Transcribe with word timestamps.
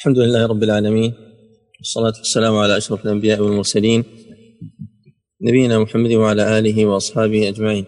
الحمد 0.00 0.18
لله 0.18 0.46
رب 0.46 0.62
العالمين 0.62 1.14
والصلاة 1.78 2.12
والسلام 2.18 2.56
على 2.56 2.76
أشرف 2.76 3.04
الأنبياء 3.04 3.40
والمرسلين 3.40 4.04
نبينا 5.42 5.78
محمد 5.78 6.12
وعلى 6.12 6.58
آله 6.58 6.86
وأصحابه 6.86 7.48
أجمعين. 7.48 7.84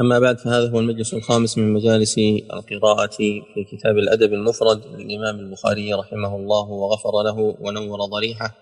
أما 0.00 0.18
بعد 0.18 0.38
فهذا 0.38 0.70
هو 0.70 0.80
المجلس 0.80 1.14
الخامس 1.14 1.58
من 1.58 1.72
مجالس 1.72 2.18
القراءة 2.52 3.06
في 3.06 3.42
كتاب 3.72 3.98
الأدب 3.98 4.32
المفرد 4.32 4.86
للإمام 4.86 5.40
البخاري 5.40 5.94
رحمه 5.94 6.36
الله 6.36 6.68
وغفر 6.68 7.22
له 7.22 7.56
ونور 7.60 7.98
ضريحة 8.04 8.56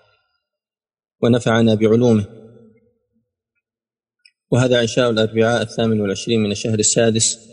ونفعنا 1.23 1.75
بعلومه. 1.75 2.27
وهذا 4.51 4.83
عشاء 4.83 5.11
الأربعاء 5.11 5.63
الثامن 5.63 6.01
والعشرين 6.01 6.41
من 6.41 6.51
الشهر 6.53 6.79
السادس 6.79 7.52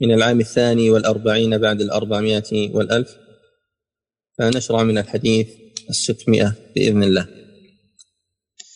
من 0.00 0.14
العام 0.14 0.40
الثاني 0.40 0.90
والأربعين 0.90 1.58
بعد 1.58 1.80
الأربعمائة 1.80 2.74
والألف 2.74 3.08
فنشرع 4.38 4.82
من 4.82 4.98
الحديث 4.98 5.48
الستمائة 5.90 6.52
بإذن 6.74 7.02
الله. 7.02 7.28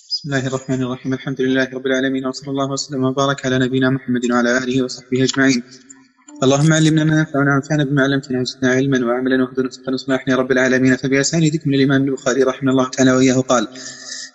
بسم 0.09 0.29
الله 0.29 0.47
الرحمن 0.47 0.83
الرحيم. 0.83 1.15
الحمد 1.15 1.41
لله 1.41 1.69
رب 1.75 1.87
العالمين 1.87 2.27
وصلى 2.27 2.51
الله 2.51 2.71
وسلم 2.73 3.05
وبارك 3.05 3.47
على 3.47 3.59
نبينا 3.59 3.91
محمد 3.91 4.31
وعلى 4.31 4.59
آله 4.59 4.83
وصحبه 4.83 5.25
أجمعين. 5.25 5.63
اللهم 6.43 6.73
علمنا 6.73 7.05
ما 7.05 7.19
ينفعنا 7.19 7.55
وانفعنا 7.55 7.85
بما 7.85 8.03
علمتنا 8.03 8.41
وزدنا 8.41 8.71
علما 8.71 9.07
وعملا 9.07 9.45
واهدنا 9.45 9.71
صدقا 9.71 9.93
وصلاحنا 9.93 10.37
رب 10.37 10.53
العالمين 10.53 10.97
فبأسانيدكم 10.97 11.71
للامام 11.71 12.05
البخاري 12.05 12.43
رحمه 12.43 12.71
الله 12.73 12.89
تعالى 12.89 13.13
وإياه 13.13 13.41
قال 13.41 13.69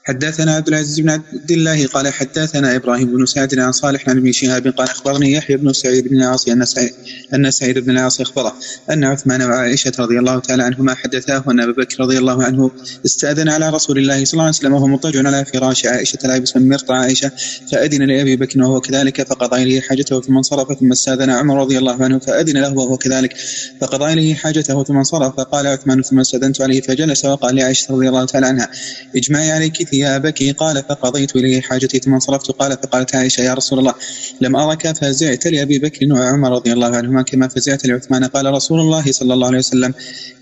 حدثنا 0.05 0.55
عبد 0.55 0.67
العزيز 0.67 0.99
بن 0.99 1.09
عبد 1.09 1.51
الله 1.51 1.87
قال 1.87 2.13
حدثنا 2.13 2.75
إبراهيم 2.75 3.17
بن 3.17 3.25
سعد 3.25 3.59
عن 3.59 3.71
صالح 3.71 4.09
عن 4.09 4.17
ابن 4.17 4.31
شهاب 4.31 4.67
قال 4.67 4.89
أخبرني 4.89 5.31
يحيى 5.31 5.57
بن 5.57 5.73
سعيد 5.73 6.07
بن 6.07 6.17
العاص 6.17 6.47
أن 6.47 6.65
سعيد 6.65 6.91
أن 7.33 7.51
سعيد 7.51 7.79
بن 7.79 7.89
العاص 7.89 8.21
أخبره 8.21 8.53
أن 8.91 9.03
عثمان 9.03 9.41
وعائشة 9.41 9.91
رضي 9.99 10.19
الله 10.19 10.39
تعالى 10.39 10.63
عنهما 10.63 10.95
حدثاه 10.95 11.43
ان 11.47 11.59
ابا 11.59 11.71
بكر 11.71 12.03
رضي 12.03 12.17
الله 12.17 12.43
عنه 12.43 12.71
استأذن 13.05 13.49
على 13.49 13.69
رسول 13.69 13.97
الله 13.97 14.25
صلى 14.25 14.33
الله 14.33 14.43
عليه 14.43 14.55
وسلم 14.55 14.73
وهو 14.73 14.87
مضطجع 14.87 15.27
على 15.27 15.45
فراش 15.45 15.85
عائشة 15.85 16.19
لابسا 16.23 16.59
مرطع 16.59 16.95
عائشة 16.95 17.31
فأذن 17.71 18.03
لأبي 18.03 18.35
بكر 18.35 18.61
وهو 18.61 18.81
كذلك 18.81 19.27
فقضى 19.27 19.63
إليه 19.63 19.81
حاجته 19.81 20.21
ثم 20.21 20.37
انصرف 20.37 20.79
ثم 20.79 20.91
استأذن 20.91 21.29
عمر 21.29 21.59
رضي 21.59 21.77
الله 21.77 22.03
عنه 22.03 22.19
فأذن 22.19 22.57
له 22.57 22.73
وهو 22.73 22.97
كذلك 22.97 23.35
فقضى 23.81 24.13
إليه 24.13 24.35
حاجته 24.35 24.83
ثم 24.83 24.97
انصرف 24.97 25.35
فقال 25.35 25.67
عثمان 25.67 26.01
ثم 26.01 26.19
استأذنت 26.19 26.61
عليه 26.61 26.81
فجلس 26.81 27.25
وقال 27.25 27.55
لعائشة 27.55 27.93
رضي 27.93 28.09
الله 28.09 28.25
تعالى 28.25 28.45
عنها 28.47 28.69
اجمعي 29.15 29.51
عليك 29.51 29.92
ثيابك. 29.93 30.39
قال 30.61 30.75
فقضيت 30.89 31.35
اليه 31.35 31.61
حاجتي 31.61 31.97
ثم 31.99 32.13
انصرفت. 32.13 32.51
قال 32.51 32.71
فقالت 32.71 33.15
عائشة 33.15 33.41
يا 33.41 33.53
رسول 33.53 33.79
الله 33.79 33.93
لم 34.41 34.53
أرك 34.55 34.83
فزعت 34.97 35.47
لأبي 35.47 35.77
بكر 35.79 36.01
وعمر 36.13 36.51
رضي 36.57 36.71
الله 36.75 36.91
عنهما 36.99 37.21
كما 37.21 37.47
فزعت 37.47 37.85
لعثمان. 37.85 38.23
قال 38.35 38.45
رسول 38.45 38.79
الله 38.79 39.05
صلى 39.11 39.33
الله 39.33 39.47
عليه 39.47 39.63
وسلم 39.65 39.93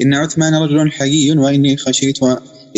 إن 0.02 0.14
عثمان 0.14 0.54
رجل 0.64 0.92
حيي 0.92 1.32
وإني 1.44 1.78
خشيت 1.78 2.20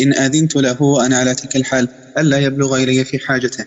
إن 0.02 0.10
أذنت 0.26 0.56
له 0.56 0.82
وأنا 0.82 1.16
على 1.16 1.34
تلك 1.34 1.56
الحال 1.56 1.88
ألا 2.18 2.38
يبلغ 2.38 2.76
إلي 2.82 3.04
في 3.04 3.18
حاجته. 3.18 3.64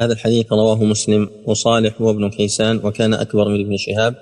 هذا 0.00 0.12
الحديث 0.12 0.46
رواه 0.52 0.84
مسلم 0.84 1.28
وصالح 1.46 2.00
هو 2.00 2.10
ابن 2.10 2.30
كيسان 2.30 2.76
وكان 2.76 3.14
أكبر 3.14 3.48
من 3.48 3.60
ابن 3.64 3.76
شهاب 3.76 4.14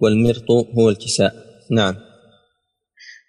والمرط 0.00 0.50
هو 0.78 0.90
الكساء. 0.90 1.32
نعم. 1.70 1.94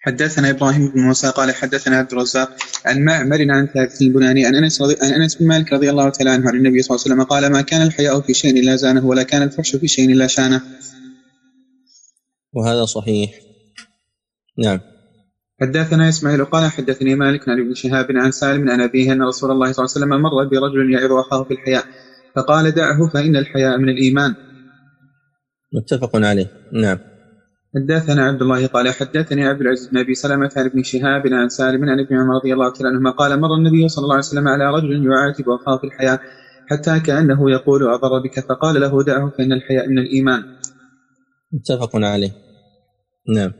حدثنا 0.06 0.50
إبراهيم 0.50 0.88
بن 0.88 1.00
موسى 1.00 1.30
قال 1.30 1.54
حدثنا 1.54 1.96
عبد 1.96 2.12
الرزاق 2.12 2.56
عن 2.84 3.04
معمر 3.04 3.46
عن 3.50 3.66
ثابت 3.66 4.02
البناني 4.02 4.46
عن 4.46 4.54
أنس 4.54 4.82
رضي... 4.82 4.96
عن 5.02 5.22
أنس 5.22 5.34
بن 5.34 5.46
مالك 5.46 5.72
رضي 5.72 5.90
الله 5.90 6.08
تعالى 6.08 6.30
عنه 6.30 6.48
عن 6.48 6.56
النبي 6.56 6.82
صلى 6.82 6.94
الله 6.94 7.04
عليه 7.04 7.14
وسلم 7.14 7.22
قال 7.22 7.52
ما 7.52 7.60
كان 7.62 7.82
الحياء 7.82 8.20
في 8.20 8.34
شيء 8.34 8.60
إلا 8.60 8.76
زانه 8.76 9.06
ولا 9.06 9.22
كان 9.22 9.42
الفحش 9.42 9.76
في 9.76 9.88
شيء 9.88 10.12
إلا 10.12 10.26
شانه. 10.26 10.62
وهذا 12.52 12.84
صحيح 12.84 13.30
نعم 14.64 14.80
حدثنا 15.60 16.08
إسماعيل 16.08 16.44
قال 16.44 16.70
حدثني 16.70 17.14
مالك 17.14 17.48
عن 17.48 17.60
ابن 17.60 17.74
شهاب 17.74 18.06
عن 18.10 18.30
سالم 18.30 18.70
عن 18.70 18.80
أبيه 18.80 19.12
أن 19.12 19.22
رسول 19.22 19.50
الله 19.50 19.72
صلى 19.72 19.84
الله 19.84 19.94
عليه 19.96 20.06
وسلم 20.06 20.22
مر 20.22 20.44
برجل 20.44 20.92
يعظ 20.94 21.12
أخاه 21.12 21.44
في 21.44 21.54
الحياء 21.54 21.84
فقال 22.36 22.70
دعه 22.70 23.08
فإن 23.08 23.36
الحياء 23.36 23.78
من 23.78 23.88
الإيمان. 23.88 24.34
متفق 25.72 26.16
عليه 26.16 26.50
نعم 26.72 27.13
حدثنا 27.74 28.24
عبد 28.24 28.42
الله 28.42 28.66
قال 28.66 28.94
حدثني 28.94 29.46
عبد 29.46 29.60
العزيز 29.60 29.88
بن 29.88 29.98
أبي 29.98 30.14
سلمة 30.14 30.50
عن 30.56 30.64
ابن 30.64 30.82
شهاب 30.82 31.22
عن 31.26 31.48
سالم 31.48 31.84
عن 31.84 32.00
ابن 32.00 32.16
عمر 32.16 32.34
رضي 32.34 32.52
الله 32.52 32.72
تعالى 32.72 32.88
عنهما 32.88 33.10
قال 33.10 33.40
مر 33.40 33.54
النبي 33.54 33.88
صلى 33.88 34.02
الله 34.02 34.14
عليه 34.14 34.24
وسلم 34.24 34.48
على 34.48 34.70
رجل 34.70 35.06
يعاتب 35.06 35.44
أخاه 35.48 35.78
في 35.78 35.84
الحياء 35.84 36.20
حتى 36.70 37.00
كأنه 37.00 37.50
يقول 37.50 37.88
اضر 37.88 38.18
بك 38.18 38.40
فقال 38.48 38.80
له 38.80 39.02
دعه 39.02 39.30
فإن 39.38 39.52
الحياء 39.52 39.88
من 39.88 39.98
الإيمان. 39.98 40.42
متفق 41.52 41.90
عليه. 41.96 42.30
نعم. 43.36 43.52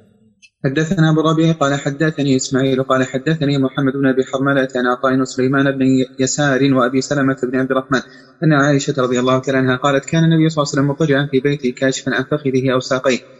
حدثنا 0.64 1.10
أبو 1.10 1.20
ربيع 1.20 1.52
قال 1.52 1.74
حدثني 1.74 2.36
إسماعيل 2.36 2.82
قال 2.82 3.04
حدثني 3.04 3.58
محمد 3.58 3.92
بن 3.92 4.06
أبي 4.06 4.24
حرملة 4.24 4.68
عن 4.76 4.86
عطاء 4.86 5.20
وسليمان 5.20 5.78
بن 5.78 5.86
يسار 6.18 6.74
وأبي 6.74 7.00
سلمة 7.00 7.36
بن 7.42 7.58
عبد 7.58 7.70
الرحمن 7.70 8.00
أن 8.44 8.52
عائشة 8.52 8.94
رضي 8.98 9.20
الله 9.20 9.38
تعالى 9.38 9.58
عنها 9.58 9.76
قالت 9.76 10.04
كان 10.04 10.24
النبي 10.24 10.48
صلى 10.48 10.62
الله 10.62 10.72
عليه 10.72 10.82
وسلم 10.82 10.88
مضطجعا 10.88 11.28
في 11.30 11.40
بيته 11.40 11.70
كاشفا 11.70 12.14
عن 12.14 12.24
فخذه 12.24 12.72
أو 12.72 12.80
ساقيه 12.80 13.33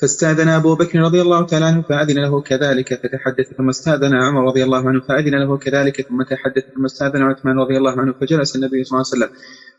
فاستأذن 0.00 0.48
أبو 0.48 0.74
بكر 0.74 0.98
رضي 1.00 1.20
الله 1.22 1.46
تعالى 1.46 1.64
عنه 1.64 1.82
فأذن 1.82 2.18
له 2.18 2.40
كذلك 2.40 2.94
فتحدث 2.94 3.56
ثم 3.56 3.68
استأذن 3.68 4.14
عمر 4.14 4.44
رضي 4.44 4.64
الله 4.64 4.88
عنه 4.88 5.00
فأذن 5.08 5.34
له 5.34 5.56
كذلك 5.56 6.08
ثم 6.08 6.22
تحدث 6.22 6.64
ثم 6.74 6.84
استأذن 6.84 7.22
عثمان 7.22 7.58
رضي 7.58 7.76
الله 7.76 8.00
عنه 8.00 8.12
فجلس 8.20 8.56
النبي 8.56 8.84
صلى 8.84 8.96
الله 8.98 9.06
عليه 9.12 9.24
وسلم 9.24 9.30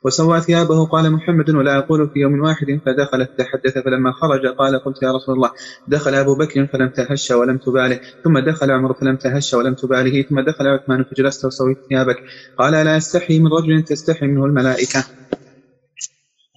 وسوى 0.03 0.41
ثيابه 0.41 0.85
قال 0.85 1.11
محمد 1.11 1.49
ولا 1.49 1.77
أقول 1.77 2.09
في 2.09 2.19
يوم 2.19 2.41
واحد 2.41 2.79
فدخل 2.85 3.25
فتحدث 3.25 3.77
فلما 3.85 4.11
خرج 4.11 4.47
قال 4.57 4.79
قلت 4.79 5.03
يا 5.03 5.11
رسول 5.11 5.35
الله 5.35 5.51
دخل 5.87 6.15
أبو 6.15 6.35
بكر 6.35 6.67
فلم 6.67 6.89
تهش 6.89 7.31
ولم 7.31 7.57
تباله 7.57 7.99
ثم 8.23 8.39
دخل 8.39 8.71
عمر 8.71 8.93
فلم 8.93 9.15
تهش 9.15 9.53
ولم 9.53 9.73
تباله 9.73 10.21
ثم 10.21 10.39
دخل 10.39 10.67
عثمان 10.67 11.03
فجلست 11.03 11.45
وسويت 11.45 11.77
ثيابك. 11.89 12.17
قال 12.57 12.73
لا 12.73 12.97
أستحي 12.97 13.39
من 13.39 13.47
رجل 13.47 13.83
تستحي 13.83 14.25
منه 14.27 14.45
الملائكة. 14.45 15.03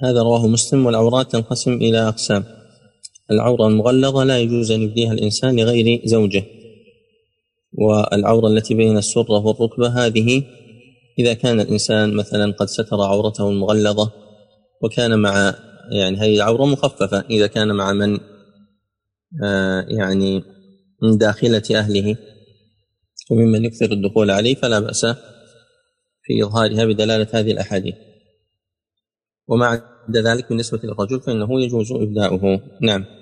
هذا 0.04 0.22
رواه 0.22 0.46
مسلم 0.46 0.86
والعورات 0.86 1.32
تنقسم 1.32 1.72
إلى 1.72 2.08
أقسام. 2.08 2.59
العورة 3.30 3.66
المغلظة 3.66 4.24
لا 4.24 4.38
يجوز 4.40 4.70
أن 4.70 4.82
يبديها 4.82 5.12
الإنسان 5.12 5.60
لغير 5.60 6.00
زوجه. 6.04 6.44
والعورة 7.72 8.48
التي 8.48 8.74
بين 8.74 8.96
السرة 8.96 9.46
والركبة 9.46 9.88
هذه 9.88 10.42
إذا 11.18 11.34
كان 11.34 11.60
الإنسان 11.60 12.14
مثلا 12.14 12.52
قد 12.52 12.66
ستر 12.66 13.00
عورته 13.00 13.48
المغلظة 13.48 14.12
وكان 14.82 15.18
مع 15.18 15.54
يعني 15.92 16.16
هذه 16.16 16.36
العورة 16.36 16.64
مخففة 16.64 17.24
إذا 17.30 17.46
كان 17.46 17.72
مع 17.72 17.92
من 17.92 18.18
آه 19.44 19.86
يعني 19.88 20.42
من 21.02 21.18
داخلة 21.18 21.62
أهله. 21.74 22.16
وممن 23.30 23.64
يكثر 23.64 23.92
الدخول 23.92 24.30
عليه 24.30 24.54
فلا 24.54 24.80
بأس 24.80 25.06
في 26.22 26.42
إظهارها 26.44 26.84
بدلالة 26.84 27.26
هذه 27.32 27.52
الأحاديث. 27.52 27.94
ومع 29.48 29.82
ذلك 30.10 30.48
بالنسبة 30.48 30.80
للرجل 30.84 31.20
فإنه 31.20 31.60
يجوز 31.60 31.92
إبداؤه. 31.92 32.60
نعم. 32.80 33.19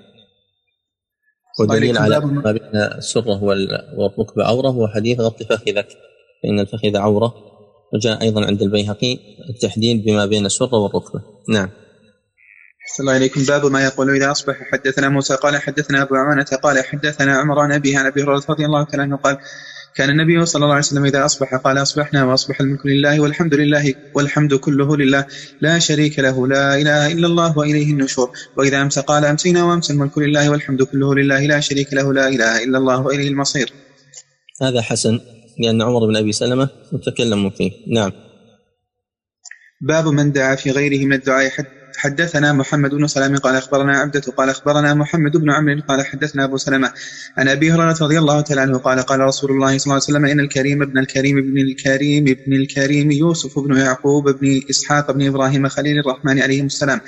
والدليل 1.59 1.97
على 1.97 2.19
ما 2.19 2.51
بين 2.51 2.75
السرة 2.97 3.43
والركبة 3.43 4.43
عورة. 4.43 4.69
هو 4.69 4.87
حديث 4.87 5.19
غط 5.19 5.43
فخذك 5.43 5.87
فإن 6.43 6.59
الفخذ 6.59 6.97
عورة. 6.97 7.33
وجاء 7.93 8.21
أيضا 8.21 8.45
عند 8.45 8.61
البيهقي 8.61 9.19
التحديد 9.49 10.05
بما 10.05 10.25
بين 10.25 10.45
السرة 10.45 10.75
والركبة 10.75 11.21
نعم. 11.49 11.69
صلى 12.97 13.03
الله 13.03 13.13
عليكم. 13.13 13.43
باب 13.43 13.65
ما 13.65 13.83
يقول 13.83 14.15
إذا 14.15 14.31
أصبح 14.31 14.55
حدثنا 14.71 15.09
موسى 15.09 15.35
قال 15.35 15.57
حدثنا 15.57 16.01
أبو 16.01 16.15
عوانة 16.15 16.45
قال 16.63 16.85
حدثنا 16.85 17.37
عمر 17.37 17.59
عن 17.59 17.71
أبيه 17.71 17.97
عن 17.97 18.05
أبي 18.05 18.23
هريرة 18.23 18.43
رضي 18.49 18.65
الله 18.65 18.83
تعالى 18.83 19.03
عنه 19.03 19.17
قال 19.17 19.37
كان 19.95 20.09
النبي 20.09 20.45
صلى 20.45 20.63
الله 20.63 20.73
عليه 20.73 20.85
وسلم 20.85 21.05
إذا 21.05 21.25
أصبح 21.25 21.55
قال 21.55 21.81
أصبحنا 21.81 22.23
وأصبح 22.23 22.61
الملك 22.61 22.85
لله 22.85 23.19
والحمد 23.19 23.53
لله 23.53 23.93
والحمد 24.13 24.53
كله 24.53 24.97
لله. 24.97 25.25
لا 25.61 25.79
شريك 25.79 26.19
له 26.19 26.47
لا 26.47 26.75
إله 26.75 27.11
إلا 27.11 27.27
الله 27.27 27.57
وإليه 27.57 27.91
النشور. 27.91 28.31
وإذا 28.57 28.81
أمسى 28.81 29.01
قال 29.01 29.25
أمسينا 29.25 29.63
وأمسى 29.63 29.93
الملك 29.93 30.17
لله 30.17 30.49
والحمد 30.49 30.83
كله 30.83 31.15
لله. 31.15 31.45
لا 31.45 31.59
شريك 31.59 31.93
له 31.93 32.13
لا 32.13 32.27
إله 32.27 32.63
إلا 32.63 32.77
الله 32.77 33.05
وإليه 33.05 33.27
المصير. 33.27 33.73
هذا 34.61 34.81
حسن 34.81 35.19
لأن 35.59 35.81
عمر 35.81 36.07
بن 36.07 36.15
أبي 36.15 36.31
سلمة 36.31 36.69
متكلم 36.91 37.49
فيه. 37.49 37.71
نعم. 37.93 38.11
باب 39.81 40.07
من 40.07 40.31
دعا 40.31 40.55
في 40.55 40.71
غيره 40.71 41.05
من 41.05 41.13
الدعاء 41.13 41.49
حتى 41.49 41.78
حدثنا 41.99 42.53
محمد 42.53 42.89
بن 42.95 43.07
سلام 43.07 43.37
قال 43.37 43.55
أخبرنا 43.55 43.97
عبدة 43.97 44.21
قال 44.37 44.49
أخبرنا 44.49 44.93
محمد 44.93 45.37
بن 45.37 45.51
عمرو 45.51 45.81
قال 45.87 46.05
حدثنا 46.05 46.43
أبو 46.43 46.57
سلمة 46.57 46.91
عن 47.37 47.47
أبي 47.47 47.71
هريرة 47.71 47.97
رضي 48.01 48.19
الله 48.19 48.41
تعالى 48.41 48.61
عنه 48.61 48.77
قال 48.77 48.99
قال 48.99 49.19
رسول 49.19 49.51
الله 49.51 49.77
صلى 49.77 49.85
الله 49.85 49.93
عليه 49.93 50.03
وسلم 50.03 50.25
إن 50.25 50.39
الكريم 50.39 50.81
ابن 50.81 50.97
الكريم 50.97 51.37
ابن 51.37 51.57
الكريم 51.57 52.27
ابن 52.27 52.53
الكريم 52.53 53.11
يوسف 53.11 53.59
بن 53.59 53.77
يعقوب 53.77 54.29
بن 54.29 54.61
إسحاق 54.69 55.11
بن 55.11 55.27
إبراهيم 55.27 55.67
خليل 55.67 55.99
الرحمن 55.99 56.39
عليهم 56.39 56.65
السلام 56.65 57.01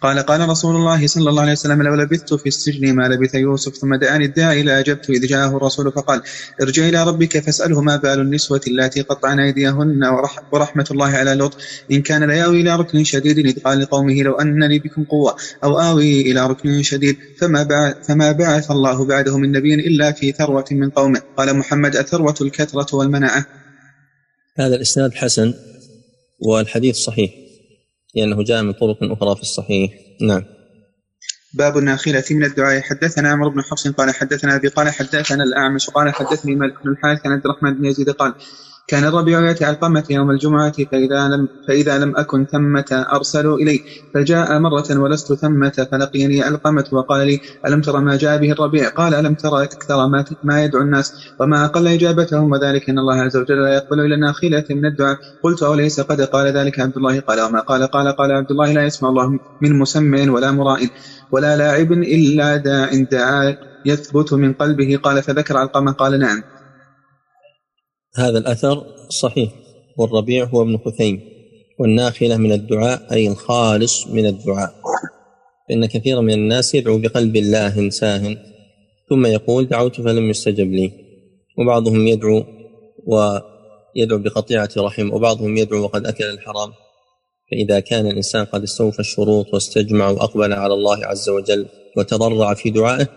قال 0.00 0.18
قال 0.18 0.48
رسول 0.48 0.76
الله 0.76 1.06
صلى 1.06 1.30
الله 1.30 1.42
عليه 1.42 1.52
وسلم 1.52 1.82
لو 1.82 1.94
لبثت 1.94 2.34
في 2.34 2.46
السجن 2.46 2.94
ما 2.94 3.08
لبث 3.08 3.34
يوسف 3.34 3.76
ثم 3.76 3.94
دعاني 3.94 4.24
الداعي 4.24 4.62
لاجبت 4.62 5.10
إذ 5.10 5.26
جاءه 5.26 5.56
الرسول 5.56 5.92
فقال 5.92 6.22
ارجع 6.62 6.88
إلى 6.88 7.04
ربك 7.04 7.38
فاسأله 7.38 7.80
ما 7.80 7.96
بال 7.96 8.20
النسوة 8.20 8.60
اللاتي 8.66 9.00
قطعن 9.00 9.40
أيديهن 9.40 10.04
ورحمة 10.52 10.86
الله 10.90 11.10
على 11.16 11.34
لوط 11.34 11.56
إن 11.92 12.02
كان 12.02 12.24
لياوي 12.24 12.60
إلى 12.60 12.76
ركن 12.76 13.04
شديد 13.04 13.38
إذ 13.38 13.60
قال 13.60 13.80
لقومه 13.80 14.22
لو 14.22 14.37
أنني 14.40 14.78
بكم 14.78 15.04
قوة 15.04 15.36
أو 15.64 15.80
آوي 15.80 16.20
إلى 16.20 16.46
ركن 16.46 16.82
شديد 16.82 17.16
فما 17.38 17.62
بعث, 17.62 18.06
فما 18.06 18.32
بعث 18.32 18.70
الله 18.70 19.06
بعده 19.06 19.38
من 19.38 19.52
نبي 19.52 19.74
إلا 19.74 20.12
في 20.12 20.32
ثروة 20.32 20.64
من 20.70 20.90
قومه. 20.90 21.22
قال 21.36 21.56
محمد 21.56 21.96
أثروة 21.96 22.34
الكثرة 22.40 22.96
والمناعة. 22.96 23.46
هذا 24.58 24.76
الإسناد 24.76 25.14
حسن 25.14 25.54
والحديث 26.38 26.96
صحيح 26.96 27.30
لأنه 28.14 28.44
جاء 28.44 28.62
من 28.62 28.72
طرق 28.72 28.98
أخرى 29.02 29.36
في 29.36 29.42
الصحيح. 29.42 29.90
نعم. 30.20 30.42
باب 31.54 31.78
الناخلة 31.78 32.24
من 32.30 32.44
الدعاء. 32.44 32.80
حدثنا 32.80 33.30
عمرو 33.30 33.50
بن 33.50 33.62
حفص 33.62 33.88
قال 33.88 34.14
حدثنا 34.14 34.56
أبي 34.56 34.68
قال 34.68 34.88
حدثنا 34.88 35.44
الأعمش 35.44 35.90
قال 35.90 36.14
حدثني 36.14 36.54
مالك 36.54 36.74
بن 36.84 36.90
الحارث 36.90 37.26
عن 37.26 37.32
عبد 37.32 37.44
الرحمن 37.46 37.74
بن 37.74 37.84
يزيد 37.84 38.10
قال 38.10 38.34
كان 38.88 39.04
الربيع 39.04 39.40
يأتي 39.40 39.64
علقمة 39.64 40.04
يوم 40.10 40.30
الجمعة 40.30 40.72
فإذا 40.72 41.28
لم, 41.28 41.48
فإذا 41.68 41.98
لم 41.98 42.16
أكن 42.16 42.46
ثمة 42.46 43.06
أرسلوا 43.12 43.58
إلي. 43.58 43.80
فجاء 44.14 44.58
مرة 44.58 44.98
ولست 44.98 45.32
ثمة 45.32 45.86
فلقيني 45.92 46.42
علقمة 46.42 46.84
وقال 46.92 47.26
لي 47.26 47.40
ألم 47.66 47.80
ترى 47.80 48.00
ما 48.00 48.16
جاء 48.16 48.38
به 48.38 48.52
الربيع؟ 48.52 48.88
قال 48.88 49.14
ألم 49.14 49.34
ترى 49.34 49.62
أكثر 49.62 50.06
ما, 50.06 50.24
ما 50.44 50.64
يدعو 50.64 50.82
الناس؟ 50.82 51.14
وما 51.40 51.64
أقل 51.64 51.88
إجابتهم 51.88 52.52
وذلك 52.52 52.88
أن 52.90 52.98
الله 52.98 53.14
عز 53.14 53.36
وجل 53.36 53.62
لا 53.62 53.74
يقبل 53.74 54.00
إلا 54.00 54.16
ناخلة 54.16 54.64
من 54.70 54.86
الدعاء. 54.86 55.18
قلت 55.42 55.62
أوليس 55.62 56.00
قد 56.00 56.20
قال 56.20 56.46
ذلك 56.46 56.80
عبد 56.80 56.96
الله؟ 56.96 57.20
قال 57.20 57.40
وما 57.40 57.60
قال؟ 57.60 57.86
قال 57.86 58.08
قال 58.08 58.32
عبد 58.32 58.50
الله 58.50 58.72
لا 58.72 58.84
يسمع 58.84 59.08
الله 59.08 59.38
من 59.62 59.78
مسمع 59.78 60.32
ولا 60.32 60.50
مراء 60.52 60.88
ولا 61.30 61.56
لاعب 61.56 61.92
إلا 61.92 62.56
داع 62.56 62.88
دعا 63.12 63.56
يثبت 63.84 64.32
من 64.32 64.52
قلبه. 64.52 64.96
قال 65.02 65.22
فذكر 65.22 65.56
علقمة 65.56 65.92
قال 65.92 66.18
نعم. 66.18 66.42
هذا 68.16 68.38
الأثر 68.38 68.86
صحيح 69.08 69.52
والربيع 69.98 70.44
هو 70.44 70.62
ابن 70.62 70.78
خثيم 70.78 71.20
والناخلة 71.78 72.36
من 72.36 72.52
الدعاء 72.52 73.12
أي 73.12 73.28
الخالص 73.28 74.06
من 74.06 74.26
الدعاء. 74.26 74.74
فإن 75.68 75.86
كثيرا 75.86 76.20
من 76.20 76.32
الناس 76.32 76.74
يدعو 76.74 76.98
بقلب 76.98 77.36
الله 77.36 77.90
ساه 77.90 78.36
ثم 79.10 79.26
يقول 79.26 79.68
دعوت 79.68 80.00
فلم 80.00 80.30
يستجب 80.30 80.72
لي. 80.72 80.92
وبعضهم 81.58 82.06
يدعو 82.06 82.44
ويدعو 83.06 84.18
بقطيعة 84.18 84.68
رحم 84.78 85.12
وبعضهم 85.12 85.56
يدعو 85.56 85.82
وقد 85.82 86.06
أكل 86.06 86.24
الحرام. 86.24 86.72
فإذا 87.50 87.80
كان 87.80 88.06
الإنسان 88.06 88.44
قد 88.44 88.62
استوفى 88.62 89.00
الشروط 89.00 89.54
واستجمع 89.54 90.10
وأقبل 90.10 90.52
على 90.52 90.74
الله 90.74 91.06
عز 91.06 91.28
وجل 91.28 91.66
وتضرع 91.96 92.54
في 92.54 92.70
دعائه 92.70 93.08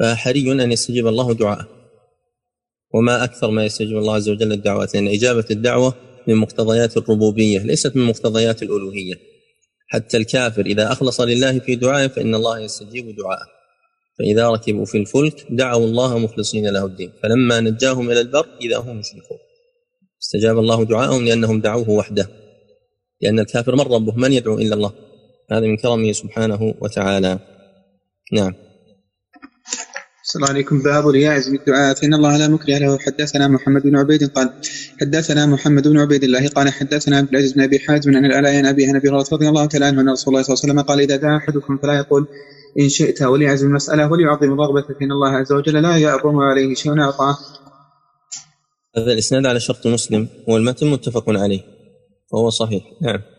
فحري 0.00 0.52
أن 0.52 0.72
يستجيب 0.72 1.06
الله 1.06 1.34
دعاءه. 1.34 1.83
وما 2.94 3.24
أكثر 3.24 3.50
ما 3.50 3.64
يستجيب 3.64 3.96
الله 3.96 4.14
عز 4.14 4.28
وجل 4.28 4.52
الدعوات 4.52 4.94
لأن 4.94 5.08
إجابة 5.08 5.44
الدعوة 5.50 5.94
من 6.28 6.34
مقتضيات 6.34 6.96
الربوبية 6.96 7.58
ليست 7.58 7.96
من 7.96 8.04
مقتضيات 8.04 8.62
الألوهية. 8.62 9.14
حتى 9.88 10.16
الكافر 10.16 10.66
إذا 10.66 10.92
أخلص 10.92 11.20
لله 11.20 11.58
في 11.58 11.74
دعائه 11.76 12.06
فإن 12.06 12.34
الله 12.34 12.58
يستجيب 12.58 13.16
دعاءه. 13.16 13.46
فإذا 14.18 14.48
ركبوا 14.48 14.84
في 14.84 14.98
الفلك 14.98 15.46
دعوا 15.50 15.84
الله 15.84 16.18
مخلصين 16.18 16.68
له 16.68 16.84
الدين. 16.84 17.12
فلما 17.22 17.60
نجاهم 17.60 18.10
إلى 18.10 18.20
البر 18.20 18.46
إذا 18.60 18.76
هم 18.76 19.00
يشركون 19.00 19.38
استجاب 20.22 20.58
الله 20.58 20.84
دعاءهم 20.84 21.24
لأنهم 21.24 21.60
دعوه 21.60 21.90
وحده. 21.90 22.28
لأن 23.20 23.38
الكافر 23.38 23.74
من 23.74 23.80
ربه؟ 23.80 24.14
من 24.14 24.32
يدعو 24.32 24.58
إلا 24.58 24.74
الله؟ 24.74 24.92
هذا 25.50 25.66
من 25.66 25.76
كرمه 25.76 26.12
سبحانه 26.12 26.74
وتعالى. 26.80 27.38
نعم. 28.32 28.54
السلام 30.24 30.50
عليكم 30.50 30.82
باب 30.82 31.06
ليعز 31.08 31.48
بالدعاء 31.48 31.94
فإن 31.94 32.14
الله 32.14 32.36
لا 32.36 32.48
مكره 32.48 32.78
له. 32.78 32.98
حدثنا 32.98 33.48
محمد 33.48 33.82
بن 33.82 33.96
عبيد 33.96 34.30
قال 34.30 34.52
حدثنا 35.00 35.46
محمد 35.46 35.88
بن 35.88 35.98
عبيد 35.98 36.24
الله 36.24 36.48
قال 36.48 36.68
حدثنا 36.68 37.16
عبد 37.16 37.28
العزيز 37.28 37.52
بن 37.52 37.60
أبي 37.62 37.78
حازم 37.78 38.16
عن 38.16 38.24
العلاء 38.24 38.56
عن 38.56 38.66
أبي 38.66 38.90
هريرة 38.90 39.24
رضي 39.32 39.48
الله 39.48 39.66
تعالى 39.66 39.84
عنه 39.86 40.00
أن 40.00 40.08
رسول 40.08 40.34
الله 40.34 40.42
صلى 40.42 40.54
الله 40.54 40.62
عليه 40.62 40.72
وسلم 40.72 40.80
قال 40.80 41.00
إذا 41.00 41.16
دعا 41.16 41.36
أحدكم 41.36 41.78
فلا 41.78 41.94
يقول 41.94 42.26
إن 42.80 42.88
شئت 42.88 43.22
وليعزم 43.22 43.66
المسألة 43.66 44.12
وليعظم 44.12 44.52
الرغبة 44.52 44.82
فإن 44.82 45.12
الله 45.12 45.30
عز 45.30 45.52
وجل 45.52 45.82
لا 45.82 45.96
يعظم 45.96 46.36
عليه 46.36 46.74
شيء 46.74 47.00
أعطاه. 47.00 47.36
هذا 48.96 49.12
الإسناد 49.12 49.46
على 49.46 49.60
شرط 49.60 49.86
مسلم 49.86 50.28
والمتن 50.48 50.86
متفق 50.86 51.24
عليه 51.28 51.60
وهو 52.32 52.50
صحيح. 52.50 52.82
نعم. 53.02 53.33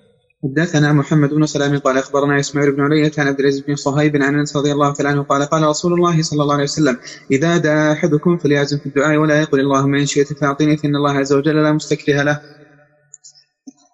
حدثنا 0.46 0.94
محمد 0.94 1.30
بن 1.30 1.46
سلام 1.46 1.80
قال 1.80 1.98
أخبرنا 1.98 2.40
إسماعيل 2.40 2.76
بن 2.76 2.82
علية 2.82 3.12
عن 3.18 3.28
عبد 3.28 3.40
العزيز 3.40 3.62
بن 3.62 3.76
صهيب 3.76 4.16
عن 4.16 4.40
أنس 4.40 4.56
رضي 4.56 4.72
الله 4.72 4.94
تعالى 4.94 5.10
عنه 5.10 5.24
قال 5.24 5.46
قال 5.46 5.64
رسول 5.64 5.94
الله 5.94 6.22
صلى 6.22 6.44
الله 6.44 6.54
عليه 6.54 6.64
وسلم 6.64 6.98
إذا 7.32 7.58
دعا 7.58 7.94
أحدكم 7.94 8.38
فليعزم 8.38 8.78
في 8.78 8.86
الدعاء 8.86 9.18
ولا 9.18 9.42
يقل 9.42 9.60
اللهم 9.60 9.96
إن 9.96 10.06
شئت 10.06 10.34
فأعطني 10.34 10.78
فإن 10.78 10.96
الله 10.96 11.12
عز 11.12 11.34
وجل 11.34 11.64
لا 11.64 11.72
مستكره 11.72 12.24
له. 12.24 12.42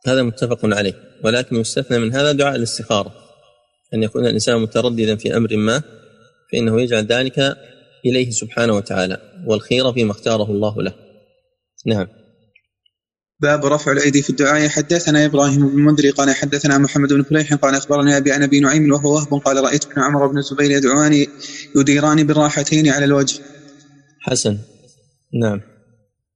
هذا 0.08 0.24
متفق 0.24 0.60
عليه 0.64 0.94
ولكن 1.24 1.56
يستثنى 1.56 2.00
من 2.00 2.14
هذا 2.14 2.32
دعاء 2.32 2.56
الاستخارة 2.56 3.12
أن 3.94 4.04
يكون 4.04 4.26
الإنسان 4.26 4.62
مترددا 4.62 5.16
في 5.16 5.38
أمر 5.38 5.58
ما 5.58 5.82
فإنه 6.52 6.82
يجعل 6.82 7.06
ذلك 7.06 7.40
إليه 8.06 8.30
سبحانه 8.30 8.74
وتعالى 8.74 9.18
والخير 9.48 9.94
فيما 9.94 10.12
اختاره 10.12 10.52
الله 10.52 10.82
له. 10.82 10.94
نعم. 11.86 12.21
باب 13.42 13.66
رفع 13.66 13.92
الأيدي 13.92 14.22
في 14.22 14.30
الدعاء 14.30 14.68
حدثنا 14.68 15.26
إبراهيم 15.26 15.68
بن 15.68 15.80
المنذر 15.80 16.10
قال 16.10 16.36
حدثنا 16.36 16.78
محمد 16.78 17.14
بن 17.14 17.24
فليح 17.24 17.54
قال 17.54 17.76
أخبرني 17.76 18.18
أبي 18.18 18.32
عن 18.32 18.44
ابي 18.44 18.60
نعيم 18.60 18.92
وهو 18.92 19.16
وهب 19.16 19.34
قال 19.34 19.64
رأيت 19.64 19.86
ابن 19.86 20.02
عمر 20.02 20.28
بن 20.28 20.38
الزبير 20.38 20.72
يدعوان 20.72 21.26
يديران 21.76 22.24
بالراحتين 22.24 22.90
على 22.90 23.06
الوجه. 23.06 23.40
حسن 24.20 24.58
نعم. 25.42 25.62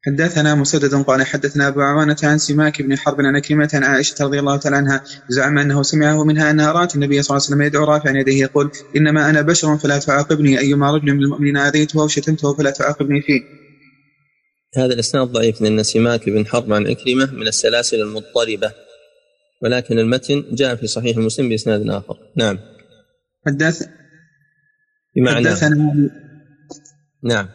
حدثنا 0.06 0.56
مسدد 0.56 0.96
قال 0.96 1.25
حدثنا 1.25 1.68
أبو 1.68 1.81
عوانة 1.81 2.18
عن 2.24 2.38
سماك 2.38 2.81
بن 2.81 2.98
حرب 2.98 3.22
عن 3.22 3.40
كلمة 3.40 3.69
عن 3.74 3.84
عائشة 3.84 4.25
رضي 4.25 4.40
الله 4.40 4.58
تعالى 4.58 4.78
عنها 4.78 5.04
زعم 5.30 5.58
أنه 5.58 5.84
سمعه 5.84 6.24
منها 6.24 6.51
أنها 6.51 6.72
رأت 6.72 6.96
النبي 6.96 7.22
صلى 7.22 7.38
الله 7.38 7.46
عليه 7.46 7.56
وسلم 7.56 7.62
يدعو 7.62 7.84
رافعا 7.84 8.12
يديه 8.12 8.42
يقول 8.42 8.72
إنما 8.96 9.30
أنا 9.30 9.42
بشر 9.42 9.78
فلا 9.78 10.00
تعاقبني 10.00 10.60
أيما 10.60 10.92
رجل 10.92 11.13
من 11.13 11.24
المؤمنين 11.24 11.58
آذيته 11.58 12.01
أو 12.01 12.08
شتمته 12.08 12.54
فلا 12.54 12.72
تعاقبني 12.72 13.22
فيه. 13.22 13.65
هذا 14.77 14.94
الإسناد 14.94 15.27
ضعيف 15.27 15.62
لأن 15.62 15.83
سماك 15.83 16.30
بن 16.30 16.45
حرب 16.45 16.74
عن 16.74 16.88
عكرمة 16.88 17.33
من 17.33 17.48
السلاسل 17.48 18.01
المضطربة 18.01 18.72
ولكن 19.62 20.00
المتن 20.00 20.44
جاء 20.51 20.75
في 20.75 20.88
صحيح 20.88 21.18
مسلم 21.18 21.50
بإسناد 21.50 21.89
آخر. 21.89 22.18
نعم. 22.36 22.60
حدث 23.48 23.88
بمعنى 25.16 25.50
حدثنا 25.50 26.10
نعم. 27.24 27.50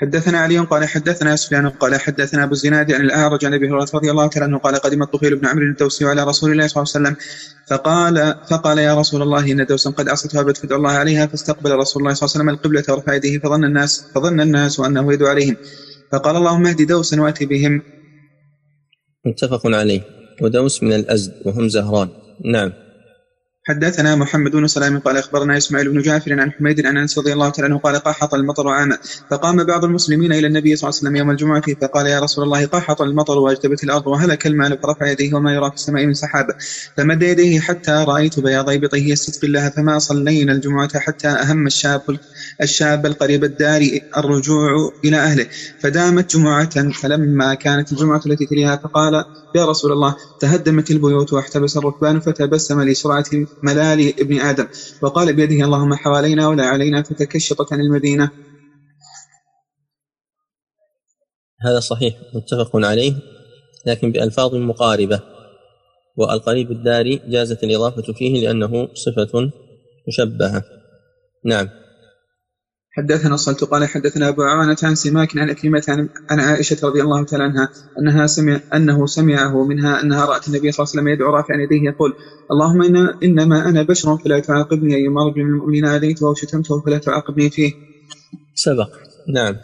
حدثنا 0.00 0.38
علي 0.38 0.58
قال 0.58 0.84
حدثنا 0.88 1.36
سفيان 1.36 1.68
قال 1.68 2.00
حدثنا 2.00 2.44
أبو 2.44 2.52
الزناد 2.52 2.92
عن 2.92 3.00
الأعرج 3.00 3.44
عن 3.44 3.54
أبي 3.54 3.66
هريرة 3.66 3.86
رضي 3.94 4.10
الله 4.10 4.26
تعالى 4.28 4.44
عنه 4.44 4.58
قال 4.58 4.74
قدم 4.74 5.02
الطفيل 5.02 5.36
بن 5.36 5.46
عمرو 5.46 5.64
الدوسي 5.64 6.04
على 6.04 6.24
رسول 6.24 6.52
الله 6.52 6.66
صلى 6.66 6.82
الله 6.82 6.92
عليه 6.94 7.06
وسلم 7.08 7.16
فقال 7.70 8.34
فقال 8.50 8.78
يا 8.78 8.94
رسول 8.94 9.22
الله 9.22 9.52
إن 9.52 9.66
دوسا 9.66 9.90
قد 9.90 10.08
عصتها 10.08 10.52
فادعو 10.52 10.78
الله 10.78 10.90
عليها 10.90 11.26
فاستقبل 11.26 11.70
رسول 11.70 12.02
الله 12.02 12.14
صلى 12.14 12.26
الله 12.26 12.34
عليه 12.34 12.40
وسلم 12.44 12.48
القبلة 12.48 12.84
ورفع 12.88 13.14
يديه 13.14 13.38
فظن 13.38 13.64
الناس 13.64 14.04
فظن 14.14 14.40
الناس 14.40 14.80
أنه 14.80 15.12
يدعو 15.12 15.28
عليهم. 15.28 15.56
فقال 16.12 16.36
اللهم 16.36 16.66
اهد 16.66 16.82
دوسا 16.82 17.20
وأتي 17.20 17.46
بهم. 17.46 17.82
متفق 19.26 19.66
عليه. 19.66 20.00
ودوس 20.42 20.82
من 20.82 20.92
الأزد 20.92 21.32
وهم 21.46 21.68
زهران. 21.68 22.08
نعم. 22.44 22.72
حدثنا 23.68 24.16
محمد 24.16 24.50
بن 24.50 24.66
سلام 24.66 24.98
قال 24.98 25.16
أخبرنا 25.16 25.56
إسماعيل 25.56 25.88
بن 25.92 26.02
جعفر 26.02 26.40
عن 26.40 26.52
حميد 26.52 26.86
عن 26.86 26.96
أنس 26.96 27.18
رضي 27.18 27.32
الله 27.32 27.48
تعالى 27.48 27.72
عنه 27.72 27.78
قال 27.80 27.96
قحط 27.96 28.34
المطر 28.34 28.68
عاما 28.68 28.98
فقام 29.30 29.64
بعض 29.64 29.84
المسلمين 29.84 30.32
إلى 30.32 30.46
النبي 30.46 30.76
صلى 30.76 30.88
الله 30.88 30.98
عليه 30.98 31.08
وسلم 31.08 31.16
يوم 31.16 31.30
الجمعة 31.30 31.62
فقال 31.80 32.06
يا 32.06 32.20
رسول 32.20 32.44
الله 32.44 32.66
قحط 32.66 33.02
المطر 33.02 33.38
وأجتبت 33.38 33.84
الأرض 33.84 34.06
وهلك 34.06 34.46
المال 34.46 34.78
فرفع 34.82 35.06
يديه 35.10 35.34
وما 35.34 35.54
يرى 35.54 35.70
في 35.70 35.76
السماء 35.76 36.06
من 36.06 36.14
سحاب. 36.14 36.46
فمد 36.96 37.22
يديه 37.22 37.60
حتى 37.60 38.04
رأيت 38.08 38.40
بياض 38.40 38.70
ابطه 38.70 38.96
يستسقي 38.96 39.46
الله 39.46 39.68
فما 39.68 39.98
صلينا 39.98 40.52
الجمعة 40.52 40.98
حتى 40.98 41.28
أهم 41.28 41.66
الشاب 41.66 42.18
الشاب 42.62 43.06
القريب 43.06 43.44
الدار 43.44 43.98
الرجوع 44.16 44.92
إلى 45.04 45.16
أهله. 45.16 45.46
فدامت 45.80 46.36
جمعة 46.36 46.90
فلما 46.92 47.54
كانت 47.54 47.92
الجمعة 47.92 48.20
التي 48.26 48.46
تليها 48.46 48.76
فقال 48.76 49.24
يا 49.54 49.64
رسول 49.64 49.92
الله 49.92 50.16
تهدمت 50.38 50.90
البيوت 50.90 51.32
واحتبس 51.32 51.76
الركبان 51.76 52.20
فتبسم 52.20 52.80
لسرعة 52.82 53.24
ملال 53.62 54.20
ابن 54.20 54.40
آدم. 54.40 54.66
وقال 55.02 55.32
بيده 55.36 55.64
اللهم 55.64 55.94
حوالينا 55.94 56.48
ولا 56.48 56.64
علينا 56.66 57.02
فتكشطت 57.02 57.72
عن 57.72 57.80
المدينة 57.80 58.30
هذا 61.66 61.80
صحيح 61.80 62.14
متفق 62.34 62.76
عليه 62.76 63.12
لكن 63.86 64.12
بألفاظ 64.12 64.54
مقاربة. 64.54 65.20
والقريب 66.16 66.70
الداري 66.70 67.20
جازت 67.28 67.64
الإضافة 67.64 68.12
فيه 68.12 68.40
لأنه 68.46 68.88
صفة 68.94 69.50
مشبهة. 70.08 70.62
نعم. 71.44 71.68
حدثنا 72.92 73.34
الصلت 73.34 73.64
قال 73.64 73.88
حدثنا 73.88 74.28
أبو 74.28 74.42
عوانة 74.42 74.76
عن 74.82 74.94
سماك 74.94 75.36
عن 75.38 75.50
أكلمة 75.50 76.08
عن 76.30 76.40
عائشة 76.40 76.76
رضي 76.88 77.02
الله 77.02 77.24
تعالى 77.24 77.44
عنها 77.44 77.68
أنها 77.98 78.26
سمع 78.26 78.60
أنه 78.74 79.06
سمعه 79.06 79.64
منها 79.64 80.02
أنها 80.02 80.24
رأت 80.26 80.48
النبي 80.48 80.72
صلى 80.72 80.84
الله 80.84 80.90
عليه 80.92 81.00
وسلم 81.00 81.08
يدعو 81.08 81.30
رافعا 81.30 81.56
يديه 81.56 81.88
يقول 81.88 82.12
اللهم 82.50 82.82
إن 82.82 83.14
إنما 83.22 83.68
أنا 83.68 83.82
بشر 83.82 84.16
فلا 84.24 84.40
تعاقبني 84.40 84.94
ايما 84.94 85.24
رجل 85.28 85.44
من 85.44 85.50
المؤمنين 85.50 85.84
آذيته 85.84 86.28
أو 86.28 86.34
شتمته 86.34 86.80
فلا 86.80 86.98
تعاقبني 86.98 87.50
فيه. 87.50 87.72
سبق 88.54 88.88
نعم. 89.34 89.54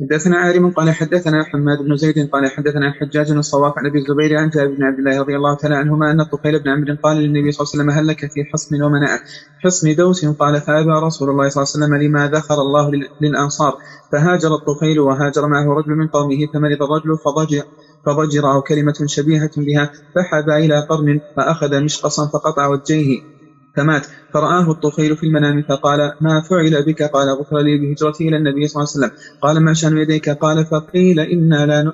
حدثنا 0.00 0.36
عارم 0.36 0.70
قال 0.70 0.90
حدثنا 0.90 1.44
حماد 1.44 1.78
بن 1.78 1.96
زيد 1.96 2.28
قال 2.32 2.50
حدثنا 2.50 2.92
حجاج 2.92 3.30
الصواف 3.30 3.72
عن 3.78 3.86
أبي 3.86 3.98
الزبير 3.98 4.38
عن 4.38 4.48
جابر 4.48 4.74
بن 4.74 4.82
عبد 4.84 4.98
الله 4.98 5.20
رضي 5.20 5.36
الله 5.36 5.54
تعالى 5.54 5.74
عنهما 5.76 6.10
أن 6.10 6.20
الطفيل 6.20 6.58
بن 6.62 6.70
عمرو 6.70 6.96
قال 7.02 7.16
للنبي 7.16 7.52
صلى 7.52 7.64
الله 7.64 7.72
عليه 7.72 7.82
وسلم 7.82 7.90
هل 7.90 8.06
لك 8.06 8.20
في 8.32 8.44
حصن 8.52 8.82
ومناء؟ 8.82 9.20
حصن 9.64 9.94
دوس؟ 9.94 10.24
قال 10.24 10.60
فأبى 10.60 10.90
رسول 10.90 11.30
الله 11.30 11.48
صلى 11.48 11.62
الله 11.62 11.72
عليه 11.74 11.84
وسلم 11.84 11.94
لما 11.94 12.28
ذخر 12.28 12.54
الله 12.54 12.90
للأنصار 13.20 13.74
فهاجر 14.12 14.54
الطفيل 14.54 15.00
وهاجر 15.00 15.46
معه 15.46 15.74
رجل 15.74 15.92
من 15.92 16.06
قومه 16.08 16.46
فمرض 16.54 16.82
الرجل 16.82 17.18
فضجر 17.24 17.62
فضجر 18.06 18.52
أو 18.52 18.62
كلمة 18.62 18.94
شبيهة 19.06 19.50
بها 19.56 19.90
فحبى 20.14 20.56
إلى 20.56 20.80
قرن 20.80 21.20
فأخذ 21.36 21.80
مشقصا 21.80 22.26
فقطع 22.26 22.66
وجهه. 22.66 23.35
فمات. 23.76 24.06
فرآه 24.34 24.70
الطفيل 24.70 25.16
في 25.16 25.26
المنام 25.26 25.62
فقال 25.68 26.12
ما 26.20 26.42
فعل 26.50 26.84
بك؟ 26.84 27.02
قال 27.02 27.28
غفر 27.28 27.58
لي 27.58 27.78
بهجرتي 27.78 28.28
إلى 28.28 28.36
النبي 28.36 28.68
صلى 28.68 28.80
الله 28.82 28.92
عليه 28.94 29.06
وسلم. 29.06 29.10
قال 29.42 29.64
ما 29.64 29.74
شأن 29.74 29.98
يديك؟ 29.98 30.28
قال 30.28 30.66
فقيل 30.66 31.20
إنا 31.20 31.66
لا 31.66 31.82
ن... 31.82 31.92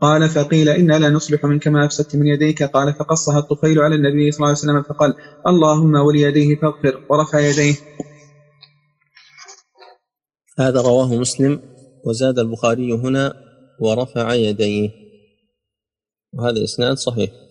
قال 0.00 0.28
فقيل 0.28 0.68
إنا 0.68 0.98
لا 0.98 1.10
نصلح 1.10 1.44
منك 1.44 1.68
ما 1.68 1.84
أفسدت 1.84 2.16
من 2.16 2.26
يديك. 2.26 2.62
قال 2.62 2.94
فقصها 2.94 3.38
الطفيل 3.38 3.78
على 3.80 3.94
النبي 3.94 4.30
صلى 4.30 4.38
الله 4.38 4.48
عليه 4.48 4.58
وسلم 4.58 4.82
فقال 4.82 5.14
اللهم 5.46 5.94
وليديه 5.94 6.56
فاغفر. 6.56 7.00
ورفع 7.10 7.38
يديه. 7.40 7.74
هذا 10.58 10.80
رواه 10.80 11.14
مسلم 11.14 11.60
وزاد 12.04 12.38
البخاري 12.38 12.92
هنا 12.92 13.32
ورفع 13.80 14.34
يديه. 14.34 14.88
وهذا 16.32 16.64
إسناد 16.64 16.96
صحيح. 16.96 17.47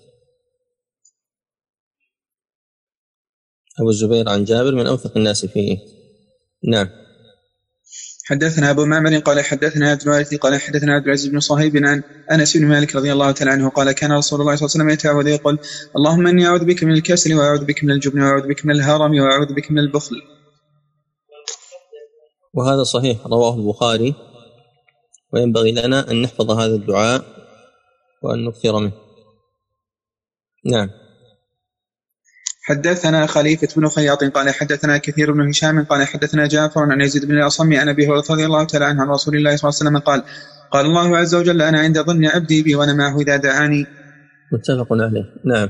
أبو 3.79 3.89
الزبير 3.89 4.29
عن 4.29 4.43
جابر 4.43 4.75
من 4.75 4.87
أوثق 4.87 5.17
الناس 5.17 5.45
فيه. 5.45 5.77
نعم. 6.71 6.87
حدثنا 8.25 8.69
أبو 8.69 8.85
معمر 8.85 9.17
قال 9.19 9.45
حدثنا 9.45 9.91
عبد 9.91 10.01
الوارث 10.01 10.35
قال 10.35 10.61
حدثنا 10.61 10.93
عبد 10.93 11.05
العزيز 11.05 11.27
بن 11.27 11.39
صهيب 11.39 11.77
عن 11.77 12.03
أنس 12.31 12.57
بن 12.57 12.65
مالك 12.65 12.95
رضي 12.95 13.13
الله 13.13 13.31
تعالى 13.31 13.51
عنه 13.51 13.69
قال 13.69 13.91
كان 13.91 14.11
رسول 14.11 14.41
الله 14.41 14.55
صلى 14.55 14.65
الله 14.65 14.73
عليه 14.75 14.83
وسلم 14.83 14.89
يتعوذ 14.89 15.27
يقول 15.27 15.59
اللهم 15.95 16.27
إني 16.27 16.47
أعوذ 16.47 16.65
بك 16.65 16.83
من 16.83 16.93
الكسل 16.93 17.33
وأعوذ 17.33 17.65
بك 17.65 17.83
من 17.83 17.91
الجبن 17.91 18.21
وأعوذ 18.21 18.47
بك 18.47 18.65
من 18.65 18.71
الهرم 18.71 19.11
وأعوذ 19.19 19.53
بك 19.53 19.71
من 19.71 19.79
البخل. 19.79 20.15
وهذا 22.53 22.83
صحيح 22.83 23.27
رواه 23.27 23.55
البخاري. 23.55 24.15
وينبغي 25.33 25.71
لنا 25.71 26.11
أن 26.11 26.21
نحفظ 26.21 26.51
هذا 26.51 26.75
الدعاء 26.75 27.25
وأن 28.23 28.45
نكثر 28.45 28.79
منه. 28.79 28.91
نعم. 30.65 30.89
حدثنا 32.67 33.25
خليفة 33.25 33.67
بن 33.77 33.87
خياط 33.87 34.23
قال 34.23 34.49
حدثنا 34.49 34.97
كثير 34.97 35.31
بن 35.31 35.49
هشام 35.49 35.83
قال 35.83 36.07
حدثنا 36.07 36.47
جعفر 36.47 36.81
عن 36.81 37.01
يزيد 37.01 37.25
بن 37.25 37.37
الأصم 37.37 37.73
عن 37.73 37.89
أبي 37.89 38.07
هريرة 38.07 38.23
رضي 38.29 38.45
الله 38.45 38.63
تعالى 38.63 38.85
عنه 38.85 39.01
عن 39.01 39.07
رسول 39.09 39.35
الله 39.35 39.55
صلى 39.55 39.69
الله 39.69 39.79
عليه 39.79 39.89
وسلم 39.89 39.97
قال 39.97 40.23
قال 40.71 40.85
الله 40.85 41.17
عز 41.17 41.35
وجل 41.35 41.61
أنا 41.61 41.79
عند 41.79 41.99
ظن 41.99 42.25
عبدي 42.25 42.63
بي 42.63 42.75
وأنا 42.75 42.93
معه 42.93 43.19
إذا 43.19 43.37
دعاني. 43.37 43.85
متفق 44.51 44.87
عليه. 44.91 45.25
نعم. 45.45 45.69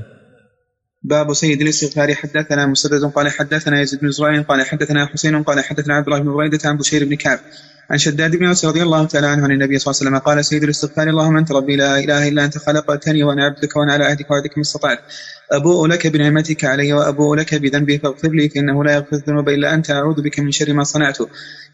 باب 1.02 1.32
سيد 1.32 1.60
الاستغفار 1.60 2.14
حدثنا 2.14 2.66
مسدد 2.66 3.04
قال 3.04 3.28
حدثنا 3.28 3.80
يزيد 3.80 4.00
بن 4.00 4.10
زريع 4.10 4.42
قال 4.42 4.66
حدثنا 4.66 5.06
حسين 5.06 5.42
قال 5.42 5.64
حدثنا 5.64 5.94
عبد 5.94 6.06
الله 6.06 6.18
بن 6.18 6.32
بريدة 6.32 6.58
عن 6.64 6.76
بشير 6.76 7.04
بن 7.04 7.14
كعب. 7.14 7.38
عن 7.90 7.98
شداد 7.98 8.36
بن 8.36 8.46
أوس 8.46 8.64
رضي 8.64 8.82
الله 8.82 9.06
تعالى 9.06 9.26
عنه 9.26 9.44
عن 9.44 9.50
النبي 9.50 9.78
صلى 9.78 9.90
الله 9.90 10.00
عليه 10.00 10.10
وسلم 10.10 10.18
قال 10.18 10.44
سيد 10.44 10.62
الاستغفار 10.62 11.08
اللهم 11.08 11.36
أنت 11.36 11.52
ربي 11.52 11.76
لا 11.76 11.98
إله 11.98 12.28
إلا 12.28 12.44
أنت 12.44 12.58
خلقتني 12.58 13.22
وأنا 13.22 13.44
عبدك 13.44 13.76
وأنا 13.76 13.92
على 13.92 14.04
عهدك 14.04 14.30
وعهدك 14.30 14.58
ما 14.58 14.62
استطعت. 14.62 14.98
أبوء 15.52 15.86
لك 15.86 16.06
بنعمتك 16.06 16.64
علي 16.64 16.92
وأبوء 16.92 17.36
لك 17.36 17.54
بذنبي 17.54 17.98
فاغفر 17.98 18.30
لي 18.30 18.48
فإنه 18.48 18.84
لا 18.84 18.92
يغفر 18.92 19.16
الذنوب 19.16 19.48
إلا 19.48 19.74
أنت 19.74 19.90
أعوذ 19.90 20.22
بك 20.22 20.40
من 20.40 20.50
شر 20.50 20.72
ما 20.72 20.84
صنعت. 20.84 21.18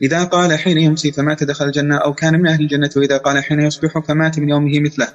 إذا 0.02 0.24
قال 0.24 0.58
حين 0.58 0.78
يمسي 0.78 1.12
فمات 1.12 1.44
دخل 1.44 1.66
الجنة 1.66 1.96
أو 1.96 2.14
كان 2.14 2.40
من 2.40 2.46
أهل 2.46 2.60
الجنة 2.60 2.90
وإذا 2.96 3.16
قال 3.16 3.44
حين 3.44 3.60
يصبح 3.60 3.98
فمات 4.08 4.38
من 4.38 4.48
يومه 4.48 4.80
مثله. 4.80 5.08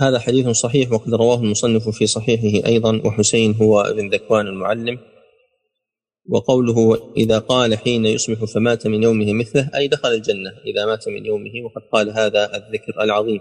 هذا 0.00 0.18
حديث 0.18 0.48
صحيح 0.48 0.92
وقد 0.92 1.14
رواه 1.14 1.36
المصنف 1.36 1.88
في 1.88 2.06
صحيحه 2.06 2.68
أيضا 2.68 3.02
وحسين 3.04 3.54
هو 3.54 3.80
ابن 3.80 4.08
ذكوان 4.08 4.46
المعلم. 4.46 4.98
وقوله 6.28 7.12
إذا 7.16 7.38
قال 7.38 7.78
حين 7.78 8.06
يصبح 8.06 8.44
فمات 8.44 8.86
من 8.86 9.02
يومه 9.02 9.32
مثله 9.32 9.70
أي 9.74 9.88
دخل 9.88 10.08
الجنة 10.08 10.50
إذا 10.66 10.86
مات 10.86 11.08
من 11.08 11.26
يومه 11.26 11.50
وقد 11.64 11.82
قال 11.92 12.10
هذا 12.10 12.44
الذكر 12.44 13.02
العظيم. 13.02 13.40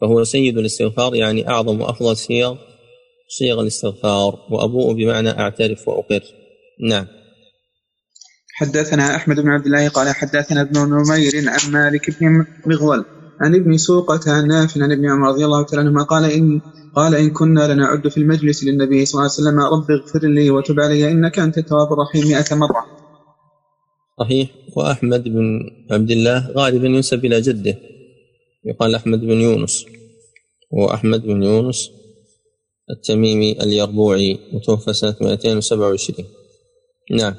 فهو 0.00 0.24
سيد 0.24 0.58
الاستغفار 0.58 1.14
يعني 1.14 1.48
أعظم 1.48 1.80
وأفضل 1.80 2.16
صيغ 2.16 2.56
صيغ 3.28 3.60
الاستغفار. 3.60 4.38
وأبوء 4.50 4.92
بمعنى 4.92 5.30
أعترف 5.30 5.88
وأقر. 5.88 6.22
نعم. 6.80 7.06
حدثنا 8.54 9.16
أحمد 9.16 9.40
بن 9.40 9.48
عبد 9.48 9.66
الله 9.66 9.88
قال 9.88 10.14
حدثنا 10.14 10.60
ابن 10.60 10.80
نمير 10.80 11.32
عن 11.46 11.72
مالك 11.72 12.20
بن 12.20 12.46
مغول 12.66 13.04
عن 13.42 13.54
ابن 13.54 13.76
سوقة 13.76 14.20
عن 14.26 14.48
نافع 14.48 14.82
عن 14.82 14.92
ابن 14.92 15.06
عمر 15.10 15.28
رضي 15.28 15.44
الله 15.44 15.62
تعالى 15.62 15.88
عنهما 15.88 16.02
قال 16.02 16.24
إن 16.24 16.60
قال 16.96 17.14
إن 17.14 17.30
كنا 17.30 17.72
لنعد 17.74 18.08
في 18.08 18.16
المجلس 18.16 18.64
للنبي 18.64 19.04
صلى 19.04 19.18
الله 19.18 19.30
عليه 19.30 19.40
وسلم 19.40 19.60
رب 19.60 19.90
اغفر 19.90 20.28
لي 20.28 20.50
وتب 20.50 20.80
علي 20.80 21.10
إنك 21.10 21.38
أنت 21.38 21.58
التواب 21.58 21.92
الرحيم 21.92 22.28
مئة 22.28 22.54
مرة. 22.54 22.84
صحيح. 24.20 24.48
وأحمد 24.76 25.24
بن 25.24 25.60
عبد 25.90 26.10
الله 26.10 26.50
غالبا 26.56 26.86
ينسب 26.86 27.24
إلى 27.24 27.40
جده. 27.40 27.78
يقال 28.64 28.94
أحمد 28.94 29.20
بن 29.20 29.40
يونس. 29.40 29.84
وأحمد 30.70 31.22
بن 31.22 31.42
يونس 31.42 31.90
التميمي 32.90 33.52
اليربوعي 33.62 34.38
متوفى 34.52 34.92
سنة 34.92 35.16
227 35.20 36.26
نعم. 37.10 37.34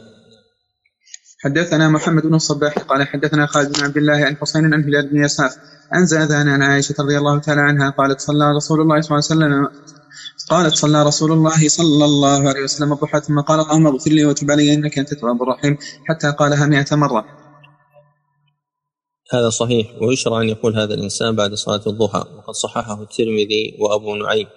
حدثنا 1.44 1.90
محمد 1.90 2.24
بن 2.24 2.36
الصباح 2.36 2.80
قال 2.80 3.08
حدثنا 3.08 3.46
خالد 3.46 3.78
بن 3.78 3.84
عبد 3.84 3.98
الله 3.98 4.14
عن 4.14 4.38
حسين 4.38 4.74
عن 4.74 4.84
هلال 4.84 5.10
بن 5.10 5.24
يساف 5.24 5.56
عن 5.92 6.06
زاذان 6.06 6.48
عن 6.48 6.62
عائشة 6.62 6.96
رضي 7.00 7.18
الله 7.18 7.40
تعالى 7.40 7.62
عنها 7.62 7.90
قالت 7.90 8.20
صلى 8.20 8.52
رسول 8.58 8.82
الله 8.82 9.02
صلى 9.02 9.18
الله 9.18 9.30
عليه 9.30 9.66
وسلم 9.66 9.84
قالت 10.50 10.76
صلى 10.76 11.04
رسول 11.04 11.32
الله 11.32 11.70
صلى 11.70 12.06
الله 12.06 12.50
عليه 12.50 12.64
وسلم 12.64 12.94
الضحى 12.94 13.20
ثم 13.20 13.42
قال 13.42 13.60
اللهم 13.60 13.88
اغفر 13.88 14.12
لي 14.12 14.26
وتب 14.26 14.52
علي 14.52 14.74
إنك 14.74 15.00
أنت 15.00 15.12
التواب 15.12 15.44
الرحيم 15.44 15.78
حتى 16.10 16.32
قالها 16.32 16.66
مئة 16.66 16.96
مرة. 16.96 17.26
هذا 19.34 19.50
صحيح 19.50 19.88
ويشرع 20.02 20.42
أن 20.42 20.50
يقول 20.50 20.80
هذا 20.80 20.94
الإنسان 20.94 21.36
بعد 21.36 21.54
صلاة 21.54 21.82
الضحى 21.88 22.26
وقد 22.38 22.54
صححه 22.54 23.02
الترمذي 23.02 23.78
وأبو 23.80 24.16
نعيم 24.16 24.48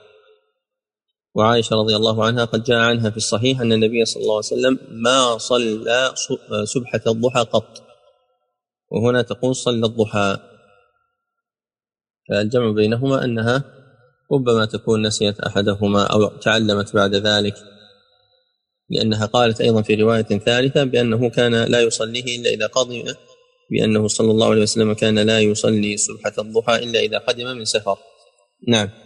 وعائشة 1.37 1.77
رضي 1.77 1.97
الله 1.97 2.25
عنها 2.25 2.45
قد 2.45 2.65
جاء 2.65 2.79
عنها 2.79 3.11
في 3.11 3.17
الصحيح 3.17 3.61
أن 3.61 3.73
النبي 3.73 4.05
صلى 4.05 4.23
الله 4.23 4.35
عليه 4.35 4.47
وسلم 4.47 4.79
ما 4.91 5.39
صلى 5.39 6.15
سبحة 6.65 7.01
الضحى 7.07 7.41
قط. 7.41 7.83
وهنا 8.91 9.23
تقول 9.23 9.57
صلى 9.57 9.87
الضحى. 9.87 10.37
فالجمع 12.29 12.71
بينهما 12.71 13.25
أنها 13.25 13.65
ربما 14.33 14.65
تكون 14.65 15.07
نسيت 15.07 15.41
أحدهما 15.41 16.05
أو 16.05 16.27
تعلمت 16.27 16.95
بعد 16.95 17.15
ذلك. 17.15 17.55
لأنها 18.91 19.27
قالت 19.27 19.61
أيضا 19.61 19.83
في 19.83 19.95
رواية 19.95 20.23
ثالثة 20.23 20.85
بأنه 20.85 21.31
كان 21.31 21.65
لا 21.65 21.81
يصليه 21.81 22.39
إلا 22.39 22.51
إذا 22.51 22.67
قضي 22.67 23.05
بأنه 23.71 24.09
صلى 24.09 24.31
الله 24.31 24.51
عليه 24.51 24.63
وسلم 24.63 24.93
كان 24.93 25.19
لا 25.19 25.41
يصلي 25.41 25.97
سبحة 25.97 26.33
الضحى 26.39 26.77
إلا 26.77 27.01
إذا 27.01 27.19
قدم 27.19 27.47
من 27.47 27.65
سفر. 27.65 27.99
نعم. 28.69 29.06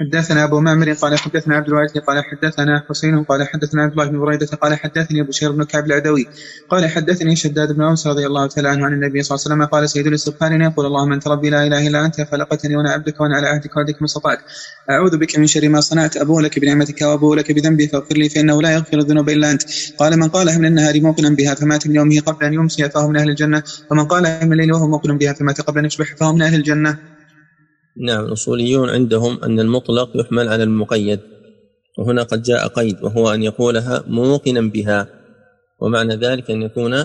حدثنا 0.00 0.44
أبو 0.44 0.60
معمر 0.60 0.92
قال 0.92 1.18
حدثنا 1.18 1.56
عبد 1.56 1.68
الوارث 1.68 1.98
قال 1.98 2.24
حدثنا 2.24 2.82
حسين 2.88 3.24
قال 3.24 3.48
حدثنا 3.48 3.82
عبد 3.82 3.92
الله 3.92 4.06
بن 4.06 4.20
بريدة 4.20 4.46
قال 4.46 4.74
حدثني 4.74 5.20
أبو 5.20 5.32
شير 5.32 5.52
بن 5.52 5.64
كعب 5.64 5.86
العدوي 5.86 6.30
قال 6.68 6.86
حدثني 6.90 7.36
شداد 7.36 7.72
بن 7.72 7.82
أوس 7.82 8.06
رضي 8.06 8.26
الله 8.26 8.46
تعالى 8.46 8.68
عنه 8.68 8.86
عن 8.86 8.92
النبي 8.92 9.22
صلى 9.22 9.36
الله 9.36 9.44
عليه 9.46 9.54
وسلم 9.54 9.64
قال 9.64 9.90
سيد 9.90 10.06
الاستغفار 10.06 10.52
يقول 10.52 10.86
اللهم 10.86 11.12
أنت 11.12 11.28
ربي 11.28 11.50
لا 11.50 11.66
إله 11.66 11.86
إلا 11.86 12.06
أنت 12.06 12.20
خلقتني 12.20 12.76
وأنا 12.76 12.90
عبدك 12.90 13.20
وأنا 13.20 13.36
على 13.36 13.46
عهدك 13.46 13.76
وعهدك 13.76 13.96
ما 14.00 14.04
استطعت. 14.06 14.38
أعوذ 14.90 15.16
بك 15.18 15.38
من 15.38 15.46
شر 15.46 15.68
ما 15.68 15.80
صنعت 15.80 16.16
ابو 16.16 16.40
لك 16.40 16.58
بنعمتك 16.58 17.02
وابو 17.02 17.34
لك 17.34 17.52
بذنبي 17.52 17.88
فاغفر 17.88 18.16
لي 18.16 18.28
فإنه 18.28 18.62
لا 18.62 18.70
يغفر 18.70 18.98
الذنوب 18.98 19.28
إلا 19.28 19.50
أنت. 19.50 19.62
قال 19.98 20.18
من 20.18 20.28
قالها 20.28 20.58
من 20.58 20.66
النهار 20.66 21.00
موقنا 21.00 21.30
بها 21.30 21.54
فمات 21.54 21.86
من 21.86 21.94
يومه 21.94 22.20
قبل 22.20 22.46
أن 22.46 22.52
يمسي 22.54 22.90
فهو 22.90 23.08
من 23.08 23.16
أهل 23.16 23.28
الجنة. 23.28 23.62
ومن 23.90 24.04
قالها 24.04 24.44
من 24.44 24.52
الليل 24.52 24.72
وهو 24.72 24.88
موقن 24.88 25.18
بها 25.18 25.32
فمات 25.32 25.60
قبل 25.60 25.78
أن 25.78 25.84
يصبح 25.84 26.16
فهو 26.16 26.32
من 26.32 26.42
أهل 26.42 26.54
الجنة. 26.54 27.13
نعم 27.96 28.24
الأصوليون 28.24 28.90
عندهم 28.90 29.44
أن 29.44 29.60
المطلق 29.60 30.10
يحمل 30.14 30.48
على 30.48 30.62
المقيد 30.62 31.20
وهنا 31.98 32.22
قد 32.22 32.42
جاء 32.42 32.66
قيد 32.66 33.02
وهو 33.02 33.34
أن 33.34 33.42
يقولها 33.42 34.04
موقنا 34.06 34.60
بها 34.60 35.08
ومعنى 35.80 36.16
ذلك 36.16 36.50
أن 36.50 36.62
يكون 36.62 37.04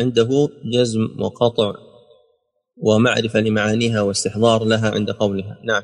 عنده 0.00 0.48
جزم 0.64 1.00
وقطع 1.20 1.74
ومعرفة 2.76 3.40
لمعانيها 3.40 4.00
واستحضار 4.00 4.64
لها 4.64 4.90
عند 4.90 5.10
قولها. 5.10 5.58
نعم. 5.64 5.82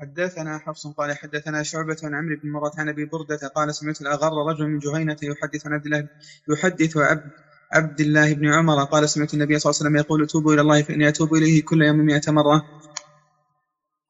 حدثنا 0.00 0.58
حفص 0.58 0.86
قال 0.86 1.12
حدثنا 1.12 1.62
شعبة 1.62 1.96
عن 2.02 2.14
عمرو 2.14 2.36
بن 2.42 2.50
مرة 2.50 2.72
عن 2.78 2.88
أبي 2.88 3.04
بردة 3.04 3.48
قال 3.48 3.74
سمعت 3.74 4.00
الأغر 4.00 4.32
رجل 4.50 4.66
من 4.66 4.78
جهينة 4.78 5.16
يحدث 5.22 5.66
عن 5.66 5.72
عبد 5.72 5.86
الله 5.86 6.08
يحدث 6.48 6.96
عبد 6.96 7.30
عبد 7.72 8.00
الله 8.00 8.34
بن 8.34 8.48
عمر 8.48 8.84
قال 8.84 9.08
سمعت 9.08 9.34
النبي 9.34 9.58
صلى 9.58 9.70
الله 9.70 9.80
عليه 9.80 9.90
وسلم 9.90 9.96
يقول 9.96 10.26
توبوا 10.26 10.54
إلى 10.54 10.60
الله 10.60 10.82
فإني 10.82 11.08
أتوب 11.08 11.34
إليه 11.34 11.62
كل 11.62 11.82
يوم 11.82 11.96
مئة 11.96 12.32
مرة. 12.32 12.64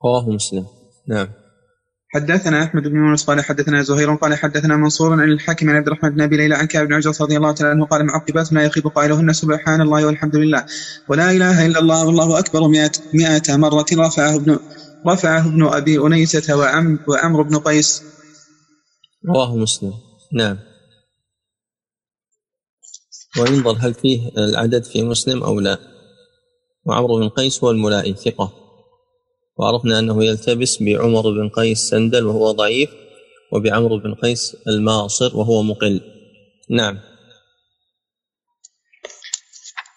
رواه 0.05 0.29
مسلم. 0.29 0.67
نعم. 1.09 1.29
حدثنا 2.09 2.63
أحمد 2.65 2.83
بن 2.83 2.97
يونس 2.97 3.25
قال 3.25 3.45
حدثنا 3.45 3.83
زهير 3.83 4.15
قال 4.15 4.35
حدثنا 4.35 4.77
منصور 4.77 5.13
عن 5.13 5.33
الحاكم 5.33 5.71
عن 5.71 5.77
عبد 5.77 5.87
الرحمن 5.87 6.11
بن 6.11 6.21
أبي 6.21 6.37
ليلى 6.37 6.55
عن 6.55 6.67
كعب 6.67 6.87
بن 6.87 6.95
عجرة 6.95 7.15
رضي 7.21 7.37
الله 7.37 7.53
تعالى 7.53 7.71
عنه 7.71 7.87
قال 7.87 8.07
معقبات 8.07 8.53
لا 8.53 8.65
يخيب 8.65 8.87
قائلهن 8.87 9.33
سبحان 9.33 9.81
الله 9.81 10.07
والحمد 10.07 10.37
لله. 10.37 10.67
ولا 11.09 11.31
إله 11.31 11.67
إلا 11.67 11.79
الله 11.79 12.07
والله 12.07 12.39
أكبر 12.39 12.69
مئة, 12.69 12.93
مئة 13.15 13.57
مرة 13.57 13.87
رفعه 13.93 14.35
ابن 14.35 14.59
رفعه 15.07 15.49
ابن 15.49 15.67
أبي 15.67 15.99
أنيسة 15.99 16.57
وعم 16.57 16.99
وعمر 17.09 17.43
بن 17.43 17.59
قيس. 17.59 18.03
رواه 19.29 19.57
مسلم. 19.57 19.93
نعم. 20.33 20.59
وينظر 23.41 23.77
هل 23.81 23.95
فيه 23.95 24.31
العدد 24.39 24.85
في 24.85 25.03
مسلم 25.03 25.43
أو 25.43 25.61
لا. 25.61 25.79
وعمرو 26.85 27.21
بن 27.21 27.29
قيس 27.29 27.65
هو 27.65 27.71
الملائي 27.71 28.15
ثقة. 28.15 28.64
وعرفنا 29.57 29.99
أنه 29.99 30.25
يلتبس 30.25 30.83
بعمر 30.83 31.23
بن 31.23 31.49
قيس 31.49 31.79
سندل 31.79 32.27
وهو 32.27 32.51
ضعيف 32.51 32.91
وبعمر 33.53 33.97
بن 33.97 34.15
قيس 34.15 34.57
الماصر 34.69 35.37
وهو 35.37 35.63
مقل. 35.63 36.01
نعم. 36.71 36.99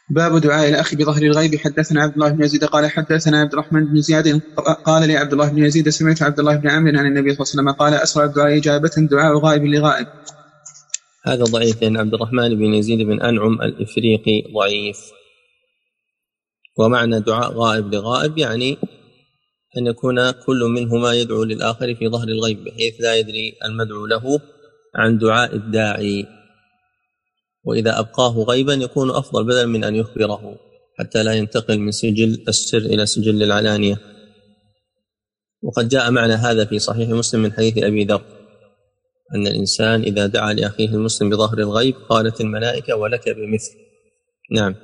باب 0.09 0.41
دعاء 0.41 0.69
الأخ 0.69 0.95
بظهر 0.95 1.23
الغيب. 1.23 1.55
حدثنا 1.55 2.01
عبد 2.01 2.13
الله 2.13 2.29
بن 2.29 2.43
يزيد 2.43 2.65
قال 2.65 2.91
حدثنا 2.91 3.41
عبد 3.41 3.53
الرحمن 3.53 3.85
بن 3.85 4.01
زياد 4.01 4.41
قال 4.85 5.07
لي 5.07 5.17
عبد 5.17 5.33
الله 5.33 5.49
بن 5.49 5.65
يزيد 5.65 5.89
سمعت 5.89 6.21
عبد 6.21 6.39
الله 6.39 6.55
بن 6.55 6.69
عمرو 6.69 6.99
عن 6.99 7.05
النبي 7.05 7.35
صلى 7.35 7.39
الله 7.39 7.51
عليه 7.51 7.71
وسلم 7.71 7.71
قال 7.71 7.93
أسرع 7.93 8.25
الدعاء 8.25 8.57
إجابة 8.57 8.91
دعاء 9.11 9.37
غائب 9.37 9.65
لغائب. 9.65 10.07
هذا 11.25 11.43
ضعيف 11.43 11.81
لأن 11.81 11.97
عبد 11.97 12.13
الرحمن 12.13 12.55
بن 12.55 12.73
يزيد 12.73 12.99
بن 12.99 13.21
أنعم 13.21 13.61
الإفريقي 13.61 14.53
ضعيف. 14.53 14.97
ومعنى 16.77 17.19
دعاء 17.19 17.53
غائب 17.53 17.93
لغائب 17.93 18.37
يعني 18.37 18.77
أن 19.77 19.87
يكون 19.87 20.31
كل 20.31 20.59
منهما 20.75 21.13
يدعو 21.13 21.43
للآخر 21.43 21.95
في 21.95 22.07
ظهر 22.07 22.27
الغيب 22.27 22.63
بحيث 22.63 23.01
لا 23.01 23.15
يدري 23.15 23.53
المدعو 23.65 24.05
له 24.05 24.39
عن 24.95 25.17
دعاء 25.17 25.55
الداعي. 25.55 26.25
وإذا 27.63 27.99
أبقاه 27.99 28.43
غيبا 28.43 28.73
يكون 28.73 29.09
أفضل 29.11 29.43
بدلا 29.43 29.65
من 29.65 29.83
أن 29.83 29.95
يخبره 29.95 30.59
حتى 30.99 31.23
لا 31.23 31.33
ينتقل 31.33 31.79
من 31.79 31.91
سجل 31.91 32.43
السر 32.47 32.77
إلى 32.77 33.05
سجل 33.05 33.43
العلانية. 33.43 33.99
وقد 35.63 35.89
جاء 35.89 36.11
معنى 36.11 36.33
هذا 36.33 36.65
في 36.65 36.79
صحيح 36.79 37.09
مسلم 37.09 37.41
من 37.41 37.53
حديث 37.53 37.77
أبي 37.77 38.05
ذر 38.05 38.21
أن 39.35 39.47
الإنسان 39.47 40.01
إذا 40.01 40.25
دعا 40.25 40.53
لأخيه 40.53 40.89
المسلم 40.89 41.29
بظهر 41.29 41.57
الغيب 41.57 41.95
قالت 42.09 42.41
الملائكة 42.41 42.95
ولك 42.95 43.29
بمثل. 43.29 43.71
نعم. 44.51 44.75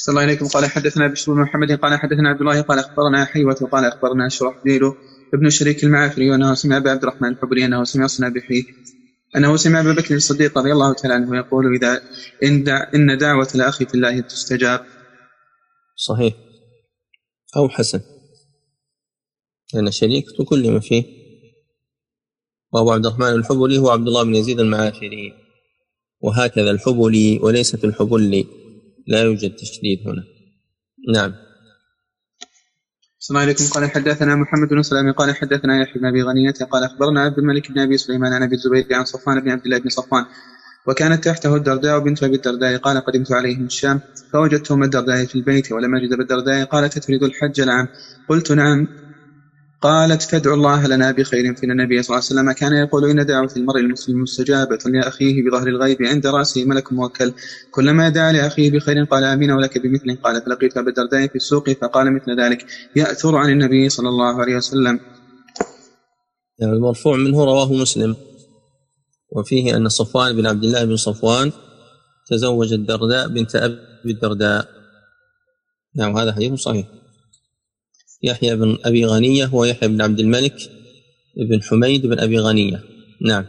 صلى 0.00 0.12
الله 0.12 0.22
عليكم 0.22 0.46
قال 0.48 0.66
حدثنا 0.66 1.06
بشر 1.06 1.32
بن 1.32 1.40
محمد 1.40 1.72
قال 1.72 1.98
حدثنا 1.98 2.28
عبد 2.28 2.40
الله 2.40 2.60
قال 2.60 2.78
أخبرنا 2.78 3.24
حيوة 3.24 3.54
قال 3.72 3.84
أخبرنا 3.84 4.28
شرحبيل 4.28 4.80
ابن 5.34 5.50
شريك 5.50 5.84
المعافري 5.84 6.30
وانه 6.30 6.54
سمع 6.54 6.76
أبا 6.76 6.90
عبد 6.90 7.02
الرحمن 7.02 7.28
الحبري 7.28 7.64
أنه 7.64 7.84
سمع 7.84 8.06
صنابحي 8.06 8.64
أنه 9.36 9.56
سمع 9.56 9.80
ابا 9.80 9.92
بكر 9.92 10.14
الصديق 10.14 10.58
رضي 10.58 10.72
الله 10.72 10.94
تعالى 10.94 11.14
عنه 11.14 11.36
يقول 11.36 11.74
إذا 11.74 12.02
إن, 12.42 12.64
دع 12.64 12.90
إن 12.94 13.18
دعوة 13.18 13.48
الأخ 13.54 13.78
في 13.78 13.94
الله 13.94 14.20
تستجاب. 14.20 14.80
صحيح. 15.96 16.34
أو 17.56 17.68
حسن. 17.68 18.00
لأن 19.74 19.90
شريك 19.90 20.24
تكلم 20.38 20.80
فيه 20.80 21.04
وابو 22.72 22.92
عبد 22.92 23.06
الرحمن 23.06 23.28
الحبلي 23.28 23.78
هو 23.78 23.90
عبد 23.90 24.06
الله 24.06 24.22
بن 24.24 24.34
يزيد 24.34 24.60
المعافري. 24.60 25.32
وهكذا 26.20 26.70
الحبلي 26.70 27.38
وليست 27.42 27.84
الحبلي 27.84 28.46
لا 29.06 29.22
يوجد 29.22 29.56
تشديد 29.56 29.98
هنا. 30.06 30.22
نعم. 31.14 31.34
السلام 33.20 33.42
عليكم. 33.42 33.64
قال 33.64 33.90
حدثنا 33.90 34.34
محمد 34.36 34.68
بن 34.68 34.82
سلام 34.82 35.12
قال 35.12 35.36
حدثنا 35.36 35.82
يحيى 35.82 36.02
بن 36.02 36.06
أبي 36.06 36.22
غنية 36.22 36.54
قال 36.70 36.84
أخبرنا 36.84 37.20
عبد 37.20 37.38
الملك 37.38 37.72
بن 37.72 37.78
أبي 37.80 37.96
سليمان 37.96 38.32
عن 38.32 38.42
أبي 38.42 38.54
الزبير 38.54 38.86
عن 38.92 39.04
صفوان 39.04 39.40
بن 39.40 39.50
عبد 39.50 39.64
الله 39.64 39.78
بن 39.78 39.88
صفوان 39.88 40.24
وكانت 40.88 41.24
تحته 41.24 41.56
الدرداء 41.56 41.98
بنت 41.98 42.22
أبي 42.22 42.36
الدرداء 42.36 42.76
قال 42.76 43.00
قدمت 43.00 43.32
عليه 43.32 43.58
من 43.58 43.66
الشام 43.66 44.00
فوجدتهم 44.32 44.82
الدرداء 44.82 45.24
في 45.24 45.34
البيت 45.34 45.72
ولم 45.72 45.94
أجد 45.94 46.12
ابا 46.12 46.22
الدرداء 46.22 46.64
قالت 46.64 46.98
تريد 46.98 47.22
الحج 47.22 47.60
نعم 47.60 47.88
قلت 48.28 48.52
نعم. 48.52 48.88
قالت 49.82 50.22
فادعوا 50.22 50.56
الله 50.56 50.86
لنا 50.86 51.10
بخير 51.10 51.54
فإن 51.54 51.70
النبي 51.70 52.02
صلى 52.02 52.16
الله 52.16 52.26
عليه 52.30 52.40
وسلم 52.40 52.52
كان 52.52 52.72
يقول 52.72 53.10
إن 53.10 53.26
دعوة 53.26 53.50
المرء 53.56 53.80
المسلم 53.80 54.22
مستجابة 54.22 54.78
لأخيه 54.86 55.42
بظهر 55.42 55.68
الغيب 55.68 56.02
عند 56.02 56.26
رأسه 56.26 56.64
ملك 56.64 56.92
موكل. 56.92 57.32
كلما 57.70 58.08
دعا 58.08 58.32
لأخيه 58.32 58.70
بخير 58.70 59.04
قال 59.04 59.24
آمين 59.24 59.50
ولك 59.50 59.78
بمثل. 59.78 60.16
قال 60.22 60.42
فلقيت 60.42 60.76
أبا 60.76 60.88
الدرداء 60.88 61.26
في 61.26 61.34
السوق 61.34 61.70
فقال 61.70 62.14
مثل 62.14 62.40
ذلك. 62.40 62.66
يأثر 62.96 63.36
عن 63.36 63.50
النبي 63.50 63.88
صلى 63.88 64.08
الله 64.08 64.40
عليه 64.40 64.56
وسلم. 64.56 65.00
يعني 66.58 66.72
المرفوع 66.72 67.16
منه 67.16 67.44
رواه 67.44 67.72
مسلم. 67.72 68.16
وفيه 69.32 69.76
أن 69.76 69.88
صفوان 69.88 70.36
بن 70.36 70.46
عبد 70.46 70.64
الله 70.64 70.84
بن 70.84 70.96
صفوان 70.96 71.52
تزوج 72.26 72.72
الدرداء 72.72 73.28
بنت 73.28 73.56
أبي 73.56 74.12
الدرداء. 74.12 74.68
نعم 75.96 76.16
هذا 76.16 76.32
حديث 76.32 76.54
صحيح. 76.54 76.99
يحيى 78.22 78.56
بن 78.56 78.78
أبي 78.84 79.06
غنية 79.06 79.44
هو 79.44 79.64
يحيى 79.64 79.88
بن 79.88 80.02
عبد 80.02 80.20
الملك 80.20 80.56
بن 81.36 81.62
حميد 81.62 82.06
بن 82.06 82.18
أبي 82.18 82.38
غنية. 82.38 82.82
نعم. 83.26 83.44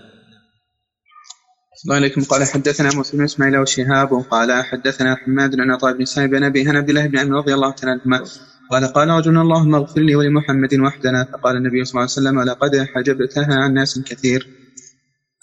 الله 1.85 1.95
عليكم. 1.95 2.23
قال 2.23 2.43
حدثنا 2.43 2.95
موسى 2.95 3.17
بن 3.17 3.23
إسماعيل 3.23 3.57
وشهاب 3.57 4.09
قال 4.31 4.63
حدثنا 4.63 5.15
حماد 5.15 5.55
بن 5.55 5.71
عطاء 5.71 5.97
بن 5.97 6.05
سعيد 6.05 6.29
بن 6.29 6.43
أبي 6.43 6.69
عبد 6.69 6.89
الله 6.89 7.07
بن 7.07 7.17
عمرو 7.17 7.37
رضي 7.37 7.53
الله 7.53 7.71
تعالى 7.71 8.01
عنهما. 8.01 8.25
قال 8.71 8.93
قال 8.93 9.09
رجل 9.09 9.37
اللهم 9.37 9.75
اغفر 9.75 10.01
لي 10.01 10.15
ولمحمد 10.15 10.73
وحدنا. 10.73 11.27
فقال 11.33 11.55
النبي 11.55 11.85
صلى 11.85 11.91
الله 11.91 12.01
عليه 12.01 12.11
وسلم 12.11 12.41
لقد 12.41 12.87
حجبتها 12.95 13.55
عن 13.55 13.73
ناس 13.73 13.99
كثير. 13.99 14.47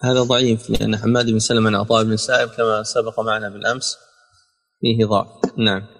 هذا 0.02 0.22
ضعيف 0.22 0.70
لأن 0.70 0.96
حماد 0.96 1.30
بن 1.30 1.38
سلمة 1.38 1.68
عن 1.68 1.74
عطاء 1.74 2.04
بن 2.04 2.16
سائب 2.16 2.48
كما 2.48 2.82
سبق 2.82 3.20
معنا 3.20 3.48
بالأمس 3.48 3.96
فيه 4.80 5.06
ضعف. 5.06 5.58
نعم. 5.58 5.97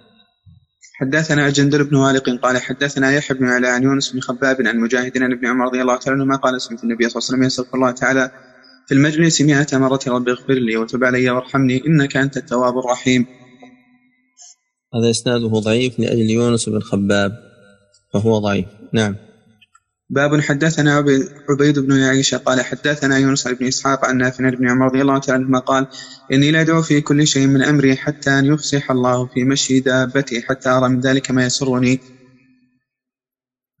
حدثنا 1.01 1.49
جندر 1.49 1.83
بن 1.83 1.95
والق 1.95 2.29
قال 2.29 2.57
حدثنا 2.57 3.11
يحيى 3.11 3.37
بن 3.37 3.45
علاء 3.45 3.71
عن 3.71 3.83
يونس 3.83 4.11
بن 4.11 4.19
خباب 4.19 4.67
عن 4.67 4.77
مجاهد 4.77 5.17
عن 5.17 5.31
ابن 5.31 5.47
عمر 5.47 5.65
رضي 5.65 5.81
الله 5.81 5.97
تعالى 5.97 6.21
عنهما 6.21 6.35
قال 6.35 6.61
سمعت 6.61 6.83
النبي 6.83 7.09
صلى 7.09 7.19
الله 7.19 7.27
عليه 7.27 7.37
وسلم 7.37 7.43
يستغفر 7.43 7.75
الله 7.75 7.91
تعالى 7.91 8.31
في 8.87 8.93
المجلس 8.93 9.41
مئة 9.41 9.77
مرة 9.77 9.99
رب 10.07 10.29
اغفر 10.29 10.53
لي 10.53 10.77
وتب 10.77 11.03
علي 11.03 11.29
وارحمني 11.29 11.83
إنك 11.87 12.17
أنت 12.17 12.37
التواب 12.37 12.77
الرحيم. 12.77 13.25
هذا 14.95 15.09
إسناده 15.09 15.47
ضعيف 15.47 15.99
لأجل 15.99 16.29
يونس 16.29 16.69
بن 16.69 16.79
خباب 16.79 17.31
فهو 18.13 18.39
ضعيف. 18.39 18.65
نعم. 18.93 19.15
باب 20.11 20.41
حدثنا 20.41 20.95
عبيد 21.49 21.79
بن 21.79 22.03
عائشة 22.03 22.37
قال 22.37 22.61
حدثنا 22.61 23.17
يونس 23.17 23.47
بن 23.47 23.67
إسحاق 23.67 24.05
عن 24.05 24.17
نافع 24.17 24.49
بن 24.49 24.69
عمر 24.69 24.85
رضي 24.85 25.01
الله 25.01 25.19
تعالى 25.19 25.43
عنهما 25.43 25.59
قال 25.59 25.87
إني 26.33 26.51
لأدعو 26.51 26.81
في 26.81 27.01
كل 27.01 27.27
شيء 27.27 27.47
من 27.47 27.61
أمري 27.61 27.95
حتى 27.95 28.29
أن 28.29 28.45
يفسح 28.45 28.91
الله 28.91 29.25
في 29.25 29.43
مشي 29.43 29.79
دابتي 29.79 30.41
حتى 30.41 30.69
أرى 30.69 30.89
من 30.89 30.99
ذلك 30.99 31.31
ما 31.31 31.45
يسرني. 31.45 31.99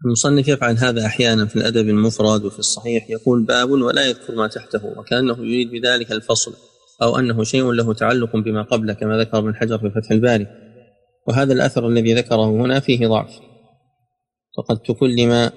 المصنف 0.05 0.47
يفعل 0.47 0.77
هذا 0.77 1.05
أحيانا 1.05 1.45
في 1.45 1.55
الأدب 1.55 1.89
المفرد 1.89 2.45
وفي 2.45 2.59
الصحيح. 2.59 3.09
يقول 3.09 3.45
باب 3.45 3.69
ولا 3.69 4.05
يذكر 4.05 4.35
ما 4.35 4.47
تحته 4.47 4.85
وكأنه 4.85 5.37
يريد 5.37 5.71
بذلك 5.71 6.11
الفصل 6.11 6.53
أو 7.01 7.19
أنه 7.19 7.43
شيء 7.43 7.71
له 7.71 7.93
تعلق 7.93 8.35
بما 8.35 8.61
قبله 8.61 8.93
كما 8.93 9.17
ذكر 9.17 9.37
ابن 9.37 9.55
حجر 9.55 9.77
في 9.77 9.89
فتح 9.89 10.11
الباري. 10.11 10.47
وهذا 11.27 11.53
الأثر 11.53 11.87
الذي 11.87 12.13
ذكره 12.13 12.45
هنا 12.45 12.79
فيه 12.79 13.07
ضعف. 13.07 13.31
فقد 14.57 14.77
تكلم 14.77 15.49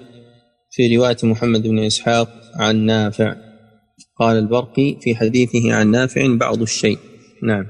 في 0.75 0.97
رواية 0.97 1.17
محمد 1.23 1.61
بن 1.61 1.79
إسحاق 1.79 2.29
عن 2.59 2.85
نافع 2.85 3.35
قال 4.19 4.37
البرقي 4.37 4.97
في 5.01 5.15
حديثه 5.15 5.73
عن 5.73 5.91
نافع 5.91 6.37
بعض 6.39 6.61
الشيء 6.61 6.99
نعم 7.43 7.65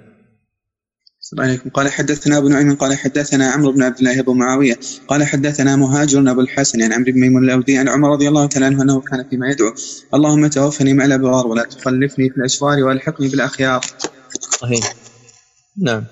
السلام 1.21 1.45
عليكم 1.45 1.69
قال 1.69 1.91
حدثنا 1.91 2.37
أبو 2.37 2.47
نعيم 2.47 2.75
قال 2.75 2.97
حدثنا 2.97 3.49
عمرو 3.49 3.71
بن 3.71 3.83
عبد 3.83 3.97
الله 3.99 4.21
بن 4.21 4.37
معاوية 4.37 4.79
قال 5.07 5.23
حدثنا 5.23 5.75
مهاجر 5.75 6.31
أبو 6.31 6.41
الحسن 6.41 6.81
عن 6.81 6.93
عمرو 6.93 7.11
بن 7.11 7.19
ميمون 7.19 7.43
الأودي 7.43 7.77
عن 7.77 7.89
عمر 7.89 8.11
رضي 8.11 8.27
الله 8.27 8.45
تعالى 8.45 8.65
عنه 8.65 8.83
أنه 8.83 9.01
كان 9.01 9.29
فيما 9.29 9.49
يدعو 9.51 9.73
اللهم 10.13 10.47
توفني 10.47 10.93
مع 10.93 11.05
الأبرار 11.05 11.47
ولا 11.47 11.63
تخلفني 11.63 12.29
في 12.29 12.37
الأشرار 12.37 12.83
والحقني 12.83 13.27
بالأخيار. 13.27 13.81
صحيح. 14.61 14.93
نعم. 15.77 16.03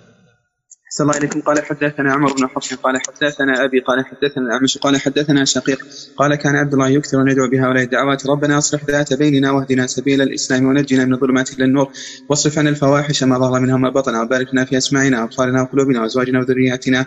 أحسن 0.92 1.04
الله 1.04 1.18
إليكم. 1.18 1.42
قال 1.42 1.66
حدثنا 1.66 2.14
عمر 2.14 2.34
بن 2.34 2.48
حفص 2.48 2.74
قال 2.74 3.02
حدثنا 3.08 3.66
أبي 3.66 3.80
قال 3.80 4.06
حدثنا 4.06 4.44
الأعمش 4.48 4.78
قال 4.78 5.02
حدثنا 5.02 5.46
شقيق 5.46 5.80
قال 6.18 6.36
كان 6.36 6.56
عبد 6.56 6.74
الله 6.74 6.90
يكثر 6.90 7.22
أن 7.22 7.28
يدعو 7.28 7.50
بهؤلاء 7.50 7.84
الدعوات. 7.84 8.28
ربنا 8.28 8.58
أصلح 8.58 8.86
ذات 8.86 9.14
بيننا 9.14 9.52
واهدنا 9.52 9.88
سبيل 9.88 10.22
الإسلام 10.22 10.66
ونجنا 10.66 11.06
من 11.06 11.14
الظلمات 11.14 11.54
إلى 11.54 11.66
النور. 11.66 11.92
واصرف 12.30 12.60
عنا 12.60 12.70
الفواحش 12.70 13.24
ما 13.24 13.40
ظهر 13.40 13.60
منها 13.60 13.76
وما 13.76 13.90
بطن 13.90 14.16
وبارك 14.16 14.54
لنا 14.54 14.66
في 14.66 14.78
أسماعنا 14.78 15.22
وأبصارنا 15.22 15.62
وقلوبنا 15.62 16.02
وأزواجنا 16.02 16.40
وذرياتنا. 16.40 17.06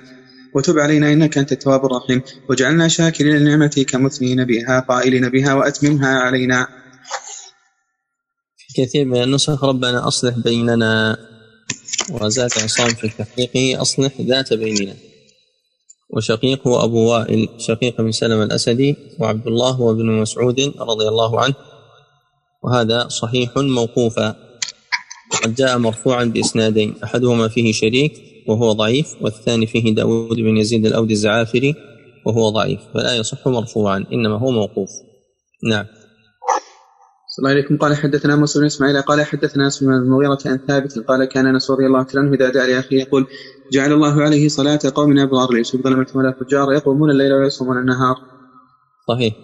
وتب 0.55 0.79
علينا 0.79 1.13
إنك 1.13 1.39
أنت 1.39 1.53
التواب 1.53 1.87
الرحيم. 1.87 2.23
واجعلنا 2.49 2.89
شاكرين 2.89 3.37
لنعمتك 3.37 3.95
مثنين 3.95 4.45
بها 4.45 4.81
قائلين 4.81 5.29
بها 5.29 5.55
وأتممها 5.55 6.19
علينا. 6.19 6.67
كثير 8.77 9.05
من 9.05 9.23
النسخ 9.23 9.65
ربنا 9.65 10.09
أصلح 10.09 10.39
بيننا. 10.39 11.17
وزاد 12.11 12.51
عصام 12.63 12.89
في 12.89 13.09
تحقيقه 13.09 13.83
أصلح 13.83 14.21
ذات 14.21 14.53
بيننا. 14.53 14.97
وشقيق 16.11 16.69
هو 16.69 16.85
أبو 16.85 17.11
وائل 17.11 17.49
شقيق 17.59 18.01
بن 18.01 18.13
سلمة 18.13 18.43
الأسدي 18.43 18.97
وعبد 19.21 19.47
الله 19.47 19.71
هو 19.71 19.95
بن 19.95 20.07
مسعود 20.07 20.61
رضي 20.61 21.09
الله 21.09 21.41
عنه. 21.41 21.55
وهذا 22.63 23.09
صحيح 23.09 23.57
موقوفا. 23.57 24.37
وقد 25.33 25.55
جاء 25.55 25.79
مرفوعا 25.79 26.25
بإسنادين 26.25 26.95
أحدهما 27.05 27.49
فيه 27.49 27.73
شريك 27.73 28.13
وهو 28.49 28.73
ضعيف 28.73 29.15
والثاني 29.21 29.67
فيه 29.67 29.95
داود 29.95 30.37
بن 30.37 30.57
يزيد 30.57 30.87
الأودي 30.87 31.13
الزعافري 31.13 31.75
وهو 32.27 32.49
ضعيف 32.49 32.81
فلا 32.95 33.17
يصح 33.17 33.49
مرفوعا 33.49 34.05
إنما 34.13 34.39
هو 34.39 34.51
موقوف. 34.51 34.91
نعم. 35.71 35.87
صلى 37.35 37.43
الله 37.43 37.51
عليكم 37.51 37.77
قال 37.77 37.97
حدثنا 37.97 38.37
موسى 38.37 38.59
بن 38.59 38.67
إسماعيل 38.67 39.03
قال 39.03 39.23
حدثنا 39.23 39.69
سليمان 39.69 40.01
بن 40.01 40.07
المغيرة 40.07 40.39
عن 40.47 40.59
ثابت 40.69 40.99
قال 40.99 41.25
كان 41.25 41.47
أنس 41.47 41.71
رضي 41.71 41.87
الله 41.87 42.07
عنه 42.17 42.35
إذا 42.35 42.49
دعا 42.49 42.67
لأخيه 42.67 43.01
يقول 43.01 43.27
جعل 43.73 43.93
الله 43.93 44.23
عليه 44.23 44.49
صلاة 44.49 44.79
قوم 44.95 45.19
ابرار 45.19 45.53
ليسوا 45.53 45.81
ظلمة 45.81 46.07
ولا 46.15 46.35
فجار 46.41 46.73
يقومون 46.73 47.11
الليل 47.11 47.33
ويصومون 47.33 47.79
النهار. 47.79 48.17
صحيح 49.09 49.35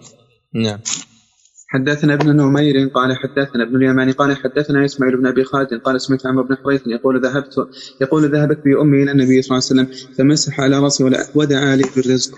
نعم. 0.55 0.79
حدثنا 1.67 2.13
ابن 2.13 2.35
نمير 2.35 2.87
قال 2.87 3.17
حدثنا 3.17 3.63
ابن 3.63 3.75
اليماني 3.75 4.11
قال 4.11 4.37
حدثنا 4.37 4.85
إسماعيل 4.85 5.17
بن 5.17 5.27
أبي 5.27 5.43
خالد 5.43 5.81
قال 5.85 6.01
سمعت 6.01 6.25
عمرو 6.25 6.43
بن 6.43 6.55
حريث 6.55 6.81
يقول 6.87 7.21
ذهبت 7.21 7.53
يقول 8.01 8.31
ذهبت 8.31 8.59
بأمي 8.65 9.03
إلى 9.03 9.11
النبي 9.11 9.41
صلى 9.41 9.57
الله 9.57 9.67
عليه 9.69 9.91
وسلم 9.91 10.15
فمسح 10.17 10.59
على 10.59 10.79
رأسي 10.79 11.03
ودعا 11.35 11.75
لي 11.75 11.83
بالرزق. 11.95 12.37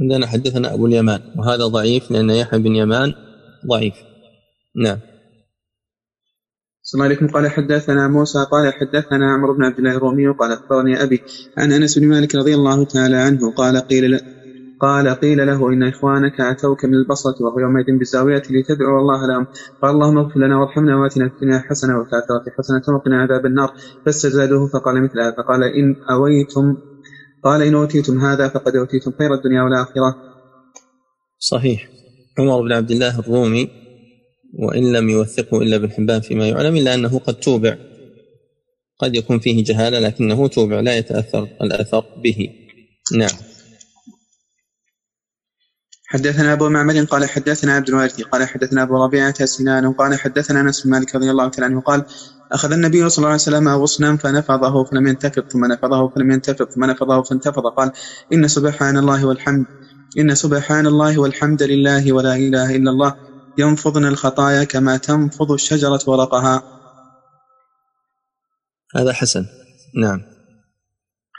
عندنا 0.00 0.26
حدثنا 0.26 0.74
أبو 0.74 0.86
اليمان 0.86 1.20
وهذا 1.38 1.66
ضعيف 1.66 2.10
لأن 2.10 2.30
يحيى 2.30 2.58
بن 2.58 2.76
يمان 2.76 3.12
ضعيف. 3.66 4.11
نعم. 4.76 4.98
صلى 6.82 6.98
الله 6.98 7.04
عليكم. 7.04 7.26
قال 7.26 7.50
حدثنا 7.50 8.08
موسى 8.08 8.46
قال 8.50 8.72
حدثنا 8.72 9.32
عمرو 9.32 9.54
بن 9.54 9.64
عبد 9.64 9.78
الله 9.78 9.96
الرومي 9.96 10.28
قال 10.28 10.52
أخبرني 10.52 11.02
أبي 11.02 11.22
عن 11.58 11.72
أنس 11.72 11.98
بن 11.98 12.08
مالك 12.08 12.34
رضي 12.34 12.54
الله 12.54 12.84
تعالى 12.84 13.16
عنه 13.16 13.52
قال 13.52 13.76
قيل 13.76 14.20
قال 14.80 15.08
قيل 15.08 15.46
له 15.46 15.68
إن 15.72 15.82
إخوانك 15.82 16.40
أتوك 16.40 16.84
من 16.84 16.94
البصرة 16.94 17.34
وهو 17.40 17.58
يومئذ 17.58 17.98
بالزاوية 17.98 18.42
لتدعو 18.50 18.98
الله 18.98 19.26
لهم. 19.26 19.46
قال 19.82 19.90
اللهم 19.90 20.18
اغفر 20.18 20.40
لنا 20.40 20.58
وارحمنا 20.58 20.96
وآتنا 20.96 21.28
في 21.28 21.34
الدنيا 21.34 21.58
حسنة 21.58 22.00
وفي 22.00 22.12
الآخرة 22.12 22.44
حسنة 22.58 22.94
وقنا 22.94 23.22
عذاب 23.22 23.46
النار. 23.46 23.70
فاستزادوه 24.04 24.68
فقال 24.68 25.02
مثلها 25.02 25.30
فقال 25.30 25.62
إن 25.64 25.96
اويتم 26.10 26.76
قال 27.44 27.62
إن 27.62 27.74
أوتيتم 27.74 28.18
هذا 28.18 28.48
فقد 28.48 28.76
أوتيتم 28.76 29.12
خير 29.18 29.34
الدنيا 29.34 29.62
والآخرة. 29.62 30.14
صحيح. 31.38 31.88
عمر 32.38 32.62
بن 32.62 32.72
عبد 32.72 32.90
الله 32.90 33.20
الرومي 33.20 33.81
وإن 34.52 34.92
لم 34.92 35.10
يوثقه 35.10 35.62
إلا 35.62 35.76
ابن 35.76 35.90
حبان 35.90 36.20
فيما 36.20 36.48
يعلم 36.48 36.76
إلا 36.76 36.94
أنه 36.94 37.18
قد 37.18 37.34
توبع. 37.34 37.76
قد 38.98 39.16
يكون 39.16 39.38
فيه 39.38 39.64
جهالة 39.64 39.98
لكنه 39.98 40.48
توبع 40.48 40.80
لا 40.80 40.96
يتأثر 40.96 41.48
الأثر 41.62 42.04
به. 42.22 42.48
نعم. 43.12 43.38
حدثنا 46.06 46.52
أبو 46.52 46.68
معمر 46.68 47.04
قال 47.04 47.28
حدثنا 47.28 47.72
عبد 47.72 47.88
الوارث 47.88 48.20
قال 48.20 48.48
حدثنا 48.48 48.82
أبو 48.82 49.04
ربيعة 49.04 49.44
سنان 49.44 49.92
قال 49.92 50.18
حدثنا 50.18 50.60
أنس 50.60 50.80
بن 50.84 50.90
مالك 50.90 51.14
رضي 51.14 51.30
الله 51.30 51.48
تعالى 51.48 51.66
عنه 51.66 51.80
قال 51.80 52.04
أخذ 52.52 52.72
النبي 52.72 53.08
صلى 53.08 53.18
الله 53.18 53.28
عليه 53.28 53.42
وسلم 53.42 53.68
غصنا 53.68 54.16
فنفضه 54.16 54.84
فلم 54.84 55.06
ينتفض 55.06 55.48
ثم 55.48 55.64
نفضه 55.64 56.08
فلم 56.08 56.30
ينتفض 56.30 56.70
ثم 56.70 56.84
نفضه 56.84 57.22
فانتفض. 57.22 57.66
قال 57.66 57.92
إن 58.32 58.48
سبحان 58.48 58.96
الله 58.96 59.26
والحمد 59.26 59.66
إن 60.18 60.34
سبحان 60.34 60.86
الله 60.86 61.18
والحمد 61.18 61.62
لله 61.62 62.12
ولا 62.12 62.36
إله 62.36 62.76
إلا 62.76 62.90
الله 62.90 63.31
ينفضن 63.58 64.04
الخطايا 64.04 64.64
كما 64.64 64.96
تنفض 64.96 65.52
الشجرة 65.52 66.00
ورقها. 66.06 66.62
هذا 68.96 69.12
حسن. 69.12 69.46
نعم. 70.02 70.20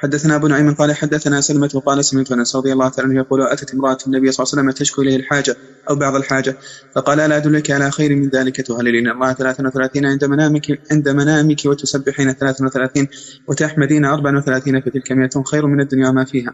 حدثنا 0.04 0.36
أبو 0.36 0.48
نعيم 0.48 0.74
قال 0.74 0.96
حدثنا 0.96 1.42
سلمة 1.42 1.70
وقال 1.74 2.06
سمعت 2.06 2.32
أنس 2.32 2.56
رضي 2.56 2.74
الله 2.74 2.90
تعالى 2.90 3.10
عنه 3.10 3.20
يقول 3.20 3.42
أتت 3.42 3.74
امرأة 3.74 3.98
النبي 4.08 4.32
صلى 4.32 4.44
الله 4.44 4.54
عليه 4.54 4.62
وسلم 4.62 4.72
تشكو 4.72 5.02
إليه 5.02 5.16
الحاجة 5.16 5.56
أو 5.90 5.96
بعض 5.96 6.16
الحاجة 6.16 6.58
فقال 6.96 7.20
الا 7.20 7.38
أدلك 7.38 7.72
على 7.72 7.92
خير 7.92 8.16
من 8.16 8.30
ذلك 8.30 8.62
تهللين. 8.62 9.08
الله 9.08 9.34
33 9.34 10.06
عند 10.06 10.26
منامك 10.26 10.92
عند 10.92 11.10
منامك 11.10 11.66
وتسبحين 11.66 12.34
33 12.34 13.08
وتحمدين 13.48 14.06
34 14.06 14.82
فتلك 14.82 15.12
100 15.12 15.30
خير 15.46 15.68
من 15.68 15.82
الدنيا 15.82 16.10
وما 16.10 16.26
فيها. 16.26 16.54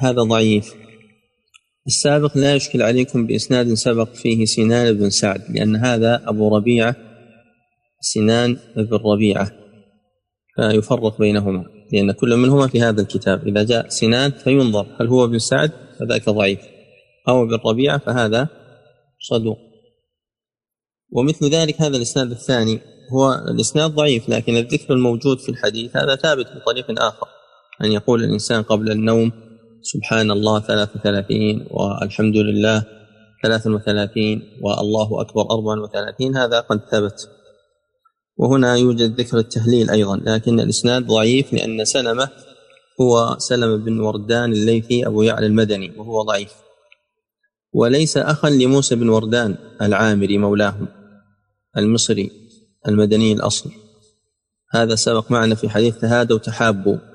هذا 0.00 0.22
ضعيف. 0.22 0.83
السابق 1.86 2.38
لا 2.38 2.54
يشكل 2.54 2.82
عليكم 2.82 3.26
بإسناد 3.26 3.74
سبق 3.74 4.12
فيه 4.12 4.44
سنان 4.44 4.92
بن 4.92 5.10
سعد 5.10 5.42
لأن 5.50 5.76
هذا 5.76 6.22
أبو 6.26 6.56
ربيعة 6.56 6.96
سنان 8.00 8.56
بن 8.76 8.96
ربيعة 8.96 9.50
فيفرق 10.56 11.18
بينهما 11.18 11.64
لأن 11.92 12.12
كل 12.12 12.36
منهما 12.36 12.66
في 12.66 12.82
هذا 12.82 13.02
الكتاب 13.02 13.48
إذا 13.48 13.62
جاء 13.62 13.88
سنان 13.88 14.30
فينظر 14.30 14.86
هل 15.00 15.06
هو 15.06 15.24
ابن 15.24 15.38
سعد 15.38 15.72
فذاك 16.00 16.28
ضعيف 16.28 16.58
أو 17.28 17.42
ابن 17.42 17.58
ربيعة 17.66 17.98
فهذا 17.98 18.48
صدوق. 19.20 19.58
ومثل 21.12 21.50
ذلك 21.50 21.80
هذا 21.82 21.96
الإسناد 21.96 22.30
الثاني 22.30 22.80
هو 23.12 23.34
الإسناد 23.48 23.90
ضعيف 23.90 24.28
لكن 24.28 24.56
الذكر 24.56 24.94
الموجود 24.94 25.38
في 25.38 25.48
الحديث 25.48 25.96
هذا 25.96 26.16
ثابت 26.16 26.46
بطريق 26.46 27.02
آخر 27.02 27.26
أن 27.84 27.92
يقول 27.92 28.24
الإنسان 28.24 28.62
قبل 28.62 28.90
النوم 28.90 29.32
سبحان 29.84 30.30
الله 30.30 30.60
ثلاث 30.60 30.96
وثلاثين 30.96 31.66
والحمد 31.70 32.36
لله 32.36 32.84
ثلاث 33.42 33.66
وثلاثين 33.66 34.42
والله 34.62 35.20
أكبر 35.20 35.42
أربع 35.50 35.82
وثلاثين 35.82 36.36
هذا 36.36 36.60
قد 36.60 36.80
ثبت. 36.92 37.28
وهنا 38.36 38.76
يوجد 38.76 39.20
ذكر 39.20 39.38
التهليل 39.38 39.90
أيضا 39.90 40.16
لكن 40.16 40.60
الإسناد 40.60 41.06
ضعيف 41.06 41.52
لأن 41.52 41.84
سلمة 41.84 42.28
هو 43.00 43.36
سلمة 43.38 43.76
بن 43.76 44.00
وردان 44.00 44.52
الليثي 44.52 45.06
أبو 45.06 45.22
يعلى 45.22 45.46
المدني 45.46 45.92
وهو 45.96 46.22
ضعيف. 46.22 46.52
وليس 47.72 48.16
أخا 48.16 48.50
لموسى 48.50 48.94
بن 48.94 49.08
وردان 49.08 49.56
العامري 49.82 50.38
مولاهم 50.38 50.88
المصري 51.76 52.30
المدني 52.88 53.32
الأصل. 53.32 53.70
هذا 54.70 54.94
سبق 54.94 55.30
معنا 55.30 55.54
في 55.54 55.68
حديث 55.68 55.98
تهادوا 55.98 56.38
تحابوا 56.38 57.13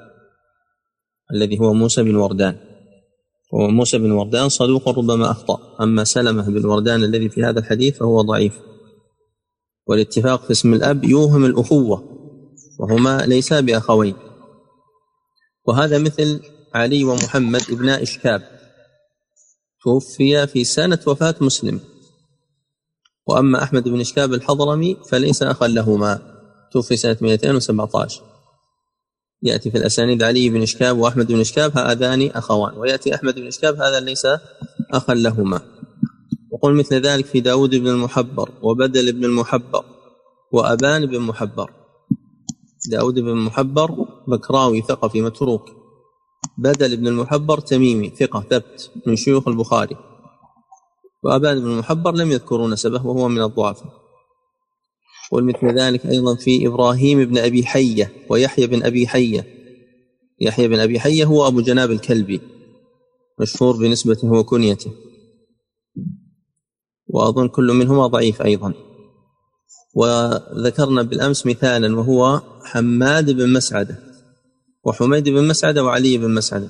الذي 1.33 1.59
هو 1.59 1.73
موسى 1.73 2.03
بن 2.03 2.15
وردان. 2.15 2.57
وموسى 3.53 3.97
بن 3.97 4.11
وردان 4.11 4.49
صدوق 4.49 4.89
ربما 4.89 5.31
أخطأ. 5.31 5.83
أما 5.83 6.03
سلمة 6.03 6.49
بن 6.49 6.65
وردان 6.65 7.03
الذي 7.03 7.29
في 7.29 7.43
هذا 7.43 7.59
الحديث 7.59 7.97
فهو 7.97 8.21
ضعيف. 8.21 8.59
والاتفاق 9.87 10.43
في 10.43 10.51
اسم 10.51 10.73
الأب 10.73 11.03
يوهم 11.03 11.45
الأخوة 11.45 12.03
وهما 12.79 13.25
ليسا 13.25 13.59
بأخوين. 13.59 14.15
وهذا 15.65 15.97
مثل 15.97 16.39
علي 16.73 17.03
ومحمد 17.03 17.61
ابن 17.69 17.89
إشكاب. 17.89 18.41
توفي 19.83 20.47
في 20.47 20.63
سنة 20.63 20.99
وفاة 21.07 21.35
مسلم. 21.41 21.79
وأما 23.27 23.63
أحمد 23.63 23.83
بن 23.89 23.99
إشكاب 23.99 24.33
الحضرمي 24.33 24.97
فليس 25.09 25.43
أخا 25.43 25.67
لهما. 25.67 26.19
توفي 26.71 26.97
سنة 26.97 27.17
217 27.21 28.28
يأتي 29.43 29.71
في 29.71 29.77
الأسانيد 29.77 30.23
علي 30.23 30.49
بن 30.49 30.61
إشكاب 30.61 30.97
وأحمد 30.97 31.27
بن 31.27 31.39
إشكاب 31.39 31.77
هذان 31.77 32.27
أخوان. 32.27 32.77
ويأتي 32.77 33.15
أحمد 33.15 33.35
بن 33.35 33.47
إشكاب 33.47 33.75
هذا 33.75 33.99
ليس 33.99 34.27
أخا 34.93 35.13
لهما. 35.13 35.61
وقل 36.51 36.73
مثل 36.73 36.95
ذلك 36.95 37.25
في 37.25 37.39
داود 37.39 37.75
بن 37.75 37.87
المحبر 37.87 38.51
وبدل 38.61 39.11
بن 39.11 39.25
المحبر 39.25 39.85
وأبان 40.51 41.05
بن 41.05 41.19
محبر 41.19 41.71
داود 42.91 43.19
بن 43.19 43.29
المحبر 43.29 43.91
بكراوي 44.27 44.81
ثقفي 44.81 45.21
متروك. 45.21 45.69
بدل 46.57 46.97
بن 46.97 47.07
المحبر 47.07 47.59
تميمي 47.59 48.09
ثقة 48.09 48.43
ثبت 48.49 48.91
من 49.05 49.15
شيوخ 49.15 49.47
البخاري. 49.47 49.97
وأبان 51.23 51.59
بن 51.59 51.71
المحبر 51.71 52.11
لم 52.15 52.31
يذكروا 52.31 52.67
نسبه 52.69 53.05
وهو 53.05 53.27
من 53.27 53.41
الضعفاء. 53.41 54.08
ومثل 55.31 55.79
ذلك 55.79 56.05
أيضا 56.05 56.35
في 56.35 56.67
إبراهيم 56.67 57.25
بن 57.25 57.37
أبي 57.37 57.65
حية 57.65 58.11
ويحيى 58.29 58.67
بن 58.67 58.83
أبي 58.83 59.07
حية. 59.07 59.45
يحيى 60.41 60.67
بن 60.67 60.79
أبي 60.79 60.99
حية 60.99 61.25
هو 61.25 61.47
أبو 61.47 61.61
جناب 61.61 61.91
الكلبي 61.91 62.41
مشهور 63.39 63.77
بنسبته 63.77 64.31
وكنيته. 64.31 64.91
وأظن 67.07 67.47
كل 67.47 67.73
منهما 67.73 68.07
ضعيف 68.07 68.41
أيضا. 68.41 68.73
وذكرنا 69.95 71.01
بالأمس 71.01 71.45
مثالا 71.45 71.99
وهو 71.99 72.41
حماد 72.63 73.31
بن 73.31 73.53
مسعدة 73.53 73.99
وحميد 74.83 75.29
بن 75.29 75.47
مسعدة 75.47 75.83
وعلي 75.83 76.17
بن 76.17 76.33
مسعدة. 76.33 76.69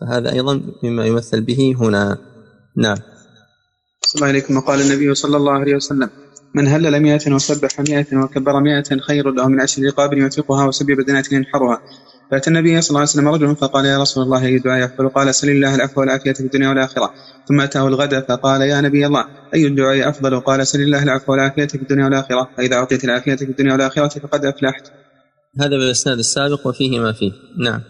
فهذا 0.00 0.32
أيضا 0.32 0.62
مما 0.82 1.06
يمثل 1.06 1.40
به 1.40 1.74
هنا. 1.78 2.18
نعم. 2.76 2.96
الله 4.16 4.26
عليكم. 4.26 4.56
وقال 4.56 4.80
النبي 4.80 5.14
صلى 5.14 5.36
الله 5.36 5.52
عليه 5.52 5.74
وسلم 5.74 6.10
من 6.54 6.68
هلل 6.68 7.00
مئة 7.00 7.32
وسبح 7.32 7.80
مئة 7.80 8.16
وكبر 8.16 8.60
مئة 8.60 9.00
خير 9.00 9.30
له 9.30 9.48
من 9.48 9.60
عشر 9.60 9.82
رقاب 9.82 10.12
يعتقها 10.12 10.64
وسبع 10.64 10.94
بدنات 10.94 11.32
ينحرها. 11.32 11.80
فأتى 12.30 12.50
النبي 12.50 12.80
صلى 12.80 12.88
الله 12.88 13.00
عليه 13.00 13.10
وسلم 13.10 13.28
رجل 13.28 13.56
فقال 13.56 13.84
يا 13.84 13.98
رسول 13.98 14.24
الله 14.24 14.44
أي 14.46 14.58
دعاء 14.58 14.80
يقبل؟ 14.80 15.08
قال 15.08 15.34
سل 15.34 15.50
الله 15.50 15.74
العفو 15.74 16.00
والعافية 16.00 16.32
في 16.32 16.40
الدنيا 16.40 16.68
والآخرة. 16.68 17.10
ثم 17.48 17.60
أتاه 17.60 17.88
الغد 17.88 18.24
فقال 18.28 18.62
يا 18.62 18.80
نبي 18.80 19.06
الله 19.06 19.24
أي 19.54 19.66
الدعاء 19.66 20.08
أفضل؟ 20.08 20.40
قال 20.40 20.66
سل 20.66 20.80
الله 20.80 21.02
العفو 21.02 21.32
والعافية 21.32 21.66
في 21.66 21.74
الدنيا 21.74 22.04
والآخرة. 22.04 22.50
فإذا 22.56 22.76
أعطيت 22.76 23.04
العافية 23.04 23.36
في 23.36 23.44
الدنيا 23.44 23.72
والآخرة 23.72 24.08
فقد 24.08 24.44
أفلحت. 24.44 24.92
هذا 25.60 25.76
بالإسناد 25.78 26.18
السابق 26.18 26.66
وفيه 26.66 27.00
ما 27.00 27.12
فيه. 27.12 27.32
نعم. 27.64 27.80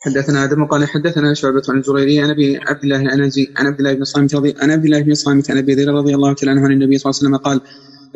حدثنا 0.00 0.44
آدم 0.44 0.64
قال 0.64 0.88
حدثنا 0.88 1.34
شعبة 1.34 1.62
عن 1.68 1.78
الزريري 1.78 2.20
عن 2.20 2.30
أبي 2.30 2.56
عبد 2.56 2.84
الله 2.84 3.00
الانزي 3.00 3.52
عن 3.56 3.66
عبد 3.66 3.78
الله 3.78 3.92
بن 3.94 4.04
صامت 4.04 4.34
رضي 4.34 4.54
عن 4.58 4.70
عبد 4.70 4.84
الله 4.84 5.00
بن 5.02 5.14
صامت 5.14 5.50
عن 5.50 5.58
أبي 5.58 5.74
هريرة 5.74 5.92
رضي 5.92 6.14
الله 6.14 6.32
تعالى 6.32 6.50
عنه 6.50 6.64
عن 6.64 6.72
النبي 6.72 6.98
صلى 6.98 7.10
الله 7.10 7.20
عليه 7.20 7.28
وسلم 7.28 7.36
قال 7.36 7.60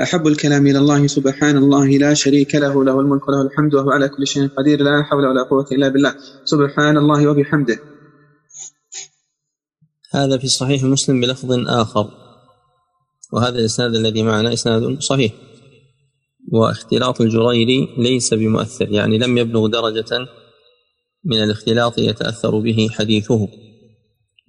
أحب 0.02 0.26
الكلام 0.26 0.66
إلى 0.66 0.78
الله 0.78 1.06
سبحان 1.06 1.56
الله 1.56 1.86
لا 1.86 2.14
شريك 2.14 2.54
له 2.54 2.84
له 2.84 3.00
الملك 3.00 3.28
وله 3.28 3.42
الحمد 3.42 3.74
وهو 3.74 3.90
على 3.90 4.08
كل 4.08 4.26
شيء 4.26 4.48
قدير 4.48 4.82
لا 4.82 5.02
حول 5.02 5.26
ولا 5.26 5.42
قوة 5.42 5.66
إلا 5.72 5.88
بالله 5.88 6.14
سبحان 6.44 6.96
الله 6.96 7.26
وبحمده. 7.26 7.78
هذا 10.14 10.38
في 10.38 10.48
صحيح 10.48 10.84
مسلم 10.84 11.20
بلفظ 11.20 11.52
آخر 11.68 12.10
وهذا 13.32 13.58
الإسناد 13.58 13.94
الذي 13.94 14.22
معنا 14.22 14.52
إسناد 14.52 15.00
صحيح 15.00 15.32
واختلاط 16.52 17.20
الجريري 17.20 17.88
ليس 17.98 18.34
بمؤثر 18.34 18.88
يعني 18.88 19.18
لم 19.18 19.38
يبلغ 19.38 19.66
درجة 19.66 20.26
من 21.24 21.42
الاختلاط 21.42 21.98
يتأثر 21.98 22.60
به 22.60 22.88
حديثه. 22.90 23.48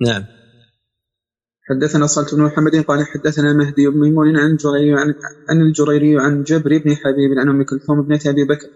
نعم. 0.02 0.24
حدثنا 1.70 2.08
صلت 2.08 2.36
بن 2.36 2.42
محمد 2.42 2.76
قال 2.76 3.06
حدثنا 3.06 3.54
مهدي 3.54 3.88
بن 3.88 4.00
ميمون 4.00 4.38
عن 4.38 4.52
الجريري 4.52 4.94
عن, 4.94 5.14
عن 5.50 5.62
الجريري 5.62 6.20
عن 6.20 6.44
جبر 6.44 6.78
بن 6.78 6.96
حبيب 6.96 7.40
عن 7.40 7.50
أم 7.50 7.64
كلثوم 7.64 8.00
ابنة 8.00 8.20
أبي 8.26 8.44
بكر 8.44 8.68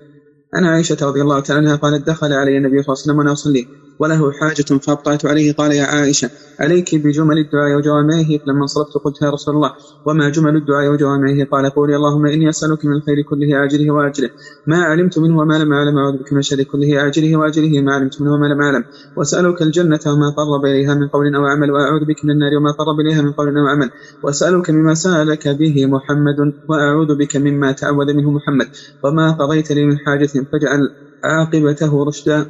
عن 0.53 0.65
عائشة 0.65 0.97
رضي 1.01 1.21
الله 1.21 1.39
تعالى 1.39 1.61
عنها 1.61 1.75
قالت 1.75 2.07
دخل 2.07 2.33
علي 2.33 2.57
النبي 2.57 2.83
صلى 2.83 2.93
الله 2.93 3.01
عليه 3.01 3.01
وسلم 3.01 3.17
وأنا 3.17 3.31
أصلي. 3.33 3.67
وله 3.99 4.31
حاجة 4.31 4.79
فأبطأت 4.87 5.25
عليه. 5.25 5.53
قال 5.53 5.71
يا 5.71 5.83
عائشة 5.83 6.29
عليك 6.59 6.95
بجمل 6.95 7.37
الدعاء 7.37 7.77
وجوامعه؟ 7.77 8.25
فلما 8.45 8.61
انصرفت 8.61 8.97
قلت 9.03 9.21
يا 9.21 9.29
رسول 9.29 9.55
الله. 9.55 9.71
وما 10.05 10.29
جمل 10.29 10.55
الدعاء 10.55 10.87
وجوامعه؟ 10.91 11.45
قال 11.51 11.69
قولي 11.69 11.95
اللهم 11.95 12.25
إني 12.25 12.49
أسألك 12.49 12.85
من 12.85 12.93
الخير 12.93 13.21
كله 13.21 13.57
عاجله 13.57 13.91
وآجله. 13.93 14.29
ما 14.65 14.77
علمت 14.83 15.19
منه 15.19 15.37
وما 15.37 15.53
لم 15.57 15.73
أعلم 15.73 15.97
أعوذ 15.97 16.17
بك 16.17 16.33
من 16.33 16.39
الشر 16.39 16.63
كله 16.63 16.99
عاجله 16.99 17.35
وآجله. 17.37 17.81
ما 17.81 17.93
علمت 17.95 18.21
منه 18.21 18.33
وما 18.33 18.45
لم 18.45 18.61
أعلم. 18.61 18.83
وأسألك 19.15 19.61
الجنة 19.61 19.99
وما 20.07 20.29
قرب 20.29 20.65
إليها 20.65 20.93
من 20.95 21.07
قول 21.07 21.35
أو 21.35 21.45
عمل 21.45 21.71
وأعوذ 21.71 22.05
بك 22.05 22.25
من 22.25 22.31
النار 22.31 22.55
وما 22.57 22.71
قرب 22.71 22.99
إليها 22.99 23.21
من 23.21 23.31
قول 23.31 23.57
أو 23.57 23.67
عمل. 23.67 23.89
وأسألك 24.23 24.69
مما 24.69 24.93
سألك 24.93 25.47
به 25.47 25.85
محمد 25.85 26.53
وأعوذ 26.69 27.15
بك 27.15 27.35
مما 27.35 27.71
تعوذ 27.71 28.13
منه 28.13 28.31
محمد. 28.31 28.67
وما 29.03 29.31
قضيت 29.31 29.71
لي 29.71 29.85
من 29.85 29.97
حاجة 29.97 30.29
فاجعل 30.51 30.89
عاقبته 31.23 32.03
رشدا. 32.05 32.45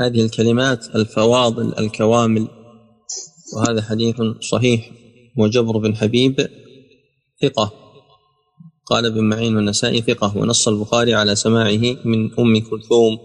هذه 0.00 0.24
الكلمات 0.24 0.96
الفواضل 0.96 1.78
الكوامل 1.78 2.48
وهذا 3.56 3.82
حديث 3.82 4.16
صحيح. 4.40 4.90
وجبر 5.38 5.78
بن 5.78 5.96
حبيب 5.96 6.48
ثقة. 7.42 7.72
قال 8.86 9.06
ابن 9.06 9.24
معين 9.28 9.56
والنسائي 9.56 10.00
ثقة. 10.00 10.38
ونص 10.38 10.68
البخاري 10.68 11.14
على 11.14 11.36
سماعه 11.36 11.96
من 12.04 12.38
أم 12.38 12.58
كلثوم 12.58 13.18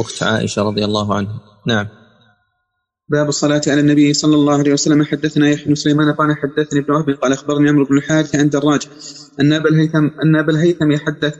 أخت 0.00 0.22
عائشة 0.22 0.62
رضي 0.62 0.84
الله 0.84 1.14
عنها. 1.14 1.40
نعم. 1.66 1.88
باب 3.10 3.28
الصلاة 3.28 3.62
على 3.66 3.80
النبي 3.80 4.12
صلى 4.12 4.34
الله 4.34 4.58
عليه 4.58 4.72
وسلم. 4.72 5.04
حدثنا 5.04 5.50
يحيى 5.50 5.66
بن 5.66 5.74
سليمان 5.74 6.14
قال 6.14 6.36
حدثني 6.36 6.80
ابن 6.80 6.92
وهب 6.92 7.10
قال 7.10 7.32
أخبرني 7.32 7.68
عمرو 7.68 7.84
بن 7.84 7.96
الحارث 7.96 8.36
عن 8.36 8.48
دراج 8.48 8.88
أن 9.40 9.52
أبا 9.52 9.68
الهيثم 9.68 10.06
أن 10.24 10.36
أبا 10.36 10.52
الهيثم 10.52 10.92
يحدث 10.92 11.34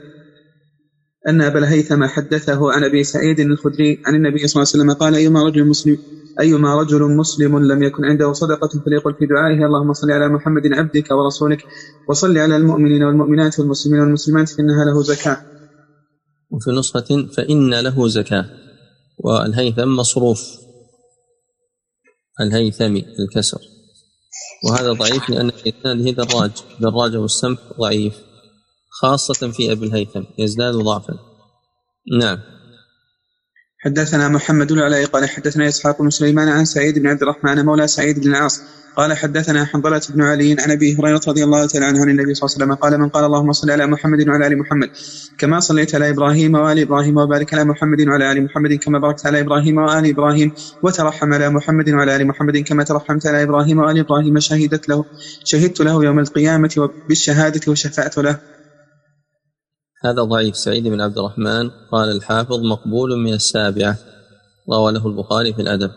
أن 1.27 1.41
أبا 1.41 1.59
الهيثم 1.59 2.03
حدثه 2.05 2.71
عن 2.71 2.83
أبي 2.83 3.03
سعيد 3.03 3.39
الخدري 3.39 4.01
عن 4.05 4.15
النبي 4.15 4.47
صلى 4.47 4.61
الله 4.63 4.71
عليه 4.73 4.83
وسلم 4.83 4.93
قال 4.93 5.15
أيما 5.15 5.43
رجل 5.43 5.67
مسلم 5.67 5.97
أيما 6.39 6.81
رجل 6.81 7.01
مسلم 7.03 7.59
لم 7.59 7.83
يكن 7.83 8.05
عنده 8.05 8.33
صدقة 8.33 8.69
فليقل 8.85 9.13
في 9.19 9.25
دعائه 9.25 9.65
اللهم 9.65 9.93
صل 9.93 10.11
على 10.11 10.27
محمد 10.27 10.73
عبدك 10.73 11.11
ورسولك 11.11 11.63
وصل 12.09 12.37
على 12.37 12.55
المؤمنين 12.55 13.03
والمؤمنات 13.03 13.59
والمسلمين 13.59 13.99
والمسلمات 13.99 14.49
فإنها 14.49 14.85
له 14.85 15.01
زكاة. 15.03 15.37
وفي 16.51 16.71
نسخة 16.71 17.27
فإن 17.37 17.73
له 17.79 18.07
زكاة. 18.07 18.45
والهيثم 19.17 19.87
مصروف. 19.87 20.41
الهيثمي 22.41 23.05
الكسر. 23.19 23.59
وهذا 24.65 24.91
ضعيف 24.93 25.29
لأن 25.29 25.49
في 25.51 25.73
إسناده 25.79 26.11
دراج. 26.23 26.51
دراج 26.79 27.15
أبو 27.15 27.34
السمح 27.34 27.59
ضعيف. 27.79 28.28
خاصة 28.89 29.51
في 29.51 29.71
أبي 29.71 29.85
الهيثم 29.85 30.23
يزداد 30.39 30.73
ضعفا. 30.73 31.13
نعم. 32.19 32.37
حدثنا 33.81 34.29
محمد 34.29 34.73
بن 34.73 34.79
العلاء 34.79 35.05
قال 35.05 35.29
حدثنا 35.29 35.67
إسحاق 35.67 36.01
بن 36.01 36.09
سليمان 36.09 36.47
عن 36.47 36.65
سعيد 36.65 36.99
بن 36.99 37.07
عبد 37.07 37.21
الرحمن 37.21 37.65
مولى 37.65 37.87
سعيد 37.87 38.19
بن 38.19 38.29
العاص 38.29 38.61
قال 38.95 39.13
حدثنا 39.13 39.65
حنظلة 39.65 40.01
بن 40.09 40.21
علي 40.21 40.55
عن 40.59 40.71
أبي 40.71 40.95
هريرة 40.95 41.21
رضي 41.27 41.43
الله 41.43 41.65
تعالى 41.67 41.85
عنه 41.85 42.01
عن 42.01 42.09
النبي 42.09 42.33
صلى 42.33 42.47
الله 42.47 42.55
عليه 42.55 42.65
وسلم 42.65 42.73
قال 42.73 42.99
من 42.99 43.09
قال 43.09 43.25
اللهم 43.25 43.51
صل 43.51 43.71
على 43.71 43.87
محمد 43.87 44.27
وعلى 44.27 44.47
آل 44.47 44.57
محمد 44.57 44.89
كما 45.37 45.59
صليت 45.59 45.95
على 45.95 46.09
إبراهيم 46.09 46.55
وآل 46.55 46.79
إبراهيم 46.79 47.17
وبارك 47.17 47.53
على 47.53 47.63
محمد 47.63 48.07
وعلى 48.07 48.31
آل 48.31 48.43
محمد 48.43 48.73
كما 48.73 48.99
باركت 48.99 49.25
على 49.25 49.39
إبراهيم 49.39 49.77
وآل 49.77 50.05
إبراهيم 50.09 50.51
وترحم 50.83 51.33
على 51.33 51.49
محمد 51.49 51.89
وعلى 51.89 52.15
آل 52.15 52.27
محمد 52.27 52.57
كما 52.57 52.83
ترحمت 52.83 53.27
على 53.27 53.43
إبراهيم 53.43 53.79
وآل 53.79 53.99
إبراهيم 53.99 54.39
شهدت 54.39 54.89
له 54.89 55.05
شهدت 55.43 55.81
له 55.81 56.03
يوم 56.03 56.19
القيامة 56.19 56.89
بالشهاده 57.07 57.71
وشفعت 57.71 58.17
له. 58.17 58.58
هذا 60.05 60.23
ضعيف. 60.23 60.57
سعيد 60.57 60.87
بن 60.87 61.01
عبد 61.01 61.17
الرحمن 61.17 61.69
قال 61.91 62.11
الحافظ 62.11 62.59
مقبول 62.59 63.17
من 63.17 63.33
السابعة. 63.33 63.97
روى 64.69 64.91
له 64.91 65.07
البخاري 65.07 65.53
في 65.53 65.61
الأدب. 65.61 65.91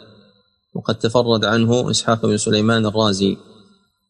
وقد 0.75 0.95
تفرد 0.99 1.45
عنه 1.45 1.91
إسحاق 1.91 2.27
بن 2.27 2.37
سليمان 2.37 2.87
الرازي. 2.87 3.37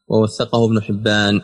ووثقه 0.08 0.64
ابن 0.64 0.82
حبان. 0.82 1.40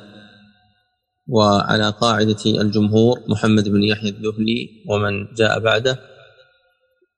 وعلى 1.28 1.90
قاعدة 1.90 2.44
الجمهور 2.46 3.20
محمد 3.28 3.68
بن 3.68 3.82
يحيى 3.82 4.10
الذهلي 4.10 4.68
ومن 4.88 5.34
جاء 5.34 5.60
بعده 5.60 5.98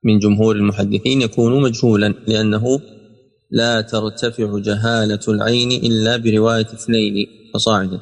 من 0.05 0.19
جمهور 0.19 0.57
المحدثين 0.57 1.23
يكون 1.23 1.62
مجهولا 1.62 2.14
لأنه 2.27 2.81
لا 3.51 3.81
ترتفع 3.81 4.59
جهالة 4.59 5.21
العين 5.29 5.73
إلا 5.73 6.16
برواية 6.16 6.66
اثنين 6.66 7.27
فصاعدا 7.55 8.01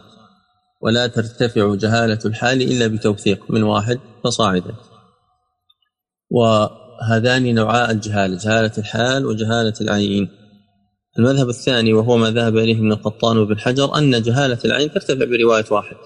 ولا 0.81 1.07
ترتفع 1.07 1.75
جهالة 1.75 2.19
الحال 2.25 2.63
إلا 2.63 2.87
بتوثيق 2.87 3.51
من 3.51 3.63
واحد 3.63 4.01
فصاعدا. 4.25 4.75
وهذان 6.31 7.55
نوعاء 7.55 7.91
الجهالة 7.91 8.37
جهالة 8.37 8.73
الحال 8.79 9.27
وجهالة 9.27 9.75
العين 9.81 10.29
المذهب 11.19 11.49
الثاني 11.49 11.93
وهو 11.93 12.17
ما 12.17 12.31
ذهب 12.31 12.57
إليه 12.57 12.77
ابن 12.77 12.93
القطان 12.93 13.39
وابن 13.39 13.59
حجر 13.59 13.99
أن 13.99 14.23
جهالة 14.23 14.59
العين 14.65 14.93
ترتفع 14.93 15.25
برواية 15.25 15.65
واحد. 15.71 15.97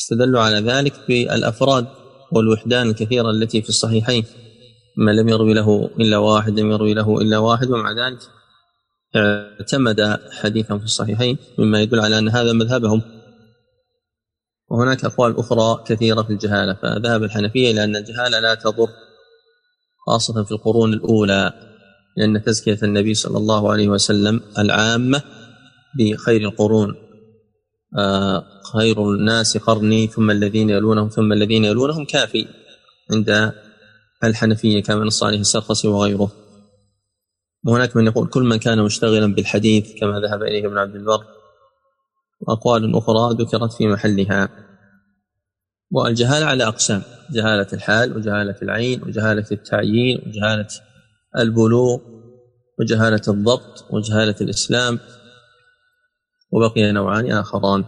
استدلوا 0.00 0.40
على 0.40 0.56
ذلك 0.56 0.94
بالأفراد 1.08 1.86
والوحدان 2.32 2.88
الكثيرة 2.88 3.30
التي 3.30 3.62
في 3.62 3.68
الصحيحين. 3.68 4.24
ما 4.96 5.10
لم 5.10 5.28
يروي 5.28 5.54
له 5.54 5.90
إلا 6.00 6.16
واحد 6.16 6.60
لم 6.60 6.70
يروي 6.70 6.94
له 6.94 7.20
إلا 7.20 7.38
واحد 7.38 7.70
ومع 7.70 7.92
ذلك 7.92 8.18
اعتمد 9.16 10.20
حديثا 10.30 10.78
في 10.78 10.84
الصحيحين 10.84 11.38
مما 11.58 11.82
يدل 11.82 12.00
على 12.00 12.18
أن 12.18 12.28
هذا 12.28 12.52
مذهبهم. 12.52 13.02
وهناك 14.70 15.04
أقوال 15.04 15.38
أخرى 15.38 15.84
كثيرة 15.86 16.22
في 16.22 16.30
الجهالة 16.30 16.74
فذهب 16.74 17.22
الحنفية 17.22 17.70
إلى 17.70 17.84
أن 17.84 17.96
الجهالة 17.96 18.40
لا 18.40 18.54
تضر 18.54 18.88
خاصة 20.06 20.44
في 20.44 20.52
القرون 20.52 20.94
الأولى 20.94 21.52
لأن 22.16 22.42
تزكية 22.42 22.78
النبي 22.82 23.14
صلى 23.14 23.38
الله 23.38 23.72
عليه 23.72 23.88
وسلم 23.88 24.40
العامة 24.58 25.22
بخير 25.98 26.40
القرون. 26.40 26.94
آه، 27.98 28.44
خير 28.72 29.10
الناس 29.14 29.56
قرني 29.56 30.06
ثم 30.06 30.30
الذين 30.30 30.70
يلونهم 30.70 31.08
ثم 31.08 31.32
الذين 31.32 31.64
يلونهم 31.64 32.04
كافي 32.04 32.46
عند 33.12 33.52
الحنفية 34.24 34.82
كما 34.82 35.04
نص 35.04 35.22
عليه 35.24 35.40
السرخسي 35.40 35.88
وغيره. 35.88 36.32
وهناك 37.66 37.96
من 37.96 38.06
يقول 38.06 38.28
كل 38.28 38.42
من 38.42 38.56
كان 38.56 38.82
مشتغلا 38.82 39.34
بالحديث 39.34 40.00
كما 40.00 40.20
ذهب 40.20 40.42
إليه 40.42 40.66
ابن 40.66 40.78
عبد 40.78 40.94
البر 40.94 41.39
وأقوال 42.40 42.96
أخرى 42.96 43.44
ذكرت 43.44 43.72
في 43.72 43.88
محلها. 43.88 44.48
والجهالة 45.90 46.46
على 46.46 46.66
أقسام 46.66 47.02
جهالة 47.30 47.66
الحال 47.72 48.16
وجهالة 48.16 48.56
العين 48.62 49.02
وجهالة 49.02 49.46
التعيين 49.52 50.22
وجهالة 50.26 50.68
البلوغ 51.38 52.00
وجهالة 52.80 53.22
الضبط 53.28 53.86
وجهالة 53.90 54.36
الإسلام 54.40 54.98
وبقي 56.52 56.92
نوعان 56.92 57.32
آخران. 57.32 57.84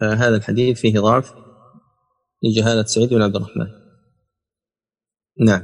فهذا 0.00 0.36
الحديث 0.36 0.80
فيه 0.80 1.00
ضعف 1.00 1.34
لجهالة 2.42 2.84
سعيد 2.84 3.14
بن 3.14 3.22
عبد 3.22 3.36
الرحمن. 3.36 3.66
نعم. 5.46 5.62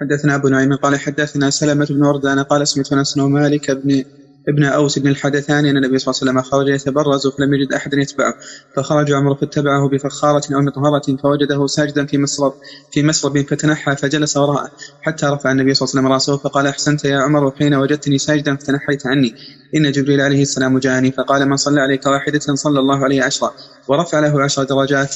حدثنا 0.00 0.34
أبو 0.34 0.48
نعيم 0.48 0.76
قال 0.76 1.00
حدثنا 1.00 1.50
سلمة 1.50 1.86
بن 1.90 2.02
وردان 2.02 2.38
قال 2.38 2.68
سمعت 2.68 2.92
أنس 2.92 3.18
ومالك 3.18 3.70
بن 3.70 4.04
ابن 4.48 4.64
أوس 4.64 4.98
بن 4.98 5.08
الحدثان 5.08 5.66
أن 5.66 5.76
النبي 5.76 5.98
صلى 5.98 6.12
الله 6.12 6.20
عليه 6.22 6.40
وسلم 6.40 6.50
خرج 6.50 6.68
يتبرز 6.68 7.26
فلم 7.26 7.54
يجد 7.54 7.72
أحدا 7.72 8.00
يتبعه 8.00 8.34
فخرج 8.76 9.12
عمر 9.12 9.34
فاتبعه 9.34 9.88
بفخارة 9.88 10.42
أو 10.54 10.60
مطهرة 10.60 11.16
فوجده 11.22 11.66
ساجدا 11.66 12.06
في 12.06 12.18
مسرب 12.18 12.52
في 12.92 13.02
مسرب 13.02 13.38
فتنحى 13.38 13.96
فجلس 13.96 14.36
وراءه 14.36 14.70
حتى 15.02 15.26
رفع 15.26 15.52
النبي 15.52 15.74
صلى 15.74 15.86
الله 15.86 15.98
عليه 15.98 16.00
وسلم 16.00 16.12
رأسه 16.12 16.36
فقال 16.36 16.66
أحسنت 16.66 17.04
يا 17.04 17.18
عمر 17.18 17.44
وحين 17.44 17.74
وجدتني 17.74 18.18
ساجدا 18.18 18.56
فتنحيت 18.56 19.06
عني. 19.06 19.34
إن 19.76 19.92
جبريل 19.92 20.20
عليه 20.20 20.42
السلام 20.42 20.78
جاءني 20.78 21.10
فقال 21.12 21.48
من 21.48 21.56
صلى 21.56 21.80
عليك 21.80 22.06
واحدة 22.06 22.38
صلى 22.38 22.78
الله 22.78 23.04
عليه 23.04 23.22
عشرة 23.22 23.52
ورفع 23.88 24.20
له 24.20 24.42
عشر 24.42 24.64
درجات. 24.64 25.14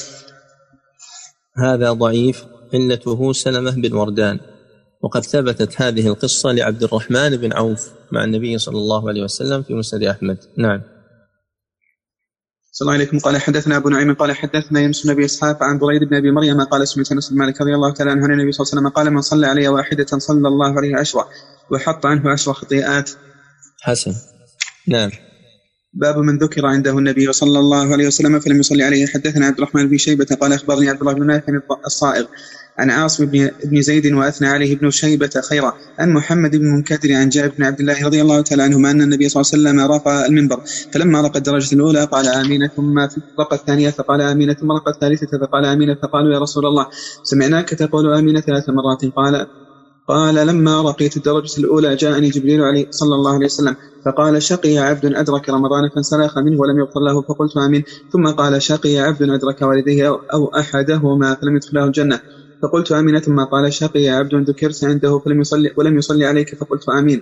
هذا 1.57 1.91
ضعيف 1.91 2.45
علته 2.73 3.33
سلمة 3.33 3.71
بن 3.71 3.93
وردان. 3.93 4.39
وقد 5.01 5.23
ثبتت 5.23 5.81
هذه 5.81 6.07
القصة 6.07 6.51
لعبد 6.51 6.83
الرحمن 6.83 7.37
بن 7.37 7.53
عوف 7.53 7.89
مع 8.11 8.23
النبي 8.23 8.57
صلى 8.57 8.77
الله 8.77 9.09
عليه 9.09 9.23
وسلم 9.23 9.63
في 9.63 9.73
مسند 9.73 10.03
أحمد. 10.03 10.37
نعم. 10.57 10.81
صلى 12.71 12.85
الله 12.85 12.93
عليكم. 12.93 13.19
قال 13.19 13.37
حدثنا 13.37 13.77
أبو 13.77 13.89
نعيم 13.89 14.13
قال 14.13 14.31
حدثنا 14.31 14.79
يونس 14.79 15.03
بن 15.03 15.11
أبي 15.11 15.25
إسحاق 15.25 15.63
عن 15.63 15.79
بريد 15.79 16.03
بن 16.03 16.15
أبي 16.15 16.31
مريم 16.31 16.61
قال 16.61 16.87
سمعت 16.87 17.11
أنس 17.11 17.29
بن 17.29 17.37
مالك 17.37 17.61
رضي 17.61 17.75
الله 17.75 17.93
تعالى 17.93 18.11
عنه 18.11 18.25
النبي 18.25 18.51
صلى 18.51 18.63
الله 18.63 18.71
عليه 18.71 18.81
وسلم 18.81 18.89
قال 18.89 19.13
من 19.13 19.21
صلى 19.21 19.47
علي 19.47 19.67
واحدة 19.67 20.05
صلى 20.05 20.47
الله 20.47 20.77
عليه 20.77 20.97
عشرة 20.97 21.27
وحط 21.71 22.05
عنه 22.05 22.31
عشر 22.31 22.53
خطيئات. 22.53 23.11
حسن. 23.81 24.13
نعم. 24.87 25.09
باب 25.93 26.17
من 26.17 26.37
ذكر 26.37 26.65
عنده 26.65 26.97
النبي 26.97 27.33
صلى 27.33 27.59
الله 27.59 27.93
عليه 27.93 28.07
وسلم 28.07 28.39
فلم 28.39 28.59
يصلي 28.59 28.83
عليه. 28.83 29.07
حدثنا 29.07 29.45
عبد 29.45 29.57
الرحمن 29.57 29.89
بن 29.89 29.97
شيبة 29.97 30.37
قال 30.41 30.53
أخبرني 30.53 30.89
عبد 30.89 30.99
الله 30.99 31.13
بن 31.13 31.27
نافع 31.27 31.53
الصائغ. 31.85 32.25
عن 32.79 32.89
عاصم 32.89 33.25
بن, 33.25 33.81
زيد 33.81 34.13
وأثنى 34.13 34.47
عليه 34.47 34.75
ابن 34.75 34.89
شيبة 34.89 35.29
خيرا. 35.49 35.73
عن 35.99 36.13
محمد 36.13 36.55
بن 36.55 36.65
منكدر 36.65 37.13
عن 37.13 37.29
جابر 37.29 37.53
بن 37.57 37.63
عبد 37.63 37.79
الله 37.79 38.05
رضي 38.05 38.21
الله 38.21 38.41
تعالى 38.41 38.63
عنهما 38.63 38.91
أن 38.91 39.01
النبي 39.01 39.29
صلى 39.29 39.41
الله 39.41 39.69
عليه 39.69 39.79
وسلم 39.79 39.91
رفع 39.91 40.25
المنبر. 40.25 40.59
فلما 40.91 41.21
رقى 41.21 41.39
الدرجه 41.39 41.75
الأولى 41.75 42.03
قال 42.03 42.27
امين 42.27 42.67
ثم 42.67 42.99
رقى 43.39 43.55
الثانية 43.55 43.89
فقال 43.89 44.21
امين 44.21 44.53
ثم 44.53 44.71
رقى 44.71 44.91
الثالثة 44.91 45.37
فقال 45.37 45.65
امين 45.65 45.95
فقالوا 45.95 46.33
يا 46.33 46.39
رسول 46.39 46.65
الله 46.65 46.87
سمعناك 47.23 47.69
تقول 47.69 48.13
امين 48.13 48.41
ثلاث 48.41 48.69
مرات. 48.69 49.05
قال 49.15 49.47
قال 50.07 50.47
لما 50.47 50.81
رقيت 50.81 51.17
الدرجة 51.17 51.59
الأولى 51.59 51.95
جاءني 51.95 52.29
جبريل 52.29 52.61
عليه 52.61 52.85
صلى 52.89 53.15
الله 53.15 53.33
عليه 53.33 53.45
وسلم 53.45 53.75
فقال 54.05 54.43
شقي 54.43 54.77
عبد 54.77 55.05
أدرك 55.05 55.49
رمضان 55.49 55.89
فانسلخ 55.95 56.37
منه 56.37 56.59
ولم 56.61 56.79
يغفر 56.79 56.99
له 56.99 57.21
فقلت 57.21 57.57
آمين. 57.57 57.83
ثم 58.13 58.27
قال 58.27 58.61
شقي 58.61 58.97
عبد 58.97 59.21
أدرك 59.21 59.61
والديه 59.61 60.07
أو 60.33 60.51
أحدهما 60.59 61.35
فلم 61.35 61.55
يدخله 61.55 61.85
الجنة. 61.85 62.19
فقلت 62.61 62.91
آمين 62.91 63.19
ثم 63.19 63.43
قال 63.43 63.73
شقي 63.73 64.09
عبد 64.09 64.35
ذكرت 64.35 64.83
عنده 64.83 65.19
فلم 65.19 65.41
يصلي 65.41 65.71
ولم 65.77 65.97
يصلي 65.97 66.25
عليك 66.25 66.55
فقلت 66.55 66.89
آمين. 66.89 67.21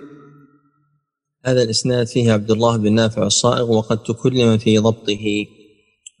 هذا 1.46 1.62
الإسناد 1.62 2.06
فيه 2.06 2.32
عبد 2.32 2.50
الله 2.50 2.76
بن 2.76 2.92
نافع 2.92 3.26
الصائغ 3.26 3.72
وقد 3.72 4.02
تكلم 4.02 4.58
في 4.58 4.78
ضبطه 4.78 5.46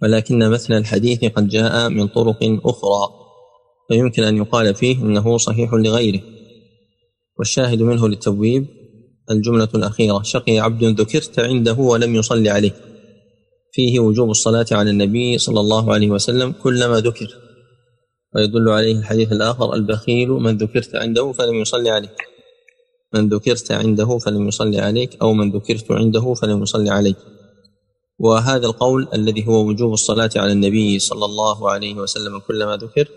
ولكن 0.02 0.50
مثل 0.50 0.74
الحديث 0.74 1.24
قد 1.24 1.48
جاء 1.48 1.88
من 1.88 2.06
طرق 2.06 2.38
أخرى 2.42 3.08
فيمكن 3.88 4.22
أن 4.22 4.36
يقال 4.36 4.74
فيه 4.74 4.96
أنه 4.96 5.36
صحيح 5.36 5.74
لغيره. 5.74 6.20
والشاهد 7.38 7.82
منه 7.82 8.08
للتبويب 8.08 8.66
الجملة 9.30 9.68
الأخيرة 9.74 10.22
شقي 10.22 10.58
عبد 10.58 11.00
ذكرت 11.00 11.38
عنده 11.38 11.72
ولم 11.72 12.14
يصلي 12.14 12.50
عليه. 12.50 12.74
فيه 13.72 14.00
وجوب 14.00 14.30
الصلاة 14.30 14.66
على 14.72 14.90
النبي 14.90 15.38
صلى 15.38 15.60
الله 15.60 15.92
عليه 15.92 16.10
وسلم 16.10 16.52
كلما 16.52 17.00
ذكر. 17.00 17.43
ويدل 18.34 18.68
عليه 18.68 18.98
الحديث 18.98 19.32
الآخر 19.32 19.74
البخيل 19.74 20.28
من 20.28 20.56
ذكرت 20.56 20.94
عنده 20.94 21.32
فلم 21.32 21.54
يصلي 21.54 21.90
عليك. 21.90 22.16
من 23.14 23.28
ذكرت 23.28 23.72
عنده 23.72 24.18
فلم 24.18 24.48
يصلي 24.48 24.78
عليك 24.78 25.16
أو 25.22 25.32
من 25.32 25.52
ذكرت 25.52 25.92
عنده 25.92 26.34
فلم 26.34 26.62
يصلي 26.62 26.90
عليك. 26.90 27.16
وهذا 28.18 28.66
القول 28.66 29.08
الذي 29.14 29.46
هو 29.46 29.66
وجوب 29.66 29.92
الصلاة 29.92 30.30
على 30.36 30.52
النبي 30.52 30.98
صلى 30.98 31.24
الله 31.24 31.70
عليه 31.70 31.94
وسلم 31.94 32.38
كلما 32.38 32.76
ذكر 32.76 33.08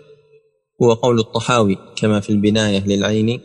هو 0.82 0.92
قول 0.92 1.18
الطحاوي 1.18 1.78
كما 1.96 2.20
في 2.20 2.30
البناية 2.30 2.86
للعين 2.86 3.40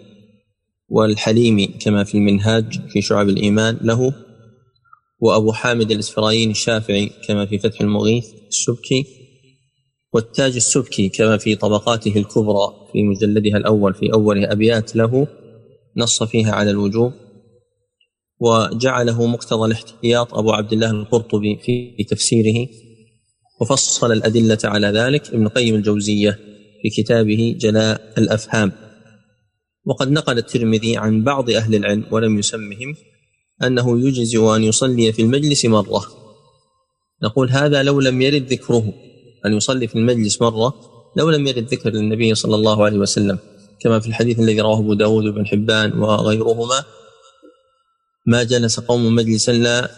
والحليمي 0.89 1.67
كما 1.67 2.03
في 2.03 2.15
المنهاج 2.17 2.89
في 2.89 3.01
شعب 3.01 3.29
الإيمان 3.29 3.77
له 3.81 4.13
وأبو 5.19 5.51
حامد 5.51 5.91
الإسفرايني 5.91 6.51
الشافعي 6.51 7.11
كما 7.27 7.45
في 7.45 7.59
فتح 7.59 7.81
المغيث 7.81 8.25
السبكي 8.47 9.22
والتاج 10.13 10.55
السبكي 10.55 11.09
كما 11.09 11.37
في 11.37 11.55
طبقاته 11.55 12.17
الكبرى 12.17 12.89
في 12.91 13.03
مجلدها 13.03 13.57
الأول 13.57 13.93
في 13.93 14.13
أول 14.13 14.45
أبيات 14.45 14.95
له 14.95 15.27
نص 15.97 16.23
فيها 16.23 16.51
على 16.51 16.71
الوجوب 16.71 17.13
وجعله 18.39 19.27
مقتضى 19.27 19.65
الاحتياط 19.67 20.33
أبو 20.33 20.51
عبد 20.51 20.73
الله 20.73 20.91
القرطبي 20.91 21.57
في 21.57 22.03
تفسيره 22.09 22.67
وفصل 23.61 24.11
الأدلة 24.11 24.57
على 24.63 24.87
ذلك 24.87 25.29
ابن 25.29 25.47
قيم 25.47 25.75
الجوزية 25.75 26.39
في 26.81 26.89
كتابه 26.89 27.55
جلاء 27.59 28.13
الأفهام. 28.17 28.71
وقد 29.85 30.11
نقل 30.11 30.37
الترمذي 30.37 30.97
عن 30.97 31.23
بعض 31.23 31.49
أهل 31.49 31.75
العلم 31.75 32.05
ولم 32.11 32.39
يسمهم 32.39 32.95
أنه 33.63 34.07
يجزئ 34.07 34.55
أن 34.55 34.63
يصلي 34.63 35.13
في 35.13 35.21
المجلس 35.21 35.65
مرة. 35.65 36.05
نقول 37.23 37.49
هذا 37.49 37.83
لو 37.83 37.99
لم 37.99 38.21
يرد 38.21 38.53
ذكره. 38.53 38.93
أن 39.45 39.53
يصلي 39.53 39.87
في 39.87 39.95
المجلس 39.95 40.41
مرة 40.41 40.73
لو 41.17 41.29
لم 41.29 41.47
يرد 41.47 41.67
ذكر 41.67 41.89
للنبي 41.89 42.35
صلى 42.35 42.55
الله 42.55 42.85
عليه 42.85 42.97
وسلم 42.97 43.39
كما 43.79 43.99
في 43.99 44.07
الحديث 44.07 44.39
الذي 44.39 44.61
رواه 44.61 44.79
أبو 44.79 44.93
داود 44.93 45.23
بن 45.23 45.47
حبان 45.47 45.99
وغيرهما 45.99 46.83
ما 48.25 48.43
جلس 48.43 48.79
قوم 48.79 49.15
مجلسا 49.15 49.51
لا 49.51 49.89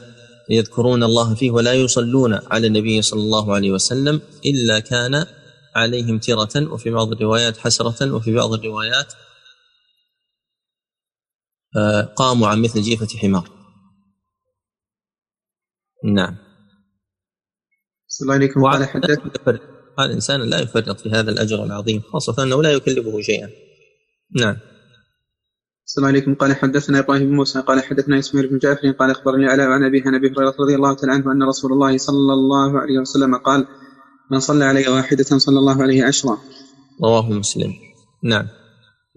يذكرون 0.50 1.04
الله 1.04 1.36
فيه 1.36 1.52
ولا 1.52 1.74
يصلون 1.74 2.34
على 2.34 2.68
النبي 2.68 3.02
صلى 3.02 3.20
الله 3.20 3.56
عليه 3.56 3.72
وسلم 3.72 4.22
إلا 4.46 4.80
كان 4.80 5.26
عليهم 5.76 6.20
ترة 6.20 6.74
وفي 6.74 6.90
بعض 6.90 7.12
الروايات 7.12 7.58
حسرة 7.58 8.14
وفي 8.14 8.34
بعض 8.34 8.54
الروايات 8.54 9.14
آه، 11.78 12.02
قاموا 12.02 12.48
عن 12.48 12.62
مثل 12.62 12.82
جيفة 12.82 13.08
حمار. 13.18 13.50
نعم. 16.04 16.45
صلى 18.16 18.26
الله 18.26 18.36
عليكم 18.36 18.64
قال 18.64 18.86
حدث 18.86 19.20
قال 19.98 20.10
الإنسان 20.10 20.42
لا 20.42 20.60
يفرط 20.60 21.00
في 21.02 21.10
هذا 21.10 21.32
الأجر 21.32 21.64
العظيم 21.64 22.02
خاصة 22.14 22.44
أنه 22.44 22.64
لا 22.64 22.72
يكلفه 22.72 23.22
شيئا. 23.22 23.50
نعم. 24.42 24.56
صلى 25.86 26.02
الله 26.02 26.08
عليكم 26.08 26.36
قال 26.36 26.56
حدثنا 26.56 27.00
إبراهيم 27.00 27.30
بن 27.30 27.36
موسى 27.36 27.62
قال 27.62 27.84
حدثنا 27.84 28.20
إسماعيل 28.20 28.50
بن 28.50 28.58
جعفر 28.58 28.92
قال 28.92 29.12
أخبرني 29.12 29.46
علاء 29.46 29.68
عن 29.68 29.84
أبي 29.84 30.04
عن 30.06 30.16
أبي 30.16 30.28
هريرة 30.28 30.56
رضي 30.60 30.76
الله 30.76 30.94
تعالى 30.94 31.14
عنه 31.14 31.32
أن 31.32 31.44
رسول 31.44 31.74
الله 31.74 31.98
صلى 31.98 32.34
الله 32.34 32.80
عليه 32.80 33.00
وسلم 33.00 33.36
قال 33.36 33.68
من 34.32 34.40
صلى 34.40 34.66
علي 34.66 34.88
واحدة 34.88 35.24
صلى 35.24 35.60
الله 35.60 35.82
عليه 35.82 36.04
عشرا 36.04 36.38
رواه 37.04 37.32
مسلم. 37.32 37.74
نعم. 38.24 38.48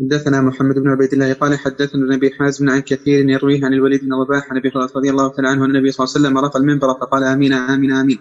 حدثنا 0.01 0.41
محمد 0.41 0.75
بن 0.75 0.89
عبيد 0.89 1.13
الله 1.13 1.33
قال 1.33 1.59
حدثنا 1.59 2.05
النبي 2.05 2.31
حازم 2.31 2.71
عن 2.71 2.81
كثير 2.81 3.29
يرويه 3.29 3.65
عن 3.65 3.75
الوليد 3.75 4.01
بن 4.01 4.13
رباح 4.13 4.51
عن 4.51 4.57
أبي 4.57 4.69
هريرة 4.69 4.91
رضي 4.97 5.11
الله 5.11 5.29
تعالى 5.29 5.49
عنه 5.49 5.65
أن 5.65 5.71
النبي 5.71 5.91
صلى 5.91 6.05
الله 6.05 6.15
عليه 6.17 6.27
وسلم 6.27 6.39
رفع 6.39 6.61
المنبر 6.61 6.89
فقال 7.01 7.25
آمين 7.25 7.53
آمين 7.53 7.93
آمين 7.93 8.19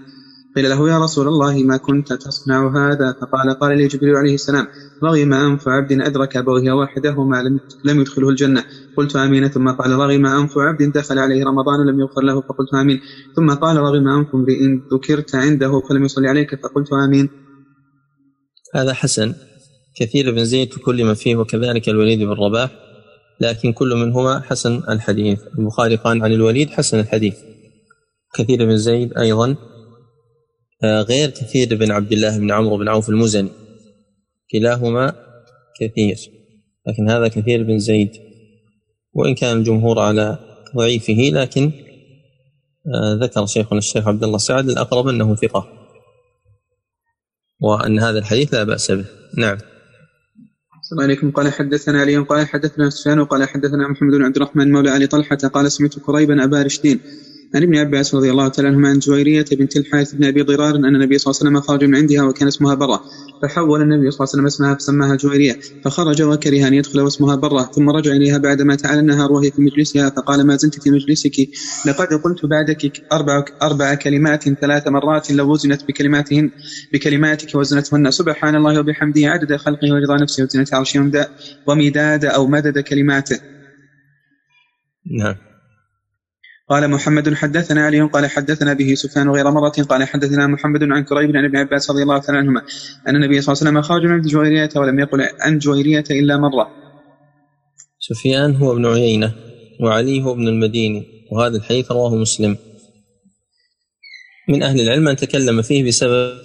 قيل 0.57 0.69
له 0.69 0.89
يا 0.89 0.97
رسول 0.97 1.27
الله 1.27 1.55
ما 1.63 1.77
كنت 1.77 2.13
تصنع 2.13 2.59
هذا? 2.79 3.15
فقال 3.21 3.59
قال 3.59 3.77
لي 3.77 3.87
جبريل 3.87 4.15
عليه 4.15 4.33
السلام 4.33 4.67
رغم 5.03 5.33
أنف 5.33 5.67
عبد 5.67 5.91
أدرك 6.01 6.37
أبويه 6.37 6.71
واحدهما 6.71 7.59
لم 7.85 7.99
يدخله 8.01 8.29
الجنة. 8.29 8.63
قلت 8.97 9.15
آمين. 9.15 9.47
ثم 9.47 9.69
قال 9.69 9.91
رغم 9.91 10.25
أنف 10.25 10.57
عبد 10.57 10.91
دخل 10.97 11.19
عليه 11.19 11.45
رمضان 11.45 11.87
لم 11.89 11.99
يغفر 11.99 12.21
له. 12.21 12.41
فقلت 12.41 12.73
آمين. 12.73 12.99
ثم 13.35 13.49
قال 13.53 13.77
رغم 13.77 14.07
أنف 14.07 14.27
امرئ 14.35 14.61
ذكرت 14.93 15.35
عنده 15.35 15.81
فلم 15.89 16.05
يصلي 16.05 16.27
عليك. 16.27 16.55
فقلت 16.55 16.93
آمين. 16.93 17.29
هذا 18.75 18.93
حسن. 18.93 19.33
كثير 19.99 20.31
بن 20.31 20.45
زيد 20.45 20.69
تكلم 20.69 21.13
فيه 21.13 21.35
وكذلك 21.35 21.89
الوليد 21.89 22.19
بن 22.19 22.33
رباح 22.45 22.71
لكن 23.41 23.73
كل 23.73 23.95
منهما 23.95 24.39
حسن 24.39 24.81
الحديث. 24.89 25.39
البخاري 25.59 25.95
قال 25.95 26.23
عن 26.23 26.31
الوليد 26.31 26.69
حسن 26.69 26.99
الحديث. 26.99 27.35
كثير 28.35 28.65
بن 28.65 28.77
زيد 28.77 29.17
أيضا 29.17 29.55
غير 30.83 31.29
كثير 31.29 31.75
بن 31.75 31.91
عبد 31.91 32.11
الله 32.11 32.37
بن 32.37 32.51
عمرو 32.51 32.77
بن 32.77 32.87
عوف 32.87 33.09
المزني. 33.09 33.49
كلاهما 34.51 35.15
كثير 35.81 36.17
لكن 36.87 37.09
هذا 37.09 37.27
كثير 37.27 37.63
بن 37.63 37.79
زيد. 37.79 38.11
وإن 39.13 39.35
كان 39.35 39.57
الجمهور 39.57 39.99
على 39.99 40.39
ضعيفه 40.75 41.29
لكن 41.33 41.71
آه، 42.95 43.19
ذكر 43.23 43.45
شيخنا 43.45 43.77
الشيخ 43.77 44.07
عبد 44.07 44.23
الله 44.23 44.37
سعد 44.37 44.69
الأقرب 44.69 45.07
أنه 45.07 45.35
ثقة. 45.35 45.67
وأن 47.61 47.99
هذا 47.99 48.19
الحديث 48.19 48.53
لا 48.53 48.63
بأس 48.63 48.91
به. 48.91 49.05
نعم. 49.37 49.57
السلام 50.83 51.03
عليكم. 51.03 51.31
قال 51.31 51.53
حدثنا 51.53 52.01
علي 52.01 52.17
قال 52.17 52.47
حدثنا 52.47 52.89
سفيان 52.89 53.19
وقال 53.19 53.49
حدثنا 53.49 53.87
محمد 53.87 54.11
بن 54.11 54.23
عبد 54.23 54.35
الرحمن 54.35 54.71
مولى 54.71 54.89
علي 54.89 55.07
طلحة 55.07 55.35
قال 55.35 55.71
سمعت 55.71 55.99
قريبا 55.99 56.43
أبا 56.43 56.61
رشدين. 56.61 56.99
عن 57.55 57.63
ابن 57.63 57.75
عباس 57.77 58.15
رضي 58.15 58.31
الله 58.31 58.47
تعالى 58.47 58.67
عنهما 58.69 58.89
عن 58.89 58.99
جويرية 58.99 59.45
بنت 59.51 59.77
الحارث 59.77 60.15
بن 60.15 60.23
أبي 60.23 60.41
ضرار 60.41 60.75
أن 60.75 60.85
النبي 60.85 61.17
صلى 61.17 61.31
الله 61.31 61.39
عليه 61.41 61.49
وسلم 61.49 61.61
خرج 61.61 61.83
من 61.83 61.95
عندها 61.95 62.23
وكان 62.23 62.47
اسمها 62.47 62.73
برة. 62.75 63.01
فحول 63.41 63.81
النبي 63.81 64.11
صلى 64.11 64.25
الله 64.25 64.29
عليه 64.33 64.43
وسلم 64.43 64.45
اسمها 64.45 64.75
فسماها 64.75 65.15
جويرية. 65.15 65.57
فخرج 65.83 66.21
وكره 66.21 66.67
أن 66.67 66.73
يدخل 66.73 66.99
واسمها 66.99 67.35
برة. 67.35 67.69
ثم 67.75 67.89
رجع 67.89 68.11
إليها 68.11 68.37
بعدما 68.37 68.75
تعالى 68.75 68.99
النهار 68.99 69.31
وهي 69.31 69.51
في 69.51 69.61
مجلسها 69.61 70.09
فقال 70.09 70.47
ما 70.47 70.55
زلت 70.55 70.79
في 70.79 70.89
مجلسك. 70.89 71.35
لقد 71.87 72.07
قلت 72.07 72.45
بعدك 72.45 72.91
أربع, 73.11 73.43
أربع 73.61 73.93
كلمات 73.93 74.43
ثلاث 74.49 74.87
مرات 74.87 75.31
لو 75.31 75.51
وزنت 75.53 75.81
بكلماتهن 75.87 76.51
بكلماتك 76.93 77.55
وزنتهن. 77.55 78.11
سبحان 78.11 78.55
الله 78.55 78.79
وبحمده 78.79 79.21
عدد 79.27 79.55
خلقه 79.55 79.93
ورضا 79.93 80.23
نفسه 80.23 80.43
وزنة 80.43 80.65
عرشه 80.73 81.11
ومداد 81.67 82.25
أو 82.25 82.47
مدد 82.47 82.79
كلماته. 82.79 83.39
نعم. 85.11 85.46
قال 86.69 86.87
محمد 86.87 87.33
حدثنا 87.33 87.85
علي 87.85 88.01
قال 88.01 88.29
حدثنا 88.29 88.73
به 88.73 88.93
سفيان 88.95 89.29
غير 89.29 89.51
مرة 89.51 89.69
قال 89.89 90.03
حدثنا 90.03 90.47
محمد 90.47 90.83
عن 90.83 91.03
كريب 91.03 91.35
عن 91.35 91.45
ابن 91.45 91.57
عباس 91.57 91.91
رضي 91.91 92.03
الله 92.03 92.17
تعالى 92.17 92.37
عنهما 92.37 92.61
أن 93.07 93.15
النبي 93.15 93.41
صلى 93.41 93.53
الله 93.53 93.61
عليه 93.61 93.71
وسلم 93.71 93.81
خرج 93.81 94.05
من 94.05 94.21
جويرية 94.21 94.69
ولم 94.75 94.99
يقل 94.99 95.21
عن 95.39 95.57
جويرية 95.57 96.03
إلا 96.11 96.37
مرة. 96.37 96.67
سفيان 97.99 98.55
هو 98.55 98.73
ابن 98.73 98.85
عيينة 98.85 99.33
وعلي 99.83 100.23
هو 100.23 100.31
ابن 100.33 100.47
المديني 100.47 101.05
وهذا 101.31 101.57
الحديث 101.57 101.91
رواه 101.91 102.15
مسلم. 102.15 102.57
من 104.49 104.63
أهل 104.63 104.81
العلم 104.81 105.03
من 105.03 105.15
تكلم 105.15 105.61
فيه 105.61 105.87
بسبب 105.87 106.37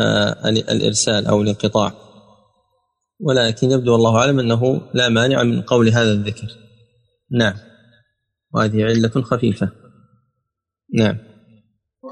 آه 0.00 0.48
الإرسال 0.48 1.26
أو 1.26 1.42
الانقطاع. 1.42 1.92
ولكن 3.20 3.70
يبدو 3.70 3.94
الله 3.94 4.16
أعلم 4.16 4.38
أنه 4.38 4.80
لا 4.94 5.08
مانع 5.08 5.42
من 5.42 5.62
قول 5.62 5.88
هذا 5.88 6.12
الذكر. 6.12 6.48
نعم. 7.32 7.67
وهذه 8.54 8.84
علة 8.84 9.22
خفيفة. 9.22 9.70
نعم. 10.94 11.16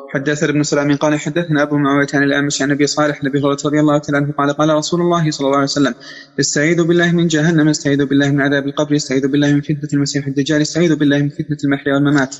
حدثنا 0.08 0.50
ابن 0.50 0.62
سلام 0.62 0.96
قال 0.96 1.20
حدثنا 1.20 1.62
أبو 1.62 1.76
معاوية 1.76 2.06
عن 2.14 2.22
الأعمش 2.22 2.62
عن 2.62 2.70
أبي 2.70 2.86
صالح 2.86 3.20
عن 3.20 3.26
أبي 3.26 3.38
هريرة 3.38 3.58
رضي 3.64 3.80
الله 3.80 3.98
تعالى 3.98 4.16
عنه 4.16 4.32
قال 4.32 4.52
قال 4.52 4.68
رسول 4.68 5.00
الله 5.00 5.30
صلى 5.30 5.46
الله 5.46 5.56
عليه 5.56 5.64
وسلم 5.64 5.94
استعيذ 6.40 6.84
بالله 6.84 7.12
من 7.12 7.26
جهنم 7.26 7.68
استعيذ 7.68 8.04
بالله 8.04 8.30
من 8.30 8.40
عذاب 8.40 8.66
القبر 8.66 8.96
استعيذ 8.96 9.28
بالله 9.28 9.52
من 9.52 9.60
فتنة 9.60 9.88
المسيح 9.92 10.26
الدجال 10.26 10.62
استعيذ 10.62 10.96
بالله 10.96 11.18
من 11.18 11.28
فتنة 11.28 11.56
المحيا 11.64 11.94
والممات. 11.94 12.36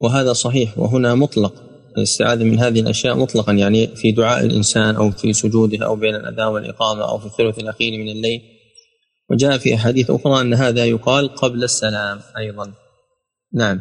وهذا 0.00 0.32
صحيح 0.32 0.78
وهنا 0.78 1.14
مطلق. 1.14 1.54
الاستعاذة 1.98 2.44
من 2.44 2.58
هذه 2.58 2.80
الأشياء 2.80 3.18
مطلقا 3.18 3.52
يعني 3.52 3.86
في 3.96 4.12
دعاء 4.12 4.46
الإنسان 4.46 4.94
أو 4.94 5.10
في 5.10 5.32
سجوده 5.32 5.86
أو 5.86 5.96
بين 5.96 6.14
الأذان 6.14 6.46
والإقامة 6.46 7.08
أو 7.08 7.18
في 7.18 7.26
الثلث 7.26 7.58
الأخير 7.58 7.98
من 7.98 8.08
الليل. 8.08 8.40
وجاء 9.32 9.58
في 9.58 9.74
أحاديث 9.74 10.10
أخرى 10.10 10.40
أن 10.40 10.54
هذا 10.54 10.84
يقال 10.84 11.34
قبل 11.34 11.64
السلام 11.64 12.20
أيضا. 12.38 12.72
نعم. 13.54 13.80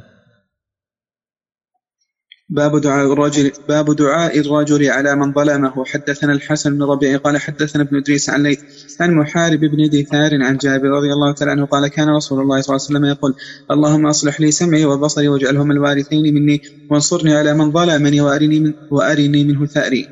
باب 2.49 2.81
دعاء 2.81 3.13
الرجل 3.13 3.51
باب 3.67 3.95
دعاء 3.95 4.39
الرجل 4.39 4.89
على 4.89 5.15
من 5.15 5.33
ظلمه. 5.33 5.85
حدثنا 5.85 6.33
الحسن 6.33 6.77
بن 6.77 6.83
ربيع 6.83 7.17
قال 7.17 7.37
حدثنا 7.37 7.83
ابن 7.83 7.97
إدريس 7.97 8.29
عن 8.29 8.43
ليث 8.43 8.59
عن 9.01 9.13
محارب 9.13 9.59
بن 9.59 9.89
دثار 9.89 10.43
عن 10.43 10.57
جابر 10.57 10.87
رضي 10.87 11.13
الله 11.13 11.31
تعالى 11.33 11.51
عنه 11.51 11.65
قال 11.65 11.87
كان 11.87 12.09
رسول 12.09 12.41
الله 12.41 12.61
صلى 12.61 12.75
الله 12.75 12.87
عليه 12.87 12.97
وسلم 12.97 13.05
يقول 13.05 13.35
اللهم 13.71 14.05
أصلح 14.05 14.41
لي 14.41 14.51
سمعي 14.51 14.85
وبصري 14.85 15.27
واجعلهما 15.27 15.73
الوارثين 15.73 16.33
مني 16.33 16.61
وانصرني 16.89 17.35
على 17.35 17.53
من 17.53 17.71
ظلمني 17.71 18.21
وأرني 18.21 18.59
من 18.59 18.73
وأرني 18.91 19.43
منه 19.43 19.65
ثأري. 19.65 20.07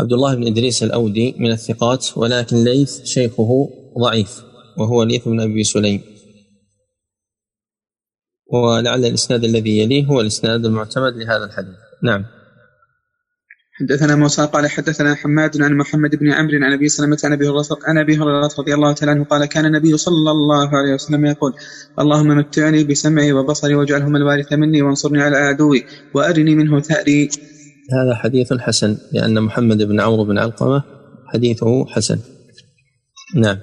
عبد 0.00 0.12
الله 0.12 0.34
بن 0.34 0.46
إدريس 0.46 0.82
الأودي 0.82 1.34
من 1.38 1.50
الثقات 1.50 2.06
ولكن 2.16 2.56
ليث 2.64 3.04
شيخه 3.04 3.68
ضعيف 3.98 4.42
وهو 4.78 5.02
ليث 5.02 5.28
بن 5.28 5.40
أبي 5.40 5.64
سليم. 5.64 6.02
ولعل 8.46 9.04
الإسناد 9.04 9.44
الذي 9.44 9.78
يليه 9.78 10.06
هو 10.06 10.20
الإسناد 10.20 10.64
المعتمد 10.64 11.16
لهذا 11.16 11.44
الحديث. 11.44 11.74
نعم. 12.02 12.24
حدثنا 13.78 14.16
موسى 14.16 14.46
قال 14.46 14.70
حدثنا 14.70 15.14
حماد 15.14 15.62
عن 15.62 15.76
محمد 15.76 16.16
بن 16.16 16.32
عمرو 16.32 16.58
عن 16.62 16.72
أبي 16.72 16.88
سلمة 16.88 17.18
عن 17.24 17.32
أبي 17.32 17.48
هريرة 17.48 17.78
عن 17.86 17.98
أبي 17.98 18.16
رضي 18.58 18.74
الله 18.74 18.92
تعالى 18.92 19.12
عنه 19.12 19.24
قال 19.24 19.44
كان 19.44 19.66
النبي 19.66 19.96
صلى 19.96 20.30
الله 20.30 20.76
عليه 20.76 20.94
وسلم 20.94 21.26
يقول 21.26 21.52
اللهم 21.98 22.28
متعني 22.28 22.84
بسمعي 22.84 23.32
وبصري 23.32 23.74
واجعلهما 23.74 24.18
الوارث 24.18 24.52
مني 24.52 24.82
وانصرني 24.82 25.22
على 25.22 25.36
عدوي 25.36 25.86
وأرني 26.14 26.54
منه 26.54 26.80
ثأري. 26.80 27.28
هذا 27.92 28.14
حديث 28.14 28.52
حسن 28.52 28.96
لأن 29.12 29.42
محمد 29.42 29.82
بن 29.82 30.00
عمرو 30.00 30.24
بن 30.24 30.38
علقمة 30.38 30.82
حديثه 31.26 31.86
حسن. 31.86 32.18
نعم. 33.34 33.58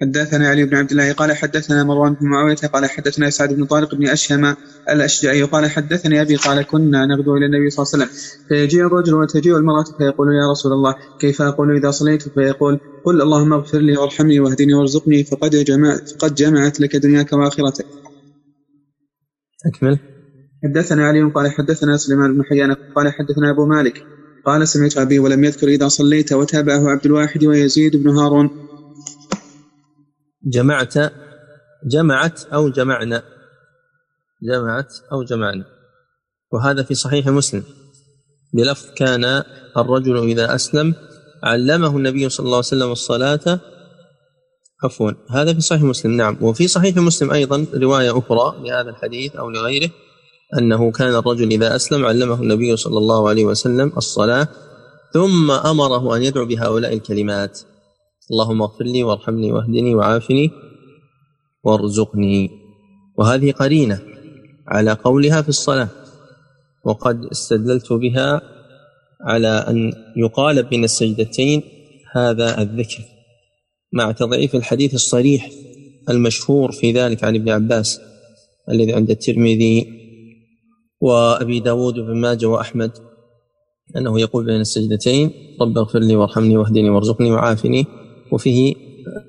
حدثنا 0.00 0.48
علي 0.48 0.64
بن 0.64 0.76
عبد 0.76 0.90
الله 0.90 1.12
قال 1.12 1.36
حدثنا 1.36 1.84
مروان 1.84 2.14
بن 2.14 2.26
معاوية 2.26 2.56
قال 2.56 2.90
حدثنا 2.90 3.30
سعد 3.30 3.52
بن 3.52 3.64
طارق 3.64 3.94
بن 3.94 4.08
أشهم 4.08 4.56
الأشجعي 4.90 5.42
قال 5.42 5.70
حدثني 5.70 6.20
أبي 6.22 6.36
قال 6.36 6.62
كنا 6.62 7.06
نغدو 7.06 7.36
إلى 7.36 7.46
النبي 7.46 7.70
صلى 7.70 7.84
الله 7.84 7.92
عليه 7.94 8.04
وسلم. 8.04 8.46
فيجيء 8.48 8.86
الرجل 8.86 9.14
وتجيء 9.14 9.56
المرأة 9.56 9.84
فيقول 9.98 10.28
يا 10.28 10.50
رسول 10.50 10.72
الله 10.72 10.94
كيف 11.20 11.42
أقول 11.42 11.76
إذا 11.76 11.90
صليت؟ 11.90 12.28
فيقول 12.28 12.80
قل 13.04 13.22
اللهم 13.22 13.52
اغفر 13.52 13.78
لي 13.78 13.96
وارحمني 13.96 14.40
واهدني 14.40 14.74
وارزقني 14.74 15.24
فقد 15.24 15.50
جمعت 15.50 16.08
فقد 16.08 16.34
جمعت 16.34 16.80
لك 16.80 16.96
دنياك 16.96 17.32
وآخرتك. 17.32 17.86
أكمل. 19.66 19.98
حدثنا 20.64 21.04
علي 21.04 21.22
قال 21.22 21.50
حدثنا 21.50 21.96
سليمان 21.96 22.36
بن 22.36 22.44
حيان 22.44 22.74
قال 22.96 23.12
حدثنا 23.12 23.50
أبو 23.50 23.66
مالك 23.66 24.04
قال 24.46 24.68
سمعت 24.68 24.96
أبي 24.96 25.18
ولم 25.18 25.44
يذكر 25.44 25.68
إذا 25.68 25.88
صليت 25.88 26.32
وتابعه 26.32 26.90
عبد 26.90 27.06
الواحد 27.06 27.44
ويزيد 27.44 27.96
بن 27.96 28.10
هارون. 28.10 28.50
جمعت 30.44 30.94
جمعت 31.86 32.44
أو 32.44 32.68
جمعنا. 32.68 33.22
جمعت 34.42 34.92
أو 35.12 35.22
جمعنا. 35.22 35.64
وهذا 36.52 36.82
في 36.82 36.94
صحيح 36.94 37.26
مسلم. 37.26 37.62
بلفظ 38.54 38.86
كان 38.96 39.42
الرجل 39.76 40.18
إذا 40.18 40.54
أسلم 40.54 40.94
علمه 41.44 41.96
النبي 41.96 42.28
صلى 42.28 42.44
الله 42.44 42.56
عليه 42.56 42.66
وسلم 42.66 42.92
الصلاة. 42.92 43.60
عفوا. 44.84 45.12
هذا 45.30 45.54
في 45.54 45.60
صحيح 45.60 45.82
مسلم 45.82 46.12
نعم. 46.12 46.38
وفي 46.40 46.68
صحيح 46.68 46.96
مسلم 46.96 47.30
أيضا 47.30 47.66
رواية 47.74 48.18
أخرى 48.18 48.68
لهذا 48.68 48.90
الحديث 48.90 49.36
أو 49.36 49.50
لغيره. 49.50 49.90
أنه 50.58 50.90
كان 50.90 51.14
الرجل 51.14 51.50
إذا 51.50 51.76
أسلم 51.76 52.04
علمه 52.04 52.42
النبي 52.42 52.76
صلى 52.76 52.98
الله 52.98 53.28
عليه 53.28 53.44
وسلم 53.44 53.92
الصلاة 53.96 54.48
ثم 55.14 55.50
أمره 55.50 56.16
أن 56.16 56.22
يدعو 56.22 56.46
بهؤلاء 56.46 56.92
الكلمات. 56.92 57.60
اللهم 58.30 58.62
اغفر 58.62 58.84
لي 58.84 59.04
وارحمني 59.04 59.52
واهدني 59.52 59.94
وعافني 59.94 60.50
وارزقني. 61.64 62.50
وهذه 63.18 63.52
قرينة 63.52 64.00
على 64.68 64.92
قولها 64.92 65.42
في 65.42 65.48
الصلاة 65.48 65.88
وقد 66.84 67.24
استدللت 67.24 67.92
بها 67.92 68.40
على 69.20 69.48
أن 69.48 69.92
يقال 70.16 70.62
بين 70.62 70.84
السجدتين 70.84 71.62
هذا 72.16 72.62
الذكر 72.62 73.04
مع 73.92 74.12
تضعيف 74.12 74.54
الحديث 74.54 74.94
الصريح 74.94 75.50
المشهور 76.08 76.72
في 76.72 76.92
ذلك 76.92 77.24
عن 77.24 77.34
ابن 77.34 77.48
عباس 77.48 78.00
الذي 78.68 78.92
عند 78.92 79.10
الترمذي 79.10 79.99
وأبي 81.00 81.60
داود 81.60 81.94
بن 81.94 82.16
ماجه 82.16 82.46
وأحمد 82.46 82.90
أنه 83.96 84.20
يقول 84.20 84.46
بين 84.46 84.60
السجدتين 84.60 85.32
رب 85.60 85.78
اغفر 85.78 85.98
لي 85.98 86.16
وارحمني 86.16 86.56
واهدني 86.56 86.90
وارزقني 86.90 87.30
وعافني. 87.30 87.86
وفيه 88.32 88.74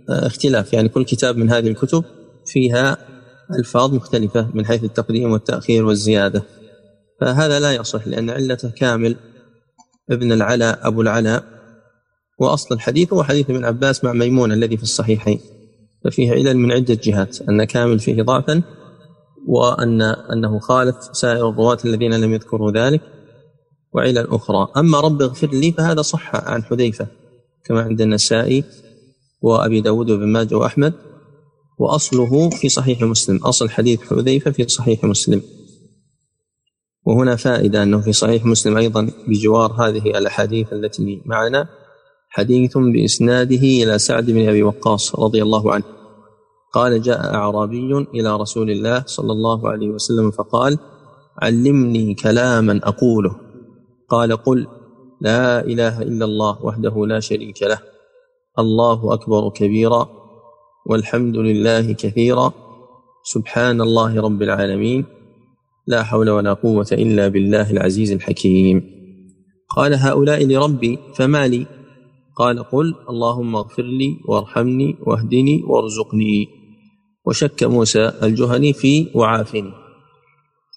اختلاف 0.10 0.74
يعني 0.74 0.90
كل 0.90 1.06
كتاب 1.06 1.38
من 1.38 1.50
هذه 1.50 1.68
الكتب 1.68 2.04
فيها 2.46 2.98
ألفاظ 3.60 3.94
مختلفة 3.94 4.52
من 4.54 4.66
حيث 4.66 4.84
التقديم 4.84 5.32
والتأخير 5.32 5.86
والزيادة. 5.86 6.44
فهذا 7.22 7.60
لا 7.60 7.76
يصح 7.76 8.08
لأن 8.08 8.30
علته 8.30 8.70
كامل 8.70 9.16
ابن 10.12 10.32
العلاء 10.32 10.88
أبو 10.88 11.02
العلاء 11.02 11.44
وأصل 12.40 12.76
الحديث 12.76 13.14
هو 13.14 13.24
حديث 13.24 13.50
ابن 13.50 13.66
عباس 13.66 14.04
مع 14.04 14.14
ميمون 14.14 14.52
الذي 14.52 14.78
في 14.78 14.84
الصحيحين. 14.84 15.40
ففيه 16.06 16.32
علل 16.32 16.58
من 16.58 16.72
عدة 16.72 16.98
جهات 17.04 17.42
أن 17.42 17.64
كامل 17.64 18.00
فيه 18.00 18.22
ضعفا 18.22 18.62
وأن 19.48 20.02
أنه 20.02 20.60
خالف 20.60 20.96
سائر 21.12 21.50
الرواة 21.50 21.78
الذين 21.86 22.14
لم 22.14 22.34
يذكروا 22.34 22.72
ذلك 22.72 23.02
وعلل 23.94 24.28
أخرى 24.28 24.68
أما 24.78 25.00
رب 25.00 25.22
اغفر 25.22 25.48
لي 25.48 25.72
فهذا 25.72 26.02
صح 26.02 26.36
عن 26.36 26.64
حذيفة 26.64 27.08
كما 27.66 27.82
عند 27.82 28.02
النسائي 28.02 28.64
وأبي 29.42 29.82
داود 29.82 30.10
وابن 30.10 30.28
ماجه 30.28 30.56
وأحمد 30.56 30.94
وأصله 31.80 32.50
في 32.50 32.70
صحيح 32.70 33.02
مسلم. 33.02 33.38
أصل 33.38 33.70
حديث 33.70 34.02
حذيفة 34.02 34.52
في 34.52 34.68
صحيح 34.68 35.04
مسلم. 35.04 35.42
وهنا 37.06 37.36
فائدة 37.36 37.84
أنه 37.84 38.02
في 38.02 38.14
صحيح 38.14 38.46
مسلم 38.46 38.78
أيضا 38.78 39.12
بجوار 39.28 39.72
هذه 39.72 40.18
الأحاديث 40.18 40.74
التي 40.74 41.22
معنا 41.26 41.70
حديث 42.30 42.78
بإسناده 42.78 43.56
إلى 43.56 44.00
سعد 44.00 44.26
بن 44.26 44.50
أبي 44.50 44.64
وقاص 44.64 45.16
رضي 45.16 45.42
الله 45.42 45.74
عنه. 45.74 45.84
قال 46.74 47.02
جاء 47.02 47.34
أعرابي 47.34 47.98
إلى 48.14 48.36
رسول 48.36 48.72
الله 48.72 49.04
صلى 49.06 49.32
الله 49.32 49.70
عليه 49.70 49.90
وسلم 49.90 50.32
فقال 50.32 50.80
علمني 51.42 52.14
كلاما 52.14 52.80
أقوله. 52.84 53.36
قال 54.10 54.38
قل 54.38 54.68
لا 55.22 55.66
إله 55.66 56.02
إلا 56.02 56.26
الله 56.26 56.66
وحده 56.66 57.06
لا 57.06 57.20
شريك 57.20 57.64
له 57.64 57.80
الله 58.60 59.14
أكبر 59.14 59.50
كبيرا 59.50 60.10
والحمد 60.86 61.38
لله 61.38 61.94
كثيرا 61.94 62.54
سبحان 63.24 63.82
الله 63.82 64.22
رب 64.22 64.42
العالمين 64.42 65.06
لا 65.88 66.04
حول 66.04 66.30
ولا 66.30 66.54
قوة 66.54 66.88
إلا 66.92 67.28
بالله 67.28 67.72
العزيز 67.72 68.12
الحكيم. 68.12 68.84
قال 69.76 69.94
هؤلاء 69.94 70.46
لربي 70.46 71.00
فما 71.16 71.48
لي؟ 71.48 71.66
قال 72.36 72.64
قل 72.64 72.96
اللهم 73.10 73.56
اغفر 73.56 73.84
لي 73.84 74.18
وارحمني 74.28 74.98
واهدني 75.08 75.64
وارزقني. 75.68 76.61
وشك 77.26 77.64
موسى 77.64 78.14
الجهني 78.24 78.74
في 78.74 79.12
وعافني 79.16 79.74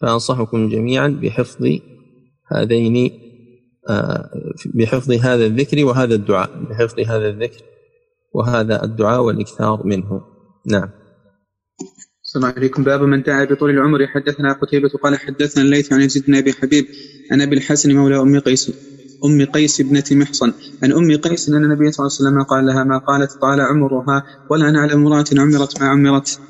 فأنصحكم 0.01 0.69
جميعا 0.69 1.09
بحفظ 1.09 1.67
هذين 2.53 3.11
آه، 3.91 4.31
بحفظ 4.75 5.13
هذا 5.13 5.47
الذكر 5.47 5.85
وهذا 5.85 6.15
الدعاء 6.15 6.51
بحفظ 6.71 7.01
هذا 7.01 7.29
الذكر 7.29 7.63
وهذا 8.35 8.85
الدعاء 8.85 9.21
والإكثار 9.21 9.87
منه. 9.87 10.23
نعم. 10.67 10.91
السلام 12.23 12.53
عليكم. 12.57 12.85
باب 12.85 13.03
من 13.03 13.23
دعا 13.23 13.45
بطول 13.45 13.71
العمر. 13.71 14.07
حدثنا 14.07 14.53
قتيبة 14.53 14.89
قال 14.89 15.19
حدثنا 15.19 15.65
الليث 15.65 15.93
عن 15.93 16.01
يزيد 16.01 16.27
بن 16.27 16.35
أبي 16.35 16.53
حبيب 16.53 16.87
عن 17.33 17.41
أبي 17.41 17.57
الحسن 17.57 17.95
مولى 17.95 18.21
أم 18.21 18.41
قيس. 18.41 18.71
أم 19.25 19.45
قيس 19.45 19.81
ابنة 19.81 20.05
محصن. 20.13 20.53
عن 20.83 20.93
أم 20.93 21.17
قيس 21.17 21.49
أن 21.49 21.55
النبي 21.55 21.93
صلى 21.93 22.07
الله 22.07 22.17
عليه 22.17 22.29
وسلم 22.29 22.43
قال 22.43 22.67
لها 22.67 22.85
ما 22.85 22.99
قالت؟ 22.99 23.33
طال 23.33 23.61
عمرها. 23.61 24.25
ولا 24.51 24.71
نعلم 24.71 25.07
امرأة 25.07 25.25
عمرت 25.33 25.81
ما 25.81 25.89
عمرت. 25.89 26.41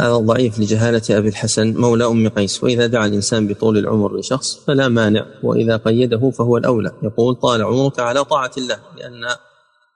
هذا 0.00 0.16
ضعيف 0.16 0.58
لجهالة 0.58 1.02
أبي 1.10 1.28
الحسن 1.28 1.74
مولى 1.74 2.06
أم 2.06 2.28
قيس. 2.28 2.64
وإذا 2.64 2.86
دعا 2.86 3.06
الإنسان 3.06 3.46
بطول 3.48 3.78
العمر 3.78 4.18
لشخص 4.18 4.64
فلا 4.66 4.88
مانع. 4.88 5.26
وإذا 5.42 5.76
قيده 5.76 6.30
فهو 6.30 6.56
الأولى. 6.56 6.92
يقول 7.02 7.34
طال 7.34 7.62
عمرك 7.62 8.00
على 8.00 8.24
طاعة 8.24 8.52
الله. 8.58 8.78
لأن 8.96 9.24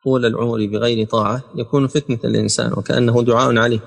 طول 0.05 0.27
العمر 0.27 0.67
بغير 0.67 1.07
طاعة 1.07 1.43
يكون 1.55 1.87
فتنة 1.87 2.19
للإنسان 2.25 2.73
وكأنه 2.73 3.23
دعاء 3.23 3.59
عليه. 3.59 3.81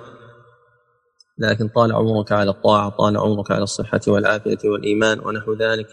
لكن 1.37 1.67
طال 1.67 1.91
عمرك 1.91 2.31
على 2.31 2.51
الطاعة 2.51 2.89
طال 2.89 3.17
عمرك 3.17 3.51
على 3.51 3.63
الصحة 3.63 4.01
والعافية 4.07 4.57
والإيمان 4.65 5.19
ونحو 5.19 5.53
ذلك. 5.53 5.87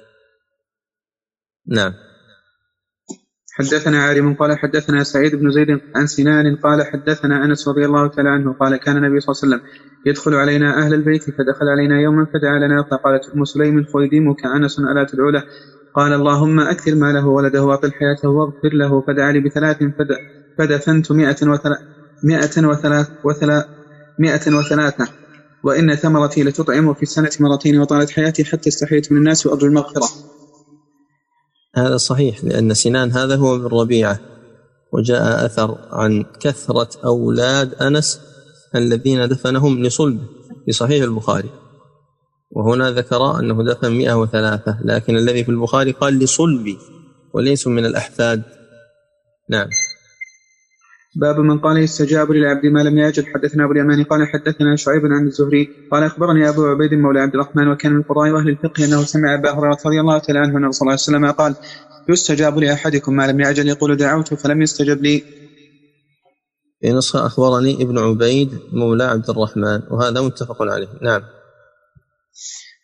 نعم. 1.69 1.93
حدثنا 3.59 3.99
عارم 3.99 4.35
قال 4.35 4.59
حدثنا 4.59 5.03
سعيد 5.03 5.35
بن 5.35 5.51
زيد 5.51 5.81
عن 5.95 6.07
سنان 6.07 6.57
قال 6.57 6.87
حدثنا 6.87 7.45
أنس 7.45 7.69
رضي 7.69 7.85
الله 7.85 8.09
تعالى 8.09 8.29
عنه 8.29 8.53
قال 8.53 8.77
كان 8.77 8.97
النبي 8.97 9.21
صلى 9.21 9.35
الله 9.35 9.43
عليه 9.43 9.65
وسلم 9.65 9.77
يدخل 10.07 10.35
علينا 10.35 10.79
أهل 10.79 10.95
البيت 10.95 11.23
فدخل 11.23 11.69
علينا 11.69 12.01
يوما 12.01 12.27
فدعا 12.35 12.59
لنا 12.59 12.83
فقالت 12.83 13.29
أم 13.35 13.45
سليم 13.45 13.85
خويدمك 13.85 14.47
أنس 14.47 14.79
الا 14.79 15.05
تدعو 15.05 15.31
له 15.31 15.43
قال 15.95 16.13
اللهم 16.13 16.61
أكثر 16.61 16.95
ماله 16.95 17.27
وولده 17.27 17.65
وأطل 17.65 17.93
حياته 17.93 18.29
واغفر 18.29 18.73
له 18.73 19.01
فدعا 19.01 19.33
لي 19.33 19.41
بثلاث 19.41 19.77
فدفنت 20.59 21.13
مئة 21.13 21.49
وثلاث 21.49 21.79
مئة 22.25 22.67
وثلاث 22.67 23.09
وثلاث 23.25 23.65
مئة 24.19 24.57
وثلاثة. 24.57 25.09
وإن 25.65 25.95
ثمرتي 25.95 26.43
لتطعم 26.43 26.95
في 26.95 27.03
السنة 27.03 27.31
مرتين 27.41 27.81
وطالت 27.81 28.11
حياتي 28.11 28.45
حتى 28.45 28.69
استحييت 28.69 29.13
من 29.13 29.19
الناس 29.19 29.47
وأرجو 29.47 29.67
المغفرة. 29.67 30.36
هذا 31.77 31.97
صحيح 31.97 32.45
لأن 32.45 32.75
سنان 32.75 33.13
هذا 33.13 33.37
هو 33.37 33.57
من 33.57 33.67
ربيعة 33.67 34.21
وجاء 34.93 35.47
أثر 35.47 35.79
عن 35.91 36.25
كثرة 36.41 36.89
أولاد 37.05 37.75
أنس 37.75 38.21
الذين 38.75 39.29
دفنهم 39.29 39.83
لصلبه 39.83 40.29
في 40.67 40.73
صحيح 40.73 41.03
البخاري. 41.05 41.51
وهنا 42.51 42.91
ذكر 42.91 43.39
أنه 43.41 43.65
دفن 43.65 43.93
103 43.93 44.79
لكن 44.85 45.17
الذي 45.17 45.45
في 45.45 45.51
البخاري 45.51 45.91
قال 45.91 46.19
لصلبي 46.19 46.79
وليسوا 47.35 47.73
من 47.73 47.87
الأحفاد. 47.87 48.43
نعم. 49.51 49.69
باب 51.17 51.39
من 51.39 51.59
قال 51.59 51.77
يستجاب 51.77 52.33
للعبد 52.33 52.67
ما 52.67 52.81
لم 52.81 52.99
يجد. 52.99 53.25
حدثنا 53.35 53.65
أبو 53.65 53.73
اليماني 53.73 54.03
قال 54.03 54.27
حدثنا 54.29 54.77
شعيب 54.77 55.03
عن 55.05 55.27
الزهري 55.27 55.69
قال 55.91 56.03
أخبرني 56.03 56.49
أبو 56.49 56.67
عبيد 56.67 56.95
مولى 56.95 57.21
عبد 57.21 57.35
الرحمن 57.35 57.69
وكان 57.69 57.93
من 57.93 58.03
قضاء 58.03 58.31
واهل 58.31 58.49
الفقه 58.49 58.85
أنه 58.85 59.03
سمع 59.03 59.35
أبا 59.35 59.51
هريرة 59.51 59.79
رضي 59.87 60.01
الله 60.01 60.19
تعالى 60.19 60.39
عنه 60.39 60.59
ان 60.59 60.73
صلى 60.73 60.87
الله 60.87 60.93
عليه 60.93 61.03
وسلم 61.03 61.31
قال 61.31 61.55
يستجاب 62.09 62.59
لأحدكم 62.59 63.17
ما 63.17 63.27
لم 63.27 63.41
يعجل. 63.41 63.69
يقول 63.69 63.97
دعوت 63.97 64.35
فلم 64.35 64.63
يستجب 64.63 65.03
لي. 65.03 65.23
في 66.81 66.93
نسخة 66.93 67.27
أخبرني 67.27 67.83
ابن 67.83 67.99
عبيد 67.99 68.51
مولى 68.73 69.05
عبد 69.05 69.31
الرحمن 69.31 69.81
وهذا 69.91 70.21
متفق 70.21 70.63
عليه. 70.63 70.89
نعم. 71.03 71.23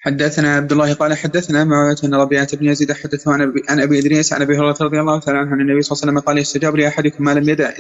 حدثنا 0.05 0.57
عبد 0.57 0.73
الله 0.73 0.95
قال 0.95 1.15
حدثنا 1.15 1.65
معاوية 1.65 1.97
أن 2.05 2.15
ربيعة 2.15 2.57
بن 2.57 2.67
يزيد 2.67 2.93
حدثه 2.93 3.33
عن 3.69 3.81
أبي 3.81 3.99
إدريس 3.99 4.33
عن 4.33 4.43
أبي 4.43 4.59
هريرة 4.59 4.77
رضي 4.81 5.01
الله 5.01 5.21
تعالى 5.21 5.39
عنه 5.39 5.51
عن 5.51 5.61
النبي 5.61 5.83
صلى 5.83 5.97
الله 5.97 6.03
عليه 6.03 6.13
وسلم 6.13 6.19
قال 6.19 6.39
يستجاب 6.39 6.77
لأحدكم 6.77 7.25
ما 7.25 7.35
لم 7.35 7.49
يدع 7.49 7.71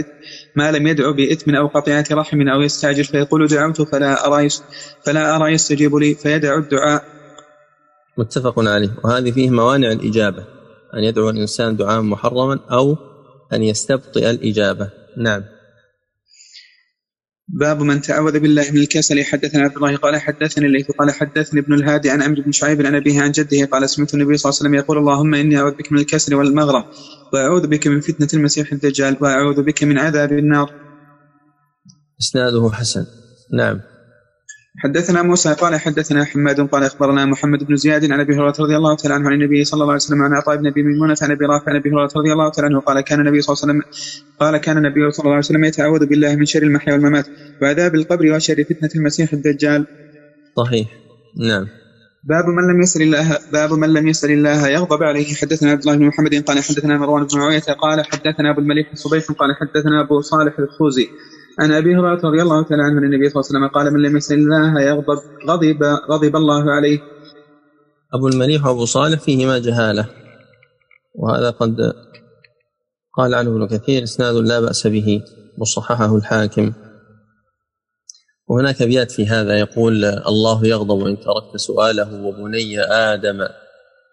ما 0.56 0.72
لم 0.72 0.86
يدعو 0.86 1.12
بإثم 1.12 1.54
أو 1.54 1.66
قطيعة 1.66 2.04
رحم 2.12 2.48
أو 2.48 2.60
يستعجل 2.60 3.04
فيقول 3.04 3.46
دعوت 3.46 3.82
فلا 3.82 4.26
أرى 4.26 4.48
فلا 5.06 5.36
أرى 5.36 5.52
يستجيب 5.52 5.94
لي 5.94 6.14
فيدع 6.14 6.58
الدعاء. 6.58 7.04
متفق 8.18 8.58
عليه. 8.58 8.90
وهذه 9.04 9.30
فيه 9.30 9.50
موانع 9.50 9.92
الإجابة 9.92 10.44
أن 10.94 11.04
يدعو 11.04 11.30
الإنسان 11.30 11.76
دعاء 11.76 12.02
محرما 12.02 12.58
أو 12.72 12.96
أن 13.52 13.62
يستبطئ 13.62 14.30
الإجابة. 14.30 14.90
نعم. 15.16 15.42
باب 17.52 17.82
من 17.82 18.00
تعوذ 18.00 18.40
بالله 18.40 18.70
من 18.70 18.80
الكسل 18.80 19.24
حدثنا 19.24 19.62
عبد 19.62 19.76
الله 19.76 19.96
قال 19.96 20.16
حدثني 20.20 20.66
الليث 20.66 20.90
قال 20.90 21.10
حدثني 21.10 21.60
ابن 21.60 21.74
الهادي 21.74 22.10
عن 22.10 22.22
عمرو 22.22 22.42
بن 22.42 22.52
شعيب 22.52 22.86
عن 22.86 22.94
أبيه 22.94 23.20
عن 23.20 23.30
جده 23.30 23.64
قال 23.64 23.90
سمعت 23.90 24.14
النبي 24.14 24.36
صلى 24.36 24.50
الله 24.50 24.58
عليه 24.60 24.68
وسلم 24.68 24.74
يقول 24.74 24.98
اللهم 24.98 25.34
إني 25.34 25.58
أعوذ 25.58 25.72
بك 25.72 25.92
من 25.92 25.98
الكسل 25.98 26.34
والمغرم 26.34 26.84
وأعوذ 27.32 27.66
بك 27.66 27.86
من 27.86 28.00
فتنة 28.00 28.28
المسيح 28.34 28.72
الدجال 28.72 29.16
وأعوذ 29.20 29.62
بك 29.62 29.84
من 29.84 29.98
عذاب 29.98 30.32
النار. 30.32 30.72
إسناده 32.20 32.70
حسن 32.72 33.06
نعم 33.52 33.80
حدثنا 34.78 35.22
موسى 35.22 35.54
قال 35.54 35.80
حدثنا 35.80 36.24
حماد 36.24 36.60
قال 36.60 36.84
أخبرنا 36.84 37.26
محمد 37.26 37.64
بن 37.64 37.76
زياد 37.76 38.12
عن 38.12 38.20
أبي 38.20 38.32
هريرة 38.34 38.54
رضي 38.60 38.76
الله 38.76 38.96
تعالى 38.96 39.14
عنه 39.14 39.26
عن 39.26 39.32
النبي 39.32 39.64
صلى 39.64 39.74
الله 39.74 39.92
عليه 39.92 40.02
وسلم 40.02 40.22
عن 40.22 40.32
عطاء 40.32 40.56
بن 40.56 40.66
أبي 40.66 40.82
ميمونة 40.82 41.16
عن 41.22 41.30
أبي 41.30 41.44
رافع 41.44 41.70
عن 41.70 41.76
أبي 41.76 41.90
هريرة 41.90 42.10
رضي 42.16 42.32
الله 42.32 42.48
تعالى 42.50 42.74
عنه 42.74 42.80
قال 42.80 43.00
كان 43.00 43.20
النبي 43.20 43.40
صلى 43.40 43.54
الله 43.54 43.62
عليه 43.62 43.72
وسلم 43.72 44.06
قال 44.40 44.56
كان 44.56 44.76
النبي 44.76 45.10
صلى 45.10 45.24
الله 45.24 45.30
عليه 45.30 45.44
وسلم 45.44 45.64
يتعوذ 45.64 46.06
بالله 46.06 46.36
من 46.36 46.44
شر 46.44 46.62
المحيا 46.62 46.92
والممات 46.92 47.26
وعذاب 47.62 47.94
القبر 47.94 48.32
وشر 48.32 48.64
فتنة 48.64 48.90
المسيح 48.96 49.32
الدجال. 49.32 49.86
صحيح 50.56 50.88
نعم. 51.38 51.66
باب 52.24 52.44
من 52.44 52.74
لم 52.74 52.82
يسل 52.82 53.02
الله 53.02 53.38
باب 53.52 53.72
من 53.72 53.92
لم 53.92 54.08
يسل 54.08 54.30
الله 54.30 54.68
يغضب 54.68 55.02
عليه 55.02 55.34
حدثنا 55.34 55.70
عبد 55.70 55.80
الله 55.80 55.96
بن 55.96 56.06
محمد 56.06 56.34
قال 56.34 56.58
حدثنا 56.58 56.98
مروان 56.98 57.26
بن 57.26 57.38
معاوية 57.38 57.60
قال 57.60 58.04
حدثنا 58.04 58.50
أبو 58.50 58.60
المليح 58.60 58.92
الصبيح 58.92 59.24
قال 59.32 59.50
حدثنا 59.60 60.00
أبو 60.00 60.20
صالح 60.20 60.58
الخوزي 60.58 61.08
عن 61.60 61.72
أبي 61.72 61.96
هريرة 61.96 62.20
رضي 62.24 62.42
الله 62.42 62.62
تعالى 62.62 62.82
عنه 62.82 62.98
ان 62.98 63.04
النبي 63.04 63.28
صلى 63.28 63.40
الله 63.40 63.48
عليه 63.50 63.66
وسلم 63.66 63.68
قال 63.68 63.92
من 63.94 64.02
لم 64.02 64.16
يسأل 64.16 64.38
الله 64.38 64.80
يغضب 64.80 65.18
غضب 65.48 65.82
غضب 66.10 66.36
الله 66.36 66.70
عليه. 66.70 66.98
أبو 68.14 68.28
المليح 68.28 68.66
وأبو 68.66 68.84
صالح 68.84 69.20
فيهما 69.20 69.58
جهالة 69.58 70.08
وهذا 71.14 71.50
قد 71.50 71.76
قال 73.16 73.34
عنه 73.34 73.50
ابن 73.50 73.66
كثير 73.66 74.02
إسناد 74.02 74.34
لا 74.34 74.60
بأس 74.60 74.86
به 74.86 75.22
وصححه 75.58 76.16
الحاكم 76.16 76.72
وهناك 78.48 78.82
أبيات 78.82 79.10
في 79.10 79.26
هذا 79.26 79.58
يقول 79.58 80.04
الله 80.04 80.66
يغضب 80.66 81.06
إن 81.06 81.16
تركت 81.16 81.56
سؤاله 81.56 82.24
وبني 82.24 82.80
آدم 82.80 83.48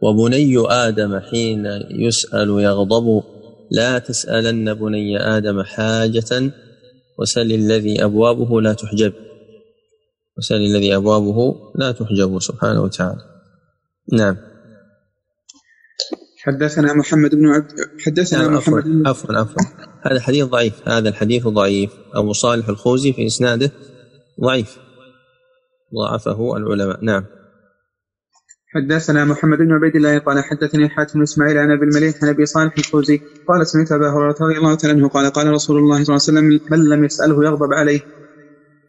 وبني 0.04 0.58
آدم 0.70 1.20
حين 1.20 1.66
يسأل 1.90 2.50
يغضب 2.50 3.24
لا 3.72 4.00
تسألن 4.00 4.74
بني 4.74 5.38
آدم 5.38 5.64
حاجة 5.64 6.52
وسل 7.20 7.52
الذي 7.52 8.04
أبوابه 8.04 8.62
لا 8.62 8.74
تحجب. 8.74 9.14
وسل 10.38 10.56
الذي 10.56 10.96
أبوابه 10.96 11.56
لا 11.76 11.92
تحجب 11.92 12.40
سبحانه 12.40 12.82
وتعالى. 12.82 13.22
نعم. 14.14 14.38
حدثنا 16.44 16.94
محمد 16.94 17.36
بن 17.36 17.48
عبد 17.48 17.72
حدثنا 18.06 18.42
نعم 18.44 18.54
محمد 18.54 18.84
بن 18.84 19.08
عفوا 19.08 19.36
عفوا. 19.36 19.64
هذا 20.02 20.16
الحديث 20.16 20.46
ضعيف 20.46 20.88
هذا 20.88 21.10
الحديث 21.10 21.48
ضعيف. 21.48 21.92
أبو 22.14 22.34
صالح 22.34 22.70
الخوزي 22.70 23.14
في 23.14 23.26
إسناده 23.26 23.72
ضعيف. 24.42 24.78
ضعفه 25.96 26.58
العلماء. 26.58 27.04
نعم. 27.06 27.26
حدثنا 28.76 29.26
محمد 29.26 29.58
بن 29.58 29.72
عبيد 29.72 29.96
الله 29.96 30.20
قال 30.20 30.44
حدثني 30.44 30.90
حاتم 30.90 31.14
بن 31.14 31.22
إسماعيل 31.22 31.58
عن 31.58 31.72
أبي 31.72 31.86
المليح 31.86 32.16
عن 32.24 32.30
أبي 32.30 32.46
صالح 32.46 32.74
الخوزي 32.78 33.22
قال 33.48 33.68
سمعت 33.68 33.92
أبا 33.92 34.10
هريرة 34.10 34.36
رضي 34.42 34.58
الله 34.58 34.76
تعالى 34.76 35.00
عنه 35.00 35.08
قال 35.10 35.32
قال 35.32 35.48
رسول 35.48 35.78
الله 35.78 36.04
صلى 36.04 36.16
الله 36.16 36.22
عليه 36.28 36.60
وسلم 36.60 36.60
من 36.72 36.90
لم 36.90 37.04
يسأله 37.04 37.46
يغضب 37.46 37.74
عليه. 37.74 38.00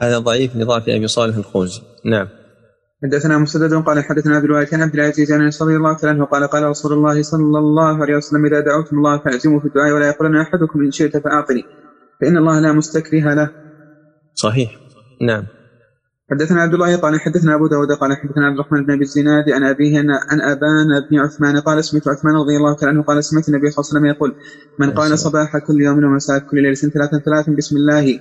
هذا 0.03 0.19
ضعيف 0.19 0.57
لضعف 0.57 0.89
أبي 0.89 1.07
صالح 1.07 1.37
الخوزي، 1.37 1.81
نعم. 2.05 2.29
حدثنا 3.03 3.39
مسدد 3.39 3.75
قال 3.75 4.05
حدثنا 4.05 4.37
عبد 4.37 4.45
الواحد 4.45 4.75
عن 4.75 4.83
عبد 4.83 4.95
العزيز 4.95 5.33
عن 5.33 5.51
رضي 5.63 5.77
الله 5.77 5.97
تعالى 5.97 6.17
عنه 6.17 6.25
قال 6.25 6.47
قال 6.47 6.63
رسول 6.63 6.93
الله 6.93 7.23
صلى 7.23 7.59
الله 7.59 8.03
عليه 8.03 8.17
وسلم 8.17 8.47
إذا 8.47 8.61
دعوتم 8.61 8.97
الله 8.97 9.19
فأعزموا 9.19 9.61
في 9.61 9.67
الدعاء 9.67 9.93
ولا 9.93 10.09
يقولن 10.09 10.37
أحدكم 10.37 10.81
إن 10.81 10.91
شئت 10.91 11.17
فأعطني 11.17 11.65
فإن 12.21 12.37
الله 12.37 12.61
لا 12.61 12.73
مستكره 12.73 13.35
له. 13.35 13.51
صحيح، 14.35 14.71
نعم. 15.23 15.45
حدثنا 16.31 16.63
عبد 16.63 16.75
الله 16.75 16.97
قال 16.97 17.21
حدثنا 17.21 17.55
أبو 17.55 17.67
داود 17.67 17.93
قال 17.93 18.17
حدثنا 18.17 18.47
عبد 18.47 18.59
الرحمن 18.59 18.87
بن 18.87 18.93
أبي 18.93 19.03
الزناد 19.03 19.51
عن 19.51 19.65
أبيه 19.65 19.99
عن 19.99 20.41
أبان 20.41 21.01
بن 21.11 21.19
عثمان 21.19 21.57
قال 21.61 21.85
سمعت 21.85 22.09
عثمان 22.09 22.35
رضي 22.35 22.57
الله 22.57 22.75
تعالى 22.75 22.97
عنه 22.97 23.03
قال 23.03 23.25
سمعت 23.25 23.49
النبي 23.49 23.71
صلى 23.71 23.83
الله 23.83 23.91
عليه 23.91 24.01
وسلم 24.01 24.07
يقول 24.07 24.35
من 24.79 24.91
قال 24.91 25.19
صباح 25.19 25.59
كل 25.59 25.81
يوم 25.81 26.05
ومساء 26.05 26.39
كل 26.39 26.63
ليلة 26.63 26.75
ثلاثا 26.75 27.19
ثلاثا 27.19 27.53
بسم 27.53 27.77
الله 27.77 28.21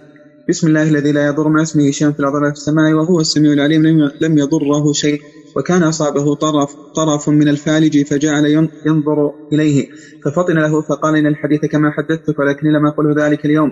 بسم 0.50 0.68
الله 0.68 0.90
الذي 0.90 1.12
لا 1.12 1.28
يضر 1.28 1.50
مع 1.50 1.62
اسمه 1.62 1.92
شيء 1.92 2.12
في 2.12 2.20
الأرض 2.20 2.36
ولا 2.36 2.50
في 2.50 2.58
السماء 2.58 2.94
وهو 2.94 3.20
السميع 3.20 3.54
العليم 3.54 3.84
لم 4.22 4.38
يضره 4.38 4.94
شيء 4.94 5.22
وكان 5.56 5.84
أصابه 5.84 6.36
طرف, 6.36 6.76
طرف 6.96 7.30
من 7.30 7.48
الفالج 7.48 8.06
فجعل 8.06 8.46
ينظر 8.86 9.34
إليه 9.54 9.88
ففطن 10.26 10.54
له 10.54 10.82
فقال 10.82 11.16
إن 11.16 11.28
الحديث 11.28 11.66
كما 11.66 11.92
حدثتك 11.92 12.40
ولكن 12.40 12.68
لم 12.68 12.86
أقله 12.86 13.26
ذلك 13.26 13.46
اليوم 13.46 13.72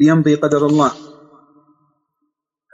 ليمضي 0.00 0.34
قدر 0.34 0.66
الله. 0.66 1.11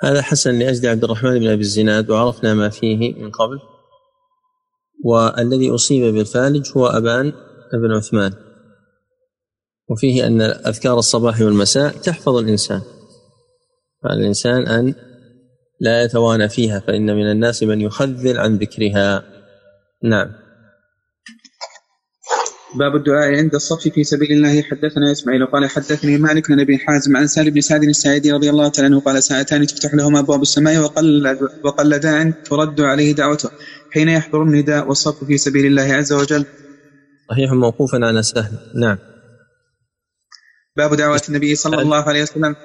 هذا 0.03 0.23
حسن 0.23 0.59
لأجل 0.59 0.89
عبد 0.89 1.05
الرحمن 1.05 1.39
بن 1.39 1.49
أبي 1.49 1.61
الزناد 1.61 2.11
وعرفنا 2.11 2.55
ما 2.55 2.69
فيه 2.69 3.15
من 3.15 3.31
قبل. 3.31 3.59
والذي 5.05 5.71
أصيب 5.71 6.15
بالفالج 6.15 6.67
هو 6.77 6.87
أبان 6.87 7.33
بن 7.73 7.93
عثمان. 7.97 8.33
وفيه 9.91 10.27
أن 10.27 10.41
أذكار 10.41 10.99
الصباح 10.99 11.41
والمساء 11.41 11.93
تحفظ 11.93 12.37
الإنسان. 12.37 12.83
فعلى 14.03 14.21
الإنسان 14.21 14.67
أن 14.67 14.95
لا 15.81 16.03
يتوانى 16.03 16.49
فيها 16.49 16.81
فإن 16.81 17.17
من 17.17 17.31
الناس 17.31 17.63
من 17.63 17.81
يخذل 17.81 18.39
عن 18.39 18.57
ذكرها. 18.57 19.25
نعم. 20.03 20.48
باب 22.75 22.97
الدعاء 22.97 23.37
عند 23.37 23.55
الصف 23.55 23.89
في 23.89 24.05
سبيل 24.05 24.33
الله. 24.33 24.63
حدثنا 24.63 25.13
إسماعيل 25.13 25.47
قال 25.47 25.71
حدثني 25.71 26.19
مالك 26.19 26.49
بن 26.49 26.61
أبي 26.61 26.79
حازم 26.79 27.17
عن 27.17 27.27
سالم 27.27 27.51
بن 27.51 27.61
سعد 27.61 27.83
الساعدي 27.83 28.33
رضي 28.33 28.51
الله 28.51 28.69
تعالى 28.69 28.87
عنه 28.87 29.01
قال 29.01 29.23
ساعتان 29.23 29.67
تفتح 29.67 29.95
لهما 29.95 30.19
أبواب 30.19 30.43
السماء 30.43 30.79
وقل 30.79 31.39
وقل 31.65 31.99
داع 31.99 32.31
ترد 32.31 32.81
عليه 32.81 33.13
دعوته 33.13 33.51
حين 33.91 34.09
يحضر 34.09 34.43
النداء 34.43 34.89
والصف 34.89 35.25
في 35.25 35.39
سبيل 35.39 35.67
الله 35.67 35.83
عز 35.83 36.13
وجل. 36.13 36.45
صحيح 37.31 37.53
موقوفا 37.53 37.99
على 38.03 38.23
سهل. 38.23 38.59
نعم. 38.75 38.99
باب 40.77 40.95
دعوة 40.95 41.23
النبي 41.29 41.55
صلى 41.55 41.83
الله 41.83 42.03
عليه 42.03 42.23
وسلم. 42.23 42.57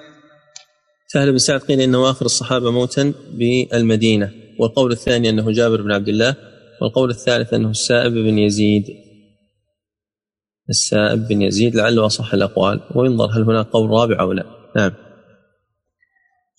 سهل 1.07 1.31
بن 1.31 1.37
سعد 1.37 1.59
قيل 1.59 1.81
انه 1.81 2.09
آخر 2.09 2.25
الصحابة 2.25 2.71
موتا 2.71 3.13
بالمدينة 3.33 4.31
والقول 4.59 4.91
الثاني 4.91 5.29
أنه 5.29 5.51
جابر 5.51 5.81
بن 5.81 5.91
عبد 5.91 6.07
الله 6.07 6.35
والقول 6.81 7.09
الثالث 7.09 7.53
أنه 7.53 7.69
السائب 7.69 8.13
بن 8.13 8.37
يزيد. 8.37 9.02
السائب 10.69 11.27
بن 11.27 11.41
يزيد 11.41 11.75
لعله 11.75 12.05
أصح 12.05 12.33
الأقوال. 12.33 12.81
وينظر 12.95 13.25
هل 13.25 13.43
هناك 13.43 13.65
قول 13.65 13.89
رابع 13.89 14.19
أو 14.19 14.33
لا. 14.33 14.43
نعم. 14.75 14.91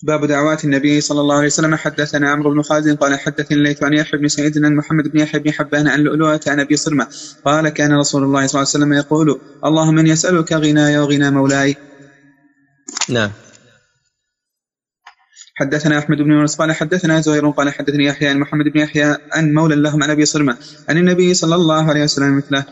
باب 0.03 0.25
دعوات 0.25 0.65
النبي 0.65 1.01
صلى 1.01 1.21
الله 1.21 1.35
عليه 1.35 1.45
وسلم. 1.45 1.75
حدثنا 1.75 2.29
عمرو 2.29 2.53
بن 2.53 2.61
خالد 2.61 2.97
قال 2.97 3.19
حدثني 3.19 3.57
الليث 3.57 3.83
عن 3.83 3.93
يحيى 3.93 4.19
بن 4.19 4.27
سعيد 4.27 4.65
عن 4.65 4.75
محمد 4.75 5.07
بن 5.07 5.19
يحيى 5.19 5.41
بن 5.41 5.51
حبان 5.51 5.87
عن 5.87 5.99
لؤلؤة 5.99 6.39
عن 6.47 6.59
أبي 6.59 6.75
صرمة 6.75 7.07
قال 7.45 7.69
كان 7.69 7.93
رسول 7.93 8.23
الله 8.23 8.47
صلى 8.47 8.61
الله 8.61 8.71
عليه 8.73 8.85
وسلم 8.85 8.93
يقول 8.93 9.41
اللهم 9.65 9.95
من 9.95 10.07
يسألك 10.07 10.53
غناي 10.53 10.97
وغنى 10.97 11.31
مولاي. 11.31 11.75
نعم. 13.09 13.31
حدثنا 15.57 15.99
أحمد 15.99 16.17
بن 16.17 16.31
يونس 16.31 16.55
قال 16.55 16.71
حدثنا 16.71 17.21
زهير 17.21 17.49
قال 17.49 17.69
حدثني 17.69 18.05
يحيى 18.05 18.27
عن 18.27 18.39
محمد 18.39 18.65
بن 18.65 18.79
يحيى 18.79 19.15
عن 19.31 19.53
مولى 19.53 19.75
لهم 19.75 20.03
عن 20.03 20.09
أبي 20.09 20.25
صرمة 20.25 20.57
عن 20.89 20.97
النبي 20.97 21.33
صلى 21.33 21.55
الله 21.55 21.89
عليه 21.89 22.03
وسلم 22.03 22.37
مثله. 22.37 22.65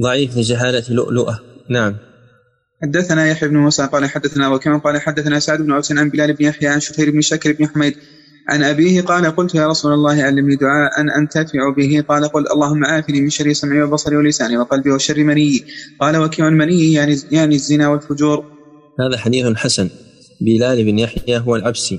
ضعيف 0.00 0.36
لجهالة 0.36 0.82
لؤلؤة. 0.88 1.38
نعم. 1.70 1.96
حدثنا 2.82 3.28
يحيى 3.28 3.48
بن 3.48 3.56
موسى 3.56 3.86
قال 3.86 4.10
حدثنا 4.10 4.48
وكما 4.48 4.78
قال 4.78 5.00
حدثنا 5.00 5.38
سعد 5.38 5.62
بن 5.62 5.72
عوس 5.72 5.92
عن 5.92 6.10
بلال 6.10 6.32
بن 6.32 6.44
يحيى 6.44 6.68
عن 6.68 6.80
شفير 6.80 7.10
بن 7.10 7.20
شكر 7.20 7.52
بن 7.52 7.66
حميد 7.66 7.94
عن 8.48 8.62
أبيه 8.62 9.00
قال 9.00 9.36
قلت 9.36 9.54
يا 9.54 9.66
رسول 9.66 9.92
الله 9.92 10.22
علمني 10.22 10.56
دعاء 10.56 11.00
أن 11.00 11.10
أنتفع 11.10 11.70
به. 11.76 12.04
قال 12.08 12.28
قل 12.28 12.44
اللهم 12.52 12.84
عافني 12.84 13.20
من 13.20 13.30
شر 13.30 13.52
سمعي 13.52 13.82
وبصري 13.82 14.16
ولساني 14.16 14.56
وقلبي 14.56 14.90
وشر 14.90 15.24
مني. 15.24 15.60
قال 16.00 16.16
وكيع 16.16 16.48
المني 16.48 16.92
يعني, 16.92 17.16
يعني 17.30 17.54
الزنا 17.54 17.88
والفجور. 17.88 18.44
هذا 19.00 19.18
حديث 19.18 19.46
حسن. 19.56 19.90
بلال 20.40 20.84
بن 20.84 20.98
يحيى 20.98 21.38
هو 21.38 21.56
العبسي. 21.56 21.98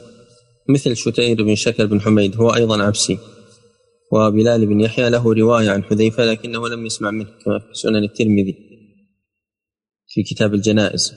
مثل 0.69 0.95
شتير 0.95 1.43
بن 1.43 1.55
شكر 1.55 1.85
بن 1.85 2.01
حميد 2.01 2.35
هو 2.35 2.55
أيضا 2.55 2.83
عبسي. 2.83 3.17
وبلال 4.13 4.65
بن 4.65 4.79
يحيى 4.79 5.09
له 5.09 5.33
رواية 5.33 5.71
عن 5.71 5.83
حذيفة 5.83 6.25
لكنه 6.25 6.67
لم 6.67 6.85
يسمع 6.85 7.11
منه 7.11 7.29
كما 7.45 7.59
في 7.59 7.73
سنن 7.73 8.03
الترمذي 8.03 8.55
في 10.07 10.23
كتاب 10.23 10.53
الجنائز. 10.53 11.13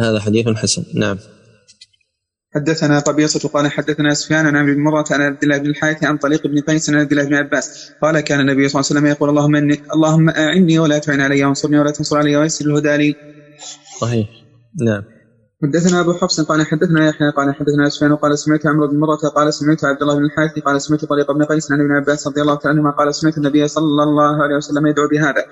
هذا 0.00 0.20
حديث 0.20 0.48
حسن. 0.48 0.84
نعم. 0.94 1.18
حدثنا 2.54 2.98
قبيصة 2.98 3.48
قال 3.48 3.70
حدثنا 3.70 4.14
سفيان 4.14 4.46
عن 4.46 4.56
عمرو 4.56 4.74
بن 4.74 4.80
مرة 4.80 5.04
عن 5.10 5.20
عبد 5.20 5.42
الله 5.42 5.58
بن 5.58 5.66
الحارث 5.66 6.04
عن 6.04 6.16
طريق 6.18 6.46
بن 6.46 6.60
قيس 6.60 6.90
عن 6.90 6.96
عبد 6.96 7.10
الله 7.12 7.24
بن 7.24 7.34
عباس. 7.34 7.92
قال 8.02 8.20
كان 8.20 8.40
النبي 8.40 8.68
صلى 8.68 8.80
الله 8.80 8.90
عليه 8.90 9.00
وسلم 9.00 9.06
يقول 9.06 9.28
اللهم 9.30 9.56
إني 9.56 9.82
اللهم 9.94 10.28
أعني 10.28 10.78
ولا 10.78 10.98
تعن 10.98 11.20
علي 11.20 11.44
وانصرني 11.44 11.78
ولا 11.78 11.90
تنصر 11.90 12.18
علي 12.18 12.36
ويسر 12.36 12.64
الهدى 12.66 12.96
لي. 12.96 13.14
صحيح. 14.00 14.28
نعم. 14.86 15.13
حدثنا 15.64 16.00
أبو 16.00 16.12
حفص 16.12 16.40
قال 16.40 16.66
حدثنا 16.66 17.08
يحيى 17.08 17.30
قال 17.30 17.54
حدثنا 17.54 17.88
سفيان 17.88 18.14
قال 18.16 18.38
سمعت 18.38 18.66
عمرو 18.66 18.88
بن 18.88 18.98
مرة 18.98 19.16
قال 19.36 19.54
سمعت 19.54 19.84
عبد 19.84 20.02
الله 20.02 20.14
بن 20.18 20.24
الحارث 20.24 20.58
قال 20.58 20.82
سمعت 20.82 21.04
طريق 21.04 21.32
بن 21.32 21.44
قيس 21.44 21.72
عن 21.72 21.80
ابن 21.80 21.92
عباس 21.92 22.26
رضي 22.26 22.40
الله 22.40 22.54
تعالى 22.54 22.78
عنهما 22.78 22.90
قال 22.90 23.14
سمعت 23.14 23.36
النبي 23.36 23.68
صلى 23.68 24.02
الله 24.02 24.42
عليه 24.42 24.56
وسلم 24.56 24.86
يدعو 24.86 25.08
بهذا. 25.08 25.42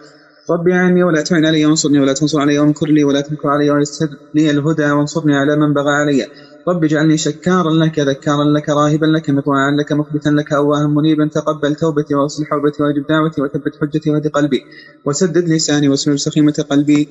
ربي 0.50 0.74
عني 0.74 1.02
ولا 1.02 1.20
تعن 1.22 1.44
علي 1.44 1.66
وانصرني 1.66 1.98
ولا 2.00 2.12
تنصر 2.12 2.40
علي 2.40 2.58
وانكر 2.58 2.86
لي 2.86 3.04
ولا 3.04 3.20
تنكر 3.20 3.48
علي 3.48 3.70
ويسر 3.70 4.08
لي 4.34 4.50
الهدى 4.50 4.90
وانصرني 4.90 5.36
على 5.36 5.56
من 5.56 5.72
بغى 5.72 5.90
علي. 5.90 6.26
رب 6.68 6.84
اجعلني 6.84 7.16
شكارا 7.16 7.70
لك 7.70 7.98
ذكارا 7.98 8.44
لك 8.44 8.68
راهبا 8.68 9.06
لك 9.06 9.30
مطوعا 9.30 9.70
لك 9.70 9.92
مخبتا 9.92 10.28
لك 10.28 10.52
أواها 10.52 10.86
منيبا 10.86 11.28
تقبل 11.32 11.74
توبتي 11.74 12.14
وأصلح 12.14 12.48
حوبتي 12.50 12.82
وأجب 12.82 13.06
دعوتي 13.08 13.42
وثبت 13.42 13.72
حجتي 13.80 14.10
واهد 14.10 14.26
قلبي. 14.28 14.60
وسدد 15.04 15.48
لساني 15.48 15.88
واسمع 15.88 16.16
سخيمة 16.16 16.64
قلبي. 16.70 17.10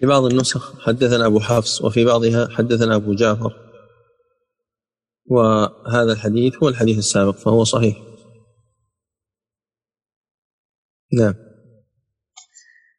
في 0.00 0.06
بعض 0.06 0.24
النسخ 0.24 0.80
حدثنا 0.80 1.26
أبو 1.26 1.40
حفص 1.40 1.82
وفي 1.82 2.04
بعضها 2.04 2.48
حدثنا 2.50 2.94
أبو 2.96 3.14
جعفر. 3.14 3.52
وهذا 5.26 6.12
الحديث 6.12 6.54
هو 6.62 6.68
الحديث 6.68 6.98
السابق 6.98 7.36
فهو 7.36 7.64
صحيح. 7.64 7.96
نعم. 11.18 11.34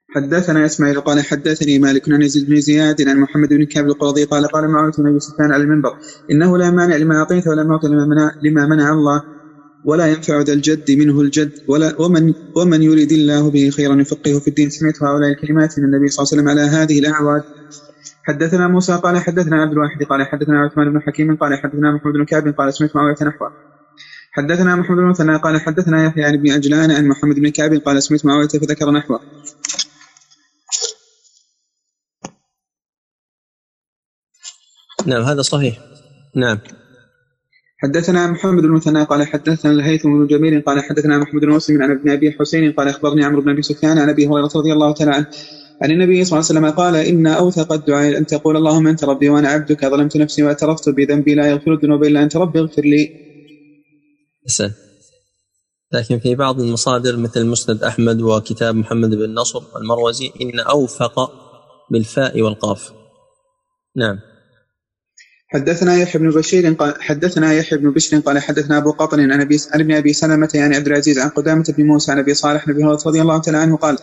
حدثنا 0.09 0.65
إسماعيل 0.65 1.01
قال 1.01 1.25
حدثني 1.25 1.79
مالك 1.79 2.09
عن 2.09 2.21
يزيد 2.21 2.49
بن 2.49 2.61
زياد 2.61 3.07
عن 3.07 3.17
محمد 3.17 3.49
بن 3.49 3.65
كعب 3.65 3.85
القرظي 3.85 4.23
قال 4.23 4.47
قال 4.47 4.67
معاوية 4.67 4.91
بن 4.97 5.07
أبي 5.07 5.19
سفيان 5.19 5.51
على 5.51 5.63
المنبر 5.63 5.97
إنه 6.31 6.57
لا 6.57 6.71
مانع 6.71 6.95
لما 6.95 7.15
أعطيت 7.15 7.47
ولا 7.47 7.63
معطي 7.63 7.87
لما 7.87 8.05
منع 8.05 8.31
لما 8.43 8.65
منع 8.65 8.93
الله. 8.93 9.40
ولا 9.85 10.07
ينفع 10.07 10.41
ذا 10.41 10.53
الجد 10.53 10.91
منه 10.91 11.21
الجد. 11.21 11.51
ولا 11.67 12.01
ومن 12.01 12.33
ومن 12.55 12.81
يريد 12.81 13.11
الله 13.11 13.51
به 13.51 13.69
خيرا 13.69 14.01
يفقهه 14.01 14.39
في 14.39 14.47
الدين. 14.47 14.69
سمعت 14.69 15.03
هؤلاء 15.03 15.29
الكلمات 15.29 15.79
من 15.79 15.85
النبي 15.85 16.07
صلى 16.07 16.23
الله 16.23 16.31
عليه 16.31 16.41
وسلم 16.41 16.49
على 16.49 16.61
هذه 16.61 16.99
الأعواد. 16.99 17.43
حدثنا 18.23 18.67
موسى 18.67 18.97
قال 18.97 19.17
حدثنا 19.17 19.61
عبد 19.61 19.71
الواحد 19.71 20.03
قال 20.03 20.27
حدثنا 20.27 20.59
عثمان 20.59 20.93
بن 20.93 21.01
حكيم 21.01 21.35
قال 21.35 21.59
حدثنا 21.63 21.91
محمد 21.91 22.13
بن 22.13 22.25
كعب 22.25 22.47
قال 22.57 22.73
سمعت 22.73 22.95
معاوية 22.95 23.15
نحوه. 23.21 23.51
حدثنا 24.31 24.75
محمد 24.75 24.97
بن 24.97 25.09
مثنى 25.09 25.37
قال 25.37 25.61
حدثنا 25.61 26.05
يحيى 26.05 26.23
عن 26.23 26.33
ابن 26.33 26.91
عن 26.91 27.07
محمد 27.07 27.35
بن 27.35 27.49
كعب 27.49 27.73
قال 27.73 28.03
سمعت 28.03 28.25
معاوية 28.25 28.47
فذكر 28.47 28.91
نحوه. 28.91 29.19
نعم 35.05 35.21
هذا 35.21 35.41
صحيح. 35.41 35.79
نعم. 36.35 36.59
حدثنا 37.83 38.27
محمد 38.27 38.63
بن 38.63 38.71
مثنى 38.71 39.03
قال 39.03 39.27
حدثنا 39.27 39.71
الهيثم 39.71 40.09
بن 40.09 40.27
جميل 40.27 40.61
قال 40.61 40.83
حدثنا 40.83 41.17
محمد 41.17 41.41
بن 41.41 41.49
مسلم 41.49 41.83
عن 41.83 41.91
ابن 41.91 42.09
أبي 42.09 42.31
حسين 42.31 42.71
قال 42.71 42.87
أخبرني 42.87 43.23
عمرو 43.23 43.41
بن 43.41 43.49
أبي 43.49 43.61
سفيان 43.61 43.97
عن 43.97 44.09
أبي 44.09 44.27
هريرة 44.27 44.49
رضي 44.55 44.73
الله 44.73 44.93
تعالى 44.93 45.11
عنه 45.11 45.25
عن 45.81 45.91
النبي 45.91 46.23
صلى 46.23 46.39
الله 46.39 46.47
عليه 46.49 46.59
وسلم 46.59 46.69
قال 46.69 46.95
إن 46.95 47.27
أوثق 47.27 47.73
الدعاء 47.73 48.17
أن 48.17 48.25
تقول 48.25 48.57
اللهم 48.57 48.87
أنت 48.87 49.03
ربي 49.03 49.29
وأنا 49.29 49.49
عبدك 49.49 49.85
ظلمت 49.85 50.17
نفسي 50.17 50.43
واعترفت 50.43 50.89
بذنبي 50.89 51.35
لا 51.35 51.49
يغفر 51.49 51.73
الذنوب 51.73 52.03
إلا 52.03 52.23
أنت 52.23 52.37
ربي 52.37 52.59
اغفر 52.59 52.81
لي. 52.81 53.09
حسن. 54.45 54.71
لكن 55.93 56.19
في 56.19 56.35
بعض 56.35 56.59
المصادر 56.59 57.17
مثل 57.17 57.45
مسند 57.45 57.83
أحمد 57.83 58.21
وكتاب 58.21 58.75
محمد 58.75 59.09
بن 59.09 59.33
نصر 59.33 59.59
المروزي 59.75 60.31
إن 60.41 60.59
أوفق 60.59 61.31
بالفاء 61.91 62.41
والقاف. 62.41 62.91
نعم. 63.95 64.30
حدثنا 65.53 65.95
يحيى 65.95 66.21
بن 66.21 66.29
بشير 66.29 66.73
قال 66.73 66.93
حدثنا 66.99 67.53
يحيى 67.53 67.77
بن 67.77 67.91
بشر 67.91 68.19
قال 68.19 68.39
حدثنا 68.39 68.77
أبو 68.77 68.91
قطن 68.91 69.31
عن 69.31 69.41
ابي 69.41 69.57
عن 69.73 69.79
ابن 69.79 69.91
أبي 69.91 70.13
سلمة 70.13 70.49
يعني 70.53 70.75
عبد 70.75 70.87
العزيز 70.87 71.19
عن 71.19 71.29
قدامة 71.29 71.73
بن 71.77 71.85
موسى 71.85 72.11
عن 72.11 72.19
أبي 72.19 72.33
صالح 72.33 72.65
بن 72.65 72.73
هريرة 72.73 72.99
رضي 73.05 73.21
الله 73.21 73.37
تعالى 73.37 73.57
عنه 73.57 73.77
قال 73.77 73.97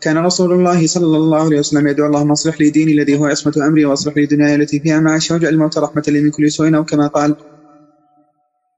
كان 0.00 0.18
رسول 0.18 0.52
الله 0.52 0.86
صلى 0.86 1.16
الله 1.16 1.44
عليه 1.44 1.58
وسلم 1.58 1.88
يدعو 1.88 2.06
اللهم 2.06 2.30
اصلح 2.30 2.60
لي 2.60 2.70
ديني 2.70 2.92
الذي 2.92 3.18
هو 3.18 3.26
عصمة 3.26 3.66
أمري 3.66 3.84
واصلح 3.84 4.16
لي 4.16 4.26
دنياي 4.26 4.54
التي 4.54 4.80
فيها 4.80 5.00
معاشي 5.00 5.34
واجعل 5.34 5.52
الموت 5.52 5.78
رحمة 5.78 6.02
لي 6.08 6.20
من 6.20 6.30
كل 6.30 6.50
سوء 6.50 6.76
أو 6.76 6.84
كما 6.84 7.06
قال. 7.06 7.34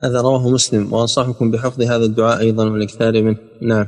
هذا 0.02 0.20
رواه 0.20 0.50
مسلم 0.50 0.92
وأنصحكم 0.92 1.50
بحفظ 1.50 1.82
هذا 1.82 2.04
الدعاء 2.04 2.40
أيضا 2.40 2.70
والإكثار 2.70 3.22
منه 3.22 3.36
نعم. 3.62 3.86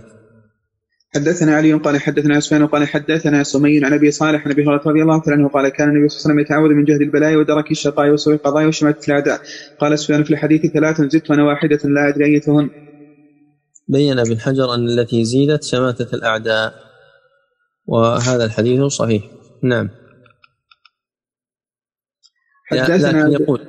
حدثنا 1.15 1.57
علي 1.57 1.73
قال 1.73 2.01
حدثنا 2.01 2.41
سفيان 2.41 2.67
قال 2.67 2.89
حدثنا 2.89 3.43
سمي 3.43 3.85
عن 3.85 3.93
أبي 3.93 4.11
صالح 4.11 4.45
عن 4.45 4.51
أبي 4.51 4.62
هريرة 4.62 4.83
رضي 4.87 5.03
الله 5.03 5.23
عنه 5.27 5.49
قال 5.49 5.69
كان 5.69 5.89
النبي 5.89 6.09
صلى 6.09 6.19
الله 6.19 6.25
عليه 6.25 6.35
وسلم 6.35 6.39
يتعوذ 6.39 6.71
من 6.71 6.85
جهد 6.85 7.01
البلاء 7.01 7.37
ودرك 7.37 7.71
الشقاء 7.71 8.11
وسوء 8.11 8.35
القضاء 8.35 8.67
وشماتة 8.67 9.07
الأعداء. 9.09 9.41
قال 9.81 9.99
سفيان 9.99 10.25
في 10.25 10.31
الحديث 10.31 10.67
ثلاث 10.67 11.01
زدت 11.01 11.31
وأنا 11.31 11.45
واحدة 11.45 11.79
لا 11.85 12.09
أدري 12.09 12.25
أيتهن. 12.35 12.71
بين 13.89 14.19
ابن 14.19 14.41
حجر 14.41 14.75
أن 14.75 14.89
التي 14.89 15.25
زيدت 15.25 15.62
شماتة 15.65 16.15
الأعداء. 16.15 16.75
وهذا 17.87 18.45
الحديث 18.45 18.83
صحيح. 18.83 19.23
نعم. 19.62 19.91
لكن 22.73 23.33
يقول 23.33 23.61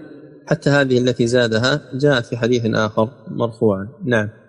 حتى 0.47 0.69
هذه 0.69 0.97
التي 0.97 1.27
زادها 1.27 1.81
جاءت 1.93 2.25
في 2.25 2.37
حديث 2.37 2.65
آخر 2.65 3.09
مرفوعا. 3.27 3.87
نعم. 4.05 4.44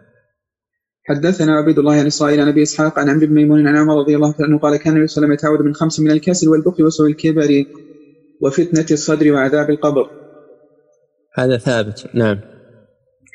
حدثنا 1.09 1.53
عبيد 1.53 1.79
الله 1.79 1.95
عن 1.95 2.07
اسرائيل 2.07 2.41
عن 2.41 2.49
أبي 2.49 2.63
إسحاق 2.63 2.99
عن 2.99 3.09
عمرو 3.09 3.27
بن 3.27 3.35
ميمون 3.35 3.67
عن 3.67 3.77
عمر 3.77 3.99
رضي 3.99 4.17
الله 4.17 4.35
عنه 4.41 4.59
قال 4.59 4.77
كان 4.77 4.93
النبي 4.93 5.07
صلى 5.07 5.17
الله 5.17 5.27
عليه 5.27 5.37
وسلم 5.37 5.51
يتعوذ 5.53 5.67
من 5.67 5.75
خمس 5.75 6.01
من 6.01 6.11
الكسل 6.11 6.49
والبخل 6.49 6.85
وسوء 6.85 7.07
الكبر 7.11 7.65
وفتنة 8.43 8.87
الصدر 8.91 9.33
وعذاب 9.33 9.71
القبر. 9.71 10.11
هذا 11.35 11.57
ثابت 11.57 12.07
نعم. 12.15 12.41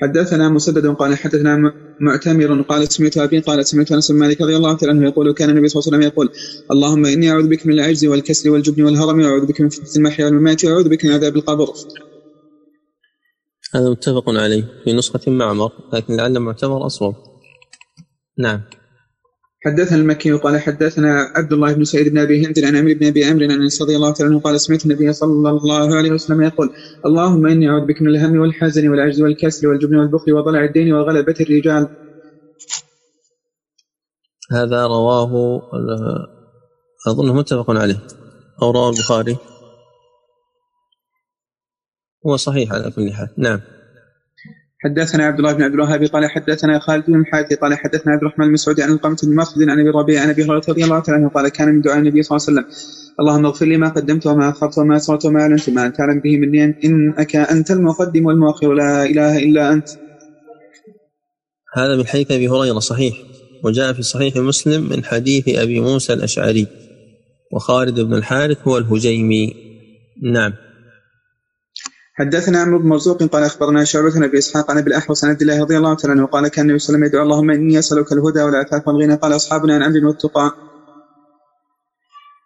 حدثنا 0.02 0.50
مسدد 0.50 0.88
قال 0.88 1.18
حدثنا 1.18 1.74
معتمر 2.00 2.62
قال 2.62 2.92
سمعت 2.92 3.18
أبي 3.18 3.40
قال 3.40 3.66
سمعت 3.66 3.92
أنس 3.92 4.12
بن 4.12 4.18
مالك 4.18 4.42
رضي 4.42 4.56
الله 4.56 4.78
عنه 4.84 5.06
يقول 5.06 5.34
كان 5.34 5.50
النبي 5.50 5.68
صلى 5.68 5.80
الله 5.80 5.88
عليه 5.88 5.98
وسلم 5.98 6.12
يقول 6.12 6.30
اللهم 6.72 7.06
إني 7.06 7.32
أعوذ 7.32 7.48
بك 7.48 7.68
من 7.68 7.74
العجز 7.74 8.06
والكسل 8.06 8.50
والجبن 8.50 8.84
والهرم 8.84 9.20
وأعوذ 9.22 9.46
بك 9.46 9.62
من 9.62 9.70
فتنة 9.70 9.96
المحيا 9.98 10.26
والممات 10.26 10.66
وأعوذ 10.66 10.90
بك 10.90 11.06
من 11.06 11.12
عذاب 11.12 11.36
القبر. 11.36 11.68
هذا 13.76 13.90
متفق 13.90 14.30
عليه 14.30 14.64
في 14.84 14.94
نسخة 14.94 15.32
معمر 15.32 15.72
لكن 15.94 16.16
لعل 16.16 16.40
معتمر 16.40 16.86
أصوب 16.86 17.16
نعم. 18.38 18.62
حدثنا 19.66 19.98
المكي 19.98 20.32
قال 20.32 20.60
حدثنا 20.62 21.32
عبد 21.36 21.54
الله 21.54 21.74
بن 21.74 21.84
سعيد 21.84 22.08
بن 22.08 22.18
أبي 22.18 22.46
هند 22.46 22.60
عن 22.60 22.76
عمرو 22.76 22.94
بن 22.94 23.08
أبي 23.08 23.26
عمرو 23.26 23.46
عن 23.46 23.62
انس 23.62 23.82
رضي 23.82 23.96
الله 23.96 24.14
عنه 24.22 24.40
قال 24.40 24.62
سمعت 24.62 24.86
النبي 24.86 25.14
صلى 25.14 25.50
الله 25.50 25.96
عليه 25.96 26.12
وسلم 26.12 26.42
يقول 26.42 26.70
اللهم 27.06 27.46
إني 27.48 27.70
أعوذ 27.70 27.86
بك 27.86 28.02
من 28.02 28.08
الهم 28.08 28.40
والحزن 28.40 28.90
والعجز 28.90 29.22
والكسل 29.22 29.68
والجبن 29.68 29.96
والبخل 29.96 30.34
وضلع 30.34 30.64
الدين 30.64 30.94
وغلبة 30.94 31.36
الرجال. 31.42 31.88
هذا 34.52 34.88
رواه 34.88 35.62
اظنه 37.08 37.34
متفق 37.34 37.72
عليه 37.72 38.00
أو 38.62 38.72
رواه 38.72 38.90
البخاري. 38.90 39.38
هو 42.28 42.38
صحيح 42.38 42.74
على 42.74 42.92
كل 42.92 43.14
حال. 43.14 43.30
نعم. 43.38 43.62
حدثنا 44.84 45.26
عبد 45.26 45.40
الله 45.40 45.54
بن 45.54 45.64
عبد 45.64 45.74
الوهاب 45.74 46.04
قال 46.04 46.32
حدثنا 46.32 46.80
خالد 46.80 47.06
بن 47.08 47.26
حاتي 47.26 47.56
قال 47.56 47.74
حدثنا 47.74 48.14
عبد 48.14 48.22
الرحمن 48.22 48.46
المسعودي 48.46 48.84
عن 48.84 48.92
القمة 48.92 49.18
بن 49.24 49.36
مسعود 49.36 49.70
عن 49.70 49.80
أبي 49.80 49.90
ربيع 49.90 50.22
عن 50.22 50.30
أبي 50.30 50.44
هريرة 50.44 50.64
رضي 50.70 50.84
الله 50.84 51.04
عنه 51.08 51.30
قال 51.30 51.50
كان 51.50 51.68
من 51.68 51.82
دعاء 51.82 51.98
النبي 51.98 52.24
صلى 52.24 52.38
الله 52.38 52.48
عليه 52.48 52.60
وسلم 52.60 52.66
اللهم 53.20 53.46
اغفر 53.46 53.66
لي 53.66 53.78
ما 53.78 53.90
قدمت 53.90 54.28
وما 54.28 54.50
أخرت 54.50 54.78
وما 54.78 54.96
أسررت 54.96 55.26
وما 55.26 55.42
أعلنت 55.42 55.70
ما 55.70 55.86
انت 55.86 55.96
تعلم 55.96 56.20
به 56.20 56.38
مني 56.38 56.64
إنك 56.86 57.36
أنت 57.36 57.72
المقدم 57.72 58.26
والمؤخر 58.26 58.74
لا 58.74 59.04
إله 59.04 59.38
إلا 59.38 59.74
أنت. 59.74 59.90
هذا 61.76 61.96
من 61.96 62.08
حديث 62.08 62.32
أبي 62.32 62.48
هريرة 62.48 62.80
صحيح 62.80 63.14
وجاء 63.64 63.94
في 63.94 64.02
صحيح 64.02 64.38
مسلم 64.38 64.90
من 64.90 65.04
حديث 65.04 65.50
أبي 65.50 65.80
موسى 65.80 66.14
الأشعري 66.14 66.68
وخالد 67.52 68.00
بن 68.00 68.14
الحارث 68.14 68.58
هو 68.68 68.78
الهجيمي 68.78 69.54
نعم 70.24 70.54
حدثنا 72.22 72.60
عمرو 72.62 72.80
بن 72.80 72.88
مرزوق 72.88 73.24
قال 73.24 73.44
أخبرنا 73.44 73.84
شعبة 73.84 74.14
بن 74.14 74.24
أبي 74.24 74.38
إسحاق 74.38 74.72
عن 74.72 74.78
أبي 74.78 74.90
الأحوص 74.90 75.24
عن 75.24 75.30
عبد 75.30 75.42
الله 75.42 75.62
رضي 75.62 75.78
الله 75.78 75.98
عنه 76.06 76.26
قال 76.26 76.48
كان 76.48 76.66
النبي 76.66 76.80
صلى 76.80 76.96
الله 76.96 77.08
عليه 77.08 77.08
وسلم 77.08 77.22
يدعو 77.22 77.24
اللهم 77.24 77.52
إني 77.52 77.80
أسألك 77.80 78.12
الهدى 78.12 78.42
والعفاف 78.42 78.88
والغنى. 78.88 79.16
قال 79.16 79.36
أصحابنا 79.36 79.76
عن 79.76 79.84
عمرو 79.84 80.08
والتقى. 80.08 80.52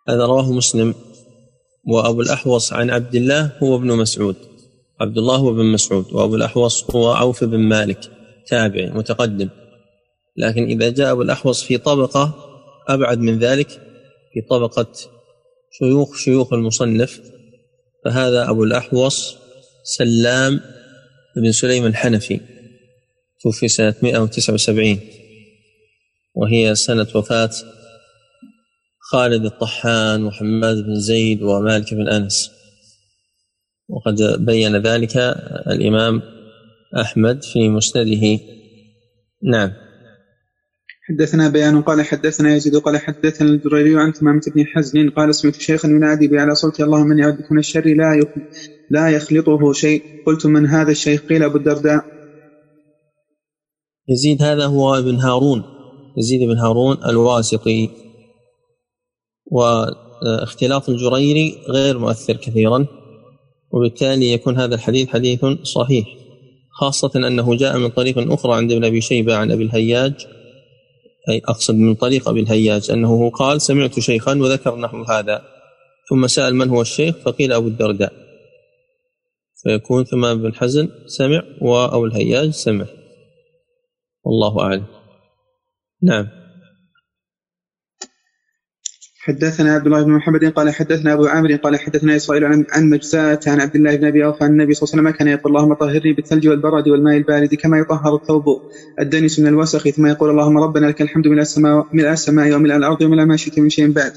هذا 0.09 0.25
رواه 0.25 0.51
مسلم. 0.51 0.93
وأبو 1.87 2.21
الأحوص 2.21 2.73
عن 2.73 2.89
عبد 2.89 3.15
الله 3.15 3.51
هو 3.63 3.75
ابن 3.75 3.97
مسعود. 3.97 4.35
عبد 5.01 5.17
الله 5.17 5.35
هو 5.35 5.49
ابن 5.49 5.65
مسعود 5.65 6.05
وأبو 6.13 6.35
الأحوص 6.35 6.91
هو 6.91 7.11
عوف 7.11 7.43
بن 7.43 7.59
مالك 7.59 7.99
تابعي 8.47 8.89
متقدم. 8.89 9.49
لكن 10.37 10.63
إذا 10.63 10.89
جاء 10.89 11.11
أبو 11.11 11.21
الأحوص 11.21 11.63
في 11.63 11.77
طبقة 11.77 12.33
أبعد 12.87 13.19
من 13.19 13.39
ذلك 13.39 13.69
في 14.33 14.41
طبقة 14.49 14.87
شيوخ 15.71 16.15
شيوخ 16.15 16.53
المصنف 16.53 17.21
فهذا 18.05 18.49
أبو 18.49 18.63
الأحوص 18.63 19.44
سلام 19.87 20.59
بن 21.35 21.51
سليم 21.51 21.85
الحنفي. 21.85 22.39
توفي 23.41 23.67
سنة 23.67 23.95
179 24.03 24.99
وهي 26.35 26.75
سنة 26.75 27.07
وفاة 27.15 27.49
خالد 28.99 29.45
الطحان 29.45 30.23
وحماد 30.23 30.77
بن 30.77 30.99
زيد 30.99 31.41
ومالك 31.41 31.93
بن 31.93 32.09
أنس. 32.09 32.51
وقد 33.89 34.45
بين 34.45 34.75
ذلك 34.75 35.17
الإمام 35.67 36.21
أحمد 37.01 37.43
في 37.43 37.69
مسنده. 37.69 38.39
نعم. 39.43 39.84
حدثنا 41.09 41.49
بيان 41.49 41.81
قال 41.81 42.05
حدثنا 42.05 42.55
يزيد 42.55 42.75
قال 42.75 42.97
حدثنا 42.97 43.49
الجريري 43.49 43.99
عن 43.99 44.13
تمامة 44.13 44.41
بن 44.55 44.65
حزن 44.65 45.09
قال 45.09 45.35
سمعت 45.35 45.55
شيخا 45.55 45.87
ينادي 45.87 46.27
بأعلى 46.27 46.55
صوتي 46.55 46.83
اللهم 46.83 47.07
من 47.07 47.17
يعد 47.17 47.37
من 47.51 47.59
الشر 47.59 47.85
لا 47.85 48.21
لا 48.91 49.09
يخلطه 49.09 49.73
شيء. 49.73 50.03
قلت 50.25 50.45
من 50.45 50.65
هذا 50.65 50.91
الشيخ؟ 50.91 51.21
قيل 51.21 51.43
أبو 51.43 51.57
الدرداء. 51.57 52.05
يزيد 54.09 54.43
هذا 54.43 54.65
هو 54.65 54.95
ابن 54.95 55.15
هارون. 55.15 55.63
يزيد 56.17 56.49
بن 56.49 56.57
هارون 56.57 56.97
الواسطي. 57.09 57.89
واختلاط 59.51 60.89
الجريري 60.89 61.57
غير 61.69 61.97
مؤثر 61.97 62.37
كثيرا 62.37 62.87
وبالتالي 63.71 64.31
يكون 64.31 64.57
هذا 64.57 64.75
الحديث 64.75 65.07
حديث 65.07 65.45
صحيح 65.63 66.05
خاصة 66.71 67.11
أنه 67.15 67.55
جاء 67.55 67.77
من 67.77 67.89
طريق 67.89 68.31
أخرى 68.33 68.55
عند 68.55 68.71
ابن 68.71 68.85
أبي 68.85 69.01
شيبة 69.01 69.35
عن 69.35 69.51
أبي 69.51 69.63
الهياج. 69.63 70.34
أي 71.29 71.41
أقصد 71.45 71.75
من 71.75 71.95
طريق 71.95 72.29
أبي 72.29 72.39
الهياج 72.39 72.91
أنه 72.91 73.29
قال 73.29 73.61
سمعت 73.61 73.99
شيخا 73.99 74.35
وذكر 74.35 74.79
نحو 74.79 75.03
هذا. 75.03 75.41
ثم 76.09 76.27
سأل 76.27 76.55
من 76.55 76.69
هو 76.69 76.81
الشيخ؟ 76.81 77.15
فقيل 77.15 77.53
أبو 77.53 77.67
الدرداء. 77.67 78.13
فيكون 79.63 80.03
ثمان 80.03 80.41
بن 80.41 80.53
حزن 80.53 80.89
سمع. 81.07 81.43
وأبو 81.61 82.05
الهياج 82.05 82.49
سمع. 82.49 82.85
والله 84.23 84.61
أعلم. 84.61 84.85
نعم. 86.03 86.44
حدثنا 89.27 89.73
عبد 89.73 89.85
الله 89.85 90.03
بن 90.03 90.11
محمد 90.11 90.45
قال 90.45 90.69
حدثنا 90.69 91.13
أبو 91.13 91.25
عامر 91.25 91.55
قال 91.55 91.79
حدثنا 91.79 92.15
إسرائيل 92.15 92.43
عن 92.45 92.65
عن 92.69 92.89
مجزاة 92.89 93.39
عن 93.47 93.61
عبد 93.61 93.75
الله 93.75 93.95
بن 93.95 94.05
أبي 94.05 94.25
أوفى 94.25 94.43
عن 94.43 94.51
النبي 94.51 94.73
صلى 94.73 94.83
الله 94.83 94.93
عليه 94.93 95.09
وسلم 95.09 95.17
كان 95.17 95.27
يقول 95.27 95.57
اللهم 95.57 95.73
طهرني 95.73 96.13
بالثلج 96.13 96.47
والبرد 96.47 96.87
والماء 96.87 97.17
البارد 97.17 97.55
كما 97.55 97.79
يطهر 97.79 98.15
الثوب 98.15 98.43
الدنس 98.99 99.39
من 99.39 99.47
الوسخ. 99.47 99.89
ثم 99.89 100.05
يقول 100.05 100.29
اللهم 100.29 100.57
ربنا 100.57 100.87
لك 100.87 101.01
الحمد 101.01 101.27
من 101.27 101.39
السماء 101.39 101.87
من 101.93 102.05
السماء 102.05 102.55
ومن 102.55 102.71
الأرض 102.71 103.01
ومن 103.01 103.23
ما 103.23 103.37
شئت 103.37 103.59
من 103.59 103.69
شيء 103.69 103.91
بعد. 103.91 104.13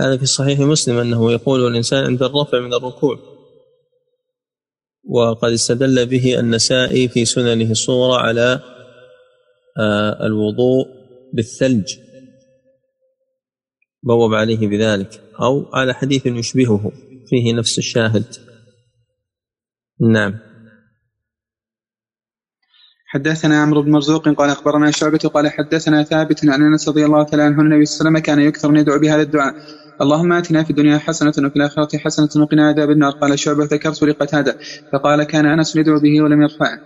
هذا 0.00 0.16
في 0.16 0.26
صحيح 0.26 0.60
مسلم 0.60 0.98
أنه 0.98 1.32
يقول 1.32 1.66
الانسان 1.66 2.04
عند 2.04 2.22
الرفع 2.22 2.60
من 2.60 2.74
الركوع. 2.74 3.18
وقد 5.04 5.52
استدل 5.52 6.06
به 6.06 6.40
النسائي 6.40 7.08
في 7.08 7.24
سننه 7.24 7.70
الصورة 7.70 8.16
على 8.18 8.60
آه، 9.78 10.26
الوضوء 10.26 10.86
بالثلج. 11.34 12.03
بوب 14.06 14.34
عليه 14.34 14.68
بذلك 14.68 15.20
أو 15.40 15.70
على 15.74 15.94
حديث 15.94 16.26
يشبهه 16.26 16.92
فيه 17.26 17.54
نفس 17.54 17.78
الشاهد. 17.78 18.24
نعم. 20.00 20.34
حدثنا 23.06 23.62
عمرو 23.62 23.82
بن 23.82 23.90
مرزوق 23.90 24.28
قال 24.28 24.50
أخبرنا 24.50 24.90
شعبة 24.90 25.18
قال 25.18 25.48
حدثنا 25.48 26.02
ثابت 26.02 26.44
عن 26.44 26.62
أنس 26.62 26.88
رضي 26.88 27.04
الله 27.04 27.22
تعالى 27.22 27.42
عنه 27.42 27.60
النبي 27.60 27.84
صلى 27.84 27.94
الله 27.94 28.10
عليه 28.10 28.20
وسلم 28.20 28.34
كان 28.34 28.48
يكثر 28.48 28.70
ان 28.70 28.76
يدعو 28.76 28.98
بهذا 28.98 29.22
الدعاء. 29.22 29.54
اللهم 30.00 30.32
آتنا 30.32 30.64
في 30.64 30.70
الدنيا 30.70 30.98
حسنة 30.98 31.28
وفي 31.28 31.56
الآخرة 31.56 31.98
حسنة 31.98 32.42
وقنا 32.42 32.68
عذاب 32.68 32.90
النار. 32.90 33.12
قال 33.12 33.38
شعبة 33.38 33.64
ذكرت 33.64 34.02
لقتادة 34.02 34.58
فقال 34.92 35.24
كان 35.24 35.46
أنس 35.46 35.76
يدعو 35.76 36.00
به 36.00 36.22
ولم 36.22 36.42
يرفعه. 36.42 36.80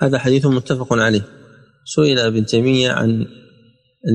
هذا 0.00 0.18
حديث 0.18 0.46
متفق 0.46 0.92
عليه. 0.92 1.47
سئل 1.94 2.18
ابن 2.18 2.46
تيمية 2.46 2.90
عن 2.90 3.26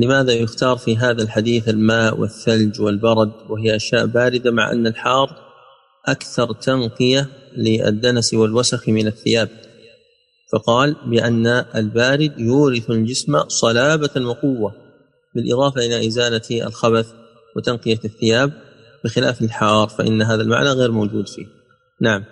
لماذا 0.02 0.34
يختار 0.34 0.78
في 0.78 0.98
هذا 0.98 1.24
الحديث 1.24 1.70
الماء 1.70 2.20
والثلج 2.20 2.82
والبرد 2.82 3.32
وهي 3.50 3.76
أشياء 3.76 4.06
باردة 4.06 4.52
مع 4.52 4.72
أن 4.72 4.88
الحار 4.88 5.30
أكثر 6.08 6.54
تنقية 6.54 7.30
للدنس 7.58 8.34
والوسخ 8.34 8.90
من 8.90 9.08
الثياب. 9.08 9.50
فقال 10.52 10.96
بأن 11.06 11.48
البارد 11.76 12.40
يورث 12.40 12.90
الجسم 12.90 13.48
صلابة 13.48 14.26
وقوة 14.26 14.76
بالإضافة 15.36 15.86
إلى 15.86 16.08
إزالة 16.08 16.68
الخبث 16.68 17.08
وتنقية 17.56 18.00
الثياب 18.06 18.52
بخلاف 19.06 19.42
الحار 19.42 19.88
فإن 19.88 20.22
هذا 20.22 20.42
المعنى 20.42 20.70
غير 20.70 20.92
موجود 20.92 21.28
فيه. 21.28 21.46
نعم. 22.02 22.24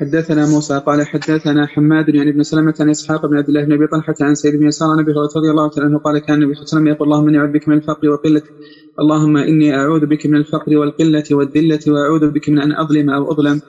حدثنا 0.00 0.46
موسى 0.46 0.78
قال 0.86 1.06
حدثنا 1.06 1.66
حماد 1.66 2.14
يعني 2.14 2.30
ابن 2.30 2.42
سلمة 2.42 2.74
عن 2.80 2.90
إسحاق 2.90 3.26
بن 3.26 3.36
عبد 3.36 3.48
الله 3.48 3.64
بن 3.64 3.72
أبي 3.72 3.86
طلحة 3.86 4.14
عن 4.20 4.34
سيد 4.34 4.56
بن 4.56 4.66
يسار 4.66 4.88
عن 4.88 4.98
أبي 4.98 5.10
هريرة 5.12 5.30
رضي 5.36 5.50
الله 5.50 5.70
عنه 5.78 5.98
قال 5.98 6.18
كان 6.18 6.42
النبي 6.42 6.54
صلى 6.54 6.62
الله 6.62 6.72
عليه 6.72 6.82
وسلم 6.82 6.86
يقول 6.86 7.08
اللهم 7.08 7.28
إني 7.28 7.38
أعوذ 7.38 7.50
بك 7.52 7.68
من 7.68 7.76
الفقر 7.76 8.08
وقله 8.08 8.42
اللهم 9.00 9.36
إني 9.36 9.74
أعوذ 9.74 10.06
بك 10.06 10.26
من 10.26 10.36
الفقر 10.36 10.76
والقلة 10.76 11.24
والذلة 11.32 11.78
وأعوذ 11.88 12.30
بك 12.30 12.48
من 12.48 12.58
أن 12.58 12.72
أظلم 12.72 13.10
أو 13.10 13.32
أظلم. 13.32 13.60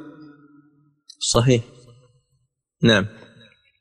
صحيح. 1.19 1.61
نعم. 2.83 3.05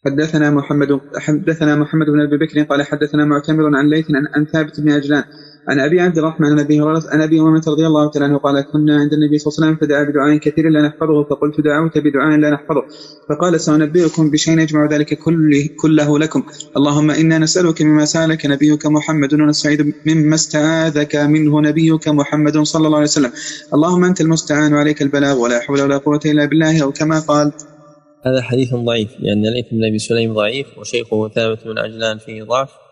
حدثنا 0.06 0.50
محمد 0.50 0.88
حدثنا 1.18 1.76
محمد 1.76 2.06
بن 2.06 2.20
أبي 2.20 2.36
بكر 2.36 2.62
قال 2.62 2.82
حدثنا 2.82 3.24
معتمر 3.24 3.76
عن 3.76 3.88
ليث 3.88 4.06
عن 4.36 4.44
ثابت 4.44 4.80
بن 4.80 4.90
عجلان 4.90 5.24
عن 5.68 5.80
أبي 5.80 6.00
عبد 6.00 6.18
الرحمن 6.18 6.46
عن 6.46 6.58
أبي 6.60 6.80
هريرة 6.80 7.02
عن 7.08 7.22
أبي 7.22 7.40
أمامة 7.40 7.62
رضي 7.68 7.86
الله 7.86 8.10
تعالى 8.10 8.24
عنه 8.26 8.38
قال 8.38 8.60
كنا 8.60 8.96
عند 9.00 9.12
النبي 9.12 9.38
صلى 9.38 9.52
الله 9.52 9.66
عليه 9.66 9.76
وسلم 9.76 9.76
فدعا 9.76 10.02
بدعاء 10.04 10.36
كثير 10.36 10.68
لا 10.68 10.82
نحفظه 10.82 11.24
فقلت 11.24 11.60
دعوت 11.60 11.98
بدعاء 11.98 12.38
لا 12.38 12.50
نحفظه. 12.50 12.82
فقال 13.28 13.60
سأنبئكم 13.60 14.30
بشيء 14.30 14.58
يجمع 14.58 14.86
ذلك 14.86 15.14
كله, 15.14 15.68
كله 15.76 16.18
لكم. 16.18 16.42
اللهم 16.76 17.10
إنا 17.10 17.38
نسألك 17.38 17.82
مما 17.82 18.04
سألك 18.04 18.46
نبيك 18.46 18.86
محمد 18.86 19.34
ونستعيذ 19.34 19.92
مما 20.06 20.34
استعاذك 20.34 21.16
منه 21.16 21.60
نبيك 21.60 22.08
محمد 22.08 22.58
صلى 22.58 22.86
الله 22.86 22.96
عليه 22.96 23.06
وسلم. 23.06 23.32
اللهم 23.74 24.04
أنت 24.04 24.20
المستعان 24.20 24.74
وعليك 24.74 25.02
البلاغ 25.02 25.38
ولا 25.38 25.60
حول 25.60 25.80
ولا 25.80 25.98
قوة 25.98 26.20
إلا 26.26 26.44
بالله. 26.44 26.82
أو 26.82 26.92
كما 26.92 27.20
قال 27.20 27.52
هذا 28.26 28.42
حديث 28.42 28.74
ضعيف 28.74 29.10
لأن 29.20 29.42
ليث 29.42 29.66
بن 29.72 29.84
أبي 29.84 29.98
سليم 29.98 30.34
ضعيف 30.34 30.66
وشيخه 30.78 31.28
ثابت 31.28 31.58
بن 31.64 31.78
عجلان 31.78 32.18
فيه 32.18 32.42
ضعف. 32.42 32.85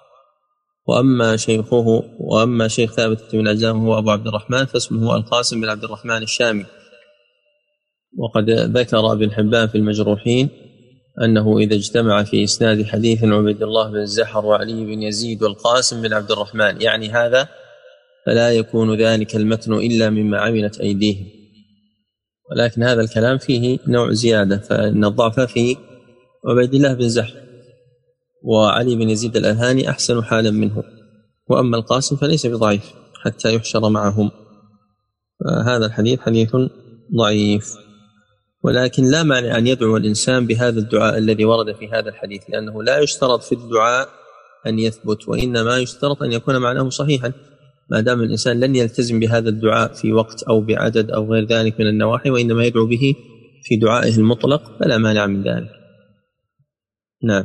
وأما 0.87 1.37
شيخه 1.37 2.03
وأما 2.19 2.69
شيخ 2.69 2.93
ثابت 2.93 3.21
بن 3.33 3.49
عجلان 3.49 3.77
هو 3.77 3.99
أبو 3.99 4.11
عبد 4.11 4.27
الرحمن 4.27 4.65
فاسمه 4.65 5.17
القاسم 5.17 5.61
بن 5.61 5.69
عبد 5.69 5.85
الرحمن 5.85 6.23
الشامي. 6.23 6.65
وقد 8.19 8.51
ذكر 8.51 9.13
ابن 9.13 9.33
حبان 9.33 9.69
في 9.69 9.79
المجروحين 9.79 10.49
أنه 11.25 11.59
إذا 11.59 11.75
اجتمع 11.75 12.23
في 12.25 12.45
إسناد 12.45 12.85
حديث 12.85 13.25
عبيد 13.25 13.63
الله 13.63 13.91
بن 13.91 14.01
الزحر 14.01 14.47
وعلي 14.47 14.85
بن 14.85 15.03
يزيد 15.03 15.43
والقاسم 15.43 16.03
بن 16.03 16.13
عبد 16.13 16.31
الرحمن 16.31 16.83
يعني 16.83 17.09
هذا 17.09 17.49
فلا 18.27 18.53
يكون 18.53 19.01
ذلك 19.01 19.37
المتن 19.37 19.73
إلا 19.73 20.11
مما 20.11 20.41
عملت 20.41 20.81
أيديهم. 20.81 21.27
ولكن 22.51 22.83
هذا 22.83 23.01
الكلام 23.01 23.39
فيه 23.39 23.79
نوع 23.87 24.13
زيادة 24.13 24.59
فإن 24.59 25.05
الضعف 25.05 25.41
في 25.41 25.77
عبيد 26.47 26.75
الله 26.75 26.95
بن 26.95 27.09
زحر 27.09 27.44
وعلي 28.45 28.97
بن 28.97 29.11
يزيد 29.11 29.37
الألهاني 29.37 29.91
أحسن 29.91 30.25
حالا 30.25 30.51
منه 30.51 30.83
وأما 31.49 31.77
القاسم 31.77 32.17
فليس 32.17 32.47
بضعيف 32.47 32.93
حتى 33.23 33.55
يحشر 33.55 33.89
معهم 33.89 34.31
هذا 35.67 35.87
الحديث 35.87 36.21
حديث 36.21 36.57
ضعيف 37.17 37.75
ولكن 38.63 39.05
لا 39.05 39.23
مانع 39.23 39.59
أن 39.59 39.67
يدعو 39.67 39.97
الإنسان 39.97 40.47
بهذا 40.47 40.79
الدعاء 40.79 41.19
الذي 41.19 41.45
ورد 41.45 41.75
في 41.75 41.89
هذا 41.89 42.09
الحديث 42.09 42.43
لأنه 42.49 42.83
لا 42.83 42.99
يشترط 42.99 43.43
في 43.43 43.53
الدعاء 43.53 44.09
أن 44.67 44.79
يثبت 44.79 45.29
وإنما 45.29 45.79
يشترط 45.79 46.23
أن 46.23 46.33
يكون 46.33 46.59
معناه 46.59 46.89
صحيحا 46.89 47.33
ما 47.91 48.01
دام 48.01 48.21
الإنسان 48.21 48.61
لن 48.61 48.77
يلتزم 48.77 49.21
بهذا 49.21 49.49
الدعاء 49.49 49.93
في 49.93 50.13
وقت 50.13 50.43
أو 50.43 50.61
بعدد 50.61 51.11
أو 51.11 51.33
غير 51.33 51.47
ذلك 51.47 51.81
من 51.81 51.87
النواحي 51.87 52.31
وإنما 52.31 52.65
يدعو 52.65 52.87
به 52.87 53.15
في 53.63 53.77
دعائه 53.77 54.17
المطلق 54.17 54.79
فلا 54.81 54.99
مانع 54.99 55.27
من 55.27 55.43
ذلك. 55.43 55.71
نعم. 57.23 57.45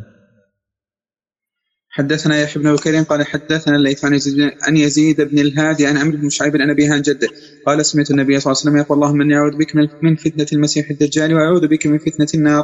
حدثنا 1.91 2.41
يحيى 2.41 2.63
بن 2.63 2.75
بكير 2.75 3.01
قال 3.01 3.27
حدثنا 3.27 3.75
الليث 3.75 4.05
عن 4.05 4.13
يزيد 4.13 4.51
عن 4.61 4.77
يزيد 4.77 5.21
بن 5.21 5.39
الهادي 5.39 5.87
عن 5.87 5.97
عمرو 5.97 6.17
بن 6.17 6.29
شعيب 6.29 6.55
عن 6.55 6.69
ابي 6.69 6.87
عن 6.87 7.01
جده 7.01 7.27
قال 7.65 7.85
سمعت 7.85 8.11
النبي 8.11 8.39
صلى 8.39 8.51
الله 8.51 8.61
عليه 8.61 8.69
وسلم 8.69 8.77
يقول 8.77 8.97
اللهم 8.97 9.21
إني 9.21 9.35
أعوذ 9.35 9.57
بك 9.57 9.75
من 10.03 10.15
فتنة 10.15 10.47
المسيح 10.53 10.89
الدجال 10.89 11.33
وأعوذ 11.33 11.67
بك 11.67 11.87
من 11.87 11.97
فتنة 11.97 12.27
النار. 12.33 12.63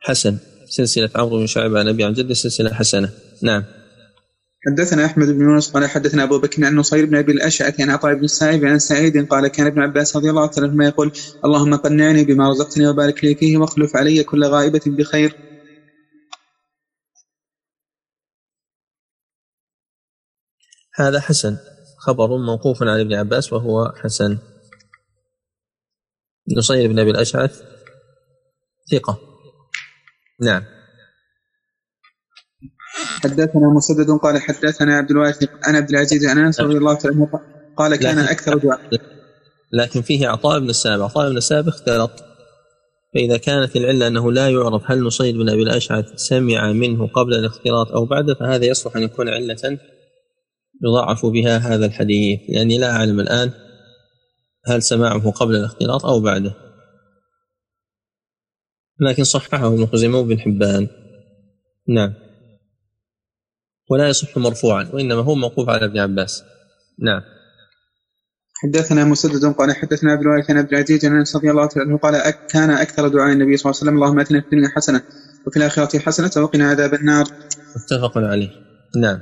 حسن 0.00 0.38
سلسلة 0.68 1.10
عمرو 1.16 1.38
بن 1.38 1.46
شعيب 1.46 1.76
عن 1.76 1.88
ابي 1.88 2.04
عن 2.04 2.12
جده 2.12 2.34
سلسلة 2.34 2.74
حسنة 2.74 3.08
نعم. 3.42 3.62
حدثنا 4.66 5.04
أحمد 5.04 5.26
بن 5.26 5.40
يونس 5.40 5.70
قال 5.70 5.86
حدثنا 5.86 6.22
أبو 6.22 6.38
بكر 6.38 6.64
عن 6.64 6.74
نصير 6.74 7.06
بن 7.06 7.16
أبي 7.16 7.32
الأشعث 7.32 7.80
عن 7.80 7.90
عطاء 7.90 8.14
بن 8.14 8.24
السائب 8.24 8.64
عن 8.64 8.78
سعيد 8.78 9.26
قال 9.26 9.48
كان 9.48 9.66
ابن 9.66 9.80
عباس 9.80 10.16
رضي 10.16 10.30
الله 10.30 10.50
عنهما 10.58 10.84
يقول 10.84 11.12
اللهم 11.44 11.74
قنعني 11.74 12.24
بما 12.24 12.50
رزقتني 12.50 12.88
وبارك 12.88 13.24
لي 13.24 13.34
فيه 13.34 13.56
واخلف 13.56 13.96
علي 13.96 14.22
كل 14.22 14.44
غائبة 14.44 14.80
بخير. 14.86 15.49
هذا 20.94 21.20
حسن 21.20 21.56
خبر 21.98 22.36
موقوف 22.36 22.82
عن 22.82 23.00
ابن 23.00 23.14
عباس 23.14 23.52
وهو 23.52 23.92
حسن. 23.96 24.38
نصير 26.56 26.88
بن 26.88 26.98
أبي 26.98 27.10
الأشعث 27.10 27.62
ثقة. 28.92 29.18
نعم. 30.40 30.62
حدثنا 33.24 33.68
مسدد 33.76 34.10
قال 34.10 34.40
حدثنا 34.40 34.96
عبد 34.96 35.10
الواثق 35.10 35.50
عن 35.64 35.76
عبد 35.76 35.90
العزيز 35.90 36.26
عن 36.26 36.38
أنس 36.38 36.60
رضي 36.60 36.76
الله 36.76 36.98
عنه 37.04 37.30
قال 37.76 37.96
كان 37.96 38.18
أكثر 38.18 38.58
دعاء 38.58 38.80
لكن 39.72 40.02
فيه 40.02 40.28
عطاء 40.28 40.60
بن 40.60 40.70
السائب 40.70 41.02
عطاء 41.02 41.30
بن 41.30 41.36
السائب 41.36 41.68
اختلط 41.68 42.10
فإذا 43.14 43.36
كانت 43.36 43.76
العلة 43.76 44.06
أنه 44.06 44.32
لا 44.32 44.48
يعرف 44.48 44.82
هل 44.86 45.02
نصيد 45.02 45.34
بن 45.34 45.48
أبي 45.48 45.62
الأشعث 45.62 46.04
سمع 46.16 46.72
منه 46.72 47.06
قبل 47.06 47.34
الاختلاط 47.34 47.92
أو 47.92 48.04
بعده 48.04 48.34
فهذا 48.34 48.64
يصلح 48.64 48.96
أن 48.96 49.02
يكون 49.02 49.28
علة 49.28 49.78
يضعف 50.82 51.26
بها 51.26 51.58
هذا 51.58 51.86
الحديث 51.86 52.40
لأني 52.48 52.78
لا 52.78 52.90
أعلم 52.90 53.20
الآن 53.20 53.52
هل 54.66 54.82
سماعه 54.82 55.30
قبل 55.30 55.56
الاختلاط 55.56 56.06
أو 56.06 56.20
بعده 56.20 56.54
لكن 59.00 59.24
صححه 59.24 59.66
ابن 59.66 59.86
خزيمة 59.86 60.18
وابن 60.18 60.40
حبان 60.40 60.88
نعم 61.88 62.14
ولا 63.90 64.08
يصح 64.08 64.38
مرفوعا 64.38 64.90
وإنما 64.92 65.22
هو 65.22 65.34
موقوف 65.34 65.68
على 65.68 65.84
ابن 65.84 65.98
عباس 65.98 66.42
نعم 66.98 67.22
حدثنا 68.62 69.04
مسدد 69.04 69.54
قال 69.54 69.76
حدثنا 69.76 70.12
عبد 70.12 70.20
الوارث 70.20 70.50
عن 70.50 70.58
عبد 70.58 70.72
العزيز 70.72 71.04
عن 71.04 71.16
أنس 71.16 71.36
رضي 71.36 71.50
الله 71.50 71.68
عنه 71.76 71.98
قال 71.98 72.34
كان 72.50 72.70
أكثر 72.70 73.08
دعاء 73.08 73.32
النبي 73.32 73.56
صلى 73.56 73.70
الله 73.70 73.80
عليه 73.80 73.90
وسلم 73.90 73.94
اللهم 73.94 74.20
آتنا 74.20 74.40
في 74.40 74.46
الدنيا 74.46 74.68
حسنة 74.68 75.02
وفي 75.46 75.56
الآخرة 75.56 75.98
حسنة 75.98 76.44
وقنا 76.44 76.68
عذاب 76.70 76.94
النار. 76.94 77.24
متفق 77.76 78.18
عليه. 78.18 78.50
نعم. 79.02 79.20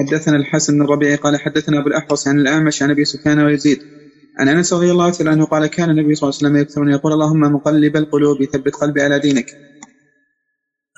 حدثنا 0.00 0.36
الحسن 0.36 0.74
بن 0.74 0.82
الربيع 0.82 1.16
قال 1.16 1.40
حدثنا 1.40 1.78
أبو 1.80 1.88
الأحوص 1.88 2.28
عن 2.28 2.40
الأعمش 2.40 2.82
عن 2.82 2.90
أبي 2.90 3.04
سفيان 3.04 3.38
ويزيد 3.38 3.78
عن 4.38 4.48
أنس 4.48 4.72
رضي 4.72 4.90
الله 4.90 5.12
عنه 5.20 5.44
قال 5.44 5.66
كان 5.66 5.90
النبي 5.90 6.14
صلى 6.14 6.28
الله 6.28 6.38
عليه 6.38 6.48
وسلم 6.48 6.56
يكثر 6.56 6.88
يقول 6.88 7.12
اللهم 7.12 7.40
مقلب 7.40 7.96
القلوب 7.96 8.44
ثبت 8.44 8.74
قلبي 8.74 9.02
على 9.02 9.18
دينك. 9.18 9.46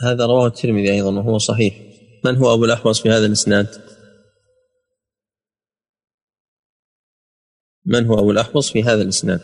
هذا 0.04 0.26
رواه 0.26 0.46
الترمذي 0.46 0.92
أيضا 0.92 1.10
وهو 1.18 1.38
صحيح. 1.38 1.74
من 2.24 2.36
هو 2.36 2.54
أبو 2.54 2.64
الأحوص 2.64 3.02
في 3.02 3.10
هذا 3.10 3.26
الإسناد 3.26 3.66
من 7.86 8.06
هو 8.06 8.18
أبو 8.18 8.30
الأحوص 8.30 8.72
في 8.72 8.82
هذا 8.82 9.02
الإسناد 9.02 9.40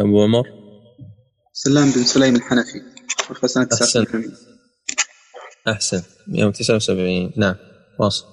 أبو 0.00 0.22
عمر. 0.22 0.44
سلام 1.52 1.90
بن 1.90 2.04
سليم 2.04 2.36
الحنفي 2.36 2.82
سنة 3.46 3.68
أحسن. 3.72 4.04
أحسن. 5.68 6.02
179 6.28 7.32
نعم. 7.36 7.54
واصل. 8.00 8.24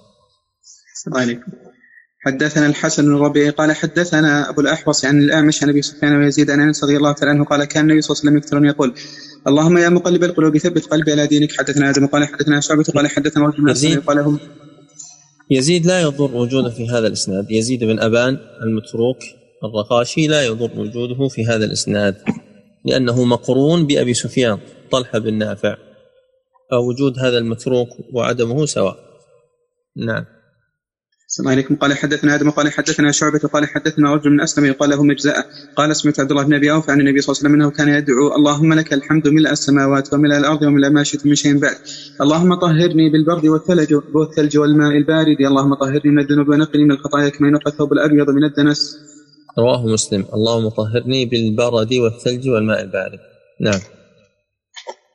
السلام 0.96 1.18
عليكم. 1.18 1.52
حدثنا 2.26 2.66
الحسن 2.66 3.06
بن 3.06 3.16
الربيع 3.16 3.50
قال 3.50 3.72
حدثنا 3.72 4.50
أبو 4.50 4.62
الأحوص 4.62 5.06
عن 5.06 5.20
الأعمش 5.20 5.64
عن 5.64 5.70
أبي 5.70 5.82
سفيان 5.82 6.16
ويزيد 6.16 6.52
عن 6.52 6.60
أنس 6.60 6.84
رضي 6.84 6.98
الله 6.98 7.12
تعالى 7.12 7.32
عنه 7.32 7.46
قال 7.46 7.64
كان 7.64 7.84
النبي 7.84 8.02
صلى 8.02 8.16
الله 8.16 8.22
عليه 8.22 8.40
وسلم 8.40 8.62
يكثر 8.62 8.66
يقول 8.66 8.94
اللهم 9.48 9.78
يا 9.78 9.90
مقلب 9.90 10.24
القلوب 10.24 10.58
ثبت 10.58 10.86
قلبي 10.86 11.12
على 11.12 11.28
دينك. 11.28 11.52
حدثنا 11.58 11.90
آدم 11.90 12.06
قال 12.08 12.28
حدثنا 12.28 12.60
شعبة 12.60 12.84
قال 12.84 13.08
حدثنا 13.08 13.46
رجل 13.46 14.02
قال 14.02 14.20
هم 14.20 14.40
يزيد 15.50 15.86
لا 15.86 16.02
يضر 16.02 16.36
وجوده 16.36 16.70
في 16.70 16.90
هذا 16.90 17.08
الإسناد. 17.08 17.52
يزيد 17.52 17.84
بن 17.84 18.00
أبان 18.00 18.38
المتروك 18.64 19.18
الرقاشي 19.64 20.28
لا 20.28 20.46
يضر 20.46 20.80
وجوده 20.80 21.28
في 21.28 21.46
هذا 21.46 21.66
الإسناد 21.66 22.16
لأنه 22.86 23.24
مقرون 23.24 23.88
بأبي 23.88 24.14
سفيان 24.14 24.58
طلحة 24.92 25.20
بن 25.20 25.34
نافع 25.34 25.78
فوجود 26.72 27.20
هذا 27.20 27.38
المتروك 27.38 27.90
وعدمه 28.14 28.66
سواء. 28.66 28.96
نعم. 29.98 30.26
السلام 31.28 31.50
عليكم. 31.50 31.76
قال 31.76 31.98
حدثنا 31.98 32.36
آدم 32.36 32.50
قال 32.50 32.72
حدثنا 32.72 33.12
شعبة 33.12 33.40
قال 33.40 33.68
حدثنا 33.68 34.16
رجل 34.16 34.30
من 34.30 34.42
أسلم 34.42 34.66
يقال 34.66 34.90
له 34.90 35.04
مجزأة 35.04 35.46
قال 35.76 35.96
سمعت 35.96 36.20
عبد 36.20 36.32
الله 36.32 36.44
بن 36.44 36.54
أبي 36.54 36.72
أوفى 36.72 36.90
عن 36.90 37.00
النبي 37.00 37.22
صلى 37.22 37.34
الله 37.34 37.40
عليه 37.40 37.50
وسلم 37.50 37.62
أنه 37.62 37.72
كان 37.72 37.90
يدعو 37.90 38.36
اللهم 38.36 38.74
لك 38.74 38.94
الحمد 38.94 39.28
ملء 39.28 39.52
السماوات 39.52 40.14
وملء 40.14 40.38
الأرض 40.38 40.62
وملء 40.62 40.90
ما 40.90 41.04
شئت 41.04 41.26
من 41.26 41.36
شيء 41.36 41.60
بعد. 41.60 41.76
اللهم 42.22 42.56
طهرني 42.56 43.10
بالبرد 43.10 43.46
والثلج 43.46 43.94
والثلج 44.14 44.58
والماء 44.58 44.98
البارد. 44.98 45.42
اللهم 45.42 45.74
طهرني 45.74 46.12
من 46.12 46.20
الذنوب 46.20 46.50
ونقني 46.50 46.84
من 46.84 46.92
الخطايا 46.92 47.30
كما 47.30 47.48
ينقى 47.48 47.72
الثوب 47.72 47.94
الأبيض 47.94 48.30
من 48.30 48.44
الدنس. 48.44 48.98
رواه 49.60 49.86
مسلم. 49.86 50.26
اللهم 50.34 50.70
طهرني 50.70 51.26
بالبرد 51.26 51.94
والثلج 51.94 52.50
والماء 52.50 52.82
البارد. 52.82 53.20
نعم. 53.62 53.80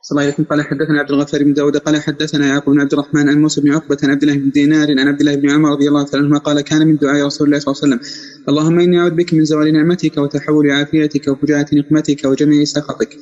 صلى 0.08 0.20
الله 0.20 0.32
عليه 0.32 0.48
قال 0.48 0.62
حدثنا 0.62 1.00
عبد 1.00 1.10
الغفار 1.10 1.44
بن 1.44 1.52
داود 1.52 1.76
قال 1.76 2.02
حدثنا 2.02 2.46
يعقوب 2.46 2.74
بن 2.74 2.80
عبد 2.80 2.92
الرحمن 2.92 3.28
عن 3.28 3.40
موسى 3.40 3.60
بن 3.60 3.70
عقبة 3.70 3.96
عن 4.02 4.10
عبد 4.10 4.22
الله 4.22 4.34
بن 4.34 4.50
دينار 4.50 4.90
عن 4.90 5.08
عبد 5.08 5.20
الله 5.20 5.34
بن 5.34 5.50
عمر 5.50 5.70
رضي 5.70 5.88
الله 5.88 6.04
تعالى 6.04 6.24
عنهما 6.24 6.38
قال 6.38 6.60
كان 6.60 6.86
من 6.86 6.96
دعاء 6.96 7.26
رسول 7.26 7.46
الله 7.46 7.58
صلى 7.58 7.72
الله 7.72 7.82
عليه 7.82 7.94
وسلم 7.94 8.00
اللهم 8.48 8.80
إني 8.80 8.98
أعوذ 9.00 9.10
بك 9.10 9.34
من 9.34 9.44
زوال 9.44 9.72
نعمتك 9.72 10.18
وتحول 10.18 10.70
عافيتك 10.70 11.28
وفجاءة 11.28 11.66
نقمتك 11.74 12.24
وجميع 12.24 12.64
سخطك 12.64 13.16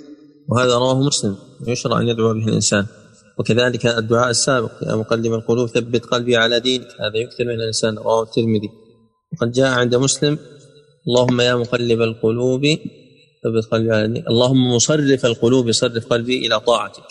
وهذا 0.48 0.74
رواه 0.74 1.00
مسلم. 1.00 1.36
يشرع 1.66 2.00
أن 2.00 2.08
يدعو 2.08 2.34
به 2.34 2.48
الإنسان. 2.48 2.86
وكذلك 3.38 3.86
الدعاء 3.86 4.30
السابق 4.30 4.72
يا 4.82 4.94
مقلب 4.96 5.32
القلوب 5.32 5.68
ثبت 5.68 6.04
قلبي 6.04 6.36
على 6.36 6.60
دينك 6.60 6.86
هذا 7.00 7.16
يكثر 7.16 7.44
من 7.44 7.54
الإنسان 7.54 7.98
رواه 7.98 8.22
الترمذي. 8.22 8.68
وقد 9.32 9.52
جاء 9.52 9.70
عند 9.70 9.94
مسلم 9.94 10.38
اللهم 11.08 11.40
يا 11.40 11.54
مقلب 11.54 12.02
القلوب 12.02 12.66
ثبت 13.44 13.64
قلبي 13.72 13.92
على 13.94 14.24
اللهم 14.28 14.74
مصرف 14.74 15.26
القلوب 15.26 15.72
صرف 15.72 16.06
قلبي 16.06 16.46
إلى 16.46 16.60
طاعتك. 16.60 17.08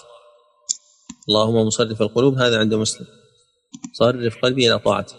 اللهم 1.30 1.68
مصرف 1.68 2.02
القلوب 2.02 2.38
هذا 2.38 2.58
عند 2.58 2.74
مسلم. 2.74 3.08
صرف 3.94 4.38
قلبي 4.44 4.68
إلى 4.68 4.80
طاعتك. 4.80 5.16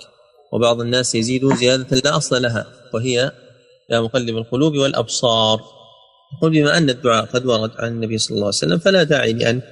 وبعض 0.53 0.81
الناس 0.81 1.15
يزيد 1.15 1.55
زيادة 1.55 1.97
لا 2.05 2.17
أصل 2.17 2.43
لها 2.43 2.67
وهي 2.95 3.33
يا 3.91 4.01
مقلب 4.01 4.37
القلوب 4.37 4.75
والأبصار. 4.77 5.61
يقول 6.37 6.51
بما 6.51 6.79
أن 6.79 6.91
الدعاء 6.91 7.25
قد 7.25 7.47
ورد 7.47 7.71
عن 7.79 7.89
النبي 7.89 8.19
صلى 8.19 8.35
الله 8.35 8.47
عليه 8.47 8.57
وسلم 8.57 8.79
فلا 8.79 9.03
داعي 9.03 9.33
لأن 9.33 9.63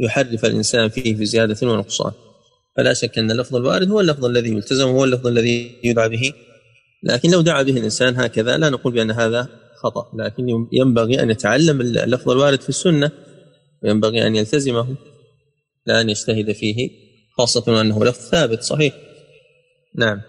يحرف 0.00 0.44
الإنسان 0.44 0.88
فيه 0.88 1.14
بزياده 1.14 1.56
ونقصان. 1.62 2.12
فلا 2.76 2.94
شك 2.94 3.18
أن 3.18 3.30
اللفظ 3.30 3.56
الوارد 3.56 3.90
هو 3.90 4.00
اللفظ 4.00 4.24
الذي 4.24 4.50
يلتزم 4.50 4.88
وهو 4.88 5.04
اللفظ 5.04 5.26
الذي 5.26 5.80
يدعى 5.84 6.08
به 6.08 6.32
لكن 7.02 7.30
لو 7.30 7.40
دعا 7.40 7.62
به 7.62 7.76
الإنسان 7.76 8.20
هكذا 8.20 8.56
لا 8.56 8.70
نقول 8.70 8.92
بأن 8.92 9.10
هذا 9.10 9.48
خطأ 9.82 10.10
لكن 10.14 10.66
ينبغي 10.72 11.22
أن 11.22 11.30
يتعلم 11.30 11.80
اللفظ 11.80 12.30
الوارد 12.30 12.60
في 12.60 12.68
السنة 12.68 13.10
وينبغي 13.82 14.26
أن 14.26 14.36
يلتزمه 14.36 14.96
لا 15.86 16.00
أن 16.00 16.10
يجتهد 16.10 16.52
فيه 16.52 16.90
خاصة 17.38 17.80
انه 17.80 18.04
لفظ 18.04 18.30
ثابت 18.30 18.62
صحيح. 18.62 18.94
نعم. 19.94 20.20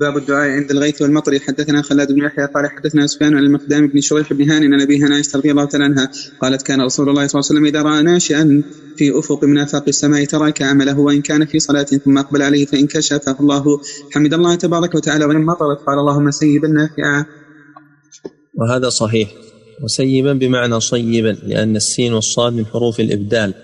باب 0.00 0.16
الدعاء 0.16 0.48
عند 0.50 0.70
الغيث 0.70 1.02
والمطر. 1.02 1.38
حدثنا 1.38 1.82
خلاد 1.82 2.12
بن 2.12 2.24
يحيى 2.24 2.46
قال 2.46 2.70
حدثنا 2.70 3.06
سفيان 3.06 3.36
عن 3.36 3.44
المقدام 3.44 3.86
بن 3.86 4.00
شريح 4.00 4.32
بن 4.32 4.50
هاني 4.50 4.66
عن 4.66 4.80
ابيها 4.80 5.08
عائشه 5.14 5.38
رضي 5.38 5.50
الله 5.50 5.64
تعالى 5.64 5.84
عنها 5.84 6.10
قالت 6.40 6.62
كان 6.62 6.80
رسول 6.80 7.08
الله 7.08 7.26
صلى 7.26 7.40
الله 7.40 7.50
عليه 7.50 7.60
وسلم 7.60 7.66
إذا 7.66 7.82
رأى 7.82 8.02
ناشئا 8.02 8.62
في 8.96 9.18
أفق 9.18 9.44
من 9.44 9.58
آفاق 9.58 9.84
السماء 9.88 10.24
ترك 10.24 10.62
عمله 10.62 10.98
وإن 10.98 11.22
كان 11.22 11.46
في 11.46 11.58
صلاة 11.58 11.82
ثم 11.82 12.18
أقبل 12.18 12.42
عليه 12.42 12.66
فإن 12.66 12.86
كشفه 12.86 13.36
الله. 13.40 13.80
حمد 14.12 14.34
الله 14.34 14.54
تبارك 14.54 14.94
وتعالى 14.94 15.24
وإن 15.24 15.44
مطرت. 15.44 15.78
قال 15.86 15.98
اللهم 15.98 16.30
سيبا 16.30 16.68
نافعا. 16.68 17.26
وهذا 18.54 18.88
صحيح. 18.88 19.28
وسيبا 19.84 20.32
بمعنى 20.32 20.80
صيبا 20.80 21.36
لأن 21.42 21.76
السين 21.76 22.12
والصاد 22.12 22.52
من 22.52 22.66
حروف 22.66 23.00
الإبدال. 23.00 23.54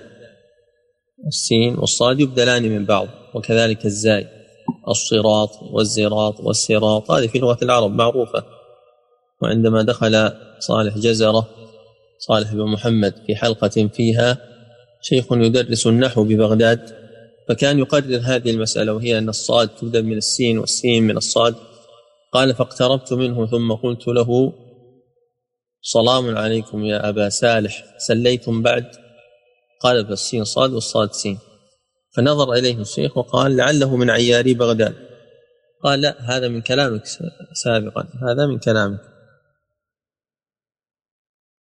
السين 1.26 1.74
والصاد 1.78 2.20
يبدلان 2.20 2.62
من 2.62 2.85
بعض 2.87 3.09
وكذلك 3.35 3.87
الزاي. 3.87 4.39
الصراط 4.89 5.51
والزراط 5.62 6.41
والسراط. 6.41 7.11
هذه 7.11 7.26
في 7.26 7.39
لغة 7.39 7.59
العرب 7.62 7.91
معروفة. 7.91 8.45
وعندما 9.43 9.83
دخل 9.83 10.33
صالح 10.59 10.99
جزرة 10.99 11.49
صالح 12.18 12.53
بن 12.55 12.66
محمد 12.66 13.14
في 13.26 13.37
حلقة 13.37 13.89
فيها 13.95 14.39
شيخ 15.03 15.33
يدرس 15.33 15.87
النحو 15.87 16.24
ببغداد 16.24 16.81
فكان 17.49 17.78
يقرر 17.78 18.20
هذه 18.24 18.51
المسألة 18.51 18.93
وهي 18.93 19.18
أن 19.18 19.28
الصاد 19.28 19.68
تبدأ 19.68 20.01
من 20.01 20.16
السين 20.16 20.59
والسين 20.59 21.03
من 21.03 21.16
الصاد. 21.16 21.55
قال 22.33 22.55
فاقتربت 22.55 23.12
منه 23.12 23.47
ثم 23.47 23.72
قلت 23.72 24.09
له 24.09 24.53
سلام 25.83 26.37
عليكم 26.37 26.85
يا 26.85 27.09
أبا 27.09 27.28
سالح 27.28 27.85
سليتم 27.99 28.62
بعد؟ 28.62 28.87
قال 29.81 30.07
فالسين 30.07 30.45
صاد 30.45 30.72
والصاد 30.72 31.12
سين. 31.12 31.39
فنظر 32.16 32.52
إليه 32.52 32.80
الشيخ 32.80 33.16
وقال 33.16 33.56
لعله 33.56 33.96
من 33.96 34.11
عياري 34.11 34.54
بغداد. 34.54 34.94
قال 35.84 36.00
لا 36.00 36.16
هذا 36.20 36.48
من 36.48 36.61
كلامك 36.61 37.02
سابقا 37.54 38.08
هذا 38.28 38.46
من 38.46 38.58
كلامك. 38.58 39.00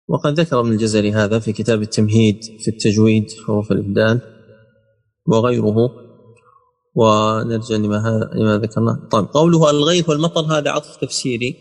وقد 0.07 0.39
ذكر 0.39 0.59
ابن 0.59 0.71
الجزري 0.71 1.11
هذا 1.11 1.39
في 1.39 1.53
كتاب 1.53 1.81
التمهيد 1.81 2.43
في 2.59 2.67
التجويد 2.67 3.25
حروف 3.47 3.71
الإبدال 3.71 4.21
وغيره. 5.27 5.75
ونرجع 6.95 7.75
لما 7.75 8.29
لما 8.35 8.57
ذكرنا 8.57 9.07
طيب 9.11 9.25
قوله 9.25 9.69
الغيث 9.69 10.09
والمطر 10.09 10.41
هذا 10.41 10.71
عطف 10.71 10.95
تفسيري 10.95 11.55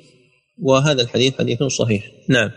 وهذا 0.63 1.03
الحديث 1.03 1.39
حديث 1.39 1.63
صحيح. 1.63 2.11
نعم. 2.29 2.51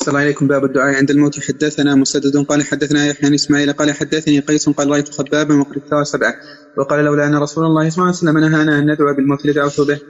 السلام 0.00 0.16
عليكم 0.16 0.48
باب 0.48 0.64
الدعاء 0.64 0.94
عند 0.94 1.10
الموت 1.10 1.40
حدثنا 1.40 1.94
مسدد 1.94 2.46
قال 2.46 2.62
حدثنا 2.62 3.06
يحيى 3.06 3.28
بن 3.28 3.34
إسماعيل 3.34 3.72
قال 3.72 3.92
حدثني 3.92 4.40
قيس 4.40 4.68
قال 4.68 4.90
رأيت 4.90 5.08
خبابا 5.08 5.60
وقد 5.60 5.82
سوى 5.90 6.04
سبعة 6.04 6.34
وقال 6.78 7.04
لولا 7.04 7.26
أن 7.26 7.36
رسول 7.36 7.64
الله 7.64 7.90
صلى 7.90 7.96
الله 7.96 8.06
عليه 8.06 8.16
وسلم 8.16 8.38
نهانا 8.38 8.78
أن 8.78 8.92
ندعو 8.92 9.14
بالموت 9.14 9.46
لدعوت 9.46 9.80
به. 9.80 10.00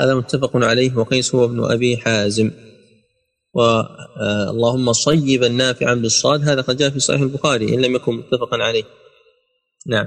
هذا 0.00 0.14
متفق 0.14 0.56
عليه 0.56 0.96
وقيس 0.96 1.34
هو 1.34 1.44
ابن 1.44 1.64
أبي 1.64 1.96
حازم 1.96 2.50
واللهم 3.54 4.92
صيبا 4.92 5.48
نافعا 5.48 5.94
بالصاد 5.94 6.48
هذا 6.48 6.60
قد 6.60 6.76
جاء 6.76 6.90
في 6.90 7.00
صحيح 7.00 7.20
البخاري 7.20 7.74
إن 7.74 7.80
لم 7.80 7.94
يكن 7.94 8.12
متفقا 8.12 8.56
عليه. 8.62 8.84
نعم. 9.86 10.06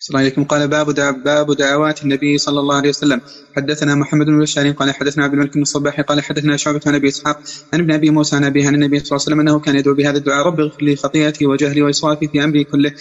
السلام 0.00 0.20
عليكم. 0.20 0.44
قال 0.44 0.68
باب 0.68 0.90
دع 0.90 1.10
باب 1.10 1.52
دعوات 1.52 2.02
النبي 2.02 2.38
صلى 2.38 2.60
الله 2.60 2.74
عليه 2.74 2.88
وسلم. 2.88 3.20
حدثنا 3.56 3.94
محمد 3.94 4.26
بن 4.26 4.40
بشار 4.40 4.70
قال 4.70 4.94
حدثنا 4.94 5.24
عبد 5.24 5.34
الملك 5.34 5.54
بن 5.54 5.62
الصباح 5.62 6.00
قال 6.00 6.22
حدثنا 6.22 6.56
شعبة 6.56 6.80
عن 6.86 6.94
أبي 6.94 7.08
إسحاق 7.08 7.36
عن 7.72 7.80
ابن 7.80 7.92
أبي 7.92 8.10
موسى 8.10 8.36
عن 8.36 8.44
ابي 8.44 8.66
عن 8.66 8.74
النبي 8.74 8.98
صلى 8.98 9.06
الله 9.06 9.24
عليه 9.26 9.36
وسلم 9.36 9.40
أنه 9.40 9.60
كان 9.60 9.76
يدعو 9.76 9.94
بهذا 9.94 10.18
الدعاء. 10.18 10.46
رب 10.46 10.60
اغفر 10.60 10.82
لي 10.82 10.96
خطيئتي 10.96 11.46
وجهلي 11.46 11.82
وإسرافي 11.82 12.28
في 12.28 12.44
أمري 12.44 12.64
كله 12.64 12.92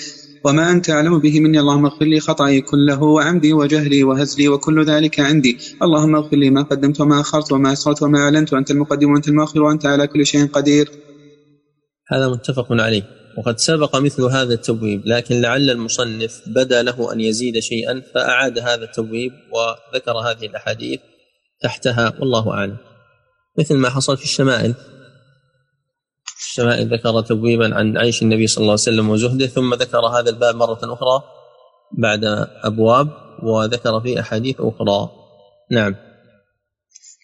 وما 0.45 0.71
أنت 0.71 0.89
أعلم 0.89 1.19
به 1.19 1.39
مني. 1.39 1.59
اللهم 1.59 1.85
اغفر 1.85 2.05
لي 2.05 2.19
خطئي 2.19 2.61
كله 2.61 3.03
وعمدي 3.03 3.53
وجهلي 3.53 4.03
وهزلي 4.03 4.47
وكل 4.47 4.85
ذلك 4.85 5.19
عندي. 5.19 5.57
اللهم 5.83 6.15
اغفر 6.15 6.37
لي 6.37 6.49
ما 6.49 6.61
قدمت 6.61 7.01
وما 7.01 7.19
أخرت 7.21 7.51
وما 7.51 7.73
أسررت 7.73 8.01
وما 8.01 8.19
أعلنت. 8.19 8.53
وانت 8.53 8.71
المقدم 8.71 9.11
وأنت 9.11 9.27
المؤخر 9.27 9.61
وأنت 9.61 9.85
على 9.85 10.07
كل 10.07 10.25
شيء 10.25 10.47
قدير. 10.47 10.91
هذا 12.11 12.27
متفق 12.27 12.67
عليه. 12.71 13.18
وقد 13.37 13.59
سبق 13.59 13.95
مثل 13.95 14.23
هذا 14.23 14.53
التبويب 14.53 15.01
لكن 15.05 15.41
لعل 15.41 15.69
المصنف 15.69 16.41
بدا 16.47 16.83
له 16.83 17.13
أن 17.13 17.21
يزيد 17.21 17.59
شيئا 17.59 18.01
فأعاد 18.13 18.59
هذا 18.59 18.83
التبويب 18.83 19.31
وذكر 19.51 20.11
هذه 20.11 20.45
الأحاديث 20.45 20.99
تحتها 21.61 22.13
والله 22.19 22.53
أعلم. 22.53 22.77
مثل 23.57 23.75
ما 23.75 23.89
حصل 23.89 24.17
في 24.17 24.23
الشمائل. 24.23 24.73
الشمائل 26.37 26.93
ذكر 26.93 27.21
تبويبا 27.21 27.75
عن 27.75 27.97
عيش 27.97 28.21
النبي 28.21 28.47
صلى 28.47 28.61
الله 28.61 28.71
عليه 28.71 28.81
وسلم 28.81 29.09
وزهده 29.09 29.47
ثم 29.47 29.73
ذكر 29.73 29.99
هذا 29.99 30.29
الباب 30.29 30.55
مرة 30.55 30.79
أخرى 30.83 31.23
بعد 31.97 32.23
أبواب 32.63 33.09
وذكر 33.43 34.01
في 34.01 34.19
أحاديث 34.19 34.55
أخرى. 34.59 35.09
نعم. 35.71 35.95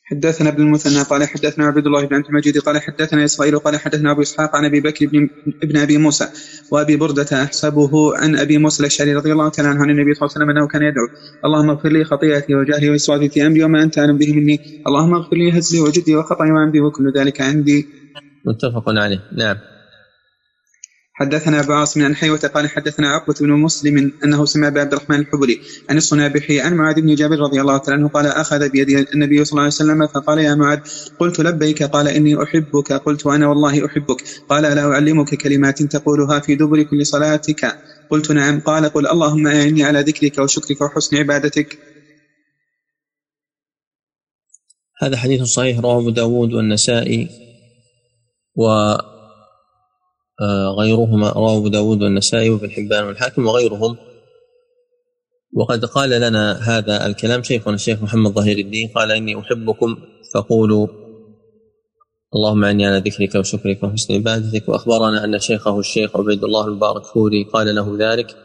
حدثنا 0.08 0.50
ابن 0.50 0.64
المثنى 0.64 1.02
قال 1.02 1.28
حدثنا 1.28 1.66
عبد 1.66 1.86
الله 1.88 2.06
بن 2.06 2.16
عبد 2.16 2.26
المجيد 2.30 2.58
قال 2.58 2.82
حدثنا 2.82 3.24
اسرائيل 3.26 3.60
قال 3.60 3.80
حدثنا 3.80 4.12
أبو 4.12 4.22
إسحاق 4.22 4.56
عن 4.56 4.66
أبي 4.66 4.82
بكر 4.82 5.06
بن 5.06 5.30
ابن 5.64 5.78
أبي 5.78 5.98
موسى 5.98 6.28
وأبي 6.72 6.96
بردة 6.96 7.44
أحسبه 7.44 8.18
عن 8.18 8.36
أبي 8.36 8.58
موسى 8.58 8.80
الأشعري 8.80 9.16
رضي 9.16 9.32
الله 9.32 9.50
تعالى 9.50 9.70
عنه 9.70 9.82
عن 9.82 9.90
النبي 9.90 10.14
صلى 10.14 10.26
الله 10.28 10.36
عليه 10.36 10.46
وسلم 10.46 10.50
أنه 10.50 10.68
كان 10.68 10.82
يدعو. 10.82 11.08
اللهم 11.46 11.70
اغفر 11.70 11.90
لي 11.90 12.04
خطيئتي 12.04 12.56
وجهلي 12.56 12.90
واسرافي 12.90 13.30
في 13.30 13.48
أمري 13.48 13.64
وما 13.64 13.84
أنت 13.84 13.98
أعلم 13.98 14.18
به 14.18 14.34
مني. 14.34 14.62
اللهم 14.88 15.14
اغفر 15.14 15.36
لي 15.36 15.60
هزلي 15.60 15.80
وجدي 15.82 16.16
وخطئي 16.16 16.52
وعمدي 16.52 16.82
وكل 16.82 17.12
ذلك 17.18 17.42
عندي. 17.42 17.90
متفق 18.46 18.90
عليه. 18.90 19.20
نعم. 19.32 19.75
حدثنا 21.18 21.60
ابو 21.60 21.74
عاصم 21.74 22.06
عن 22.06 22.16
حيوة 22.16 22.38
قال 22.38 22.70
حدثنا 22.70 23.08
عقبة 23.08 23.34
بن 23.42 23.52
مسلم 23.52 24.12
أنه 24.24 24.46
سمع 24.46 24.70
بعبد 24.70 24.94
الرحمن 24.94 25.20
الحبلي 25.20 25.60
عن 25.90 25.98
الصنابحي 25.98 26.60
عن 26.60 26.74
معاذ 26.74 27.02
بن 27.02 27.16
جابر 27.16 27.40
رضي 27.40 27.62
الله 27.62 27.78
تعالى 27.78 28.00
عنه 28.00 28.08
قال 28.08 28.26
أخذ 28.26 28.70
بيدي 28.70 29.06
النبي 29.14 29.46
صلى 29.46 29.52
الله 29.52 29.62
عليه 29.62 29.74
وسلم 29.74 30.08
فقال 30.08 30.38
يا 30.40 30.56
معاذ 30.56 30.80
قلت 31.20 31.40
لبيك 31.40 31.84
قال 31.84 32.08
إني 32.08 32.44
أحبك 32.44 32.94
قلت 32.94 33.26
وأنا 33.26 33.48
والله 33.48 33.86
أحبك 33.86 34.24
قال 34.50 34.64
لا 34.64 34.82
أعلمك 34.82 35.36
كلمات 35.36 35.84
تقولها 35.84 36.40
في 36.40 36.56
دبر 36.56 36.84
كل 36.84 37.06
صلاتك 37.06 37.78
قلت 38.10 38.32
نعم 38.32 38.60
قال 38.60 38.90
قل 38.90 39.08
اللهم 39.08 39.48
أعني 39.48 39.84
على 39.84 40.02
ذكرك 40.02 40.38
وشكرك 40.38 40.82
وحسن 40.82 41.18
عبادتك 41.18 41.80
هذا 45.02 45.18
حديث 45.18 45.42
صحيح 45.42 45.80
رواه 45.80 46.00
أبو 46.00 46.10
داود 46.10 46.54
والنسائي 46.54 47.30
و 48.56 48.66
غيرهما 50.80 51.30
رواه 51.30 51.58
أبو 51.58 51.68
داود 51.68 52.02
والنسائي 52.02 52.50
وابن 52.50 52.72
حبان 52.72 53.04
والحاكم 53.04 53.48
وغيرهم. 53.48 53.98
وقد 55.54 55.86
قال 55.86 56.10
لنا 56.10 56.52
هذا 56.78 57.06
الكلام 57.06 57.44
شيخنا 57.44 57.74
الشيخ 57.74 58.04
محمد 58.04 58.32
ظهير 58.32 58.58
الدين 58.58 58.88
قال 58.88 59.12
إني 59.12 59.40
أحبكم 59.40 59.98
فقولوا 60.34 60.88
اللهم 62.36 62.64
أعني 62.64 62.86
على 62.86 62.98
ذكرك 62.98 63.36
وشكرك 63.36 63.84
وحسن 63.84 64.14
عبادتك 64.14 64.70
وأخبرنا 64.70 65.24
أن 65.24 65.40
شيخه 65.40 65.80
الشيخ 65.80 66.18
عبيد 66.18 66.44
الله 66.44 66.68
المبارك 66.68 67.06
فوري 67.06 67.44
قال 67.44 67.76
له 67.76 67.98
ذلك 68.00 68.36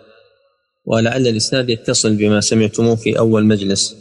ولعل 0.85 1.27
الإسناد 1.27 1.71
يتصل 1.71 2.17
بما 2.17 2.41
سمعتموه 2.41 2.97
في 2.97 3.19
أول 3.19 3.45
مجلس. 3.45 3.97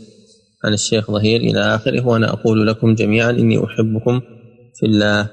عن 0.66 0.74
الشيخ 0.74 1.12
ظهير 1.12 1.42
إلى 1.42 1.76
آخره 1.76 2.08
وأنا 2.08 2.34
أقول 2.34 2.68
لكم 2.68 2.96
جميعا 2.96 3.32
إني 3.32 3.64
أحبكم 3.64 4.22
في 4.80 4.86
الله. 4.86 5.30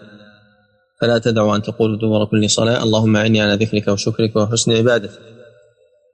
فلا 1.01 1.19
تدعوا 1.19 1.57
أن 1.57 1.63
تقولوا 1.63 1.97
دبر 1.97 2.25
كل 2.25 2.51
صلاة. 2.51 2.83
اللهم 2.83 3.17
أعني 3.17 3.41
على 3.41 3.55
ذكرك 3.55 3.89
وشكرك 3.89 4.37
وحسن 4.37 4.73
عبادتك. 4.73 5.21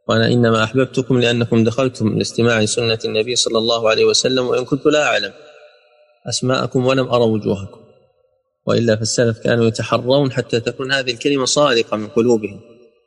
وأنا 0.09 0.27
إنما 0.27 0.65
أحببتكم 0.65 1.21
لأنكم 1.21 1.65
دخلتم 1.65 2.19
لاستماع 2.19 2.65
سنة 2.65 2.99
النبي 3.05 3.37
صلى 3.37 3.59
الله 3.59 3.91
عليه 3.91 4.05
وسلم 4.05 4.47
وإن 4.47 4.65
كنت 4.65 4.87
لا 4.87 5.03
أعلم 5.07 5.33
أسماءكم 6.29 6.87
ولم 6.87 7.09
أرى 7.09 7.25
وجوهكم. 7.25 7.81
وإلا 8.67 8.97
فالسلف 8.97 9.39
كانوا 9.39 9.65
يتحرون 9.65 10.33
حتى 10.33 10.61
تكون 10.61 10.93
هذه 10.93 11.11
الكلمة 11.11 11.45
صادقة 11.45 11.97
من 11.97 12.09
قلوبهم 12.09 12.61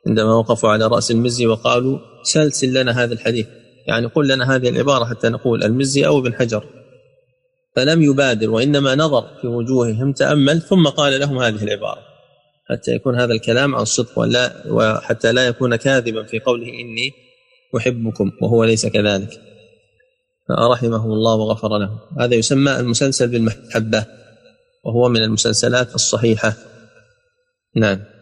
عندما 0.06 0.34
وقفوا 0.34 0.70
على 0.70 0.86
رأس 0.86 1.10
المزي 1.10 1.46
وقالوا 1.46 1.98
سلسل 2.22 2.80
لنا 2.80 3.02
هذا 3.02 3.14
الحديث. 3.14 3.46
يعني 3.86 4.06
قل 4.06 4.28
لنا 4.28 4.54
هذه 4.54 4.68
العبارة 4.68 5.04
حتى 5.04 5.28
نقول 5.28 5.64
المزي 5.64 6.06
أو 6.06 6.18
ابن 6.18 6.34
حجر. 6.34 6.64
فلم 7.76 8.02
يبادر 8.02 8.50
وإنما 8.50 8.94
نظر 8.94 9.26
في 9.40 9.46
وجوههم 9.46 10.12
تأمل 10.12 10.62
ثم 10.62 10.88
قال 10.88 11.20
لهم 11.20 11.38
هذه 11.38 11.64
العبارة. 11.64 12.02
حتى 12.68 12.90
يكون 12.90 13.20
هذا 13.20 13.32
الكلام 13.32 13.74
عن 13.74 13.82
الصدق 13.82 14.18
ولا 14.18 14.62
وحتى 14.68 15.32
لا 15.32 15.46
يكون 15.46 15.76
كاذبا 15.76 16.22
في 16.22 16.40
قوله 16.40 16.66
إني 16.66 17.12
أحبكم 17.76 18.32
وهو 18.42 18.64
ليس 18.64 18.86
كذلك. 18.86 19.40
فرحمه 20.48 21.04
الله 21.04 21.34
وغفر 21.34 21.78
له 21.78 22.00
هذا 22.20 22.34
يسمى 22.34 22.80
المسلسل 22.80 23.28
بالمحبة 23.28 24.06
وهو 24.84 25.08
من 25.08 25.22
المسلسلات 25.22 25.94
الصحيحة. 25.94 26.52
نعم. 27.76 28.15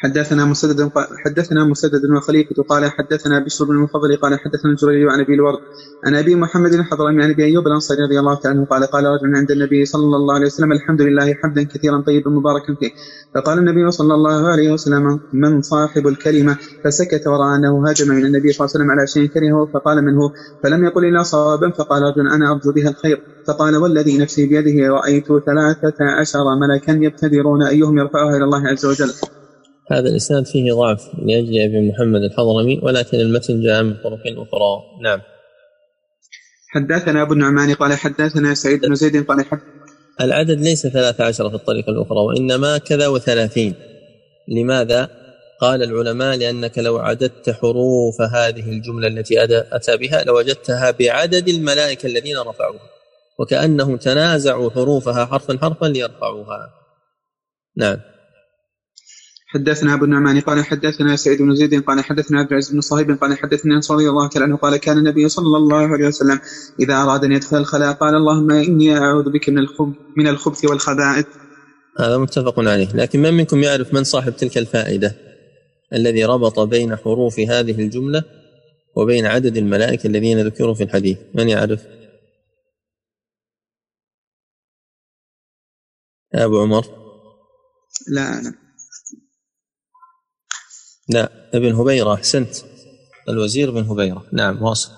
حدثنا 0.00 0.44
مسدد 0.44 0.90
حدثنا 1.24 1.64
مسدد 1.64 2.10
وخليفة 2.16 2.62
قال 2.62 2.90
حدثنا 2.90 3.38
بشر 3.38 3.64
بن 3.64 3.70
المفضل 3.70 4.16
قال 4.16 4.40
حدثنا 4.40 4.70
الجريري 4.70 5.10
عن 5.12 5.20
أبي 5.20 5.34
الورد 5.34 5.58
عن 6.04 6.14
أبي 6.14 6.34
محمد 6.34 6.72
الحضرمي 6.72 7.22
عن 7.22 7.30
ابي 7.30 7.44
أيوب 7.44 7.66
الأنصاري 7.66 8.02
رضي 8.02 8.18
الله 8.18 8.34
تعالى 8.34 8.58
عنه 8.58 8.66
قال 8.66 8.86
قال 8.86 9.04
رجل 9.04 9.36
عند 9.36 9.50
النبي 9.50 9.84
صلى 9.84 10.16
الله 10.16 10.34
عليه 10.34 10.46
وسلم 10.46 10.72
الحمد 10.72 11.02
لله 11.02 11.34
حمدا 11.34 11.62
كثيرا 11.62 12.00
طيبا 12.00 12.30
مباركا 12.30 12.74
فيه. 12.80 12.90
فقال 13.34 13.58
النبي 13.58 13.90
صلى 13.90 14.14
الله 14.14 14.48
عليه 14.48 14.72
وسلم 14.72 15.20
من 15.32 15.62
صاحب 15.62 16.06
الكلمة 16.08 16.56
فسكت 16.84 17.26
وراى 17.26 17.56
انه 17.56 17.88
هاجم 17.88 18.08
من 18.08 18.26
النبي 18.26 18.52
صلى 18.52 18.64
الله 18.64 18.74
عليه 18.74 18.84
وسلم 18.84 18.90
على 18.90 19.06
شيء 19.06 19.26
كرهه 19.26 19.68
فقال 19.74 20.04
من 20.04 20.14
هو؟ 20.14 20.30
فلم 20.62 20.84
يقل 20.84 21.04
إلا 21.04 21.22
صوابا 21.22 21.70
فقال 21.70 22.02
رجل 22.02 22.28
أنا 22.28 22.52
أرجو 22.52 22.72
بها 22.72 22.90
الخير. 22.90 23.22
فقال 23.46 23.76
والذي 23.76 24.18
نفسي 24.18 24.46
بيده 24.46 24.88
رأيت 24.88 25.26
ثلاثة 25.26 26.04
عشر 26.20 26.44
ملكا 26.60 26.92
يبتدرون 26.92 27.62
أيهم 27.62 27.98
يرفعها 27.98 28.36
إلى 28.36 28.44
الله 28.44 28.68
عز 28.68 28.86
وجل. 28.86 29.12
هذا 29.90 30.08
الإسناد 30.08 30.46
فيه 30.46 30.72
ضعف 30.72 31.02
لأجل 31.18 31.60
أبي 31.60 31.88
محمد 31.90 32.22
الحضرمي 32.22 32.80
ولكن 32.82 33.20
المتن 33.20 33.60
جاء 33.60 33.82
من 33.82 33.94
طرق 33.94 34.20
أخرى. 34.26 34.82
نعم. 35.02 35.20
حدثنا 36.68 37.22
أبو 37.22 37.32
النعمان 37.32 37.74
قال 37.74 37.92
حدثنا 37.92 38.54
سعيد 38.54 38.80
بن 38.80 38.94
زيد 38.94 39.26
قال 39.26 39.44
حدثنا 39.44 39.78
العدد 40.20 40.60
ليس 40.60 40.86
ثلاثة 40.86 41.24
عشر 41.24 41.50
في 41.50 41.54
الطريقة 41.56 41.90
الأخرى 41.90 42.18
وإنما 42.18 42.78
كذا 42.78 43.08
وثلاثين. 43.08 43.74
لماذا؟ 44.48 45.08
قال 45.60 45.82
العلماء 45.82 46.36
لأنك 46.36 46.78
لو 46.78 46.98
عددت 46.98 47.50
حروف 47.50 48.20
هذه 48.20 48.70
الجملة 48.70 49.08
التي 49.08 49.44
أتى 49.72 49.96
بها 49.96 50.24
لوجدتها 50.24 50.90
بعدد 50.90 51.48
الملائكة 51.48 52.06
الذين 52.06 52.38
رفعوها 52.38 52.90
وكأنهم 53.38 53.96
تنازعوا 53.96 54.70
حروفها 54.70 55.26
حرفا 55.26 55.58
حرفا 55.58 55.86
ليرفعوها. 55.86 56.70
نعم. 57.76 58.00
حدثنا 59.50 59.94
أبو 59.94 60.04
النعمان 60.04 60.40
قال 60.40 60.64
حدثنا 60.64 61.16
سعيد 61.16 61.42
بن 61.42 61.54
زيد 61.54 61.82
قال 61.84 62.04
حدثنا 62.04 62.40
عبد 62.40 62.50
العزيز 62.50 62.72
بن 62.72 62.80
صهيب 62.80 63.10
قال 63.10 63.38
حدثني 63.38 63.74
أنس 63.74 63.90
رضي 63.90 64.08
الله 64.08 64.28
تعالى 64.28 64.44
عنه 64.44 64.56
قال 64.56 64.76
كان 64.76 64.98
النبي 64.98 65.28
صلى 65.28 65.56
الله 65.56 65.86
عليه 65.86 66.06
وسلم 66.06 66.40
إذا 66.80 67.02
أراد 67.02 67.24
أن 67.24 67.32
يدخل 67.32 67.56
الخلاء 67.56 67.92
قال 67.92 68.14
اللهم 68.14 68.50
إني 68.50 68.98
أعوذ 68.98 69.32
بك 69.32 69.48
من 69.48 69.58
الخبث 69.58 69.96
من 70.16 70.28
الخبث 70.28 70.64
والخبائث. 70.64 71.26
هذا 71.98 72.18
متفق 72.18 72.60
عليه، 72.60 72.88
لكن 72.94 73.22
من 73.22 73.34
منكم 73.34 73.62
يعرف 73.62 73.94
من 73.94 74.04
صاحب 74.04 74.36
تلك 74.36 74.58
الفائدة 74.58 75.16
الذي 75.92 76.24
ربط 76.24 76.60
بين 76.60 76.96
حروف 76.96 77.40
هذه 77.40 77.80
الجملة 77.80 78.24
وبين 78.96 79.26
عدد 79.26 79.56
الملائكة 79.56 80.06
الذين 80.06 80.46
ذكروا 80.46 80.74
في 80.74 80.82
الحديث، 80.82 81.18
من 81.34 81.48
يعرف؟ 81.48 81.86
يا 86.34 86.44
أبو 86.44 86.60
عمر 86.60 86.84
لا 88.08 88.42
لا 88.42 88.67
لا 91.08 91.30
ابن 91.54 91.72
هبيرة 91.72 92.14
أحسنت. 92.14 92.56
الوزير 93.28 93.70
بن 93.70 93.82
هبيرة. 93.82 94.24
نعم 94.32 94.62
واصل. 94.62 94.90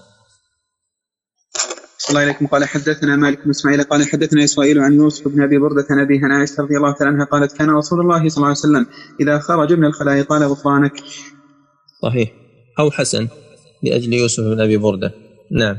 الله 2.11 2.24
إليكم 2.24 2.46
قال 2.46 2.64
حدثنا 2.64 3.16
مالك 3.16 3.44
بن 3.44 3.50
إسماعيل 3.50 3.82
قال 3.82 4.08
حدثنا 4.08 4.44
اسرائيل 4.44 4.78
عن 4.78 4.94
يوسف 4.94 5.28
بن 5.28 5.42
أبي 5.42 5.58
بردة 5.58 5.86
عن 5.90 6.00
أبي 6.00 6.20
عائشه 6.22 6.62
رضي 6.62 6.76
الله 6.76 6.92
تعالى 6.92 7.14
عنها 7.14 7.24
قالت 7.24 7.56
كان 7.56 7.70
رسول 7.70 8.00
الله 8.00 8.28
صلى 8.28 8.36
الله 8.36 8.46
عليه 8.46 8.58
وسلم 8.58 8.86
إذا 9.20 9.38
خرج 9.38 9.72
من 9.72 9.84
الخلاء 9.84 10.22
قال 10.22 10.42
غفرانك. 10.42 10.92
صحيح. 12.02 12.32
أو 12.78 12.90
حسن 12.90 13.28
لأجل 13.82 14.12
يوسف 14.12 14.42
بن 14.42 14.61
أبي 14.61 14.76
بردة. 14.76 15.12
نعم. 15.50 15.76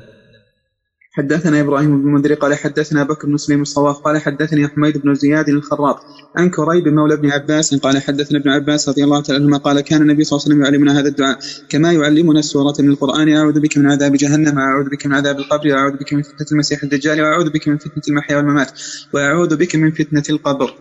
حدثنا 1.14 1.62
إبراهيم 1.62 2.02
بن 2.02 2.08
المنذر 2.08 2.34
قال 2.34 2.54
حدثنا 2.56 3.04
بكر 3.04 3.28
بن 3.28 3.38
سليم 3.38 3.62
الصواف 3.62 3.98
قال 3.98 4.22
حدثني 4.22 4.68
حميد 4.68 4.98
بن 4.98 5.14
زياد 5.14 5.50
الخراط 5.50 6.00
عن 6.36 6.50
كريب 6.50 6.88
مولى 6.88 7.14
ابن 7.14 7.32
عباس 7.32 7.76
قال 7.76 8.02
حدثنا 8.02 8.40
ابن 8.40 8.50
عباس 8.50 8.90
رضي 8.90 9.04
الله 9.04 9.22
تعالى 9.22 9.44
عنهما 9.44 9.58
قال 9.58 9.82
كان 9.82 10.02
النبي 10.02 10.24
صلى 10.24 10.38
الله 10.38 10.46
عليه 10.46 10.56
وسلم 10.56 10.66
يعلمنا 10.66 11.00
هذا 11.00 11.08
الدعاء 11.08 11.40
كما 11.70 11.92
يعلمنا 11.92 12.40
السورة 12.40 12.76
من 12.80 12.90
القرآن 12.90 13.34
أعوذ 13.34 13.60
بك 13.60 13.78
من 13.78 13.92
عذاب 13.92 14.14
جهنم 14.16 14.58
وأعوذ 14.58 14.90
بك 14.90 15.06
من 15.06 15.14
عذاب 15.14 15.40
القبر 15.40 15.68
وأعوذ 15.68 15.98
بك 15.98 16.14
من 16.14 16.22
فتنة 16.22 16.48
المسيح 16.52 16.84
الدجال 16.84 17.22
وأعوذ 17.22 17.50
بك 17.50 17.68
من 17.68 17.78
فتنة 17.78 18.04
المحيا 18.10 18.38
والممات 18.38 18.72
وأعوذ 19.14 19.58
بك 19.58 19.76
من 19.76 19.92
فتنة 19.92 20.24
القبر. 20.30 20.74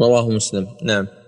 رواه 0.00 0.28
مسلم. 0.28 0.66
نعم. 0.84 1.21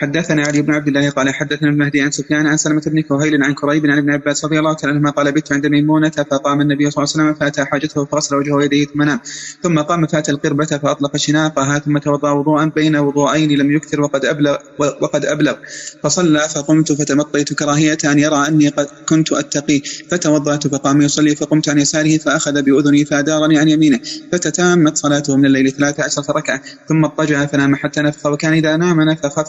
حدثنا 0.00 0.42
علي 0.42 0.62
بن 0.62 0.74
عبد 0.74 0.88
الله 0.88 1.10
قال 1.10 1.34
حدثنا 1.34 1.68
المهدي 1.68 2.00
عن 2.02 2.10
سفيان 2.10 2.46
عن 2.46 2.56
سلمة 2.56 2.82
بن 2.86 3.00
كهيل 3.00 3.42
عن 3.42 3.54
كريب 3.54 3.86
عن 3.86 3.98
ابن 3.98 4.10
عباس 4.10 4.44
رضي 4.44 4.58
الله 4.58 4.72
تعالى 4.72 4.96
عنهما 4.96 5.10
قال 5.10 5.32
بت 5.32 5.52
عند 5.52 5.66
ميمونة 5.66 6.08
فقام 6.10 6.60
النبي 6.60 6.90
صلى 6.90 7.04
الله 7.04 7.14
عليه 7.14 7.24
وسلم 7.24 7.34
فأتى 7.34 7.64
حاجته 7.64 8.04
فغسل 8.04 8.36
وجهه 8.36 8.52
ويديه 8.54 8.86
ثم 8.86 9.02
نام. 9.02 9.20
ثم 9.62 9.78
قام 9.78 10.06
فأتى 10.06 10.32
القربة 10.32 10.64
فأطلق 10.64 11.16
شناقها 11.16 11.78
ثم 11.78 11.98
توضأ 11.98 12.30
وضوءا 12.30 12.64
بين 12.64 12.96
وضوءين 12.96 13.58
لم 13.58 13.70
يكثر 13.70 14.00
وقد 14.00 14.24
أبلغ 14.24 14.56
وقد 14.78 15.24
أبلغ. 15.24 15.54
فصلى 16.02 16.40
فقمت 16.40 16.92
فتمطيت 16.92 17.52
كراهية 17.52 17.98
أن 18.04 18.18
يرى 18.18 18.48
أني 18.48 18.68
قد 18.68 18.86
كنت 19.08 19.32
أتقي. 19.32 19.80
فتوضأت 20.10 20.66
فقام 20.66 21.02
يصلي 21.02 21.36
فقمت 21.36 21.68
عن 21.68 21.78
يساره 21.78 22.16
فأخذ 22.18 22.62
بأذني 22.62 23.04
فأدارني 23.04 23.58
عن 23.58 23.68
يمينه. 23.68 24.00
فتتامت 24.32 24.96
صلاته 24.96 25.36
من 25.36 25.46
الليل 25.46 25.70
ثلاث 25.70 26.00
عشرة 26.00 26.32
ركعة. 26.32 26.60
ثم 26.88 27.04
اضطجع 27.04 27.46
فنام 27.46 27.76
حتى 27.76 28.00
نفخ. 28.00 28.26
وكان 28.26 28.52
إذا 28.52 28.76
نام 28.76 29.00
نفخ 29.00 29.40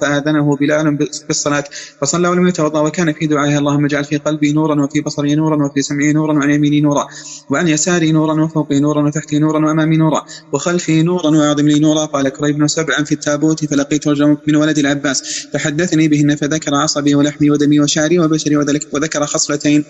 فآذنه 0.42 0.56
بلال 0.56 0.98
بالصلاة. 1.28 1.64
فصلى 2.02 2.28
ولم 2.28 2.48
يتوضأ 2.48 2.80
وكان 2.80 3.14
في 3.14 3.28
دعائه 3.28 3.58
اللهم 3.58 3.86
اجعل 3.86 4.04
في 4.04 4.18
قلبي 4.18 4.52
نورا 4.52 4.84
وفي 4.84 5.02
بصري 5.02 5.36
نورا 5.36 5.66
وفي 5.66 5.82
سمعي 5.82 6.14
نورا 6.14 6.34
وعن 6.34 6.50
يميني 6.50 6.82
نورا 6.82 7.08
وعن 7.50 7.68
يساري 7.68 8.12
نورا 8.12 8.44
وفوقي 8.44 8.80
نورا 8.80 9.06
وتحتي 9.08 9.39
نورا 9.39 9.66
وأمامي 9.66 9.98
نورا 9.98 10.26
وخلفي 10.54 11.04
نورا 11.04 11.30
وأعظم 11.30 11.68
لي 11.68 11.80
نورا. 11.80 12.06
قال 12.06 12.30
كريب 12.30 12.68
سبعا 12.68 13.04
في 13.04 13.12
التابوت 13.12 13.66
فلقيت 13.66 14.08
رجلا 14.08 14.38
من 14.48 14.56
ولد 14.56 14.78
العباس 14.78 15.48
فحدثني 15.54 16.08
بهن 16.08 16.36
فذكر 16.36 16.76
عصبي 16.76 17.16
ولحمي 17.16 17.52
ودمي 17.52 17.80
وشعري 17.80 18.20
وبشري 18.20 18.58
وذكر 18.94 19.26
خصلتين. 19.26 19.84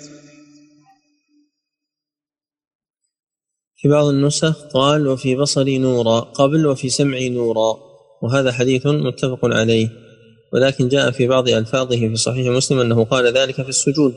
في 3.77 3.87
بعض 3.87 4.05
النسخ 4.05 4.55
قال 4.73 5.07
وفي 5.07 5.35
بصري 5.35 5.77
نورا 5.77 6.19
قبل 6.19 6.67
وفي 6.67 6.89
سمعي 6.89 7.29
نورا 7.29 7.77
وهذا 8.21 8.51
حديث 8.51 8.87
متفق 8.87 9.39
عليه. 9.43 9.89
ولكن 10.53 10.87
جاء 10.87 11.11
في 11.11 11.27
بعض 11.27 11.49
ألفاظه 11.49 11.99
في 11.99 12.15
صحيح 12.15 12.47
مسلم 12.47 12.79
أنه 12.79 13.03
قال 13.03 13.33
ذلك 13.33 13.55
في 13.55 13.69
السجود 13.69 14.15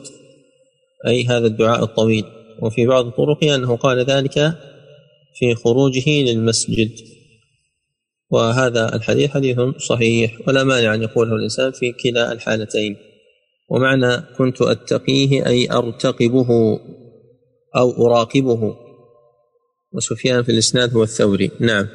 أي 1.07 1.25
هذا 1.25 1.47
الدعاء 1.47 1.83
الطويل. 1.83 2.25
وفي 2.61 2.85
بعض 2.85 3.09
طرقه 3.09 3.55
أنه 3.55 3.75
قال 3.75 3.99
ذلك 3.99 4.33
في 5.39 5.55
خروجه 5.55 6.09
للمسجد. 6.09 6.91
وهذا 8.29 8.95
الحديث 8.95 9.29
حديث 9.29 9.59
صحيح 9.77 10.47
ولا 10.47 10.63
مانع 10.63 10.93
أن 10.93 11.03
يقوله 11.03 11.35
الإنسان 11.35 11.71
في 11.71 11.91
كلا 11.91 12.31
الحالتين. 12.31 12.97
ومعنى 13.69 14.17
كنت 14.37 14.61
أتقيه 14.61 15.45
أي 15.45 15.71
أرتقبه 15.71 16.79
أو 17.75 18.07
أراقبه. 18.07 18.75
وسفيان 19.91 20.43
في 20.43 20.51
الإسناد 20.51 20.93
هو 20.93 21.03
الثوري. 21.03 21.51
نعم. 21.59 21.87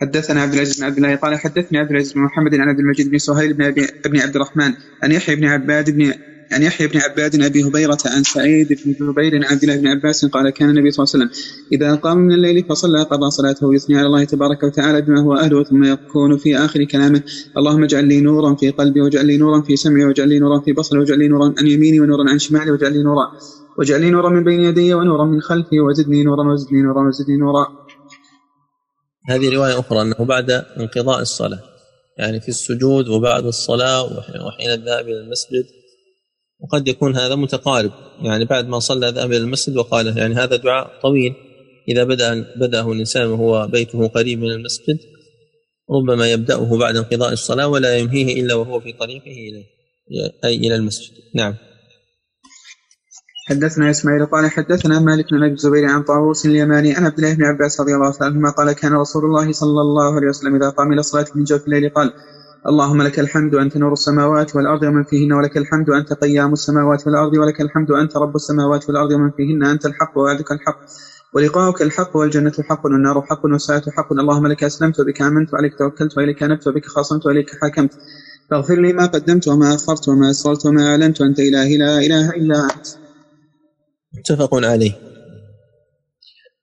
حدثنا 0.00 0.40
عبد 0.42 0.54
العزيز 0.54 0.78
بن 0.78 0.84
عبد 0.84 0.96
الله 0.96 1.16
قال 1.16 1.38
حدثني 1.38 1.78
عبد 1.78 1.90
العزيز 1.90 2.12
بن 2.12 2.20
محمد 2.20 2.54
عن 2.54 2.68
عبد 2.68 2.78
المجيد 2.78 3.10
بن 3.10 3.18
سهيل 3.18 3.54
بن 3.54 3.64
ابي 4.06 4.20
عبد 4.20 4.36
الرحمن 4.36 4.74
عن 5.02 5.12
يحيى 5.12 5.36
بن 5.36 5.44
عباد 5.44 5.90
بن 5.90 6.12
عن 6.52 6.62
يحيى 6.62 6.86
بن 6.86 6.98
عباد 6.98 7.42
أبي 7.42 7.64
هبيرة 7.64 7.98
عن 8.06 8.22
سعيد 8.22 8.68
بن 8.84 8.92
جبير 8.92 9.34
عن 9.36 9.44
عبد 9.44 9.62
الله 9.62 9.76
بن 9.76 9.86
عباس 9.86 10.24
قال 10.24 10.50
كان 10.50 10.70
النبي 10.70 10.90
صلى 10.90 11.04
الله 11.04 11.12
عليه 11.14 11.24
وسلم 11.24 11.30
إذا 11.72 11.94
قام 11.94 12.18
من 12.18 12.32
الليل 12.32 12.64
فصلى 12.68 13.02
قضى 13.02 13.30
صلاته 13.30 13.74
يثني 13.74 13.98
على 13.98 14.06
الله 14.06 14.24
تبارك 14.24 14.62
وتعالى 14.62 15.02
بما 15.02 15.20
هو 15.20 15.34
أهله 15.34 15.64
ثم 15.64 15.84
يكون 15.84 16.36
في 16.36 16.56
آخر 16.56 16.84
كلامه 16.84 17.22
اللهم 17.58 17.82
اجعل 17.84 18.04
لي 18.04 18.20
نورا 18.20 18.54
في 18.54 18.70
قلبي 18.70 19.00
واجعل 19.00 19.26
لي 19.26 19.36
نورا 19.38 19.62
في 19.62 19.76
سمعي 19.76 20.04
واجعل 20.04 20.28
لي 20.28 20.38
نورا 20.38 20.60
في 20.60 20.72
بصري 20.72 20.98
واجعل 21.00 21.18
لي 21.18 21.28
نورا 21.28 21.54
عن 21.58 21.66
يميني 21.66 22.00
ونورا 22.00 22.30
عن 22.30 22.38
شمالي 22.38 22.70
واجعل 22.70 22.92
لي 22.92 23.02
نورا 23.02 23.26
واجعل 23.78 24.00
لي 24.00 24.10
نورا 24.10 24.30
من 24.30 24.44
بين 24.44 24.60
يدي 24.60 24.94
ونورا 24.94 25.24
من 25.26 25.40
خلفي 25.40 25.80
وزدني 25.80 26.24
نورا 26.24 26.52
وزدني 26.52 26.82
نورا 26.82 27.08
وزدني 27.08 27.36
نورا. 27.36 27.66
هذه 29.28 29.54
رواية 29.54 29.80
أخرى 29.80 30.02
أنه 30.02 30.24
بعد 30.24 30.50
انقضاء 30.50 31.20
الصلاة 31.20 31.60
يعني 32.18 32.40
في 32.40 32.48
السجود 32.48 33.08
وبعد 33.08 33.46
الصلاة 33.46 34.02
وحين 34.46 34.70
الذهاب 34.70 35.08
إلى 35.08 35.20
المسجد. 35.20 35.66
وقد 36.60 36.88
يكون 36.88 37.16
هذا 37.16 37.34
متقارب 37.34 37.92
يعني 38.22 38.44
بعد 38.44 38.68
ما 38.68 38.78
صلى 38.78 39.08
ذهب 39.08 39.32
إلى 39.32 39.36
المسجد 39.36 39.76
وقال 39.76 40.18
يعني 40.18 40.34
هذا 40.34 40.56
دعاء 40.56 41.00
طويل 41.02 41.34
إذا 41.88 42.04
بدأ 42.04 42.54
بدأه 42.56 42.92
الإنسان 42.92 43.26
وهو 43.26 43.66
بيته 43.66 44.08
قريب 44.08 44.38
من 44.38 44.50
المسجد 44.50 44.98
ربما 45.90 46.30
يبدأه 46.30 46.78
بعد 46.78 46.96
انقضاء 46.96 47.32
الصلاة 47.32 47.68
ولا 47.68 47.98
ينهيه 47.98 48.40
إلا 48.42 48.54
وهو 48.54 48.80
في 48.80 48.92
طريقه 48.92 49.30
إليه 49.30 49.66
أي 50.44 50.56
إلى 50.56 50.74
المسجد. 50.74 51.12
نعم. 51.34 51.54
حدثنا 53.48 53.90
إسماعيل 53.90 54.26
قال 54.26 54.50
حدثنا 54.50 54.98
مالك 54.98 55.24
بن 55.30 55.42
أبي 55.42 55.52
الزبير 55.52 55.84
عن 55.84 56.02
طاووس 56.02 56.46
اليماني 56.46 56.94
عن 56.94 57.04
عبد 57.04 57.18
الله 57.18 57.34
بن 57.34 57.44
عباس 57.44 57.80
رضي 57.80 57.94
الله 57.94 58.12
عنهما 58.20 58.50
قال 58.50 58.72
كان 58.72 58.92
رسول 58.92 59.24
الله 59.24 59.52
صلى 59.52 59.80
الله 59.80 60.14
عليه 60.16 60.28
وسلم 60.28 60.54
إذا 60.54 60.68
قام 60.68 60.92
إلى 60.92 61.00
الصلاة 61.00 61.24
من 61.34 61.44
جوف 61.44 61.60
الليل 61.66 61.88
قال 61.88 62.12
اللهم 62.68 63.02
لك 63.02 63.18
الحمد 63.18 63.54
أنت 63.54 63.76
نور 63.76 63.92
السماوات 63.92 64.56
والأرض 64.56 64.82
ومن 64.82 65.02
فيهن 65.04 65.32
ولك 65.32 65.56
الحمد 65.56 65.90
أنت 65.90 66.12
قيام 66.12 66.52
السماوات 66.52 67.06
والأرض 67.06 67.32
ولك 67.34 67.60
الحمد 67.60 67.90
أنت 67.90 68.16
رب 68.16 68.36
السماوات 68.36 68.88
والأرض 68.88 69.10
ومن 69.12 69.30
فيهن 69.30 69.64
أنت 69.64 69.86
الحق 69.86 70.18
ووعدك 70.18 70.52
الحق 70.52 70.78
ولقاؤك 71.32 71.82
الحق 71.82 72.16
والجنة 72.16 72.52
حق 72.68 72.84
والنار 72.84 73.22
حق 73.22 73.44
والساعة 73.44 73.82
حق 73.96 74.12
اللهم 74.12 74.46
لك 74.46 74.64
أسلمت 74.64 75.00
وبك 75.00 75.22
آمنت 75.22 75.54
وعليك 75.54 75.74
توكلت 75.74 76.16
وإليك 76.18 76.42
أنبت 76.42 76.66
وبك 76.66 76.86
خاصمت 76.86 77.26
وإليك 77.26 77.50
حكمت 77.62 77.94
فاغفر 78.50 78.74
لي 78.80 78.92
ما 78.92 79.06
قدمت 79.06 79.48
وما 79.48 79.74
أخرت 79.74 80.08
وما 80.08 80.30
أسررت 80.30 80.66
وما 80.66 80.86
أعلنت 80.90 81.20
وأنت 81.20 81.38
إلهي 81.38 81.76
لا 81.76 81.98
إله 81.98 82.30
إلا 82.30 82.64
أنت. 82.76 83.05
متفق 84.18 84.54
عليه. 84.54 84.92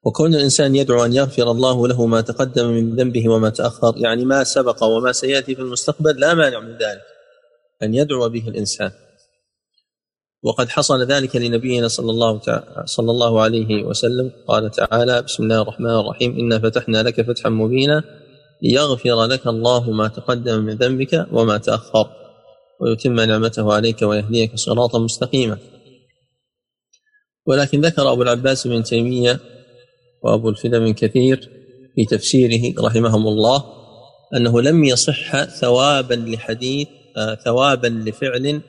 وكون 0.06 0.36
الإنسان 0.36 0.76
يدعو 0.76 1.06
أن 1.06 1.14
يغفر 1.14 1.52
الله 1.52 1.88
له 1.88 2.06
ما 2.06 2.22
تقدم 2.22 2.68
من 2.68 2.96
ذنبه 2.96 3.30
وما 3.30 3.50
تأخر 3.50 3.94
يعني 3.98 4.26
ما 4.26 4.44
سبق 4.44 4.84
وما 4.84 5.12
سيأتي 5.12 5.56
في 5.56 5.62
المستقبل 5.62 6.20
لا 6.20 6.34
مانع 6.34 6.60
من 6.60 6.72
ذلك 6.72 7.02
أن 7.84 7.94
يدعو 7.94 8.30
به 8.30 8.48
الإنسان. 8.48 8.92
وقد 10.44 10.70
حصل 10.70 11.02
ذلك 11.02 11.36
لنبينا 11.36 11.88
صلى 11.88 12.12
الله 12.12 12.42
صلى 12.86 13.12
الله 13.12 13.42
عليه 13.42 13.84
وسلم 13.84 14.32
قال 14.48 14.72
تعالى 14.72 15.22
بسم 15.22 15.44
الله 15.44 15.62
الرحمن 15.62 15.90
الرحيم 15.90 16.40
إنا 16.40 16.60
فتحنا 16.60 17.04
لك 17.04 17.22
فتحا 17.22 17.50
مبينا 17.50 18.04
ليغفر 18.62 19.26
لك 19.26 19.48
الله 19.48 19.92
ما 19.92 20.08
تقدم 20.08 20.60
من 20.60 20.76
ذنبك 20.78 21.28
وما 21.32 21.58
تأخر 21.58 22.10
ويتم 22.80 23.20
نعمته 23.20 23.74
عليك 23.74 24.02
ويهديك 24.02 24.56
صراطا 24.56 25.00
مستقيما. 25.00 25.58
ولكن 27.46 27.82
ذكر 27.82 28.12
أبو 28.12 28.22
العباس 28.22 28.68
بن 28.68 28.84
تيمية 28.84 29.40
وأبو 30.24 30.50
الفدا 30.50 30.80
من 30.80 30.94
كثير 30.94 31.50
في 31.96 32.06
تفسيره 32.06 32.82
رحمهم 32.82 33.28
الله 33.28 33.64
أنه 34.36 34.62
لم 34.62 34.84
يصح 34.84 35.44
ثوابا 35.44 36.14
لحديث 36.14 36.88
آه 37.18 37.36
ثوابا 37.36 37.88
لفعل 37.88 38.62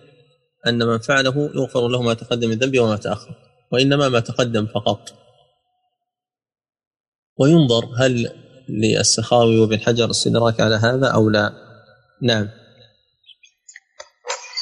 أن 0.66 0.86
من 0.86 0.98
فعله 0.98 1.50
يغفر 1.54 1.88
له 1.88 2.02
ما 2.02 2.14
تقدم 2.14 2.48
من 2.48 2.58
ذنبه 2.58 2.80
وما 2.80 2.96
تأخر 2.96 3.34
وإنما 3.72 4.08
ما 4.08 4.20
تقدم 4.20 4.66
فقط. 4.66 5.14
وينظر 7.38 7.84
هل 7.98 8.30
للسخاوي 8.68 9.58
وابن 9.58 9.80
حجر 9.80 10.10
استدراك 10.10 10.60
على 10.60 10.74
هذا 10.74 11.06
أو 11.06 11.30
لا؟ 11.30 11.52
نعم. 12.22 12.48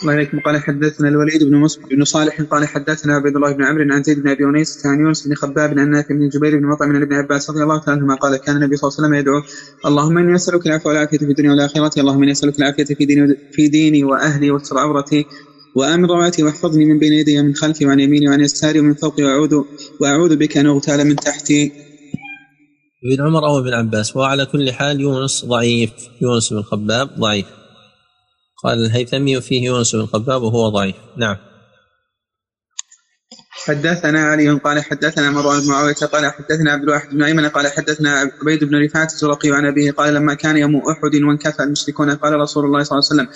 الله 0.02 0.12
عليكم 0.12 0.40
قال 0.40 0.62
حدثنا 0.62 1.08
الوليد 1.08 1.44
بن 1.44 1.56
مسلم 1.56 1.84
بن 1.90 2.04
صالح 2.04 2.42
قال 2.42 2.68
حدثنا 2.68 3.14
عبد 3.14 3.36
الله 3.36 3.52
بن 3.52 3.64
عمرو 3.64 3.94
عن 3.94 4.02
زيد 4.02 4.22
بن 4.22 4.28
أبي 4.28 4.44
أنيس 4.44 4.86
عن 4.86 5.00
يونس 5.00 5.26
بن 5.26 5.34
خباب 5.34 5.78
عن 5.78 5.90
نافع 5.90 6.14
بن 6.14 6.28
جبير 6.28 6.58
بن 6.58 6.66
مطعم 6.66 6.96
ابن 6.96 7.14
عباس 7.14 7.50
رضي 7.50 7.62
الله 7.62 7.78
تعالى 7.78 8.00
عنهما 8.00 8.14
قال 8.14 8.36
كان 8.36 8.56
النبي 8.56 8.76
صلى 8.76 8.88
الله 8.88 8.98
عليه 8.98 9.08
وسلم 9.08 9.14
يدعو 9.20 9.42
اللهم 9.86 10.18
إني 10.18 10.34
أسألك 10.34 10.66
العفو 10.66 10.88
والعافية 10.88 11.18
في 11.18 11.24
الدنيا 11.24 11.50
والآخرة 11.50 12.00
اللهم 12.00 12.22
إني 12.22 12.32
أسألك 12.32 12.58
العافية 12.58 12.84
في 12.84 13.04
ديني 13.04 13.36
في 13.52 13.68
ديني 13.68 14.04
وأهلي 14.04 14.50
واستر 14.50 14.78
عورتي 14.78 15.26
وامن 15.76 16.04
رواتي 16.04 16.42
واحفظني 16.42 16.84
من 16.84 16.98
بين 16.98 17.12
يدي 17.12 17.40
ومن 17.40 17.54
خلفي 17.54 17.86
وعن 17.86 18.00
يميني 18.00 18.28
وعن 18.28 18.40
يساري 18.40 18.80
ومن 18.80 18.94
فوقي 18.94 19.22
واعوذ 19.22 19.54
وأعوذ 20.00 20.36
بك 20.36 20.56
أن 20.56 20.66
أغتال 20.66 21.06
من 21.06 21.16
تحتي. 21.16 21.72
ابن 23.04 23.26
عمر 23.26 23.46
أو 23.46 23.58
ابن 23.58 23.72
عباس 23.74 24.16
وعلى 24.16 24.46
كل 24.46 24.72
حال 24.72 25.00
يونس 25.00 25.44
ضعيف. 25.44 25.90
يونس 26.22 26.52
بن 26.52 26.62
خباب 26.62 27.08
ضعيف. 27.18 27.61
قال 28.62 28.84
الهيثمي 28.86 29.40
فيه 29.40 29.64
يونس 29.64 29.97
بن 29.97 30.06
خباب 30.06 30.43
وهو 30.43 30.68
ضعيف. 30.68 30.97
نعم. 31.16 31.36
حدثنا 33.66 34.24
علي 34.24 34.51
قال 34.51 34.84
حدثنا 34.84 35.30
مروان 35.30 35.60
بن 35.60 35.68
معاوية 35.68 35.94
قال 35.94 36.32
حدثنا 36.32 36.72
عبد 36.72 36.82
الواحد 36.82 37.10
بن 37.10 37.22
أيمن 37.22 37.48
قال 37.48 37.66
حدثنا 37.66 38.32
عبيد 38.43 38.64
بن 38.64 38.84
رفاعة 38.84 39.05
الزرقي 39.05 39.51
عن 39.52 39.66
أبيه 39.66 39.90
قال 39.90 40.14
لما 40.14 40.34
كان 40.34 40.56
يوم 40.56 40.76
أحد 40.76 41.14
وانكفى 41.14 41.62
المشركون 41.62 42.10
قال 42.10 42.32
رسول 42.32 42.64
الله 42.64 42.82
صلى 42.82 42.98
الله 42.98 43.09
عليه 43.10 43.22
وسلم 43.22 43.28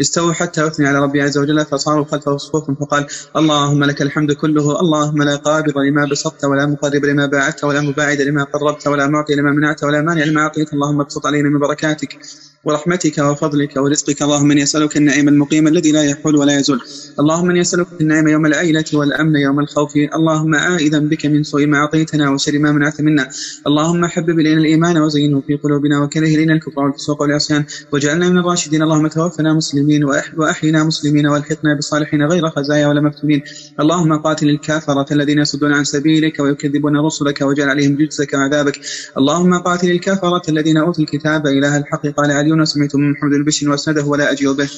استووا 0.00 0.32
حتى 0.32 0.66
اثني 0.66 0.86
على 0.86 0.98
ربي 0.98 1.22
عز 1.22 1.38
وجل 1.38 1.64
فصاروا 1.64 2.04
خلفه 2.04 2.36
صفوف 2.36 2.70
فقال 2.80 3.06
اللهم 3.36 3.84
لك 3.84 4.02
الحمد 4.02 4.32
كله 4.32 4.80
اللهم 4.80 5.22
لا 5.22 5.36
قابض 5.36 5.78
لما 5.78 6.04
بسطت 6.10 6.44
ولا 6.44 6.66
مقرب 6.66 7.04
لما 7.04 7.26
باعدت 7.26 7.64
ولا 7.64 7.80
مباعد 7.80 8.20
لما 8.20 8.44
قربت 8.44 8.86
ولا 8.86 9.06
معطي 9.06 9.34
لما 9.34 9.52
منعت 9.52 9.84
ولا 9.84 10.02
مانع 10.02 10.24
لما 10.24 10.40
أعطيت. 10.40 10.72
اللهم 10.72 11.00
ابسط 11.00 11.26
علينا 11.26 11.48
من 11.48 11.58
بركاتك 11.58 12.18
ورحمتك 12.64 13.18
وفضلك 13.18 13.76
ورزقك. 13.76 14.22
اللهم 14.22 14.50
إني 14.50 14.62
أسألك 14.62 14.96
النعيم 14.96 15.28
المقيم 15.28 15.68
الذي 15.68 15.92
لا 15.92 16.02
يحول 16.02 16.36
ولا 16.36 16.58
يزول. 16.58 16.80
اللهم 17.20 17.50
إني 17.50 17.60
أسألك 17.60 17.86
النعيم 18.00 18.28
يوم 18.28 18.46
العيلة 18.46 18.84
والأمن 18.92 19.36
يوم 19.36 19.60
الخوف. 19.60 19.92
اللهم 20.18 20.54
عائذا 20.54 20.98
بك 20.98 21.26
من 21.26 21.42
سوء 21.42 21.66
ما 21.66 21.78
أعطيتنا 21.78 22.30
وشر 22.30 22.58
ما 22.58 22.72
منعت 22.72 23.00
منا. 23.00 23.28
اللهم 23.66 24.06
حبب 24.06 24.36
إلينا 24.40 24.60
الإيمان 24.60 24.98
وزينه 24.98 25.42
في 25.46 25.54
قلوبنا 25.62 26.02
وكره 26.02 26.26
إلينا 26.26 26.52
الكفر 26.52 26.80
والفسوق 26.80 27.22
والعصيان. 27.22 27.64
واجعلنا 27.92 28.28
من 28.28 28.38
الراشدين. 28.38 28.82
اللهم 28.82 29.06
توفنا 29.06 29.54
مسلمين. 29.54 29.87
وأحينا 30.36 30.84
مسلمين 30.84 31.26
وألحقنا 31.26 31.74
بالصالحين 31.74 32.22
غير 32.22 32.50
خزايا 32.50 32.86
ولا 32.86 33.00
مفتونين. 33.00 33.42
اللهم 33.80 34.18
قاتل 34.22 34.48
الكافرة 34.48 35.06
الذين 35.12 35.38
يصدون 35.38 35.72
عن 35.72 35.84
سبيلك 35.84 36.40
ويكذبون 36.40 36.96
رسلك 36.96 37.40
واجعل 37.40 37.68
عليهم 37.68 37.96
جزك 37.96 38.34
وعذابك. 38.34 38.80
اللهم 39.18 39.58
قاتل 39.58 39.90
الكافرة 39.90 40.42
الذين 40.48 40.76
أوتوا 40.76 41.04
الكتاب 41.04 41.46
إله 41.46 41.76
الحق. 41.76 42.06
قال 42.06 42.30
علي 42.30 42.66
سمعت 42.66 42.96
من 42.96 43.10
محمد 43.12 43.32
البشر 43.32 43.70
وأسنده 43.70 44.04
ولا 44.04 44.32
أجيء 44.32 44.52
به. 44.52 44.70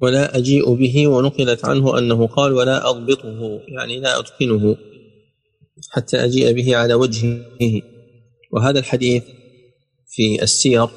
ولا 0.00 0.38
أجيء 0.38 0.74
به 0.74 1.06
ونقلت 1.06 1.64
عنه 1.64 1.98
أنه 1.98 2.26
قال 2.26 2.52
ولا 2.52 2.90
أضبطه. 2.90 3.60
يعني 3.68 4.00
لا 4.00 4.20
أتقنه 4.20 4.76
حتى 5.90 6.24
أجيء 6.24 6.52
به 6.52 6.76
على 6.76 6.94
وجهه. 6.94 7.40
وهذا 8.50 8.78
الحديث 8.78 9.22
في 10.08 10.42
السير 10.42 10.88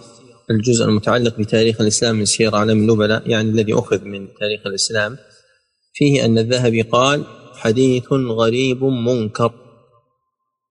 الجزء 0.51 0.85
المتعلق 0.85 1.37
بتاريخ 1.37 1.81
الإسلام 1.81 2.15
من 2.15 2.25
سير 2.25 2.55
أعلام 2.55 2.77
النبلاء 2.77 3.29
يعني 3.29 3.49
الذي 3.49 3.73
أخذ 3.73 4.03
من 4.03 4.27
تاريخ 4.39 4.67
الإسلام 4.67 5.17
فيه 5.93 6.25
أن 6.25 6.37
الذهبي 6.37 6.81
قال 6.81 7.23
حديث 7.55 8.11
غريب 8.11 8.83
منكر 8.83 9.53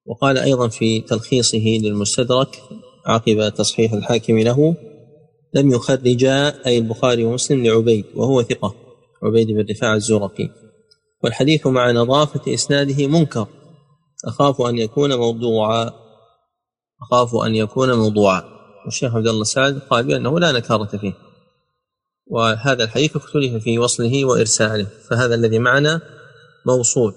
وقال 0.07 0.39
أيضا 0.39 0.69
في 0.69 1.01
تلخيصه 1.01 1.79
للمستدرك 1.83 2.61
عقب 3.07 3.49
تصحيح 3.55 3.93
الحاكم 3.93 4.39
له 4.39 4.77
لم 5.55 5.71
يخرجا 5.71 6.67
أي 6.67 6.79
البخاري 6.79 7.25
ومسلم 7.25 7.67
لعبيد 7.67 8.05
وهو 8.15 8.43
ثقة 8.43 8.75
عبيد 9.23 9.47
بن 9.47 9.67
رفاعة 9.71 9.95
الزرقي. 9.95 10.49
والحديث 11.25 11.67
مع 11.67 11.91
نظافة 11.91 12.55
إسناده 12.55 13.07
منكر 13.07 13.47
أخاف 14.25 14.61
أن 14.61 14.79
يكون 14.79 15.15
موضوعا 15.15 15.91
أخاف 17.03 17.35
أن 17.35 17.55
يكون 17.55 17.93
موضوعا 17.93 18.54
والشيخ 18.85 19.15
عبد 19.15 19.27
الله 19.27 19.45
سعد 19.45 19.79
قال 19.79 20.07
بأنه 20.07 20.41
لا 20.41 20.53
نكارة 20.53 20.97
فيه 20.97 21.13
وهذا 22.27 22.85
الحديث 22.85 23.17
اختلف 23.17 23.63
في 23.65 23.79
وصله 23.79 24.25
وإرساله 24.25 24.87
فهذا 25.11 25.35
الذي 25.35 25.59
معنا 25.59 26.01
موصول 26.67 27.15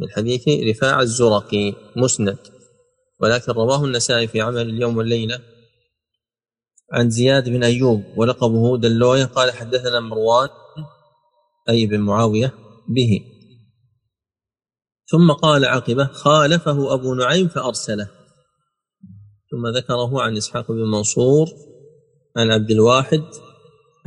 من 0.00 0.10
حديث 0.10 0.48
رفاع 0.48 1.00
الزرقي 1.00 1.74
مسند 1.96 2.38
ولكن 3.20 3.52
رواه 3.52 3.84
النسائي 3.84 4.26
في 4.26 4.40
عمل 4.40 4.60
اليوم 4.60 4.96
والليلة 4.96 5.40
عن 6.92 7.10
زياد 7.10 7.48
بن 7.48 7.64
أيوب 7.64 8.04
ولقبه 8.16 8.78
دلوية 8.78 9.24
قال 9.24 9.50
حدثنا 9.50 10.00
مروان 10.00 10.48
أي 11.68 11.86
بن 11.86 12.00
معاوية 12.00 12.54
به. 12.88 13.20
ثم 15.10 15.32
قال 15.32 15.64
عقبة 15.64 16.06
خالفه 16.06 16.94
أبو 16.94 17.14
نعيم 17.14 17.48
فأرسله. 17.48 18.10
ثم 19.50 19.66
ذكره 19.76 20.22
عن 20.22 20.36
إسحاق 20.36 20.72
بن 20.72 20.90
منصور 20.90 21.46
عن 22.36 22.50
عبد 22.50 22.70
الواحد 22.70 23.22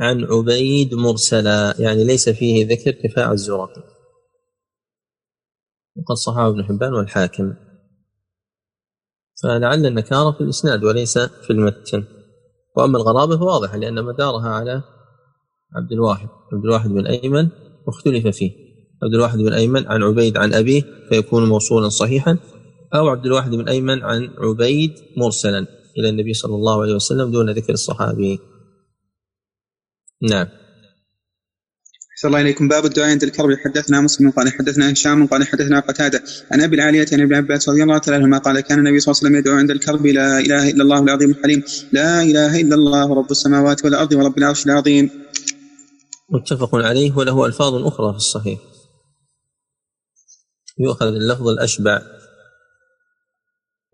عن 0.00 0.24
عبيد 0.24 0.94
مرسلا 0.94 1.74
يعني 1.78 2.04
ليس 2.04 2.28
فيه 2.28 2.66
ذكر 2.66 2.94
رفاع 3.04 3.32
الزرقي. 3.32 3.82
وقد 5.96 6.14
صححه 6.14 6.48
ابن 6.48 6.64
حبان 6.64 6.94
والحاكم. 6.94 7.54
فلعل 9.42 9.86
النكارة 9.86 10.32
في 10.32 10.40
الإسناد 10.40 10.84
وليس 10.84 11.18
في 11.18 11.50
المتن. 11.50 12.04
وأما 12.76 12.98
الغرابة 12.98 13.38
فواضحة 13.38 13.76
لأن 13.76 14.04
مدارها 14.04 14.48
على 14.48 14.82
عبد 15.76 15.92
الواحد 15.92 16.28
عبد 16.52 16.64
الواحد 16.64 16.90
بن 16.90 17.06
أيمن 17.06 17.48
واختلف 17.86 18.36
فيه. 18.36 18.50
عبد 19.02 19.14
الواحد 19.14 19.38
بن 19.38 19.52
أيمن 19.52 19.86
عن 19.86 20.02
عبيد 20.02 20.36
عن 20.36 20.54
أبيه 20.54 20.82
فيكون 21.08 21.48
موصولا 21.48 21.88
صحيحا. 21.88 22.38
أو 22.94 23.08
عبد 23.08 23.26
الواحد 23.26 23.50
بن 23.50 23.68
أيمن 23.68 24.02
عن 24.02 24.30
عبيد 24.38 24.92
مرسلا 25.16 25.66
إلى 25.98 26.08
النبي 26.08 26.34
صلى 26.34 26.54
الله 26.54 26.82
عليه 26.82 26.94
وسلم 26.94 27.30
دون 27.30 27.50
ذكر 27.50 27.72
الصحابي. 27.72 28.38
نعم. 30.30 30.48
صلى 32.22 32.28
الله 32.28 32.38
عليكم 32.38 32.68
باب 32.68 32.84
الدعاء 32.84 33.10
عند 33.10 33.22
الكرب. 33.22 33.48
حدثنا 33.64 34.00
مسلم 34.00 34.30
قال 34.30 34.52
حدثنا 34.52 34.92
هشام 34.92 35.26
قال 35.26 35.46
حدثنا 35.46 35.80
قتادة. 35.80 36.22
عن 36.52 36.60
أبي 36.60 36.76
العالية 36.76 37.06
عن 37.12 37.20
ابن 37.20 37.34
عباس 37.34 37.68
رضي 37.68 37.82
الله 37.82 37.98
تعالى 37.98 38.16
عنهما 38.16 38.38
قال 38.38 38.60
كان 38.60 38.78
النبي 38.78 39.00
صلى 39.00 39.12
الله 39.12 39.20
عليه 39.20 39.28
وسلم 39.28 39.36
يدعو 39.36 39.58
عند 39.58 39.70
الكرب 39.70 40.06
لا 40.06 40.38
إله 40.38 40.70
إلا 40.70 40.82
الله 40.82 41.02
العظيم 41.02 41.30
الحليم. 41.30 41.62
لا 41.92 42.22
إله 42.22 42.60
إلا 42.60 42.74
الله 42.74 43.14
رب 43.14 43.30
السماوات 43.30 43.84
والأرض 43.84 44.12
ورب 44.12 44.38
العرش 44.38 44.66
العظيم. 44.66 45.10
متفق 46.30 46.74
عليه 46.74 47.16
وله 47.16 47.46
ألفاظ 47.46 47.74
أخرى 47.74 48.12
في 48.12 48.16
الصحيح. 48.16 48.58
يؤخذ 50.78 51.06
اللفظ 51.06 51.48
الأشبع. 51.48 52.02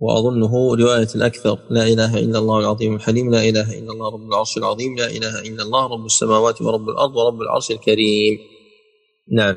وأظنه 0.00 0.76
رواية 0.76 1.08
الأكثر. 1.14 1.58
لا 1.70 1.82
إله 1.86 2.18
إلا 2.18 2.38
الله 2.38 2.60
العظيم 2.60 2.94
الحليم 2.94 3.30
لا 3.30 3.42
إله 3.48 3.78
إلا 3.78 3.92
الله 3.92 4.14
رب 4.14 4.28
العرش 4.28 4.56
العظيم 4.56 4.96
لا 4.96 5.06
إله 5.06 5.40
إلا 5.40 5.62
الله 5.62 5.84
رب 5.94 6.06
السماوات 6.06 6.62
ورب 6.62 6.88
الأرض 6.88 7.16
ورب 7.16 7.42
العرش 7.42 7.70
الكريم. 7.70 8.38
نعم. 9.32 9.56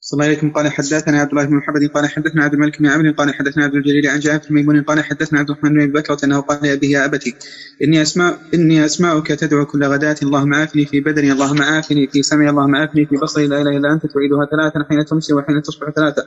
صلى 0.00 0.16
الله 0.18 0.24
عليكم. 0.24 0.52
قال 0.52 0.72
حدثنا 0.72 1.20
عبد 1.20 1.30
الله 1.30 1.44
بن 1.44 1.56
محمد 1.56 1.90
قال 1.94 2.08
حدثنا 2.08 2.44
عبد 2.44 2.54
الملك 2.54 2.78
بن 2.78 2.86
عمرو 2.86 3.12
قال 3.12 3.34
حدثنا 3.34 3.64
عبد 3.64 3.74
الجليل 3.74 4.06
عن 4.06 4.18
جابر 4.18 4.46
بن 4.48 4.54
ميمون 4.54 4.82
قال 4.82 5.04
حدثنا 5.04 5.38
عبد 5.38 5.50
الرحمن 5.50 5.70
بن 5.86 5.92
بكر 5.92 6.16
انه 6.24 6.40
قال 6.40 6.58
لابيه 6.62 6.88
يا 6.88 7.04
أبتي 7.04 7.34
إني 7.82 8.02
أسمع 8.02 8.38
إني 8.54 8.84
أسمعك 8.84 9.26
تدعو 9.26 9.66
كل 9.66 9.84
غداة 9.84 10.16
اللهم 10.22 10.54
عافني 10.54 10.86
في 10.86 11.00
بدني 11.00 11.32
اللهم 11.32 11.62
عافني 11.62 12.06
في 12.06 12.22
سمعي 12.22 12.50
اللهم 12.50 12.74
عافني 12.74 13.06
في 13.06 13.16
بصري 13.16 13.46
لا 13.46 13.62
إله 13.62 13.76
إلا 13.76 13.92
أنت 13.92 14.02
تعيدها 14.06 14.46
ثلاثا 14.50 14.88
حين 14.88 15.04
تمسي 15.04 15.34
وحين 15.34 15.62
تصبح 15.62 15.90
ثلاثا. 15.90 16.22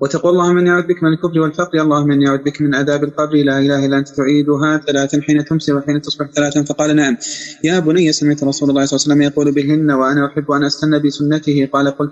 وتقول 0.00 0.32
اللهم 0.32 0.58
اني 0.58 0.70
اعوذ 0.70 0.82
بك 0.82 1.02
من 1.02 1.12
الكفر 1.12 1.40
والفقر 1.40 1.80
اللهم 1.80 2.10
اني 2.12 2.28
اعوذ 2.28 2.42
بك 2.42 2.60
من 2.62 2.74
عذاب 2.74 3.04
القبر 3.04 3.36
لا 3.36 3.58
إله 3.58 3.86
إلا 3.86 3.98
أنت 3.98 4.08
تعيدها 4.08 4.78
ثلاثا 4.78 5.20
حين 5.20 5.44
تمسي 5.44 5.72
وحين 5.72 6.02
تصبح 6.02 6.30
ثلاثا 6.30 6.62
فقال 6.62 6.96
نعم. 6.96 7.16
يا 7.64 7.78
بني 7.78 8.12
سمعت 8.12 8.44
رسول 8.44 8.70
الله 8.70 8.84
صلى 8.84 8.96
الله 8.96 9.04
عليه 9.06 9.12
وسلم 9.14 9.22
يقول 9.22 9.52
بهن 9.52 9.90
وأنا 9.90 10.26
أحب 10.26 10.50
أن 10.50 10.64
أستنى 10.64 10.98
بسنته 10.98 11.68
قال 11.72 11.90
قل 11.90 12.10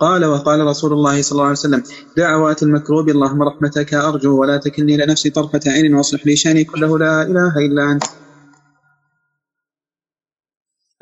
قال 0.00 0.24
وقال 0.24 0.60
رسول 0.60 0.92
الله 0.92 1.22
صلى 1.22 1.32
الله 1.32 1.44
عليه 1.44 1.52
وسلم 1.52 1.82
دعوات 2.16 2.62
المكروب 2.62 3.08
اللهم 3.08 3.42
رحمتك 3.42 3.94
أرجو 3.94 4.40
ولا 4.40 4.56
تكلني 4.56 4.96
لنفسي 4.96 5.30
طرفة 5.30 5.60
عين 5.66 5.94
وأصلح 5.94 6.26
لي 6.26 6.36
شأني 6.36 6.64
كله 6.64 6.98
لا 6.98 7.22
إله 7.22 7.58
إلا 7.58 7.92
أنت. 7.92 8.04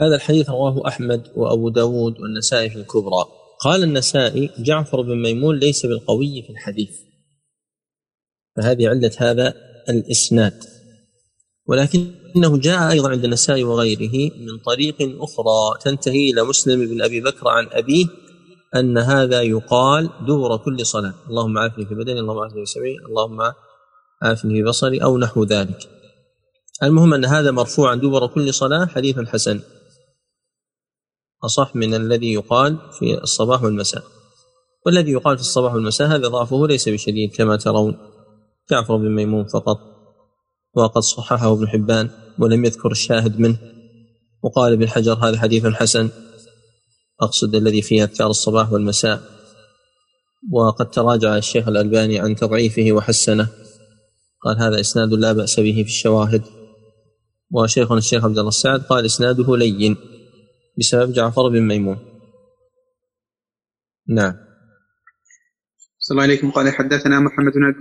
هذا 0.00 0.14
الحديث 0.14 0.50
رواه 0.50 0.88
أحمد 0.88 1.22
وأبو 1.36 1.68
داود 1.68 2.20
والنسائي 2.20 2.70
في 2.70 2.76
الكبرى. 2.76 3.43
قال 3.64 3.82
النسائي 3.82 4.50
جعفر 4.58 5.00
بن 5.00 5.22
ميمون 5.22 5.58
ليس 5.58 5.86
بالقوي 5.86 6.42
في 6.42 6.50
الحديث 6.50 6.90
فهذه 8.56 8.88
علة 8.88 9.10
هذا 9.18 9.54
الإسناد. 9.88 10.64
ولكنه 11.66 12.58
جاء 12.58 12.90
أيضا 12.90 13.10
عند 13.10 13.24
النسائي 13.24 13.64
وغيره 13.64 14.30
من 14.36 14.58
طريق 14.66 14.96
أخرى 15.00 15.78
تنتهي 15.84 16.30
إلى 16.30 16.44
مسلم 16.44 16.86
بن 16.86 17.02
أبي 17.02 17.20
بكر 17.20 17.48
عن 17.48 17.68
أبيه 17.72 18.06
أن 18.76 18.98
هذا 18.98 19.42
يقال 19.42 20.10
دور 20.26 20.56
كل 20.56 20.86
صلاة. 20.86 21.14
اللهم 21.28 21.58
عافني 21.58 21.86
في 21.86 21.94
بدني 21.94 22.20
اللهم 22.20 22.38
عافني 22.38 22.64
في 22.66 22.72
سمعي 22.72 22.96
اللهم 23.08 23.52
عافني 24.22 24.54
في 24.54 24.62
بصري 24.62 25.02
أو 25.02 25.18
نحو 25.18 25.44
ذلك. 25.44 25.88
المهم 26.82 27.14
أن 27.14 27.24
هذا 27.24 27.50
مرفوعا 27.50 27.94
دبر 27.94 28.26
كل 28.26 28.54
صلاة 28.54 28.86
حديث 28.86 29.18
حسن. 29.18 29.60
أصح 31.44 31.76
من 31.76 31.94
الذي 31.94 32.32
يقال 32.32 32.78
في 32.98 33.22
الصباح 33.22 33.62
والمساء. 33.62 34.02
والذي 34.86 35.12
يقال 35.12 35.36
في 35.36 35.42
الصباح 35.42 35.74
والمساء 35.74 36.08
هذا 36.08 36.28
ضعفه 36.28 36.66
ليس 36.66 36.88
بشديد 36.88 37.34
كما 37.34 37.56
ترون. 37.56 37.96
جعفر 38.70 38.96
بن 38.96 39.14
ميمون 39.14 39.44
فقط. 39.44 39.78
وقد 40.74 41.02
صححه 41.02 41.52
ابن 41.52 41.68
حبان 41.68 42.10
ولم 42.38 42.64
يذكر 42.64 42.90
الشاهد 42.90 43.40
منه. 43.40 43.58
وقال 44.42 44.72
ابن 44.72 44.88
حجر 44.88 45.12
هذا 45.12 45.38
حديث 45.38 45.66
حسن. 45.66 46.10
أقصد 47.22 47.54
الذي 47.54 47.82
فيه 47.82 48.04
أذكار 48.04 48.30
الصباح 48.30 48.72
والمساء. 48.72 49.20
وقد 50.52 50.90
تراجع 50.90 51.36
الشيخ 51.36 51.68
الألباني 51.68 52.18
عن 52.18 52.36
تضعيفه 52.36 52.92
وحسنه. 52.92 53.48
قال 54.40 54.62
هذا 54.62 54.80
إسناد 54.80 55.12
لا 55.12 55.32
بأس 55.32 55.60
به 55.60 55.74
في 55.74 55.88
الشواهد. 55.88 56.42
وشيخنا 57.52 57.98
الشيخ 57.98 58.24
عبد 58.24 58.38
الله 58.38 58.48
السعد 58.48 58.80
قال 58.80 59.04
إسناده 59.04 59.56
لين. 59.56 59.96
بسبب 60.78 61.12
جعفر 61.12 61.48
بن 61.48 61.60
ميمون. 61.60 61.98
نعم. 64.08 64.34
صلى 65.98 66.14
الله 66.14 66.22
عليكم. 66.22 66.50
قال 66.50 66.74
حدثنا 66.74 67.20
محمد 67.20 67.52
بن 67.52 67.74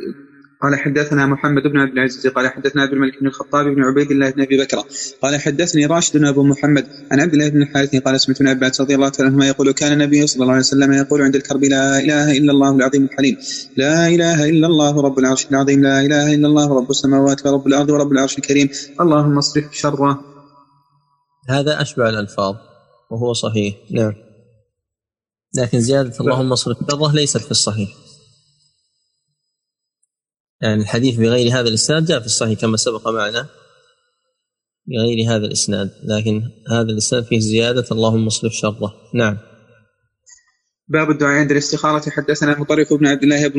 قال 0.62 0.80
حدثنا 0.80 1.26
محمد 1.26 1.64
بن 1.64 1.80
عبد 1.80 1.92
العزيز. 1.92 2.28
قال 2.28 2.48
حدثنا 2.48 2.82
عبد 2.82 2.94
الملك 2.94 3.20
بن 3.22 3.28
الخطاب 3.28 3.66
بن 3.66 3.84
عبيد 3.84 4.12
الله 4.12 4.30
بن 4.30 4.42
أبي 4.42 4.58
بكر. 4.58 4.78
قال 5.22 5.42
حدثني 5.42 5.86
راشد 5.86 6.18
بن 6.18 6.26
أبو 6.26 6.44
محمد 6.44 6.88
عن 7.12 7.20
عبد 7.20 7.34
الله 7.34 7.50
بن 7.50 7.62
الحارث 7.62 7.96
قال 7.96 8.22
سمعت 8.22 8.42
ابن 8.42 8.50
عباس 8.50 8.82
رضي 8.82 8.96
الله 8.96 9.10
تعالى 9.10 9.30
عنهما 9.30 9.48
يقول 9.48 9.72
كان 9.72 9.94
النبي 9.94 10.28
صلى 10.28 10.42
الله 10.42 10.54
عليه 10.54 10.64
وسلم 10.64 10.94
يقول 10.94 11.22
عند 11.22 11.36
الكرب 11.36 11.64
لا 11.64 12.00
إله 12.00 12.38
إلا 12.38 12.52
الله 12.52 12.76
العظيم 12.76 13.04
الحليم. 13.04 13.38
لا 13.78 14.08
إله 14.08 14.50
إلا 14.50 14.68
الله 14.68 15.02
رب 15.02 15.20
العرش 15.20 15.52
العظيم. 15.52 15.84
لا 15.84 16.02
إله 16.02 16.36
إلا 16.36 16.48
الله 16.48 16.78
رب 16.78 16.90
السماوات 16.90 17.46
ورب 17.46 17.68
الأرض 17.68 17.90
ورب 17.90 18.12
العرش 18.12 18.38
الكريم. 18.38 18.70
اللهم 19.02 19.38
اصرف 19.38 19.74
شره. 19.74 20.24
هذا 21.50 21.82
اشبع 21.82 22.10
الألفاظ. 22.10 22.73
وهو 23.14 23.34
صحيح. 23.34 23.76
نعم. 23.92 24.14
لكن 25.58 25.82
زيادة 25.82 26.20
اللهم 26.20 26.52
اصرف 26.52 26.84
شره 26.84 27.14
ليست 27.14 27.38
في 27.38 27.52
الصحيح. 27.52 27.90
يعني 30.62 30.82
الحديث 30.82 31.16
بغير 31.16 31.60
هذا 31.60 31.70
الإسناد 31.70 32.06
جاء 32.06 32.20
في 32.20 32.26
الصحيح 32.26 32.60
كما 32.60 32.78
سبق 32.78 33.08
معنا. 33.08 33.50
بغير 34.88 35.30
هذا 35.30 35.46
الإسناد. 35.46 35.92
لكن 36.04 36.50
هذا 36.72 36.92
الإسناد 36.92 37.24
فيه 37.24 37.40
زيادة 37.40 37.86
اللهم 37.92 38.28
اصرف 38.28 38.54
شره. 38.54 38.94
نعم. 39.14 39.53
باب 40.94 41.10
الدعاء 41.12 41.40
عند 41.40 41.52
الاستخارة. 41.52 42.10
حدثنا 42.10 42.60
مطرف 42.60 42.94
بن 42.94 43.08
عبد 43.08 43.24
الله 43.24 43.52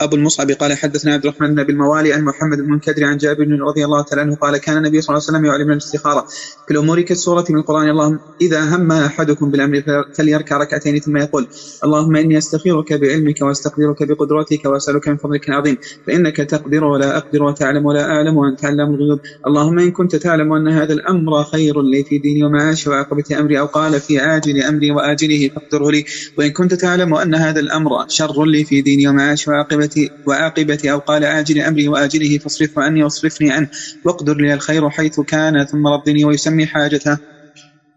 أبو 0.00 0.16
المصعب 0.16 0.50
قال 0.50 0.72
حدثنا 0.72 1.14
عبد 1.14 1.26
الرحمن 1.26 1.54
بن 1.54 1.70
الموالي 1.70 2.12
عن 2.12 2.22
محمد 2.24 2.58
بن 2.58 2.64
المنكدر 2.64 3.04
عن 3.04 3.16
جابر 3.16 3.46
رضي 3.60 3.84
الله 3.84 4.02
تعالى 4.02 4.22
عنه 4.22 4.34
قال 4.34 4.56
كان 4.56 4.76
النبي 4.76 5.00
صلى 5.00 5.16
الله 5.16 5.26
عليه 5.28 5.38
وسلم 5.38 5.44
يعلمنا 5.44 5.72
الاستخارة. 5.72 6.26
في 6.66 6.70
الأمور 6.70 7.00
كالسورة 7.00 7.44
من 7.50 7.56
القرآن 7.56 7.88
اللهم 7.90 8.18
إذا 8.40 8.76
هم 8.76 8.92
أحدكم 8.92 9.50
بالأمر 9.50 9.82
فليركع 10.14 10.56
ركعتين 10.56 10.98
ثم 10.98 11.16
يقول 11.16 11.46
اللهم 11.84 12.16
إني 12.16 12.38
أستخيرك 12.38 12.92
بعلمك 12.92 13.42
وأستقدرك 13.42 14.02
بقدرتك 14.02 14.64
وأسألك 14.64 15.08
من 15.08 15.16
فضلك 15.16 15.48
العظيم 15.48 15.76
فإنك 16.06 16.36
تقدر 16.36 16.84
ولا 16.84 17.16
أقدر 17.16 17.42
وتعلم 17.42 17.86
ولا 17.86 18.04
أعلم 18.04 18.36
وأنت 18.36 18.64
علام 18.64 18.94
الغيوب. 18.94 19.20
اللهم 19.46 19.78
إن 19.78 19.90
كنت 19.90 20.16
تعلم 20.16 20.52
أن 20.52 20.68
هذا 20.68 20.92
الأمر 20.92 21.44
خير 21.44 21.82
لي 21.82 22.04
في 22.04 22.18
ديني 22.18 22.44
ومعاشي 22.44 22.90
وعاقبة 22.90 23.24
أمري 23.40 23.60
أو 23.60 23.66
قال 23.66 24.00
في 24.00 24.18
عاجل 24.18 24.62
أمري 24.62 24.90
وآجله 24.90 25.48
فاقدره 25.48 25.90
لي. 25.90 26.04
وإن 26.38 26.50
كنت 26.60 26.74
تعلم 26.74 27.14
أن 27.14 27.34
هذا 27.34 27.60
الأمر 27.60 28.08
شر 28.08 28.44
لي 28.44 28.64
في 28.64 28.82
ديني 28.82 29.08
ومعاشي 29.08 29.50
وعاقبتي 29.50 30.10
وعاقبتي 30.26 30.92
أو 30.92 30.98
قال 30.98 31.24
عاجل 31.24 31.60
أمري 31.60 31.88
وآجله 31.88 32.38
فاصرفه 32.38 32.82
عني 32.82 33.02
واصرفني 33.02 33.50
عنه. 33.52 33.70
واقدر 34.04 34.36
لي 34.36 34.54
الخير 34.54 34.90
حيث 34.90 35.20
كان 35.20 35.64
ثم 35.64 35.86
ردني 35.86 36.24
ويسمي 36.24 36.66
حاجته. 36.66 37.14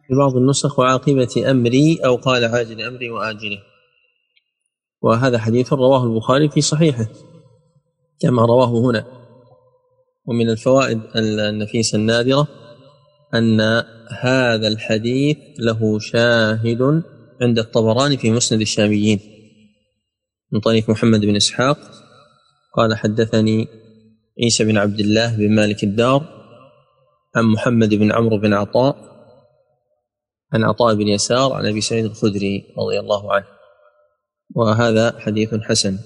في 0.07 0.15
بعض 0.18 0.35
النسخ 0.35 0.80
وعاقبة 0.80 1.52
أمري 1.52 1.99
أو 2.06 2.15
قال 2.15 2.45
عاجل 2.45 2.81
أمري 2.81 3.10
وآجله. 3.10 3.57
وهذا 5.02 5.38
حديث 5.38 5.73
رواه 5.73 6.03
البخاري 6.03 6.49
في 6.49 6.61
صحيحه 6.61 7.07
كما 8.22 8.41
رواه 8.45 8.90
هنا. 8.90 9.06
ومن 10.26 10.49
الفوائد 10.49 10.99
النفيسة 11.15 11.95
النادرة 11.95 12.48
أن 13.34 13.61
هذا 14.22 14.68
الحديث 14.68 15.38
له 15.60 15.99
شاهد 15.99 17.03
عند 17.41 17.60
الطبراني 17.60 18.18
في 18.18 18.31
مسند 18.31 18.61
الشاميين. 18.61 19.19
من 20.51 20.60
طريق 20.60 20.89
محمد 20.89 21.22
بن 21.22 21.35
إسحاق 21.35 21.77
قال 22.76 22.97
حدثني 22.97 23.68
عيسى 24.43 24.64
بن 24.64 24.77
عبد 24.77 24.99
الله 24.99 25.38
بن 25.38 25.55
مالك 25.55 25.84
الدار 25.84 26.43
عن 27.35 27.43
محمد 27.45 27.93
بن 27.93 28.11
عمرو 28.11 28.38
بن 28.38 28.53
عطاء 28.53 29.14
عن 30.53 30.64
عطاء 30.64 30.95
بن 30.95 31.07
يسار 31.07 31.53
عن 31.53 31.65
أبي 31.65 31.81
سعيد 31.81 32.05
الخدري 32.05 32.64
رضي 32.77 32.99
الله 32.99 33.34
عنه. 33.34 33.45
وهذا 34.55 35.19
حديث 35.19 35.55
حسن. 35.55 35.99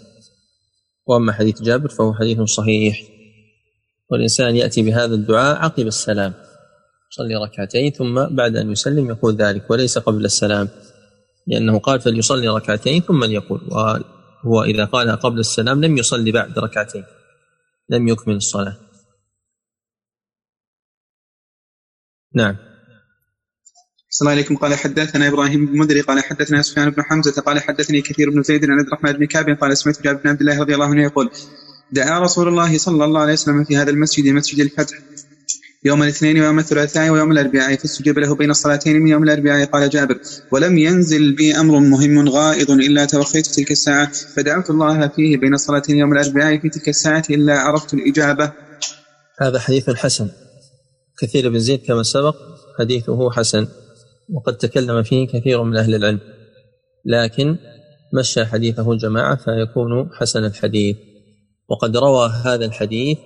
وأما 1.05 1.31
حديث 1.33 1.61
جابر 1.61 1.89
فهو 1.89 2.13
حديث 2.13 2.41
صحيح. 2.41 3.01
والإنسان 4.11 4.55
يأتي 4.55 4.81
بهذا 4.81 5.15
الدعاء 5.15 5.57
عقب 5.57 5.87
السلام 5.87 6.33
يصلي 7.11 7.35
ركعتين 7.35 7.91
ثم 7.91 8.35
بعد 8.35 8.55
أن 8.55 8.71
يسلم 8.71 9.09
يقول 9.09 9.35
ذلك 9.35 9.71
وليس 9.71 9.97
قبل 9.97 10.25
السلام. 10.25 10.69
لأنه 11.47 11.79
قال 11.79 12.01
فليصلي 12.01 12.47
ركعتين 12.47 13.01
ثم 13.01 13.23
ليقول 13.23 13.61
وهو 13.71 14.63
إذا 14.63 14.85
قالها 14.85 15.15
قبل 15.15 15.39
السلام 15.39 15.85
لم 15.85 15.97
يصلي 15.97 16.31
بعد 16.31 16.59
ركعتين 16.59 17.03
لم 17.89 18.07
يكمل 18.07 18.35
الصلاة. 18.35 18.77
نعم. 22.35 22.57
السلام 24.09 24.31
عليكم. 24.31 24.55
قال 24.57 24.75
حدثنا 24.75 25.27
إبراهيم 25.27 25.65
بن 25.65 25.77
مدري 25.77 26.01
قال 26.01 26.23
حدثنا 26.23 26.61
سفيان 26.61 26.89
بن 26.89 27.03
حمزة 27.03 27.41
قال 27.41 27.59
حدثني 27.59 28.01
كثير 28.01 28.29
بن 28.29 28.43
زيد 28.43 28.65
عن 28.65 28.79
عبد 28.79 28.87
الرحمن 28.87 29.11
بن 29.11 29.25
كعب 29.25 29.49
قال 29.49 29.77
سمعت 29.77 30.01
جابر 30.01 30.21
بن 30.21 30.29
عبد 30.29 30.39
الله 30.39 30.59
رضي 30.59 30.73
الله 30.73 30.85
عنه 30.85 31.03
يقول 31.03 31.29
دعا 31.91 32.19
رسول 32.19 32.47
الله 32.47 32.77
صلى 32.77 33.05
الله 33.05 33.21
عليه 33.21 33.33
وسلم 33.33 33.63
في 33.63 33.77
هذا 33.77 33.89
المسجد 33.89 34.27
مسجد 34.27 34.59
الفتح. 34.59 34.97
يوم 35.85 36.03
الاثنين 36.03 36.39
ويوم 36.41 36.59
الثلاثاء 36.59 37.09
ويوم 37.09 37.31
الأربعاء 37.31 37.75
فاستجيب 37.75 38.19
له 38.19 38.35
بين 38.35 38.49
الصلاتين 38.49 38.95
من 38.95 39.07
يوم 39.07 39.23
الأربعاء. 39.23 39.65
قال 39.65 39.89
جابر 39.89 40.19
ولم 40.51 40.77
ينزل 40.77 41.35
بي 41.35 41.55
أمر 41.55 41.79
مهم 41.79 42.29
غائض 42.29 42.71
إلا 42.71 43.05
توخيت 43.05 43.47
تلك 43.47 43.71
الساعة. 43.71 44.11
فدعوت 44.35 44.69
الله 44.69 45.07
فيه 45.07 45.37
بين 45.37 45.53
الصلاتين 45.53 45.97
يوم 45.97 46.13
الأربعاء 46.13 46.59
في 46.59 46.69
تلك 46.69 46.89
الساعة 46.89 47.23
إلا 47.29 47.59
عرفت 47.59 47.93
الإجابة. 47.93 48.51
هذا 49.41 49.59
حديث 49.59 49.89
حسن. 49.89 50.29
كثير 51.21 51.49
بن 51.49 51.59
زيد 51.59 51.79
كما 51.79 52.03
سبق 52.03 52.35
حديثه 52.79 53.31
حسن 53.31 53.67
وقد 54.29 54.57
تكلم 54.57 55.03
فيه 55.03 55.27
كثير 55.27 55.63
من 55.63 55.77
أهل 55.77 55.95
العلم. 55.95 56.19
لكن 57.05 57.57
مشى 58.13 58.45
حديثه 58.45 58.91
الجماعه 58.91 59.35
فيكون 59.35 60.09
حسن 60.19 60.45
الحديث. 60.45 60.97
وقد 61.69 61.97
روى 61.97 62.29
هذا 62.45 62.65
الحديث 62.65 63.17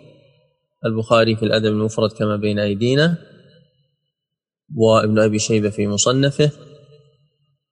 البخاري 0.85 1.35
في 1.35 1.43
الأدب 1.43 1.65
المفرد 1.65 2.11
كما 2.11 2.35
بين 2.35 2.59
أيدينا 2.59 3.17
وابن 4.75 5.19
أبي 5.19 5.39
شيبة 5.39 5.69
في 5.69 5.87
مصنفه 5.87 6.51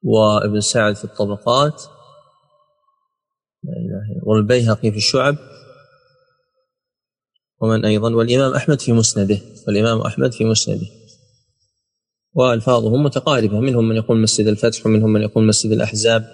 وابن 0.04 0.60
سعد 0.62 0.96
في 0.96 1.04
الطبقات 1.04 1.84
والبيهقي 4.24 4.92
في 4.92 4.98
الشعب 4.98 5.36
ومن 7.62 7.86
أيضا 7.86 8.16
والإمام 8.16 8.54
أحمد 8.54 8.82
في 8.82 8.94
مسنده 8.94 9.40
والإمام 9.68 10.02
أحمد 10.02 10.34
في 10.34 10.46
مسنده. 10.46 10.88
وألفاظهم 12.34 13.04
متقاربة 13.04 13.60
منهم 13.60 13.88
من 13.90 13.96
يقول 13.96 14.18
مسجد 14.22 14.48
الفتح 14.48 14.86
ومنهم 14.86 15.14
من 15.14 15.22
يقول 15.22 15.48
مسجد 15.48 15.72
الأحزاب 15.72 16.26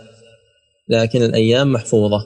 لكن 0.89 1.23
الأيام 1.23 1.72
محفوظة 1.72 2.26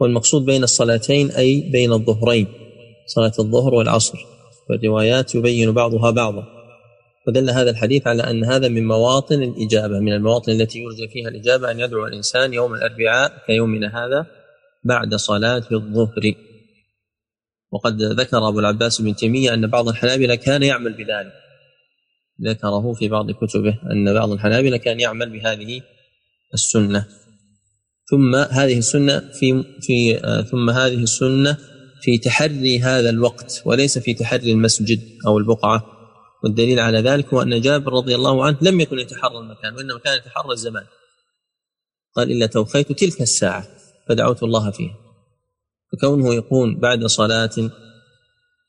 والمقصود 0.00 0.44
بين 0.44 0.62
الصلاتين 0.62 1.30
أي 1.30 1.70
بين 1.72 1.92
الظهرين. 1.92 2.46
صلاة 3.06 3.32
الظهر 3.38 3.74
والعصر. 3.74 4.18
والروايات 4.70 5.34
يبين 5.34 5.72
بعضها 5.72 6.10
بعضا. 6.10 6.44
ودل 7.28 7.50
هذا 7.50 7.70
الحديث 7.70 8.06
على 8.06 8.22
أن 8.22 8.44
هذا 8.44 8.68
من 8.68 8.86
مواطن 8.86 9.42
الإجابة 9.42 9.98
من 10.00 10.12
المواطن 10.12 10.52
التي 10.52 10.78
يرجى 10.78 11.08
فيها 11.08 11.28
الإجابة 11.28 11.70
أن 11.70 11.80
يدعو 11.80 12.06
الإنسان 12.06 12.54
يوم 12.54 12.74
الأربعاء 12.74 13.32
كيومنا 13.46 14.04
هذا 14.04 14.26
بعد 14.84 15.14
صلاة 15.14 15.64
الظهر. 15.72 16.34
وقد 17.72 18.02
ذكر 18.02 18.48
أبو 18.48 18.60
العباس 18.60 19.00
بن 19.00 19.14
تيمية 19.14 19.54
أن 19.54 19.66
بعض 19.66 19.88
الحنابلة 19.88 20.34
كان 20.34 20.62
يعمل 20.62 20.92
بذلك. 20.92 21.32
ذكره 22.44 22.92
في 22.92 23.08
بعض 23.08 23.30
كتبه 23.30 23.78
أن 23.90 24.14
بعض 24.14 24.30
الحنابلة 24.30 24.76
كان 24.76 25.00
يعمل 25.00 25.30
بهذه 25.30 25.80
السنة. 26.54 27.06
ثم 28.10 28.34
هذه 28.34 28.78
السنة 28.78 29.18
في 29.18 29.64
في 29.80 30.16
ثم 30.50 30.70
هذه 30.70 31.02
السنة 31.02 31.58
في 32.04 32.18
تحري 32.18 32.80
هذا 32.80 33.10
الوقت 33.10 33.62
وليس 33.64 33.98
في 33.98 34.14
تحري 34.14 34.52
المسجد 34.52 35.00
أو 35.26 35.38
البقعة. 35.38 35.90
والدليل 36.44 36.80
على 36.80 36.98
ذلك 36.98 37.34
هو 37.34 37.42
أن 37.42 37.60
جابر 37.60 37.92
رضي 37.92 38.14
الله 38.14 38.44
عنه 38.44 38.58
لم 38.62 38.80
يكن 38.80 38.98
يتحرى 38.98 39.38
المكان 39.38 39.74
وإنما 39.74 39.98
كان 39.98 40.16
يتحرى 40.16 40.52
الزمان. 40.52 40.84
قال 42.16 42.32
إلا 42.32 42.46
توفيت 42.46 42.92
تلك 42.92 43.22
الساعة 43.22 43.68
فدعوت 44.08 44.42
الله 44.42 44.70
فيها. 44.70 44.96
فكونه 45.92 46.34
يكون 46.34 46.80
بعد 46.80 47.04
صلاة 47.04 47.70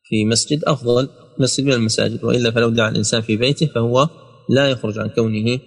في 0.04 0.26
مسجد 0.26 0.64
أفضل 0.66 1.10
مسجد 1.40 1.66
من 1.66 1.74
المساجد 1.74 2.24
وإلا 2.24 2.52
فلو 2.52 2.70
دعا 2.70 2.90
الإنسان 2.90 3.22
في 3.22 3.38
بيته 3.38 3.66
فهو 3.66 4.10
لا 4.50 4.70
يخرج 4.70 5.00
عن 5.00 5.10
كونه 5.10 5.60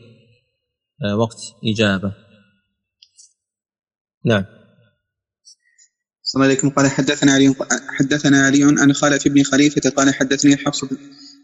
آه، 1.05 1.17
وقت 1.17 1.39
إجابة. 1.65 2.15
نعم. 4.25 4.58
السلام 6.29 6.45
عليكم. 6.45 6.69
قال 6.69 6.91
حدثنا 6.91 7.33
علي 7.33 7.55
حدثنا 7.99 8.47
علي 8.47 8.65
عن 8.65 8.93
خالد 8.93 9.29
بن 9.29 9.43
خليفة 9.43 9.91
قال 9.91 10.15
حدثني 10.15 10.57
حفص 10.57 10.85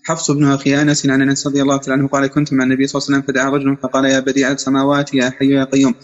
حفص 0.05 0.31
بن 0.31 0.45
أخي 0.45 0.83
أنس 0.83 1.07
عن 1.07 1.23
أنس 1.23 1.47
رضي 1.47 1.63
الله 1.63 1.77
تعالى 1.77 2.01
عنه 2.01 2.09
قال 2.09 2.27
كنت 2.27 2.53
مع 2.53 2.65
النبي 2.65 2.87
صلى 2.87 2.99
الله 2.99 3.09
عليه 3.09 3.19
وسلم 3.19 3.35
فدعا 3.35 3.51
رجل 3.51 3.77
فقال 3.83 4.05
يا 4.05 4.21
بديع 4.21 4.53
السماوات 4.53 5.15
يا 5.15 5.31
حي 5.31 5.49
يا 5.49 5.65
قيوم 5.65 5.95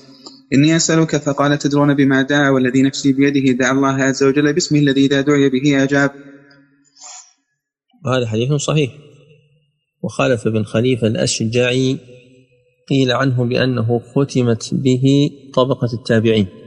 إني 0.54 0.76
أسألك 0.76 1.16
فقال 1.16 1.58
تدرون 1.58 1.94
بما 1.94 2.22
دعا 2.22 2.50
والذي 2.50 2.82
نفسي 2.82 3.12
بيده 3.12 3.52
دعا 3.52 3.72
الله 3.72 4.02
عز 4.02 4.22
وجل 4.22 4.52
باسمه 4.52 4.78
الذي 4.78 5.06
إذا 5.06 5.20
دعي 5.20 5.48
به 5.48 5.82
أجاب. 5.82 6.10
وهذا 8.04 8.26
حديث 8.26 8.52
صحيح. 8.52 8.90
وخالف 10.02 10.48
بن 10.48 10.64
خليفة 10.64 11.06
الأشجعي 11.06 11.98
قيل 12.88 13.12
عنه 13.12 13.44
بأنه 13.44 14.00
ختمت 14.14 14.74
به 14.74 15.30
طبقة 15.54 15.88
التابعين. 15.92 16.59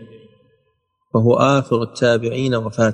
وهو 1.14 1.34
آخر 1.34 1.84
التابعين 1.84 2.56
وفاة 2.56 2.94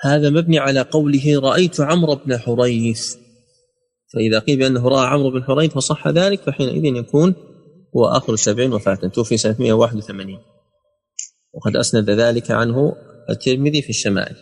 هذا 0.00 0.30
مبني 0.30 0.58
على 0.58 0.80
قوله 0.80 1.40
رأيت 1.40 1.80
عمرو 1.80 2.14
بن 2.14 2.38
حريث 2.38 3.16
فإذا 4.14 4.38
قيل 4.38 4.58
بأنه 4.58 4.88
رأى 4.88 5.06
عمرو 5.06 5.30
بن 5.30 5.44
حريث 5.44 5.72
فصح 5.72 6.08
ذلك 6.08 6.40
فحينئذ 6.40 6.84
يكون 6.84 7.34
هو 7.96 8.04
آخر 8.04 8.32
التابعين 8.32 8.72
وفاة 8.72 8.94
توفي 8.94 9.36
سنة 9.36 9.56
181 9.58 10.38
وقد 11.54 11.76
أسند 11.76 12.10
ذلك 12.10 12.50
عنه 12.50 12.96
الترمذي 13.30 13.82
في 13.82 13.90
الشمائل. 13.90 14.36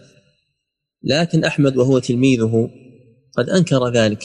لكن 1.03 1.45
أحمد 1.45 1.77
وهو 1.77 1.99
تلميذه 1.99 2.71
قد 3.37 3.51
أنكر 3.51 3.89
ذلك. 3.89 4.23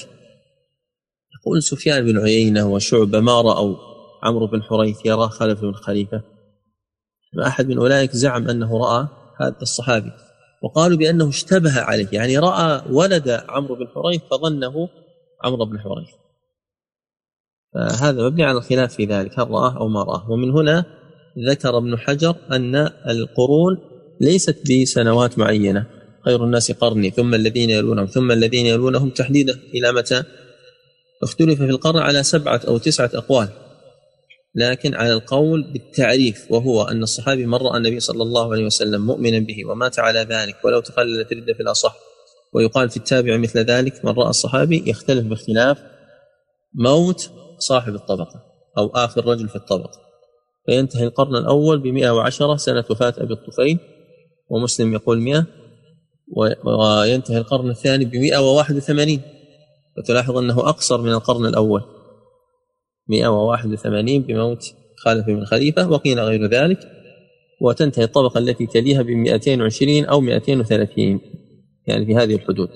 يقول 1.39 1.63
سفيان 1.63 2.05
بن 2.05 2.19
عيينة 2.19 2.73
وشعبة 2.73 3.19
ما 3.19 3.41
رأوا 3.41 3.75
عمرو 4.23 4.47
بن 4.47 4.61
حريث؟ 4.61 5.05
يرى 5.05 5.29
خلف 5.29 5.61
بن 5.61 5.73
خليفة. 5.73 6.34
أحد 7.39 7.67
من 7.67 7.77
أولئك 7.77 8.11
زعم 8.11 8.49
أنه 8.49 8.77
رأى 8.77 9.07
هذا 9.41 9.61
الصحابي 9.61 10.11
وقالوا 10.63 10.97
بأنه 10.97 11.29
اشتبه 11.29 11.81
عليه 11.81 12.07
يعني 12.11 12.37
رأى 12.37 12.81
ولد 12.89 13.29
عمرو 13.49 13.75
بن 13.75 13.87
حريث 13.87 14.21
فظنه 14.31 14.89
عمرو 15.43 15.65
بن 15.65 15.79
حريث. 15.79 16.09
فهذا 17.73 18.23
مبني 18.23 18.43
على 18.43 18.57
الخلاف 18.57 18.93
في 18.93 19.05
ذلك 19.05 19.39
هل 19.39 19.49
رآه 19.49 19.77
أو 19.77 19.87
ما 19.87 20.03
رآه. 20.03 20.31
ومن 20.31 20.51
هنا 20.51 20.85
ذكر 21.49 21.77
ابن 21.77 21.97
حجر 21.97 22.35
أن 22.51 22.75
القرون 23.09 23.77
ليست 24.21 24.71
بسنوات 24.71 25.39
معينة 25.39 25.85
خير 26.25 26.43
الناس 26.43 26.71
قرني 26.71 27.09
ثم 27.09 27.33
الذين 27.33 27.69
يلونهم 27.69 28.05
ثم 28.05 28.31
الذين 28.31 28.65
يلونهم 28.65 29.09
تحديدا 29.09 29.59
إلى 29.73 29.91
متى؟ 29.91 30.23
اختلف 31.23 31.57
في 31.59 31.69
القرن 31.69 31.99
على 31.99 32.23
سبعة 32.23 32.61
أو 32.67 32.77
تسعة 32.77 33.09
أقوال. 33.13 33.49
لكن 34.55 34.95
على 34.95 35.13
القول 35.13 35.71
بالتعريف 35.73 36.51
وهو 36.51 36.83
أن 36.83 37.03
الصحابي 37.03 37.45
من 37.45 37.55
رأى 37.55 37.77
النبي 37.77 37.99
صلى 37.99 38.23
الله 38.23 38.51
عليه 38.53 38.65
وسلم 38.65 39.05
مؤمنا 39.05 39.39
به 39.39 39.65
ومات 39.65 39.99
على 39.99 40.19
ذلك 40.19 40.55
ولو 40.65 40.79
تخللت 40.79 41.33
ردة 41.33 41.53
في 41.53 41.59
الأصح 41.59 41.95
ويقال 42.53 42.89
في 42.89 42.97
التابع 42.97 43.37
مثل 43.37 43.59
ذلك 43.59 44.05
من 44.05 44.11
رأى 44.11 44.29
الصحابي 44.29 44.83
يختلف 44.87 45.25
باختلاف 45.25 45.77
موت 46.73 47.31
صاحب 47.59 47.95
الطبقة 47.95 48.43
أو 48.77 48.87
آخر 48.87 49.25
رجل 49.25 49.49
في 49.49 49.55
الطبقة. 49.55 49.99
فينتهي 50.65 51.03
القرن 51.03 51.35
الأول 51.35 51.79
ب 51.79 51.87
110 51.87 52.55
سنة 52.55 52.83
وفاة 52.89 53.13
أبي 53.17 53.33
الطفيل 53.33 53.79
ومسلم 54.49 54.93
يقول 54.93 55.21
100 55.21 55.45
وينتهي 56.65 57.37
القرن 57.37 57.69
الثاني 57.69 58.05
ب 58.05 58.15
181 58.15 59.21
وتلاحظ 59.97 60.37
أنه 60.37 60.69
أقصر 60.69 61.01
من 61.01 61.11
القرن 61.11 61.45
الأول. 61.45 61.81
181 63.07 64.21
بموت 64.21 64.75
خالف 64.97 65.25
بن 65.25 65.45
خليفة 65.45 65.89
وقيل 65.89 66.19
غير 66.19 66.45
ذلك 66.45 66.79
وتنتهي 67.61 68.03
الطبقة 68.03 68.37
التي 68.37 68.67
تليها 68.67 69.01
ب 69.01 69.07
220 69.07 70.05
أو 70.05 70.21
230 70.21 71.21
يعني 71.87 72.05
في 72.05 72.15
هذه 72.15 72.35
الحدود. 72.35 72.69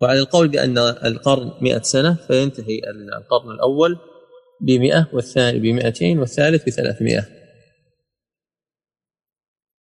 وعلى 0.00 0.20
القول 0.20 0.48
بأن 0.48 0.78
القرن 0.78 1.52
100 1.60 1.82
سنة 1.82 2.14
فينتهي 2.14 2.80
القرن 3.18 3.50
الأول 3.50 3.98
ب 4.60 4.70
100 4.70 5.08
والثاني 5.12 5.58
ب 5.58 5.64
200 5.64 6.18
والثالث 6.18 6.64
ب 6.64 6.70
300 6.70 7.26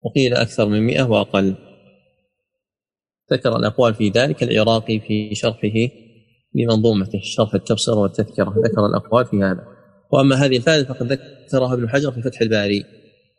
وقيل 0.04 0.34
أكثر 0.34 0.66
من 0.66 0.82
100 0.82 1.04
وأقل. 1.04 1.56
ذكر 3.32 3.56
الأقوال 3.56 3.94
في 3.94 4.10
ذلك 4.10 4.44
العراقي 4.44 5.00
في 5.00 5.36
شرحه 5.36 5.90
بمنظومته 6.56 7.20
شرح 7.24 7.54
التبصرة 7.54 7.96
والتذكرة 7.96 8.54
ذكر 8.66 8.86
الأقوال 8.86 9.26
في 9.26 9.38
هذا. 9.38 9.68
وأما 10.12 10.36
هذه 10.36 10.58
الفائدة 10.58 10.94
فقد 10.94 11.12
ذكرها 11.12 11.74
ابن 11.74 11.90
حجر 11.90 12.12
في 12.12 12.22
فتح 12.22 12.42
الباري 12.42 12.84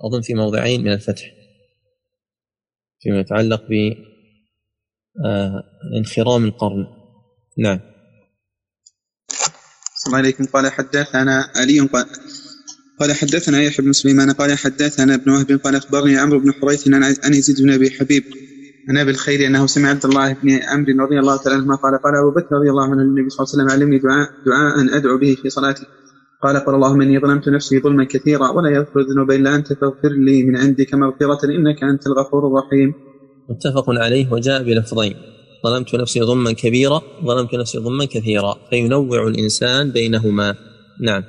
أظن 0.01 0.20
في 0.20 0.35
موضعين 0.35 0.81
من 0.81 0.93
الفتح 0.93 1.32
فيما 3.01 3.20
يتعلق 3.20 3.62
ب 3.70 3.93
آه، 5.24 5.62
انخرام 5.99 6.45
القرن. 6.45 6.87
نعم. 7.59 7.81
السلام 9.97 10.16
عليكم. 10.16 10.45
قال 10.45 10.73
حدثنا 10.73 11.51
علي 11.57 11.81
قال 11.81 12.07
قال 13.01 13.12
حدثنا 13.12 13.62
يحيى 13.62 13.85
بن 13.85 13.93
سليمان 13.93 14.32
قال 14.32 14.59
حدثنا 14.59 15.15
ابن 15.15 15.31
وهب 15.31 15.53
قال 15.53 15.77
أخبرني 15.77 16.19
عمرو 16.19 16.41
بن 16.41 16.53
حريث 16.53 16.89
عن 17.24 17.35
يزيد 17.35 17.62
بن 17.62 17.73
أبي 17.73 17.91
حبيب 17.91 18.24
عن 18.89 18.98
ابي 18.98 19.11
الخير 19.11 19.47
أنه 19.47 19.66
سمع 19.66 19.89
عبد 19.89 20.05
الله 20.05 20.32
بن 20.32 20.51
عمرو 20.51 21.05
رضي 21.05 21.19
الله 21.19 21.36
تعالى 21.36 21.57
عنهما 21.57 21.74
قال 21.74 22.02
قال 22.02 22.15
أبو 22.15 22.31
بكر 22.31 22.57
رضي 22.57 22.70
الله 22.70 22.85
عنه 22.85 23.02
النبي 23.02 23.31
صلى 23.31 23.44
الله 23.44 23.52
عليه 23.52 23.65
وسلم 23.65 23.70
علمني 23.70 23.98
دعاء 23.98 24.28
دعاء 24.47 24.97
أدعو 24.97 25.19
به 25.19 25.36
في 25.43 25.51
صلاتي. 25.51 25.86
قال 26.43 26.57
قال 26.57 26.74
اللهم 26.74 27.01
إني 27.01 27.19
ظلمت 27.20 27.48
نفسي 27.48 27.81
ظلما 27.81 28.05
كثيرا 28.05 28.48
ولا 28.48 28.70
يغفر 28.70 29.01
الذنوب 29.01 29.31
إلا 29.31 29.55
أنت 29.55 29.73
فاغفر 29.73 30.09
لي 30.09 30.43
من 30.43 30.57
عندك 30.57 30.94
مغفرة 30.94 31.44
إنك 31.44 31.82
أنت 31.82 32.07
الغفور 32.07 32.47
الرحيم. 32.47 32.94
متفق 33.51 33.85
عليه 33.90 34.32
وجاء 34.32 34.62
بلفظين. 34.62 35.15
ظلمت 35.66 35.94
نفسي 35.94 36.23
ظلما 36.23 36.52
كبيرا 36.52 37.01
ظلمت 37.24 37.55
نفسي 37.55 37.78
ظلما 37.78 38.05
كثيرا 38.05 38.55
فينوع 38.70 39.27
الإنسان 39.27 39.90
بينهما. 39.90 40.55
نعم. 41.01 41.23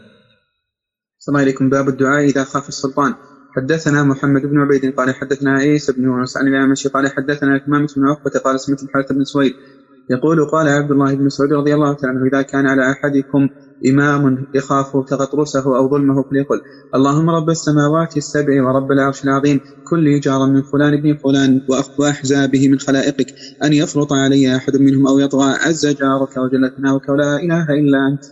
السلام 1.19 1.37
عليكم. 1.41 1.69
باب 1.69 1.87
الدعاء 1.89 2.25
إذا 2.25 2.43
خاف 2.43 2.67
السلطان. 2.67 3.13
حدثنا 3.51 4.03
محمد 4.03 4.41
بن 4.41 4.59
عبيد 4.59 4.93
قال 4.97 5.15
حدثنا 5.15 5.51
عيسى 5.53 5.93
بن 5.93 6.03
يونس 6.03 6.37
عن 6.37 6.47
الأعمش 6.47 6.87
قال 6.87 7.11
حدثنا 7.13 7.57
كمامة 7.57 7.87
بن 7.97 8.07
عقبة 8.07 8.31
قال 8.45 8.61
سمعت 8.61 8.83
الحارث 8.83 9.11
بن 9.11 9.23
سويد 9.23 9.53
يقول 10.09 10.45
قال 10.45 10.67
عبد 10.69 10.91
الله 10.91 11.15
بن 11.15 11.25
مسعود 11.25 11.53
رضي 11.53 11.73
الله 11.75 11.93
تعالى 11.95 12.17
عنه 12.17 12.27
إذا 12.27 12.41
كان 12.41 12.67
على 12.67 12.91
أحدكم 12.91 13.49
إمام 13.89 14.47
يخاف 14.53 14.91
تغطرسه 15.07 15.77
أو 15.77 15.89
ظلمه 15.89 16.23
فليقل 16.23 16.61
اللهم 16.95 17.29
رب 17.29 17.49
السماوات 17.49 18.17
السبع 18.17 18.63
ورب 18.67 18.91
العرش 18.91 19.23
العظيم 19.23 19.59
كل 19.83 20.19
جار 20.19 20.47
من 20.47 20.63
فلان 20.63 21.01
بن 21.01 21.15
فلان 21.15 21.61
وأحزى 21.97 22.47
به 22.47 22.69
من 22.69 22.79
خلائقك 22.79 23.27
أن 23.63 23.73
يفرط 23.73 24.13
علي 24.13 24.55
أحد 24.57 24.77
منهم 24.77 25.07
أو 25.07 25.19
يطغى 25.19 25.45
عز 25.53 25.85
جارك 25.87 26.37
وجل 26.37 26.71
ثناؤك 26.77 27.09
ولا 27.09 27.37
إله 27.37 27.63
إلا 27.63 27.99
أنت. 28.13 28.25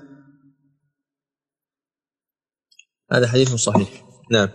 هذا 3.11 3.27
حديث 3.27 3.55
صحيح. 3.55 4.05
نعم. 4.31 4.49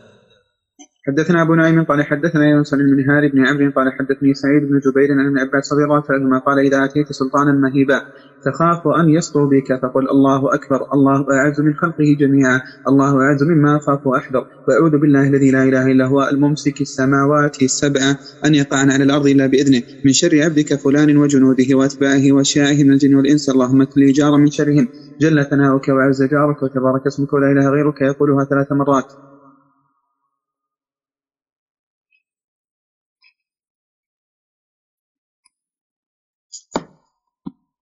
حدثنا 1.07 1.43
أبو 1.43 1.55
نعيم 1.55 1.85
قال 1.85 2.03
حدثنا 2.03 2.51
يونس 2.51 2.75
بن 2.75 2.85
منهار 2.97 3.29
بن 3.29 3.47
عمرو 3.47 3.71
قال 3.77 3.93
حدثني 3.93 4.35
سعيد 4.35 4.63
بن 4.63 4.79
جبير 4.79 5.13
عن 5.13 5.27
ابن 5.27 5.39
عباس 5.39 5.73
رضي 5.73 5.85
الله 5.85 6.03
عنهما 6.11 6.39
قال 6.39 6.59
إذا 6.59 6.85
أتيت 6.85 7.13
سلطانا 7.13 7.53
مهيبا 7.53 8.01
تخاف 8.45 8.83
أن 9.01 9.09
يسطو 9.09 9.47
بك 9.47 9.81
فقل 9.83 10.09
الله 10.11 10.55
أكبر 10.55 10.81
الله 10.95 11.27
أعز 11.33 11.61
من 11.61 11.75
خلقه 11.75 12.17
جميعا 12.21 12.61
الله 12.89 13.23
أعز 13.23 13.43
مما 13.43 13.77
اخاف 13.77 14.07
وأحذر. 14.07 14.45
وأعوذ 14.69 14.99
بالله 15.01 15.29
الذي 15.29 15.51
لا 15.51 15.63
إله 15.65 15.93
إلا 15.93 16.07
هو 16.07 16.29
الممسك 16.33 16.81
السماوات 16.81 17.63
السبع 17.63 18.01
أن 18.47 18.55
يقعن 18.55 18.91
على 18.91 19.05
الأرض 19.05 19.27
إلا 19.27 19.47
بإذنه 19.47 19.83
من 20.05 20.13
شر 20.13 20.43
عبدك 20.45 20.75
فلان 20.75 21.17
وجنوده 21.17 21.69
وأتباعه 21.79 22.33
واشياعه 22.33 22.83
من 22.87 22.93
الجن 22.93 23.15
والإنس 23.15 23.49
اللهم 23.49 23.85
كن 23.85 24.01
لي 24.01 24.13
جارا 24.13 24.37
من 24.37 24.51
شرهم 24.51 24.89
جل 25.21 25.45
ثناؤك 25.45 25.89
وعز 25.89 26.23
جارك 26.23 26.63
وتبارك 26.63 27.07
اسمك 27.07 27.33
ولا 27.33 27.53
إله 27.53 27.69
غيرك 27.69 28.01
يقولها 28.01 28.45
ثلاث 28.45 28.73
مرات. 28.73 29.34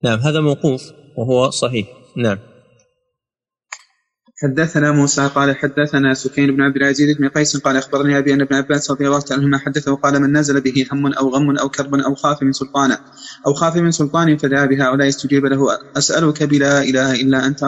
نعم 0.05 0.19
هذا 0.19 0.41
موقوف 0.41 0.93
وهو 1.17 1.51
صحيح. 1.51 1.87
نعم. 2.17 2.39
حدثنا 4.43 4.93
موسى 4.93 5.31
قال 5.35 5.57
حدثنا 5.57 6.15
سفيان 6.15 6.57
بن 6.57 6.63
عبد 6.63 6.77
العزيز 6.77 7.17
بن 7.17 7.29
قيس 7.29 7.57
قال 7.57 7.77
أخبرني 7.77 8.19
أبي 8.19 8.35
أن 8.35 8.41
ابن 8.41 8.55
عباس 8.55 8.91
رضي 8.91 9.07
الله 9.07 9.23
عنهما 9.31 9.59
حدثه 9.59 9.95
قال 9.95 10.23
من 10.23 10.37
نزل 10.37 10.61
به 10.61 10.87
هم 10.93 11.13
أو 11.13 11.29
غم 11.29 11.57
أو 11.57 11.69
كرب 11.69 11.95
أو 11.95 12.15
خاف 12.15 12.43
من 12.43 12.53
سلطانه 12.53 12.99
أو 13.47 13.53
خاف 13.55 13.77
من 13.77 13.91
سلطان 13.91 14.37
فدعا 14.37 14.67
بهؤلاء 14.67 15.09
استجيب 15.09 15.47
له. 15.47 15.79
أسألك 15.97 16.43
بلا 16.43 16.83
إله 16.83 17.21
إلا 17.21 17.47
أنت 17.47 17.61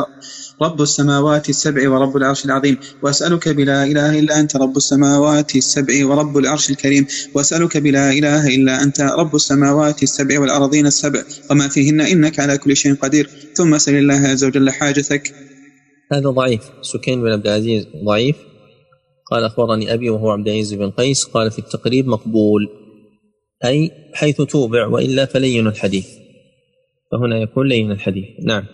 رب 0.63 0.83
السماوات 0.83 1.49
السبع 1.49 1.91
ورب 1.91 2.17
العرش 2.17 2.45
العظيم 2.45 2.77
وأسألك 3.03 3.49
بلا 3.49 3.85
إله 3.85 4.19
إلا 4.19 4.41
أنت 4.41 4.57
رب 4.57 4.77
السماوات 4.77 5.57
السبع 5.57 6.07
ورب 6.07 6.39
العرش 6.39 6.71
الكريم 6.71 7.07
وأسألك 7.35 7.77
بلا 7.77 8.11
إله 8.11 8.55
إلا 8.55 8.83
أنت 8.83 9.01
رب 9.01 9.35
السماوات 9.35 10.03
السبع 10.03 10.41
والارضين 10.41 10.87
السبع 10.87 11.23
وما 11.51 11.69
فيهن 11.69 12.01
إنك 12.01 12.41
على 12.41 12.59
كل 12.59 12.77
شيء 12.77 12.95
قدير. 12.95 13.31
ثم 13.55 13.79
سل 13.79 13.95
الله 13.95 14.29
عز 14.29 14.45
وجل 14.45 14.71
حاجتك. 14.71 15.54
هذا 16.13 16.31
ضعيف. 16.31 16.71
سكين 16.83 17.23
بن 17.23 17.33
عبد 17.33 17.47
العزيز 17.47 17.89
ضعيف. 18.05 18.37
قال 19.31 19.45
أخبرني 19.45 19.95
أبي 19.95 20.11
وهو 20.11 20.31
عبد 20.31 20.49
العزيز 20.49 20.75
بن 20.75 20.91
قيس. 20.91 21.25
قال 21.25 21.51
في 21.51 21.59
التقريب 21.59 22.07
مقبول. 22.07 22.69
أي 23.65 23.91
حيث 24.13 24.43
توبع 24.43 24.87
وإلا 24.87 25.25
فلين 25.25 25.67
الحديث. 25.67 26.09
فهنا 27.13 27.39
يكون 27.39 27.69
لين 27.69 27.91
الحديث. 27.91 28.29
نعم. 28.43 28.65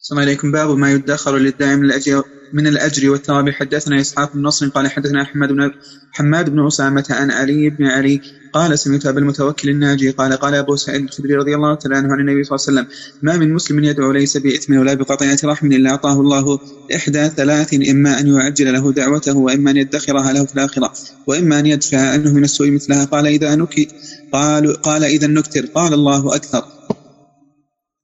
السلام 0.00 0.20
عليكم. 0.20 0.52
باب 0.52 0.70
ما 0.70 0.92
يدخر 0.92 1.36
للدائم 1.36 1.78
من 1.78 1.84
الأجر 1.84 2.22
من 2.52 2.66
الأجر 2.66 3.10
والثواب. 3.10 3.50
حدثنا 3.50 4.00
إسحاق 4.00 4.34
بن 4.34 4.42
نصر 4.42 4.68
قال 4.68 4.90
حدثنا 4.90 5.22
أحمد 5.22 5.48
بن 5.48 5.70
حماد 6.12 6.50
بن 6.50 6.66
أسامة 6.66 7.04
عن 7.10 7.30
علي 7.30 7.70
بن 7.70 7.84
علي 7.84 8.20
قال 8.52 8.78
سمعت 8.78 9.06
أبا 9.06 9.18
المتوكل 9.18 9.68
الناجي 9.68 10.10
قال 10.10 10.32
قال 10.32 10.54
أبو 10.54 10.76
سعيد 10.76 11.02
الخدري 11.02 11.34
رضي 11.34 11.54
الله 11.54 11.74
تعالى 11.74 11.96
عنه 11.96 12.12
عن 12.12 12.20
النبي 12.20 12.44
صلى 12.44 12.56
الله 12.56 12.66
عليه 12.68 12.90
وسلم 12.90 12.98
ما 13.22 13.36
من 13.36 13.54
مسلم 13.54 13.84
يدعو 13.84 14.12
ليس 14.12 14.36
بإثم 14.36 14.76
ولا 14.76 14.94
بقطيعة 14.94 15.38
رحم 15.44 15.72
إلا 15.72 15.90
أعطاه 15.90 16.20
الله 16.20 16.60
إحدى 16.94 17.28
ثلاث 17.28 17.74
إما 17.74 18.20
أن 18.20 18.26
يعجل 18.26 18.72
له 18.72 18.92
دعوته 18.92 19.36
وإما 19.36 19.70
أن 19.70 19.76
يدخرها 19.76 20.32
له 20.32 20.44
في 20.44 20.54
الآخرة 20.54 20.92
وإما 21.26 21.58
أن 21.58 21.66
يدفع 21.66 22.10
عنه 22.10 22.32
من 22.34 22.44
السوء 22.44 22.70
مثلها. 22.70 23.04
قال 23.04 23.26
إذا 23.26 23.54
نكي 23.54 23.88
قال 24.32 24.82
قال 24.82 25.04
إذا 25.04 25.26
نكتر 25.26 25.66
قال 25.66 25.94
الله 25.94 26.36
أكثر. 26.36 26.62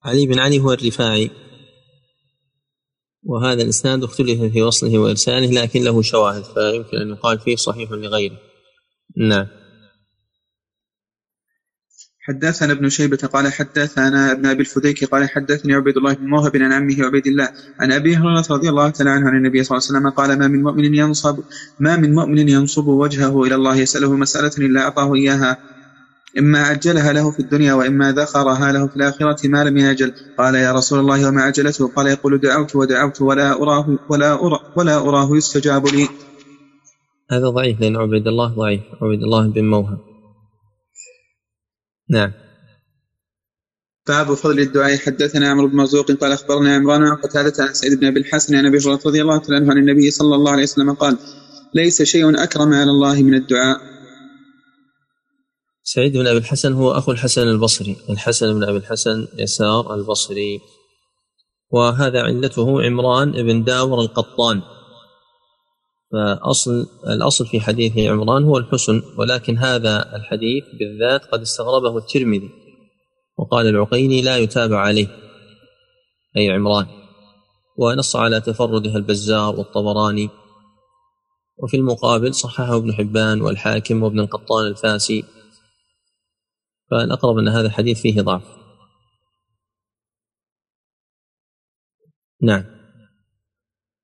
علي 0.04 0.26
بن 0.26 0.38
علي 0.38 0.60
هو 0.60 0.72
الرفاعي. 0.72 1.30
وهذا 3.24 3.62
الإسناد 3.62 4.04
اختلف 4.04 4.42
في 4.42 4.62
وصله 4.62 4.98
وإرساله 4.98 5.62
لكن 5.62 5.82
له 5.82 6.02
شواهد 6.02 6.42
فيمكن 6.44 6.96
أن 6.96 7.10
يقال 7.10 7.38
فيه 7.40 7.56
صحيح 7.56 7.90
لغيره. 7.90 8.36
نعم. 9.16 9.46
حدثنا 12.26 12.72
ابن 12.72 12.88
شيبة 12.88 13.16
قال 13.16 13.52
حدثنا 13.52 14.32
ابن 14.32 14.46
أبي 14.46 14.60
الفديك 14.60 15.04
قال 15.04 15.28
حدثني 15.28 15.74
عبيد 15.74 15.96
الله 15.96 16.14
بن 16.14 16.26
موهب 16.26 16.56
عن 16.56 16.72
عمه 16.72 17.04
عبيد 17.04 17.26
الله 17.26 17.48
عن 17.80 17.92
أبي 17.92 18.16
هريرة 18.16 18.44
رضي 18.50 18.68
الله 18.68 18.90
تعالى 18.90 19.10
عنه 19.10 19.28
عن 19.28 19.36
النبي 19.36 19.64
صلى 19.64 19.78
الله 19.78 19.88
عليه 19.88 19.98
وسلم 19.98 20.10
قال 20.10 20.38
ما 20.38 20.48
من 20.48 20.62
مؤمن 20.62 20.94
ينصب 20.94 21.38
ما 21.80 21.96
من 21.96 22.14
مؤمن 22.14 22.48
ينصب 22.48 22.86
وجهه 22.86 23.42
إلى 23.42 23.54
الله 23.54 23.76
يسأله 23.76 24.16
مسألة 24.16 24.52
إلا 24.58 24.80
أعطاه 24.80 25.14
إياها. 25.14 25.73
إما 26.38 26.58
عجلها 26.58 27.12
له 27.12 27.30
في 27.30 27.40
الدنيا 27.40 27.74
وإما 27.74 28.12
ذخرها 28.12 28.72
له 28.72 28.86
في 28.88 28.96
الآخرة 28.96 29.48
ما 29.48 29.64
لم 29.64 29.76
يعجل 29.76 30.12
قال 30.38 30.54
يا 30.54 30.72
رسول 30.72 30.98
الله 30.98 31.28
وما 31.28 31.42
عجلته 31.42 31.88
قال 31.88 32.06
يقول 32.06 32.40
دعوت 32.40 32.76
ودعوت 32.76 33.22
ولا 33.22 33.52
أراه 33.62 33.98
ولا 34.10 34.32
أرى 34.34 34.58
ولا 34.76 34.96
أراه 34.98 35.36
يستجاب 35.36 35.86
لي. 35.86 36.08
هذا 37.30 37.48
ضعيف 37.48 37.80
لأن 37.80 37.96
عبيد 37.96 38.26
الله 38.26 38.54
ضعيف. 38.54 38.80
عبيد 39.02 39.22
الله 39.22 39.46
بن 39.46 39.64
موهب. 39.64 39.98
نعم. 42.10 42.32
باب 44.08 44.34
فضل 44.34 44.60
الدعاء. 44.60 44.96
حدثنا 44.96 45.48
عمرو 45.48 45.68
بن 45.68 45.76
مرزوق 45.76 46.12
قال 46.12 46.32
أخبرنا 46.32 46.74
عمران 46.74 47.02
عن 47.02 47.16
قتادة 47.16 47.64
عن 47.64 47.74
سعيد 47.74 48.00
بن 48.00 48.06
أبي 48.06 48.20
الحسن 48.20 48.54
عن 48.54 48.66
أبي 48.66 48.78
هريرة 48.78 49.00
رضي 49.06 49.22
الله 49.22 49.42
عنه 49.50 49.70
عن 49.70 49.78
النبي 49.78 50.10
صلى 50.10 50.34
الله 50.34 50.52
عليه 50.52 50.62
وسلم 50.62 50.92
قال: 50.92 51.18
ليس 51.74 52.02
شيء 52.02 52.42
أكرم 52.42 52.74
على 52.74 52.90
الله 52.90 53.22
من 53.22 53.34
الدعاء. 53.34 53.93
سعيد 55.86 56.16
بن 56.16 56.26
أبي 56.26 56.38
الحسن 56.38 56.72
هو 56.72 56.92
أخو 56.92 57.12
الحسن 57.12 57.48
البصري 57.48 57.96
الحسن 58.10 58.54
بن 58.54 58.64
أبي 58.64 58.78
الحسن 58.78 59.26
يسار 59.38 59.94
البصري. 59.94 60.60
وهذا 61.70 62.22
علته 62.22 62.82
عمران 62.82 63.32
بن 63.32 63.64
داور 63.64 64.00
القطان. 64.00 64.62
فأصل 66.12 66.86
الأصل 67.06 67.46
في 67.46 67.60
حديث 67.60 67.98
عمران 67.98 68.44
هو 68.44 68.58
الحسن 68.58 69.02
ولكن 69.18 69.58
هذا 69.58 70.16
الحديث 70.16 70.64
بالذات 70.78 71.24
قد 71.24 71.40
استغربه 71.40 71.98
الترمذي. 71.98 72.50
وقال 73.38 73.66
العقيلي 73.66 74.22
لا 74.22 74.36
يتابع 74.38 74.78
عليه 74.78 75.08
أي 76.36 76.50
عمران. 76.50 76.86
ونص 77.78 78.16
على 78.16 78.40
تفردها 78.40 78.96
البزار 78.96 79.56
والطبراني. 79.56 80.28
وفي 81.58 81.76
المقابل 81.76 82.34
صححه 82.34 82.76
ابن 82.76 82.92
حبان 82.92 83.42
والحاكم 83.42 84.02
وابن 84.02 84.20
القطان 84.20 84.66
الفاسي 84.66 85.24
فالأقرب 86.90 87.38
أن 87.38 87.48
هذا 87.48 87.66
الحديث 87.66 88.00
فيه 88.00 88.20
ضعف. 88.20 88.42
نعم. 92.42 92.64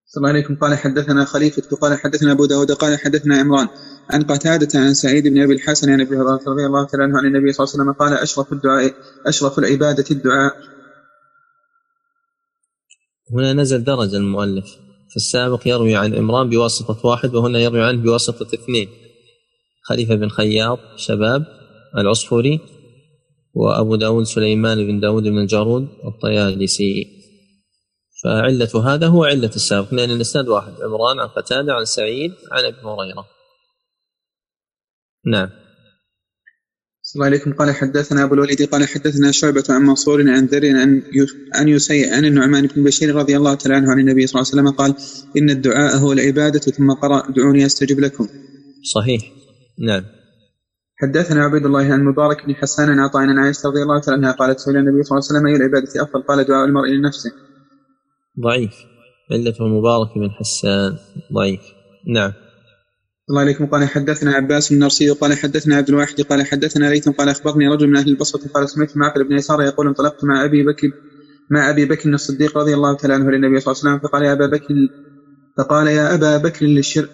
السلام 0.07 0.27
عليكم. 0.27 0.57
قال 0.57 0.79
حدثنا 0.79 1.25
خليفة 1.25 1.77
قال 1.77 1.99
حدثنا 1.99 2.33
أبو 2.33 2.45
داود 2.47 2.73
قال 2.73 2.99
حدثنا 2.99 3.37
عمران. 3.37 3.69
عن 4.11 4.23
قتادة 4.23 4.79
عن 4.81 4.95
سعيد 4.95 5.29
بن 5.29 5.43
أبي 5.43 5.55
الحسن 5.55 5.93
عن 5.93 6.01
أبي 6.01 6.17
هريرة 6.17 6.41
رضي 6.49 6.67
الله 6.67 6.87
تعالى 6.87 7.05
عنه 7.05 7.19
عن 7.19 7.27
النبي 7.27 7.53
صلى 7.53 7.65
الله 7.65 7.75
عليه 7.75 7.83
وسلم 7.83 7.93
قال 7.93 8.13
أشرف 8.23 8.53
الدعاء 8.53 8.95
أشرف 9.27 9.59
العبادة 9.59 10.05
الدعاء. 10.11 10.53
هنا 13.33 13.53
نزل 13.53 13.85
درجة 13.85 14.17
المؤلف. 14.17 14.67
في 15.11 15.17
السابق 15.17 15.69
يروي 15.69 15.97
عن 15.97 16.15
عمران 16.15 16.51
بواسطة 16.51 17.07
واحد 17.07 17.35
وهنا 17.35 17.59
يروي 17.59 17.83
عنه 17.83 18.03
بواسطة 18.03 18.55
اثنين. 18.55 18.89
خليفة 19.83 20.15
بن 20.15 20.29
خياط 20.29 20.79
شباب. 20.97 21.60
العصفوري 21.99 22.61
وأبو 23.55 23.97
داود 23.97 24.25
سليمان 24.25 24.87
بن 24.87 25.01
داود 25.01 25.23
بن 25.23 25.39
الجارود 25.39 25.89
الطيالسي. 26.05 27.07
فعلة 28.25 28.95
هذا 28.95 29.07
هو 29.07 29.25
علة 29.25 29.51
السابق 29.57 29.95
لأن 29.95 30.11
الإسناد 30.11 30.49
واحد 30.49 30.73
عمران 30.73 31.21
عن 31.21 31.29
قتادة 31.29 31.75
عن 31.75 31.85
سعيد 31.85 32.31
عن 32.53 32.65
أبي 32.65 32.77
هريرة. 32.77 33.27
نعم. 35.27 35.51
السلام 37.03 37.27
عليكم. 37.27 37.53
قال 37.53 37.75
حدثنا 37.75 38.25
أبو 38.25 38.35
الوليد 38.35 38.63
قال 38.63 38.89
حدثنا 38.89 39.31
شعبة 39.31 39.65
عن 39.69 39.83
منصور 39.83 40.31
عن 40.31 40.47
ذر 40.47 40.77
عن 40.77 41.03
عن 41.55 41.69
يسيع 41.69 42.17
عن 42.17 42.25
النعمان 42.25 42.67
بن 42.67 42.85
بشير 42.85 43.15
رضي 43.15 43.37
الله 43.37 43.55
تعالى 43.55 43.75
عنه 43.75 43.91
عن 43.91 44.01
النبي 44.01 44.27
صلى 44.27 44.41
الله 44.41 44.51
عليه 44.53 44.63
وسلم 44.63 44.77
قال 44.77 44.95
إن 45.37 45.51
الدعاء 45.51 45.97
هو 45.97 46.13
العبادة 46.13 46.59
ثم 46.59 46.93
قرأ 46.93 47.29
ادعوني 47.29 47.67
أستجب 47.67 48.01
لكم. 48.01 48.29
صحيح. 48.95 49.33
نعم. 49.79 50.20
حدثنا 51.03 51.45
عبيد 51.45 51.67
الله 51.67 51.93
عن 51.93 52.05
مبارك 52.05 52.47
بن 52.47 52.55
حسان 52.55 52.89
عن 52.89 52.99
عطاء 52.99 53.23
عن 53.23 53.39
عائشة 53.39 53.69
رضي 53.69 53.83
الله 53.83 54.01
تعالى 54.01 54.19
عنها 54.19 54.33
قالت 54.33 54.59
سئل 54.59 54.77
النبي 54.77 55.03
صلى 55.03 55.19
الله 55.19 55.29
عليه 55.29 55.39
وسلم 55.39 55.47
أي 55.47 55.57
العبادة 55.57 56.03
أفضل؟ 56.03 56.23
قال 56.23 56.45
دعاء 56.45 56.65
المرء 56.65 56.89
لنفسه. 56.89 57.31
ضعيف. 58.41 58.75
علته 59.33 59.65
مبارك 59.65 60.09
بن 60.19 60.31
حسان. 60.31 60.97
ضعيف. 61.33 61.61
نعم. 62.15 62.33
الله 63.31 63.41
عليكم. 63.41 63.67
قال 63.67 63.89
حدثنا 63.89 64.33
عباس 64.33 64.73
بن 64.73 64.79
نرسي 64.79 65.11
قال 65.11 65.33
حدثنا 65.39 65.77
عبد 65.77 65.89
الواحد. 65.89 66.21
قال 66.21 66.47
حدثنا 66.47 66.91
ليث. 66.91 67.09
قال 67.09 67.29
أخبرني 67.29 67.69
رجل 67.69 67.89
من 67.89 67.97
أهل 67.97 68.09
البصرة 68.09 68.49
قال 68.55 68.69
سمعت 68.69 68.97
معقل 68.97 69.25
بن 69.25 69.35
يسار 69.35 69.63
يقول 69.63 69.87
انطلقت 69.87 70.25
مع 70.25 70.45
أبي 70.45 70.63
بكر 70.63 70.91
مع 71.51 71.71
أبي 71.71 71.85
بكر 71.85 72.09
الصديق 72.09 72.59
رضي 72.59 72.75
الله 72.75 72.97
تعالى 72.97 73.15
عنه 73.15 73.31
للنبي 73.31 73.61
صلى 73.61 73.73
الله 73.73 73.83
عليه 73.83 73.97
وسلم 73.97 74.09
فقال 74.09 74.23
يا 74.23 74.33
أبا 74.33 74.47
بكر 74.47 74.75
فقال 75.61 75.87
يا 75.87 76.15
أبا 76.15 76.37
بكر 76.37 76.67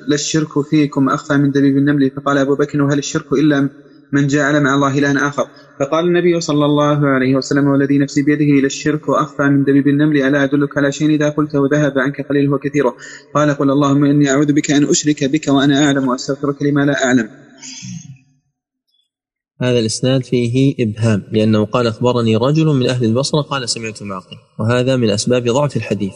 للشرك 0.08 0.62
فيكم 0.70 1.08
أخفى 1.08 1.36
من 1.36 1.50
دبيب 1.50 1.76
النمل. 1.76 2.10
فقال 2.10 2.38
أبو 2.38 2.54
بكر 2.56 2.82
وهل 2.82 2.98
الشرك 2.98 3.32
إلا 3.32 3.68
من 4.12 4.26
جعل 4.26 4.62
مع 4.62 4.74
الله 4.74 4.98
إلها 4.98 5.28
آخر 5.28 5.46
فقال 5.80 6.04
النبي 6.04 6.40
صلى 6.40 6.64
الله 6.64 7.06
عليه 7.06 7.36
وسلم 7.36 7.66
والذي 7.66 7.98
نفسي 7.98 8.22
بيده 8.22 8.60
للشرك 8.62 9.08
وأخفى 9.08 9.42
من 9.42 9.64
دبيب 9.64 9.88
النمل. 9.88 10.22
ألا 10.22 10.44
أدلك 10.44 10.78
على 10.78 10.92
شيء 10.92 11.10
إذا 11.10 11.28
قلته 11.28 11.68
ذهب 11.72 11.98
عنك 11.98 12.28
قليله 12.28 12.52
وكثيره. 12.52 12.94
قال 13.34 13.50
قل 13.50 13.70
اللهم 13.70 14.04
إني 14.04 14.30
أعوذ 14.30 14.52
بك 14.52 14.70
أن 14.70 14.84
أشرك 14.84 15.24
بك 15.24 15.48
وأنا 15.48 15.84
أعلم 15.84 16.08
وأستغفرك 16.08 16.62
لما 16.62 16.80
لا 16.80 17.04
أعلم. 17.04 17.28
هذا 19.62 19.78
الإسناد 19.78 20.24
فيه 20.24 20.74
إبهام 20.80 21.22
لأنه 21.32 21.64
قال 21.64 21.86
أخبرني 21.86 22.36
رجل 22.36 22.66
من 22.66 22.88
أهل 22.88 23.04
البصرة 23.04 23.40
قال 23.40 23.68
سمعت 23.68 24.02
معقل 24.02 24.36
وهذا 24.60 24.96
من 24.96 25.10
أسباب 25.10 25.44
ضعف 25.44 25.76
الحديث. 25.76 26.14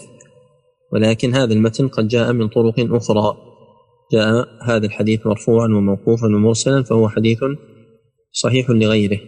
ولكن 0.92 1.34
هذا 1.34 1.52
المتن 1.52 1.88
قد 1.88 2.08
جاء 2.08 2.32
من 2.32 2.48
طرق 2.48 2.74
أخرى. 2.78 3.36
جاء 4.12 4.48
هذا 4.62 4.86
الحديث 4.86 5.26
مرفوعا 5.26 5.66
وموقوفا 5.66 6.26
ومرسلا 6.26 6.82
فهو 6.82 7.08
حديث 7.08 7.38
صحيح 8.32 8.70
لغيره. 8.70 9.20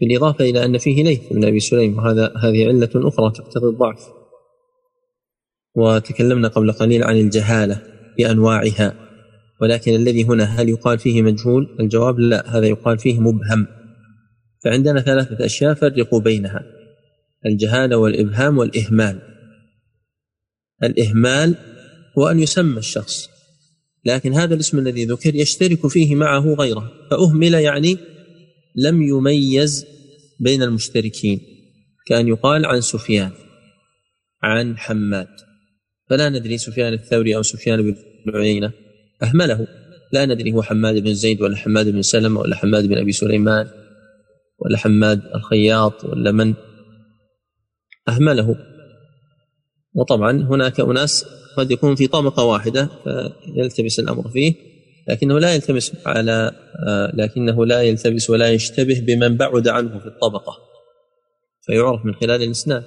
بالإضافة 0.00 0.44
إلى 0.44 0.64
أن 0.64 0.78
فيه 0.78 1.04
ليث 1.04 1.32
بن 1.32 1.44
أبي 1.44 1.60
سليم 1.60 1.98
وهذا 1.98 2.32
هذه 2.36 2.66
علة 2.66 2.90
أخرى 2.94 3.32
تقتضي 3.34 3.66
الضعف. 3.66 4.08
وتكلمنا 5.74 6.48
قبل 6.48 6.72
قليل 6.72 7.04
عن 7.04 7.16
الجهالة 7.16 7.82
بأنواعها. 8.18 8.94
ولكن 9.62 9.94
الذي 9.94 10.24
هنا 10.24 10.44
هل 10.44 10.68
يقال 10.68 10.98
فيه 10.98 11.22
مجهول؟ 11.22 11.76
الجواب 11.80 12.18
لا 12.18 12.58
هذا 12.58 12.66
يقال 12.66 12.98
فيه 12.98 13.20
مبهم. 13.20 13.66
فعندنا 14.64 15.00
ثلاثة 15.00 15.44
أشياء 15.44 15.74
فرقوا 15.74 16.20
بينها 16.20 16.62
الجهالة 17.46 17.96
والإبهام 17.96 18.58
والإهمال. 18.58 19.37
الإهمال 20.82 21.54
هو 22.18 22.28
أن 22.28 22.40
يسمى 22.40 22.78
الشخص. 22.78 23.28
لكن 24.04 24.34
هذا 24.34 24.54
الاسم 24.54 24.78
الذي 24.78 25.04
ذكر 25.04 25.34
يشترك 25.34 25.86
فيه 25.86 26.14
معه 26.14 26.54
غيره 26.54 26.92
فأهمل 27.10 27.54
يعني 27.54 27.96
لم 28.76 29.02
يميز 29.02 29.86
بين 30.40 30.62
المشتركين 30.62 31.40
كأن 32.06 32.28
يقال 32.28 32.66
عن 32.66 32.80
سفيان 32.80 33.30
عن 34.42 34.78
حماد. 34.78 35.28
فلا 36.10 36.28
ندري 36.28 36.58
سفيان 36.58 36.92
الثوري 36.92 37.36
أو 37.36 37.42
سفيان 37.42 37.94
بن 38.26 38.36
عيينة. 38.36 38.72
أهمله. 39.22 39.66
لا 40.12 40.26
ندري 40.26 40.52
هو 40.52 40.62
حماد 40.62 40.98
بن 40.98 41.14
زيد 41.14 41.42
ولا 41.42 41.56
حماد 41.56 41.88
بن 41.88 42.02
سلمة 42.02 42.40
ولا 42.40 42.56
حماد 42.56 42.86
بن 42.86 42.98
أبي 42.98 43.12
سليمان 43.12 43.68
ولا 44.58 44.78
حماد 44.78 45.22
الخياط 45.34 46.04
ولا 46.04 46.32
من. 46.32 46.54
أهمله. 48.08 48.56
وطبعا 49.94 50.42
هناك 50.42 50.80
أناس 50.80 51.24
قد 51.56 51.70
يكون 51.70 51.94
في 51.94 52.06
طبقة 52.06 52.44
واحدة 52.44 52.90
فيلتبس 53.54 53.98
الأمر 54.00 54.28
فيه 54.28 54.54
لكنه 55.08 55.38
لا 55.38 55.54
يلتمس 55.54 55.92
على 56.06 56.52
لكنه 57.14 57.66
لا 57.66 57.82
يلتبس 57.82 58.30
ولا 58.30 58.50
يشتبه 58.50 59.00
بمن 59.00 59.36
بعد 59.36 59.68
عنه 59.68 59.98
في 59.98 60.06
الطبقة 60.06 60.56
فيعرف 61.62 62.04
من 62.04 62.14
خلال 62.14 62.42
الإسناد 62.42 62.84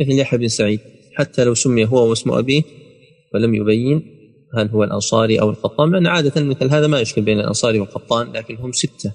مثل 0.00 0.10
يحيى 0.10 0.38
بن 0.38 0.48
سعيد 0.48 0.80
حتى 1.14 1.44
لو 1.44 1.54
سمي 1.54 1.86
هو 1.86 2.08
واسم 2.10 2.32
أبيه 2.32 2.62
ولم 3.34 3.54
يبين 3.54 4.02
هل 4.54 4.68
هو 4.68 4.84
الأنصاري 4.84 5.40
أو 5.40 5.50
القطان 5.50 5.90
لأن 5.90 6.06
عادة 6.06 6.42
مثل 6.42 6.70
هذا 6.70 6.86
ما 6.86 7.00
يشكل 7.00 7.22
بين 7.22 7.40
الأنصاري 7.40 7.80
والقطان 7.80 8.32
لكن 8.32 8.56
هم 8.56 8.72
ستة 8.72 9.12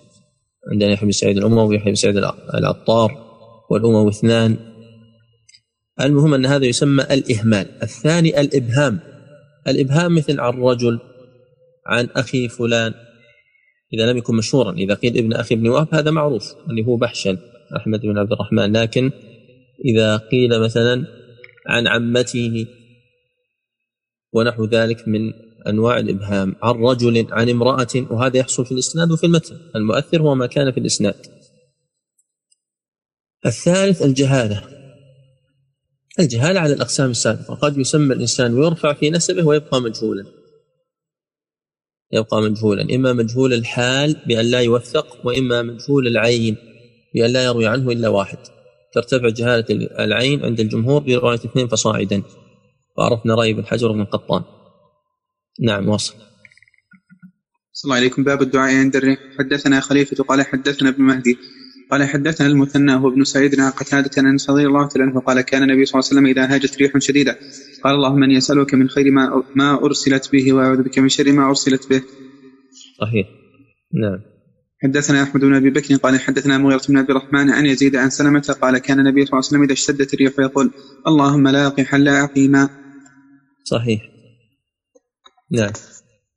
عندنا 0.71 0.91
يحيى 0.91 1.05
بن 1.05 1.11
سعيد 1.11 1.37
الأموي 1.37 1.67
ويحيى 1.67 1.91
بن 1.91 1.95
سعيد 1.95 2.17
العطار 2.53 3.11
والأموي 3.69 4.09
اثنان 4.09 4.72
المهم 6.01 6.33
أن 6.33 6.45
هذا 6.45 6.65
يسمى 6.65 7.03
الإهمال. 7.03 7.83
الثاني 7.83 8.41
الإبهام. 8.41 8.99
الإبهام 9.67 10.15
مثل 10.15 10.39
عن 10.39 10.53
رجل 10.53 10.99
عن 11.87 12.09
أخي 12.15 12.49
فلان 12.49 12.93
إذا 13.93 14.11
لم 14.11 14.17
يكن 14.17 14.35
مشهورا. 14.35 14.71
إذا 14.71 14.93
قيل 14.93 15.17
ابن 15.17 15.33
أخي 15.33 15.55
ابن 15.55 15.67
وهب 15.67 15.95
هذا 15.95 16.11
معروف 16.11 16.55
اللي 16.69 16.85
هو 16.85 16.95
بحشل 16.95 17.37
أحمد 17.77 18.01
بن 18.01 18.17
عبد 18.17 18.31
الرحمن. 18.31 18.77
لكن 18.77 19.11
إذا 19.85 20.17
قيل 20.17 20.59
مثلا 20.59 21.05
عن 21.67 21.87
عمته 21.87 22.67
ونحو 24.33 24.65
ذلك 24.65 25.07
من 25.07 25.33
أنواع 25.67 25.99
الإبهام. 25.99 26.55
عن 26.63 26.75
رجل 26.75 27.27
عن 27.31 27.49
امرأة 27.49 27.87
وهذا 27.95 28.37
يحصل 28.37 28.65
في 28.65 28.71
الإسناد 28.71 29.11
وفي 29.11 29.25
المتن. 29.25 29.57
المؤثر 29.75 30.21
هو 30.21 30.35
ما 30.35 30.47
كان 30.47 30.71
في 30.71 30.79
الإسناد. 30.79 31.15
الثالث 33.45 34.01
الجهالة. 34.01 34.82
الجهالة 36.19 36.59
على 36.59 36.73
الأقسام 36.73 37.09
السابقة. 37.09 37.55
قد 37.55 37.77
يسمى 37.77 38.13
الإنسان 38.13 38.53
ويرفع 38.53 38.93
في 38.93 39.09
نسبه 39.09 39.47
ويبقى 39.47 39.81
مجهولا. 39.81 40.25
يبقى 42.11 42.41
مجهولا. 42.41 42.95
إما 42.95 43.13
مجهول 43.13 43.53
الحال 43.53 44.21
بأن 44.27 44.45
لا 44.45 44.61
يوثق 44.61 45.25
وإما 45.25 45.61
مجهول 45.61 46.07
العين 46.07 46.57
بأن 47.13 47.29
لا 47.29 47.43
يروي 47.43 47.67
عنه 47.67 47.91
إلا 47.91 48.07
واحد. 48.07 48.37
ترتفع 48.93 49.29
جهالة 49.29 49.65
العين 49.99 50.45
عند 50.45 50.59
الجمهور 50.59 51.01
برواية 51.01 51.35
اثنين 51.37 51.67
فصاعدا. 51.67 52.23
وعرفنا 52.97 53.35
رأي 53.35 53.51
ابن 53.51 53.65
حجر 53.65 53.91
بن 53.91 54.05
قطان. 54.05 54.43
نعم 55.59 55.89
وصل 55.89 56.13
صلى 57.73 57.89
الله 57.89 57.95
عليكم. 57.95 58.23
باب 58.23 58.41
الدعاء 58.41 58.75
عند 58.75 58.95
الريح 58.95 59.19
حدثنا 59.39 59.79
خليفة 59.79 60.23
قال 60.23 60.41
حدثنا 60.41 60.89
ابن 60.89 61.03
مهدي. 61.03 61.37
قال 61.91 62.03
حدثنا 62.03 62.47
المثنى 62.47 62.93
هو 62.95 63.07
ابن 63.07 63.23
سعيد 63.23 63.59
عن 63.59 63.71
قتادة 63.71 64.11
عن 64.17 64.37
رضي 64.49 64.65
الله 64.67 64.87
تعالى 64.87 65.11
عنه 65.11 65.19
قال 65.19 65.41
كان 65.41 65.63
النبي 65.63 65.85
صلى 65.85 65.99
الله 65.99 66.09
عليه 66.11 66.19
وسلم 66.21 66.25
إذا 66.25 66.55
هاجت 66.55 66.81
ريح 66.81 66.91
شديدة 66.97 67.35
قال 67.83 67.95
اللهم 67.95 68.23
إني 68.23 68.37
أسألك 68.37 68.73
من 68.73 68.89
خير 68.89 69.11
ما 69.11 69.43
ما 69.55 69.85
أرسلت 69.85 70.29
به 70.31 70.53
وأعوذ 70.53 70.83
بك 70.83 70.99
من 70.99 71.09
شر 71.09 71.31
ما 71.31 71.49
أرسلت 71.49 71.89
به. 71.89 72.01
صحيح. 73.01 73.27
نعم. 73.93 74.19
حدثنا 74.83 75.23
أحمد 75.23 75.41
بن 75.41 75.55
أبي 75.55 75.69
بكر 75.69 75.95
قال 75.95 76.19
حدثنا 76.19 76.57
مغيرة 76.57 76.81
بن 76.89 76.97
عبد 76.97 77.09
الرحمن 77.09 77.49
عن 77.49 77.65
يزيد 77.65 77.95
عن 77.95 78.09
سلمة 78.09 78.55
قال 78.61 78.77
كان 78.77 78.99
النبي 78.99 79.25
صلى 79.25 79.29
الله 79.33 79.37
عليه 79.37 79.47
وسلم 79.47 79.63
إذا 79.63 79.73
اشتدت 79.73 80.13
الريح 80.13 80.33
يقول 80.39 80.71
اللهم 81.07 81.47
لا 81.47 81.69
قحا 81.69 81.97
لا 81.97 82.11
عقيما. 82.11 82.69
صحيح. 83.63 84.01
نعم. 85.51 85.71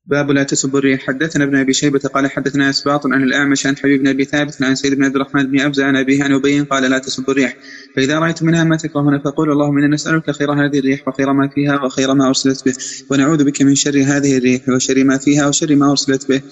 باب 0.07 0.31
لا 0.31 0.43
تسب 0.43 0.77
الريح 0.77 1.01
حدثنا 1.01 1.45
ابن 1.45 1.57
أبي 1.57 1.73
شيبة 1.73 1.99
قال 1.99 2.31
حدثنا 2.31 2.71
إسباط 2.71 3.07
عن 3.07 3.23
الأعمش 3.23 3.67
عن 3.67 3.77
حبيب 3.77 4.01
بن 4.01 4.09
أبي 4.09 4.25
ثابت 4.25 4.63
عن 4.63 4.75
سيد 4.75 4.95
بن 4.95 5.05
عبد 5.05 5.15
الرحمن 5.17 5.51
بن 5.51 5.61
ابزه 5.61 5.85
عن 5.85 5.97
أبيه 5.97 6.25
عن 6.25 6.33
أبي 6.33 6.61
قال 6.61 6.91
لا 6.91 6.99
تسب 6.99 7.31
الريح 7.31 7.57
فإذا 7.97 8.19
رأيت 8.19 8.43
منها 8.43 8.65
ما 8.65 8.77
تكرهون 8.77 9.19
فقول 9.19 9.53
اللهم 9.53 9.79
أنا 9.79 9.95
نسألك 9.95 10.31
خير 10.31 10.53
هذه 10.53 10.79
الريح 10.79 11.09
وخير 11.09 11.33
ما 11.33 11.49
فيها 11.49 11.85
وخير 11.85 12.15
ما 12.15 12.29
أرسلت 12.29 12.65
به 12.65 12.75
ونعوذ 13.11 13.45
بك 13.45 13.63
من 13.63 13.75
شر 13.75 14.03
هذه 14.03 14.39
الريح 14.39 14.69
وشر 14.69 15.05
ما 15.05 15.19
فيها 15.19 15.49
وشر 15.49 15.77
ما 15.77 15.91
أرسلت 15.91 16.29
به. 16.29 16.43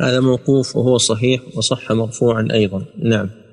هذا 0.00 0.20
موقوف 0.20 0.76
وهو 0.76 0.98
صحيح 0.98 1.40
وصح 1.56 1.92
مرفوعا 1.92 2.48
أيضا 2.52 2.86
نعم. 3.04 3.43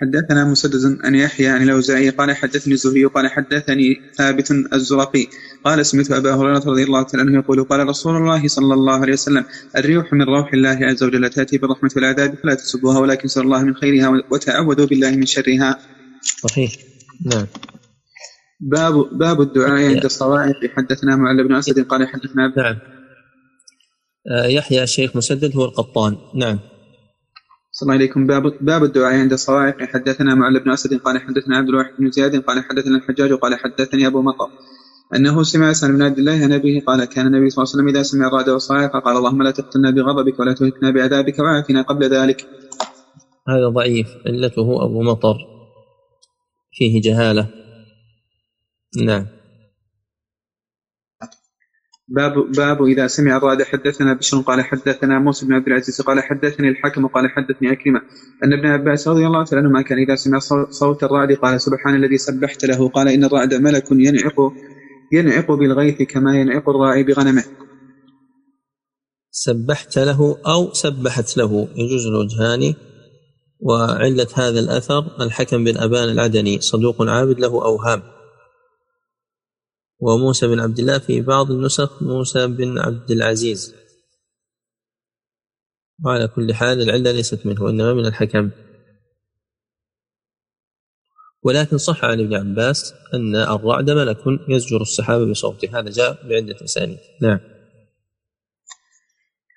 حدثنا 0.00 0.44
مسدد 0.44 1.04
أن 1.04 1.14
يحيى 1.14 1.48
عن 1.48 1.62
الأوزاعي 1.62 2.10
قال 2.10 2.36
حدثني 2.36 2.74
الزهري 2.74 3.04
قال 3.04 3.30
حدثني 3.30 4.00
ثابت 4.14 4.50
الزرقي 4.50 5.26
قال 5.64 5.86
سمعت 5.86 6.10
أبا 6.10 6.34
هريرة 6.34 6.62
رضي 6.66 6.84
الله 6.84 7.02
تعالى 7.02 7.30
عنه 7.30 7.38
يقول 7.38 7.64
قال 7.64 7.88
رسول 7.88 8.16
الله 8.16 8.48
صلى 8.48 8.74
الله 8.74 9.00
عليه 9.00 9.12
وسلم 9.12 9.44
الريح 9.76 10.12
من 10.12 10.22
روح 10.22 10.52
الله 10.52 10.78
عز 10.82 11.02
وجل 11.02 11.30
تأتي 11.30 11.58
بالرحمة 11.58 11.90
والعذاب 11.96 12.34
فلا 12.42 12.54
تسبوها 12.54 12.98
ولكن 12.98 13.28
سر 13.28 13.42
الله 13.42 13.62
من 13.62 13.74
خيرها 13.74 14.22
وتعوذوا 14.30 14.86
بالله 14.86 15.10
من 15.10 15.26
شرها. 15.26 15.78
صحيح. 16.22 16.72
نعم. 17.26 17.46
باب 18.60 19.18
باب 19.18 19.40
الدعاء 19.40 19.70
عند 19.70 20.04
الصواعق 20.04 20.66
حدثنا 20.76 21.16
معل 21.16 21.48
بن 21.48 21.54
أسد 21.54 21.86
قال 21.86 22.08
حدثنا 22.08 22.52
نعم. 22.56 22.78
آه، 24.30 24.46
يحيى 24.46 24.82
الشيخ 24.82 25.16
مسدد 25.16 25.56
هو 25.56 25.64
القطان. 25.64 26.16
نعم. 26.34 26.58
صلى 27.78 27.86
الله 27.86 27.94
عليكم. 27.94 28.26
باب 28.26 28.42
باب 28.60 28.84
الدعاء 28.84 29.14
عند 29.14 29.32
الصواعق 29.32 29.82
حدثنا 29.82 30.34
معل 30.34 30.60
بن 30.60 30.70
أسد 30.70 30.94
قال 30.94 31.20
حدثنا 31.20 31.56
عبد 31.56 31.68
الواحد 31.68 31.90
بن 31.98 32.10
زياد 32.10 32.36
قال 32.36 32.64
حدثنا 32.64 32.96
الحجاج 32.96 33.32
قال 33.32 33.54
حدثني 33.54 34.06
أبو 34.06 34.22
مطر 34.22 34.48
أنه 35.14 35.42
سمع 35.42 35.72
سالم 35.72 35.96
بن 35.96 36.02
عبد 36.02 36.18
الله 36.18 36.32
عن 36.32 36.52
أبيه 36.52 36.80
قال 36.80 37.04
كان 37.04 37.26
النبي 37.26 37.50
صلى 37.50 37.62
الله 37.62 37.72
عليه 37.72 37.82
وسلم 37.82 37.88
إذا 37.88 38.02
سمع 38.02 38.26
الرعد 38.26 38.48
والصواعق 38.48 39.04
قال 39.04 39.16
اللهم 39.16 39.42
لا 39.42 39.50
تقتلنا 39.50 39.90
بغضبك 39.90 40.40
ولا 40.40 40.52
تهلكنا 40.52 40.90
بعذابك 40.90 41.38
وعافنا 41.38 41.82
قبل 41.82 42.04
ذلك. 42.06 42.46
هذا 43.48 43.68
ضعيف. 43.68 44.08
علته 44.26 44.84
أبو 44.84 45.02
مطر. 45.02 45.36
فيه 46.72 47.00
جهالة. 47.00 47.48
نعم. 49.06 49.37
باب 52.08 52.52
باب 52.56 52.82
إذا 52.82 53.06
سمع 53.06 53.36
الرعد 53.36 53.62
حدثنا 53.62 54.14
بشر 54.14 54.40
قال 54.40 54.64
حدثنا 54.64 55.18
موسى 55.18 55.46
بن 55.46 55.52
عبد 55.52 55.66
العزيز 55.66 56.00
قال 56.00 56.20
حدثني 56.20 56.68
الحكم 56.68 57.06
قال 57.06 57.30
حدثني 57.30 57.72
اكرمه 57.72 58.00
أن 58.44 58.52
ابن 58.52 58.66
عباس 58.66 59.08
رضي 59.08 59.26
الله 59.26 59.44
تعالى 59.44 59.66
عنهما 59.66 59.82
كان 59.82 59.98
إذا 59.98 60.14
سمع 60.14 60.38
صوت 60.70 61.04
الرعد 61.04 61.32
قال 61.32 61.60
سبحان 61.60 61.94
الذي 61.94 62.18
سبحت 62.18 62.64
له 62.64 62.88
قال 62.88 63.08
إن 63.08 63.24
الرعد 63.24 63.54
ملك 63.54 63.84
ينعق 63.90 64.52
ينعق 65.12 65.52
بالغيث 65.52 66.02
كما 66.02 66.40
ينعق 66.40 66.68
الراعي 66.68 67.02
بغنمه. 67.02 67.44
سبحت 69.30 69.98
له 69.98 70.36
أو 70.46 70.72
سبحت 70.72 71.36
له 71.36 71.68
يجوز 71.76 72.06
الوجهان 72.06 72.74
وعلة 73.60 74.26
هذا 74.34 74.60
الأثر 74.60 75.04
الحكم 75.20 75.64
بن 75.64 75.76
أبان 75.76 76.08
العدني 76.08 76.60
صدوق 76.60 77.02
عابد 77.02 77.40
له 77.40 77.64
أوهام 77.64 78.02
وموسى 80.00 80.46
بن 80.46 80.60
عبد 80.60 80.78
الله 80.78 80.98
في 80.98 81.20
بعض 81.20 81.50
النسخ 81.50 82.02
موسى 82.02 82.46
بن 82.46 82.78
عبد 82.78 83.10
العزيز. 83.10 83.74
وعلى 86.04 86.28
كل 86.28 86.54
حال 86.54 86.82
العلة 86.82 87.12
ليست 87.12 87.46
منه 87.46 87.70
إنما 87.70 87.94
من 87.94 88.06
الحكم. 88.06 88.50
ولكن 91.42 91.78
صح 91.78 92.04
عن 92.04 92.20
ابن 92.20 92.34
عباس 92.34 92.94
أن 93.14 93.36
الرعد 93.36 93.90
ملك 93.90 94.18
يزجر 94.48 94.82
السحاب 94.82 95.30
بصوته. 95.30 95.78
هذا 95.78 95.90
جاء 95.90 96.28
بعدة 96.28 96.64
أسانيد. 96.64 96.98
نعم. 97.22 97.57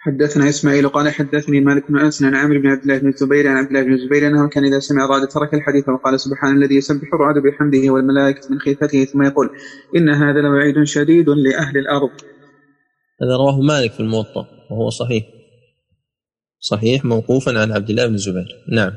حدثنا 0.03 0.49
إسماعيل 0.49 0.87
قال 0.87 1.09
حدثني 1.09 1.61
مالك 1.61 1.91
بن 1.91 1.99
أنس 1.99 2.23
عن 2.23 2.35
عامر 2.35 2.57
بن 2.57 2.67
عبد 2.67 2.81
الله 2.81 2.97
بن 2.97 3.07
الزبير 3.07 3.47
عن 3.47 3.57
عبد 3.57 3.67
الله 3.67 3.83
بن 3.83 3.93
الزبير 3.93 4.27
أنه 4.27 4.49
كان 4.49 4.65
إذا 4.65 4.79
سمع 4.79 5.05
الرعد 5.05 5.27
ترك 5.27 5.53
الحديث 5.53 5.89
وقال 5.89 6.19
سبحان 6.19 6.57
الذي 6.57 6.75
يسبح 6.75 7.13
الرعد 7.13 7.35
بحمده 7.35 7.93
والملائكة 7.93 8.41
من 8.49 8.59
خيفته 8.59 9.03
ثم 9.03 9.23
يقول 9.23 9.49
إن 9.95 10.09
هذا 10.09 10.41
لوعيد 10.41 10.83
شديد 10.83 11.29
لأهل 11.29 11.77
الأرض. 11.77 12.09
هذا 13.21 13.35
رواه 13.37 13.61
مالك 13.61 13.91
في 13.91 13.99
الموطأ 13.99 14.47
وهو 14.71 14.89
صحيح. 14.89 15.23
صحيح 16.59 17.05
موقوفا 17.05 17.59
عن 17.59 17.71
عبد 17.71 17.89
الله 17.89 18.07
بن 18.07 18.13
الزبير، 18.13 18.65
نعم. 18.73 18.91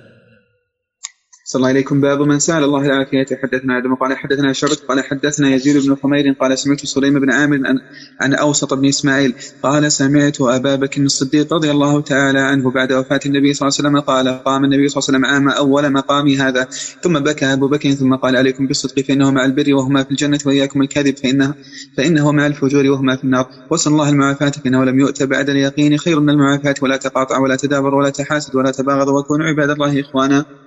صلى 1.55 1.61
الله 1.61 1.69
عليكم. 1.69 2.01
باب 2.01 2.21
من 2.23 2.39
سأل 2.39 2.65
الله 2.65 2.87
العافية 2.87 3.27
حدثنا 3.43 3.79
آدم 3.79 3.95
قال 3.95 4.17
حدثنا 4.17 4.53
شعبة 4.53 4.79
قال 4.89 5.05
حدثنا 5.05 5.55
يزيد 5.55 5.87
بن 5.87 5.95
خمير 6.03 6.33
قال 6.41 6.59
سمعت 6.59 6.87
سليم 6.87 7.21
بن 7.21 7.31
عامر 7.31 7.57
عن, 7.67 7.79
عن 8.21 8.35
أوسط 8.35 8.75
بن 8.75 8.89
إسماعيل 8.89 9.35
قال 9.63 9.93
سمعت 9.93 10.41
أبا 10.41 10.75
بكر 10.75 11.03
الصديق 11.03 11.55
رضي 11.55 11.71
الله 11.71 12.01
تعالى 12.01 12.39
عنه 12.39 12.71
بعد 12.71 12.93
وفاة 12.93 13.21
النبي 13.27 13.55
صلى 13.55 13.69
الله 13.69 13.79
عليه 13.79 13.89
وسلم 13.89 14.01
قال 14.01 14.45
قام 14.45 14.65
النبي 14.65 14.89
صلى 14.89 14.99
الله 14.99 15.09
عليه 15.09 15.19
وسلم 15.19 15.25
عام 15.35 15.49
أول 15.49 15.93
مقامي 15.93 16.37
هذا 16.37 16.69
ثم 17.03 17.19
بكى 17.19 17.53
أبو 17.53 17.69
بكر 17.69 17.91
ثم 17.91 18.15
قال 18.15 18.37
عليكم 18.37 18.67
بالصدق 18.67 19.01
فإنه 19.01 19.31
مع 19.31 19.45
البر 19.45 19.75
وهما 19.75 20.03
في 20.03 20.11
الجنة 20.11 20.39
وإياكم 20.47 20.83
الكذب 20.83 21.17
فإنه, 21.17 21.55
فإنه 21.97 22.33
مع 22.33 22.47
الفجور 22.47 22.87
وهما 22.87 23.17
في 23.17 23.25
النار. 23.25 23.47
وصل 23.71 23.91
الله 23.93 24.09
المعافاة 24.09 24.51
فإنه 24.51 24.85
لم 24.85 25.01
يؤت 25.01 25.23
بعد 25.23 25.51
اليقين 25.51 25.99
خير 25.99 26.21
من 26.21 26.31
المعافاة 26.31 26.75
ولا 26.83 26.97
تقاطع 26.97 27.39
ولا 27.39 27.57
تدابر 27.57 27.95
ولا 27.95 28.11
تحاسد 28.11 28.57
ولا 28.57 28.71
تباغض 28.71 29.09
وكونوا 29.09 29.47
عباد 29.47 29.71
الله 29.71 30.01
إخوانا. 30.01 30.64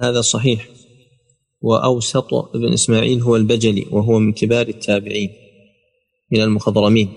هذا 0.00 0.20
صحيح. 0.20 0.68
وأوسط 1.60 2.34
بن 2.54 2.72
إسماعيل 2.72 3.22
هو 3.22 3.36
البجلي 3.36 3.86
وهو 3.90 4.18
من 4.18 4.32
كبار 4.32 4.68
التابعين 4.68 5.30
من 6.32 6.40
المخضرمين. 6.40 7.12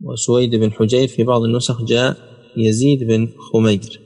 وسويد 0.00 0.54
بن 0.54 0.72
حجير 0.72 1.08
في 1.08 1.22
بعض 1.22 1.42
النسخ 1.42 1.84
جاء 1.84 2.16
يزيد 2.56 3.04
بن 3.04 3.28
خمير. 3.52 4.00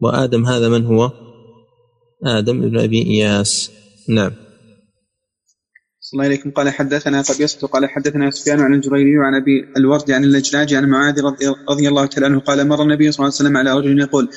وآدم 0.00 0.46
هذا 0.46 0.68
من 0.68 0.84
هو؟ 0.84 1.10
آدم 2.24 2.60
بن 2.60 2.78
أبي 2.78 3.02
إياس. 3.02 3.72
نعم. 4.08 4.45
صلى 6.06 6.18
الله 6.18 6.24
عليكم 6.24 6.50
قال 6.50 6.68
حدثنا 6.70 7.22
قبيصة 7.22 7.66
قال 7.66 7.90
حدثنا 7.90 8.30
سفيان 8.30 8.60
عن 8.60 8.74
الجريري 8.74 9.18
وعن 9.18 9.34
أبي 9.34 9.64
الورد 9.76 10.10
عن 10.10 10.24
اللجلاج 10.24 10.74
عن 10.74 10.88
معاذ 10.88 11.20
رضي, 11.70 11.88
الله 11.88 12.06
تعالى 12.06 12.26
عنه 12.26 12.40
قال 12.40 12.68
مر 12.68 12.82
النبي 12.82 13.12
صلى 13.12 13.18
الله 13.18 13.34
عليه 13.34 13.42
وسلم 13.42 13.56
على 13.56 13.72
رجل 13.72 14.00
يقول 14.00 14.28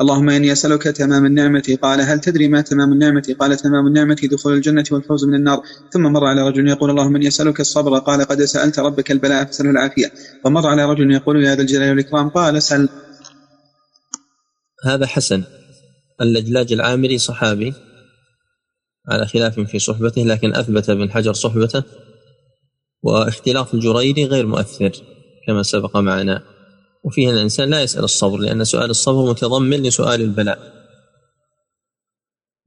اللهم 0.00 0.30
إني 0.30 0.52
أسألك 0.52 0.82
تمام 0.82 1.26
النعمة 1.26 1.78
قال 1.82 2.00
هل 2.00 2.20
تدري 2.20 2.48
ما 2.48 2.60
تمام 2.60 2.92
النعمة؟ 2.92 3.34
قال 3.40 3.56
تمام 3.56 3.86
النعمة 3.86 4.28
دخول 4.32 4.52
الجنة 4.52 4.84
والفوز 4.90 5.24
من 5.24 5.34
النار 5.34 5.62
ثم 5.92 6.02
مر 6.02 6.24
على 6.24 6.48
رجل 6.48 6.68
يقول 6.68 6.90
اللهم 6.90 7.16
إني 7.16 7.28
أسألك 7.28 7.60
الصبر 7.60 7.98
قال 7.98 8.24
قد 8.24 8.42
سألت 8.42 8.78
ربك 8.78 9.10
البلاء 9.10 9.44
فاساله 9.44 9.70
العافية 9.70 10.12
ومر 10.44 10.66
على 10.66 10.84
رجل 10.84 11.12
يقول 11.12 11.44
يا 11.44 11.54
ذا 11.54 11.62
الجلال 11.62 11.90
والإكرام 11.90 12.28
قال 12.28 12.62
سل 12.62 12.88
هذا 14.84 15.06
حسن 15.06 15.44
اللجلاج 16.20 16.72
العامري 16.72 17.18
صحابي. 17.18 17.87
على 19.08 19.26
خلاف 19.26 19.60
في 19.60 19.78
صحبته 19.78 20.22
لكن 20.22 20.54
أثبت 20.54 20.90
ابن 20.90 21.10
حجر 21.10 21.32
صحبته. 21.32 21.82
واختلاف 23.02 23.74
الجريري 23.74 24.24
غير 24.24 24.46
مؤثر 24.46 24.92
كما 25.46 25.62
سبق 25.62 25.96
معنا. 25.96 26.42
وفيه 27.04 27.30
الإنسان 27.30 27.70
لا 27.70 27.82
يسأل 27.82 28.04
الصبر 28.04 28.38
لأن 28.38 28.64
سؤال 28.64 28.90
الصبر 28.90 29.30
متضمن 29.30 29.82
لسؤال 29.82 30.20
البلاء. 30.20 30.78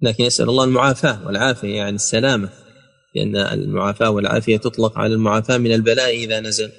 لكن 0.01 0.23
يسأل 0.23 0.49
الله 0.49 0.63
المعافاة 0.63 1.27
والعافية 1.27 1.75
يعني 1.75 1.95
السلامة 1.95 2.49
لأن 3.15 3.35
المعافاة 3.35 4.09
والعافية 4.09 4.57
تطلق 4.57 4.99
على 4.99 5.13
المعافاة 5.13 5.57
من 5.57 5.71
البلاء 5.71 6.15
إذا 6.15 6.39
نزل 6.39 6.71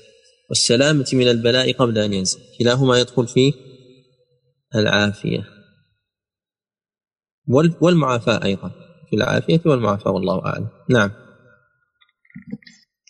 والسلامة 0.48 1.06
من 1.12 1.28
البلاء 1.28 1.72
قبل 1.72 1.98
أن 1.98 2.12
ينزل. 2.12 2.40
كلاهما 2.58 2.98
يدخل 2.98 3.26
فيه 3.26 3.52
العافية. 4.74 5.48
والمعافاة 7.80 8.44
أيضا. 8.44 8.81
في 9.12 9.16
العافية 9.16 9.60
والمعافاة 9.66 10.10
والله 10.10 10.46
أعلم. 10.46 10.68
نعم. 10.90 11.10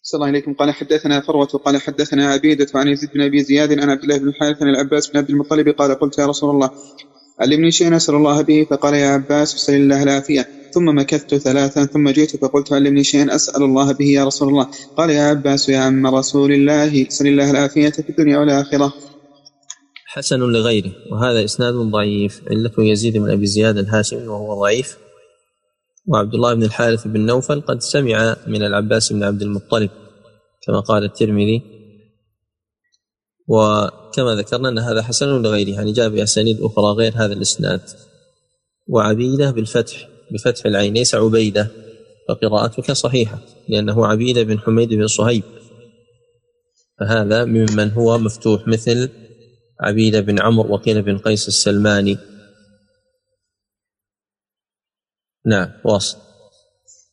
صلى 0.02 0.18
الله 0.18 0.26
عليكم. 0.26 0.54
قال 0.54 0.70
حدثنا 0.70 1.20
فروة 1.20 1.46
قال 1.46 1.80
حدثنا 1.80 2.26
عبيدة 2.26 2.66
عن 2.74 2.88
يزيد 2.88 3.10
بن 3.14 3.20
أبي 3.20 3.42
زياد 3.42 3.78
عن 3.78 3.90
عبد 3.90 4.02
الله 4.02 4.18
بن 4.18 4.28
الحارث 4.28 4.62
عن 4.62 4.68
العباس 4.68 5.08
بن 5.08 5.18
عبد 5.18 5.30
المطلب 5.30 5.68
قال 5.68 5.94
قلت 5.94 6.18
يا 6.18 6.26
رسول 6.26 6.50
الله 6.50 6.70
علمني 7.40 7.70
شيئا 7.70 7.96
أسأل 7.96 8.14
الله 8.14 8.42
به؟ 8.42 8.66
فقال 8.70 8.94
يا 8.94 9.08
عباس 9.08 9.54
أسأل 9.54 9.74
الله 9.74 10.02
العافية. 10.02 10.48
ثم 10.74 10.98
مكثت 10.98 11.34
ثلاثا 11.34 11.84
ثم 11.84 12.10
جئت 12.10 12.36
فقلت 12.36 12.72
علمني 12.72 13.04
شيئا 13.04 13.34
أسأل 13.34 13.62
الله 13.62 13.92
به 13.92 14.04
يا 14.04 14.24
رسول 14.24 14.48
الله. 14.48 14.68
قال 14.96 15.10
يا 15.10 15.22
عباس 15.22 15.68
يا 15.68 15.78
عم 15.78 16.06
رسول 16.06 16.52
الله 16.52 17.06
أسأل 17.08 17.26
الله 17.26 17.50
العافية 17.50 17.90
في 17.90 18.10
الدنيا 18.10 18.38
والآخرة. 18.38 18.92
حسن 20.06 20.40
لغيره 20.40 20.92
وهذا 21.12 21.44
إسناد 21.44 21.74
ضعيف. 21.74 22.40
علته 22.50 22.82
يزيد 22.82 23.16
بن 23.16 23.30
أبي 23.30 23.46
زياد 23.46 23.78
الهاشمي 23.78 24.26
وهو 24.26 24.60
ضعيف. 24.62 25.01
وعبد 26.06 26.34
الله 26.34 26.54
بن 26.54 26.62
الحارث 26.62 27.06
بن 27.06 27.20
نوفل 27.20 27.60
قد 27.60 27.80
سمع 27.80 28.36
من 28.46 28.62
العباس 28.62 29.12
بن 29.12 29.22
عبد 29.22 29.42
المطلب 29.42 29.90
كما 30.66 30.80
قال 30.80 31.04
الترمذي. 31.04 31.62
وكما 33.48 34.34
ذكرنا 34.34 34.68
أن 34.68 34.78
هذا 34.78 35.02
حسن 35.02 35.42
لغيره 35.42 35.70
يعني 35.70 35.92
جاء 35.92 36.08
بأسانيد 36.08 36.60
أخرى 36.60 36.84
غير 36.84 37.12
هذا 37.16 37.32
الإسناد. 37.32 37.80
وعبيدة 38.88 39.50
بالفتح 39.50 40.08
بفتح 40.32 40.66
العين 40.66 40.94
ليس 40.94 41.14
عبيدة 41.14 41.70
فقراءتك 42.28 42.92
صحيحة 42.92 43.38
لأنه 43.68 44.06
عبيدة 44.06 44.42
بن 44.42 44.58
حميد 44.58 44.88
بن 44.94 45.06
صهيب. 45.06 45.42
فهذا 47.00 47.44
ممن 47.44 47.90
هو 47.90 48.18
مفتوح 48.18 48.68
مثل 48.68 49.10
عبيدة 49.80 50.20
بن 50.20 50.40
عمرو 50.40 50.74
وقيل 50.74 51.02
بن 51.02 51.18
قيس 51.18 51.48
السلماني. 51.48 52.18
نعم 55.46 55.68
واصل. 55.84 56.18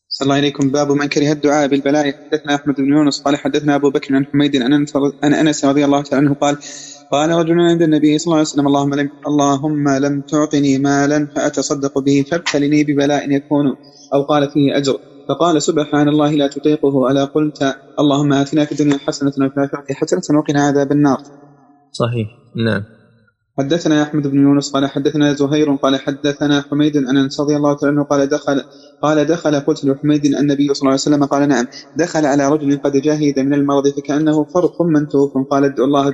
صلى 0.10 0.26
الله 0.26 0.36
عليكم. 0.36 0.72
باب 0.72 0.92
من 0.92 1.08
كره 1.08 1.32
الدعاء 1.32 1.68
بالبلاء. 1.68 2.12
حدثنا 2.12 2.56
أحمد 2.56 2.76
بن 2.76 2.94
يونس 2.94 3.22
قال 3.22 3.36
حدثنا 3.36 3.76
أبو 3.76 3.90
بكر 3.90 4.16
عن 4.16 4.26
حميد 4.26 4.62
عن 5.24 5.34
أنس 5.34 5.66
رضي 5.66 5.86
الله 5.86 6.02
تعالى 6.02 6.26
عنه 6.26 6.36
قال 6.36 6.58
قال 7.12 7.30
رجل 7.30 7.60
عند 7.60 7.82
النبي 7.82 8.18
صلى 8.18 8.26
الله 8.26 8.38
عليه 8.38 8.48
وسلم 8.48 8.68
اللهم 8.68 8.94
لم 8.94 9.10
اللهم 9.28 9.90
لم 9.90 10.22
تعطني 10.22 10.78
مالا 10.78 11.28
فأتصدق 11.36 12.00
به 12.00 12.26
فابتلني 12.32 12.84
ببلاء 12.84 13.32
يكون 13.32 13.66
أو 14.14 14.24
قال 14.24 14.50
فيه 14.52 14.78
أجر. 14.78 14.98
فقال 15.30 15.62
سبحان 15.62 16.08
الله 16.08 16.32
لا 16.32 16.48
تطيقه. 16.48 17.12
ألا 17.12 17.26
قلت 17.26 17.76
اللهم 18.00 18.34
آتنا 18.34 18.66
في 18.66 18.72
الدنيا 18.72 18.98
حسنة 18.98 19.30
وفي 19.30 19.58
الآخرة 19.58 19.94
حسنة 19.94 20.40
وقنا 20.40 20.68
عذاب 20.68 20.92
النار. 20.92 21.18
صحيح 21.92 22.28
نعم. 22.66 22.99
حدثنا 23.60 24.04
أحمد 24.04 24.28
بن 24.28 24.40
يونس 24.40 24.72
قال 24.72 24.86
حدثنا 24.86 25.34
زهير 25.34 25.76
قال 25.76 25.96
حدثنا 26.00 26.62
حميد 26.62 26.98
ان 26.98 27.18
أنس 27.18 27.40
رضي 27.40 27.56
الله 27.56 27.74
تعالى 27.74 27.96
عنه 27.96 28.04
قال 28.04 28.30
دخل 28.30 28.64
قال 29.02 29.26
دخل 29.26 29.60
قلت 29.60 29.86
لحميد 29.86 30.26
النبي 30.26 30.74
صلى 30.74 30.82
الله 30.82 30.92
عليه 30.92 31.02
وسلم 31.02 31.26
قال 31.26 31.50
نعم. 31.50 31.66
دخل 31.98 32.26
على 32.26 32.50
رجل 32.50 32.78
قد 32.78 32.98
جاهد 32.98 33.40
من 33.40 33.54
المرض 33.54 33.88
فكأنه 33.88 34.44
فرق 34.44 34.82
منتوف 34.82 35.38
قال 35.52 35.64
ادعو 35.64 35.86
الله 35.86 36.14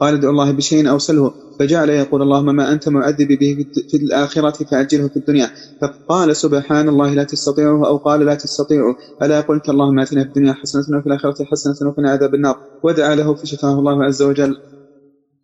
قال 0.00 0.14
ادعو 0.14 0.30
الله 0.30 0.50
بشيء 0.50 0.90
أو 0.90 0.98
سله 0.98 1.32
فجعل 1.58 1.90
يقول 1.90 2.22
اللهم 2.22 2.56
ما 2.56 2.72
أنت 2.72 2.88
معذب 2.88 3.28
به 3.28 3.66
في 3.90 3.96
الآخرة 3.96 4.64
فاجله 4.64 5.08
في 5.08 5.16
الدنيا. 5.16 5.50
فقال 5.80 6.36
سبحان 6.36 6.88
الله 6.88 7.14
لا 7.14 7.24
تستطيعه 7.24 7.86
أو 7.86 7.96
قال 7.96 8.20
لا 8.20 8.34
تستطيعه. 8.34 8.96
ألا 9.22 9.40
قلت 9.40 9.68
اللهم 9.68 9.98
آتنا 9.98 10.22
في 10.22 10.28
الدنيا 10.28 10.52
حسنة 10.52 10.98
وفي 10.98 11.06
الآخرة 11.06 11.44
حسنة 11.44 11.88
وقنا 11.88 12.10
عذاب 12.10 12.34
النار. 12.34 12.56
ودعا 12.82 13.14
له 13.14 13.34
فشفاه 13.34 13.78
الله 13.78 14.04
عز 14.04 14.22
وجل. 14.22 14.56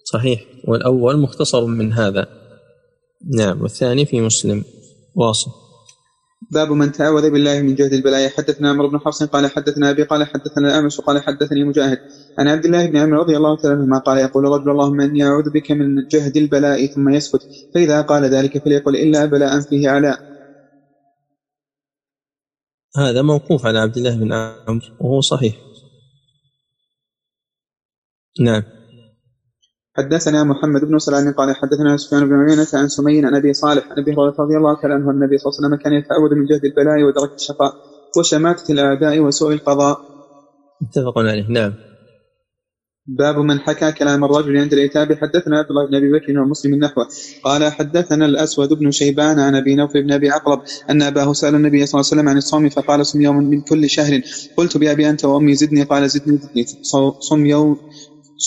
صحيح. 0.05 0.45
والأول 0.65 1.19
مختصر 1.19 1.67
من 1.67 1.93
هذا. 1.93 2.27
نعم. 3.37 3.63
والثاني 3.63 4.07
في 4.07 4.21
مسلم. 4.21 4.65
واصل. 5.15 5.51
باب 6.51 6.73
من 6.73 6.93
تعوذ 6.93 7.31
بالله 7.31 7.61
من 7.63 7.75
جهد 7.75 7.93
البلايا. 7.93 8.29
حدثنا 8.29 8.71
عمرو 8.71 8.89
بن 8.89 8.99
حفص 8.99 9.23
قال 9.23 9.51
حدثنا 9.51 9.91
أبي 9.91 10.03
قال 10.03 10.25
حدثنا 10.25 10.69
الامش 10.69 11.01
قال 11.01 11.23
حدثني 11.23 11.65
مجاهد. 11.65 11.99
عن 12.39 12.49
عبد 12.49 12.65
الله 12.65 12.87
بن 12.87 12.97
عمرو 12.97 13.21
رضي 13.21 13.37
الله 13.37 13.57
تعالى 13.57 13.77
عنهما 13.77 13.99
قال 13.99 14.19
يقول 14.19 14.45
رجل 14.45 14.71
اللهم 14.71 15.01
إني 15.01 15.25
أعوذ 15.25 15.51
بك 15.51 15.71
من 15.71 16.07
جهد 16.11 16.37
البلاء 16.37 16.87
ثم 16.87 17.09
يسكت. 17.09 17.43
فإذا 17.75 18.01
قال 18.01 18.25
ذلك 18.25 18.65
فليقل 18.65 18.97
إلا 18.97 19.25
بلاء 19.25 19.61
فيه 19.61 19.89
علاء 19.89 20.19
هذا 22.97 23.23
موقوف 23.23 23.67
على 23.67 23.79
عبد 23.79 23.97
الله 23.97 24.17
بن 24.17 24.33
عمرو. 24.33 24.87
وهو 25.01 25.21
صحيح. 25.21 25.55
نعم. 28.41 28.82
حدثنا 29.99 30.45
محمد 30.45 30.81
بن 30.85 30.99
سلام 30.99 31.33
قال 31.33 31.57
حدثنا 31.57 31.97
سفيان 31.97 32.29
بن 32.29 32.35
عيينة 32.35 32.67
عن 32.75 32.89
سمي 32.89 33.27
عن 33.27 33.35
أبي 33.35 33.53
صالح 33.53 33.85
عن 33.91 33.99
أبي 33.99 34.11
هريرة 34.13 34.35
رضي 34.41 34.57
الله 34.57 34.75
تعالى 34.75 34.95
عنه 34.95 35.11
النبي 35.11 35.39
صلى 35.39 35.51
الله 35.51 35.57
عليه 35.59 35.67
وسلم 35.67 35.77
كان 35.85 35.93
يتعوذ 35.93 36.35
من 36.35 36.45
جهد 36.45 36.65
البلاء 36.65 37.03
ودرك 37.03 37.31
الشقاء 37.35 37.73
وشماتة 38.19 38.73
الأعداء 38.73 39.21
وسوء 39.21 39.53
القضاء. 39.53 39.97
متفق 40.83 41.19
عليه. 41.19 41.47
نعم. 41.49 41.75
باب 43.07 43.39
من 43.39 43.61
حكى 43.61 43.93
كلام 43.93 44.25
الرجل 44.25 44.57
عند 44.57 44.73
العتاب 44.73 45.13
حدثنا 45.13 45.59
عبد 45.59 45.71
الله 45.71 45.87
بن 45.87 45.95
أبي 45.95 46.13
بكر 46.13 46.39
ومسلم 46.41 46.75
نحوه. 46.75 47.07
قال 47.45 47.73
حدثنا 47.73 48.27
الأسود 48.27 48.69
بن 48.73 48.91
شيبان 48.91 49.39
عن 49.39 49.55
أبي 49.55 49.75
نوفل 49.75 50.03
بن 50.03 50.13
أبي 50.13 50.31
عقرب 50.31 50.61
أن 50.91 51.03
أباه 51.03 51.33
سأل 51.33 51.55
النبي 51.55 51.87
صلى 51.87 52.01
الله 52.01 52.09
عليه 52.11 52.21
وسلم 52.21 52.29
عن 52.29 52.37
الصوم 52.37 52.69
فقال 52.69 53.07
صم 53.07 53.21
يوم 53.21 53.37
من 53.37 53.61
كل 53.61 53.91
شهر. 53.91 54.21
قلت 54.57 54.77
بأبي 54.77 55.11
أنت 55.11 55.25
وأمي 55.25 55.55
زدني. 55.55 55.83
قال 55.83 56.09
زدني 56.09 56.37
زدني. 56.37 56.65
صم 57.21 57.47
يوم 57.47 57.77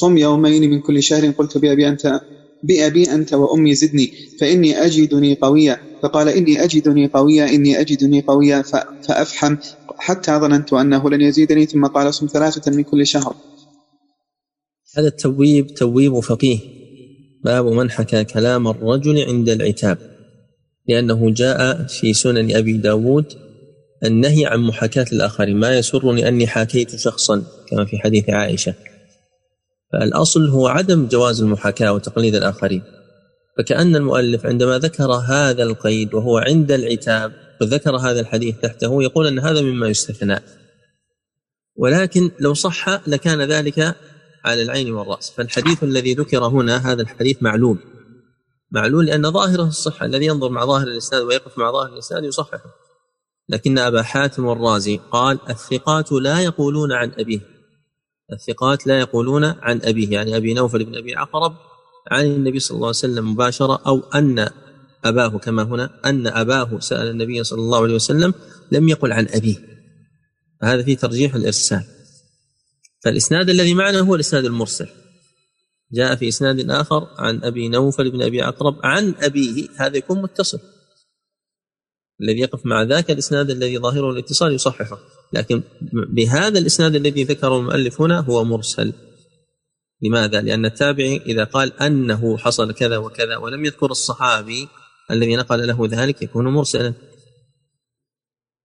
صم 0.01 0.17
يومين 0.17 0.69
من 0.69 0.79
كل 0.79 1.03
شهر. 1.03 1.31
قلت 1.31 1.57
بأبي 1.57 1.87
أنت 1.89 2.19
بأبي 2.63 3.03
أنت 3.15 3.33
وأمي 3.33 3.75
زدني 3.75 4.07
فإني 4.39 4.71
أجدني 4.85 5.31
قويا. 5.41 5.77
فقال 6.03 6.27
إني 6.29 6.63
أجدني 6.63 7.07
قويا 7.07 7.45
إني 7.49 7.79
أجدني 7.81 8.21
قويا 8.21 8.63
فأفحم 9.07 9.55
حتى 9.99 10.31
ظننت 10.31 10.73
أنه 10.73 11.09
لن 11.09 11.21
يزيدني 11.21 11.65
ثم 11.65 11.85
قال 11.85 12.13
صم 12.13 12.27
ثلاثة 12.27 12.71
من 12.71 12.83
كل 12.83 13.07
شهر. 13.07 13.33
هذا 14.97 15.07
التبويب 15.07 15.67
تبويب 15.67 16.19
فقيه. 16.19 16.59
باب 17.43 17.65
من 17.65 17.91
حكى 17.91 18.23
كلام 18.23 18.67
الرجل 18.67 19.23
عند 19.29 19.49
العتاب. 19.49 19.97
لأنه 20.87 21.33
جاء 21.33 21.85
في 21.87 22.13
سنن 22.13 22.55
أبي 22.55 22.77
داود 22.77 23.25
النهي 24.05 24.45
عن 24.45 24.59
محاكاة 24.59 25.05
الآخرين. 25.13 25.57
ما 25.57 25.77
يسرني 25.77 26.27
أني 26.27 26.47
حاكيت 26.47 26.95
شخصا 26.95 27.43
كما 27.69 27.85
في 27.85 27.97
حديث 27.97 28.29
عائشة. 28.29 28.73
فالأصل 29.95 30.49
هو 30.49 30.67
عدم 30.67 31.07
جواز 31.07 31.41
المحاكاة 31.41 31.93
وتقليد 31.93 32.35
الآخرين. 32.35 32.83
فكأن 33.57 33.95
المؤلف 33.95 34.45
عندما 34.45 34.77
ذكر 34.77 35.11
هذا 35.11 35.63
القيد 35.63 36.13
وهو 36.13 36.37
عند 36.37 36.71
العتاب 36.71 37.33
وذكر 37.61 37.95
هذا 37.95 38.19
الحديث 38.19 38.55
تحته 38.59 39.03
يقول 39.03 39.27
أن 39.27 39.39
هذا 39.39 39.61
مما 39.61 39.87
يستثنى. 39.87 40.39
ولكن 41.75 42.31
لو 42.39 42.53
صح 42.53 43.07
لكان 43.07 43.41
ذلك 43.41 43.95
على 44.45 44.61
العين 44.61 44.93
والرأس. 44.93 45.29
فالحديث 45.37 45.83
الذي 45.83 46.13
ذكر 46.13 46.45
هنا 46.45 46.91
هذا 46.91 47.01
الحديث 47.01 47.37
معلول 47.43 47.77
معلول 48.71 49.05
لأن 49.05 49.31
ظاهره 49.31 49.67
الصحة 49.67 50.05
الذي 50.05 50.25
ينظر 50.25 50.49
مع 50.49 50.65
ظاهر 50.65 50.87
الإسناد 50.87 51.23
ويقف 51.23 51.57
مع 51.57 51.71
ظاهر 51.71 51.93
الإسناد 51.93 52.23
يصححه. 52.23 52.69
لكن 53.49 53.79
أبا 53.79 54.01
حاتم 54.01 54.49
الرازي 54.49 54.99
قال 55.11 55.39
الثقات 55.49 56.11
لا 56.11 56.39
يقولون 56.39 56.91
عن 56.91 57.11
أبيه. 57.19 57.54
الثقات 58.33 58.87
لا 58.87 58.99
يقولون 58.99 59.43
عن 59.45 59.81
أبيه 59.83 60.11
يعني 60.11 60.37
أبي 60.37 60.53
نوفل 60.53 60.85
بن 60.85 60.95
أبي 60.95 61.15
عقرب 61.15 61.55
عن 62.11 62.25
النبي 62.25 62.59
صلى 62.59 62.75
الله 62.75 62.87
عليه 62.87 62.97
وسلم 62.97 63.31
مباشرة 63.31 63.81
أو 63.87 63.99
أن 63.99 64.49
أباه 65.05 65.37
كما 65.37 65.63
هنا 65.63 65.99
أن 66.05 66.27
أباه 66.27 66.79
سأل 66.79 67.07
النبي 67.07 67.43
صلى 67.43 67.59
الله 67.59 67.83
عليه 67.83 67.95
وسلم 67.95 68.33
لم 68.71 68.89
يقل 68.89 69.11
عن 69.11 69.27
أبيه. 69.27 69.57
هذا 70.63 70.83
فيه 70.83 70.97
ترجيح 70.97 71.35
الإرسال. 71.35 71.83
فالإسناد 73.03 73.49
الذي 73.49 73.73
معنا 73.73 73.99
هو 73.99 74.15
الإسناد 74.15 74.45
المرسل. 74.45 74.87
جاء 75.91 76.15
في 76.15 76.27
إسناد 76.27 76.69
آخر 76.69 77.07
عن 77.17 77.43
أبي 77.43 77.67
نوفل 77.67 78.11
بن 78.11 78.21
أبي 78.21 78.41
عقرب 78.41 78.79
عن 78.83 79.15
أبيه. 79.19 79.67
هذا 79.77 79.97
يكون 79.97 80.21
متصل. 80.21 80.59
الذي 82.21 82.39
يقف 82.39 82.65
مع 82.65 82.83
ذاك 82.83 83.11
الإسناد 83.11 83.49
الذي 83.49 83.77
ظاهره 83.77 84.11
الاتصال 84.11 84.53
يصححه. 84.53 84.99
لكن 85.35 85.63
بهذا 85.91 86.59
الإسناد 86.59 86.95
الذي 86.95 87.23
ذكره 87.23 87.59
المؤلف 87.59 88.01
هنا 88.01 88.19
هو 88.19 88.43
مرسل. 88.43 88.93
لماذا؟ 90.01 90.41
لأن 90.41 90.65
التابعي 90.65 91.17
إذا 91.17 91.43
قال 91.43 91.81
أنه 91.81 92.37
حصل 92.37 92.73
كذا 92.73 92.97
وكذا 92.97 93.37
ولم 93.37 93.65
يذكر 93.65 93.91
الصحابي 93.91 94.67
الذي 95.11 95.35
نقل 95.35 95.67
له 95.67 95.87
ذلك 95.91 96.21
يكون 96.21 96.47
مرسلا. 96.47 96.93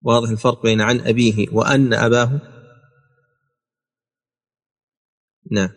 واضح 0.02 0.30
الفرق 0.30 0.62
بين 0.62 0.80
عن 0.80 1.01
أبيه 1.01 1.47
وأن 1.52 1.94
أباه؟ 1.94 2.40
نعم. 5.51 5.68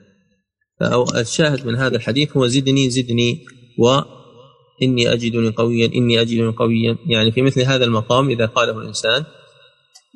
الشاهد 1.16 1.66
من 1.66 1.76
هذا 1.76 1.96
الحديث 1.96 2.38
هو 2.38 2.48
زدني 2.48 2.90
زدني 2.90 3.46
وإني 3.80 5.14
أجدني 5.14 5.50
قويا 5.50 5.86
إني 5.86 6.22
أجدني 6.22 6.48
قويا 6.48 6.98
يعني 7.08 7.32
في 7.32 7.42
مثل 7.42 7.62
هذا 7.62 7.86
المقام 7.86 8.30
إذا 8.30 8.46
قاله 8.46 8.82
الإنسان 8.82 9.26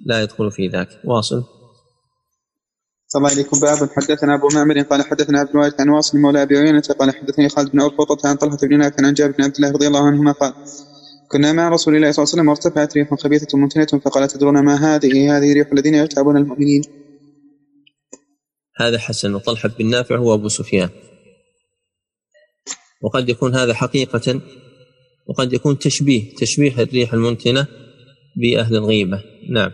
لا 0.05 0.21
يدخل 0.21 0.51
في 0.51 0.67
ذاك 0.67 0.89
واصل 1.05 1.43
صلى 3.07 3.19
الله 3.19 3.31
عليكم 3.31 3.59
باب 3.59 3.89
حدثنا 3.91 4.35
أبو 4.35 4.47
معمر 4.53 4.81
قال 4.81 5.01
حدثنا 5.01 5.39
عبد 5.39 5.49
الوارث 5.49 5.81
عن 5.81 5.89
واصل 5.89 6.17
مولى 6.17 6.41
أبي 6.41 6.57
عيينة 6.57 6.83
قال 6.99 7.15
حدثني 7.15 7.49
خالد 7.49 7.71
بن 7.71 7.81
عرفطة 7.81 8.29
عن 8.29 8.35
طلحة 8.35 8.57
بن 8.57 8.77
نافع 8.77 9.05
عن 9.05 9.13
جابر 9.13 9.31
بن 9.37 9.43
عبد 9.43 9.55
الله 9.55 9.71
رضي 9.71 9.87
الله 9.87 10.07
عنهما 10.07 10.31
قال 10.31 10.53
كنا 11.31 11.53
مع 11.53 11.69
رسول 11.69 11.95
الله 11.95 12.11
صلى 12.11 12.23
الله 12.23 12.33
عليه 12.33 12.41
وسلم 12.41 12.47
وارتفعت 12.49 12.97
ريح 12.97 13.13
خبيثة 13.13 13.57
منتنة 13.57 14.01
فقال 14.01 14.27
تدرون 14.27 14.65
ما 14.65 14.75
هذه؟ 14.75 15.37
هذه 15.37 15.53
ريح 15.53 15.67
الذين 15.73 15.95
يغتابون 15.95 16.37
المؤمنين. 16.37 16.81
هذا 18.77 18.99
حسن 18.99 19.35
وطلحة 19.35 19.69
بن 19.69 19.89
نافع 19.89 20.15
هو 20.17 20.33
أبو 20.33 20.47
سفيان. 20.47 20.89
وقد 23.01 23.29
يكون 23.29 23.55
هذا 23.55 23.73
حقيقة 23.73 24.41
وقد 25.27 25.53
يكون 25.53 25.79
تشبيه 25.79 26.35
تشبيه 26.35 26.83
الريح 26.83 27.13
المنتنة 27.13 27.67
بأهل 28.35 28.75
الغيبة 28.75 29.23
نعم 29.49 29.71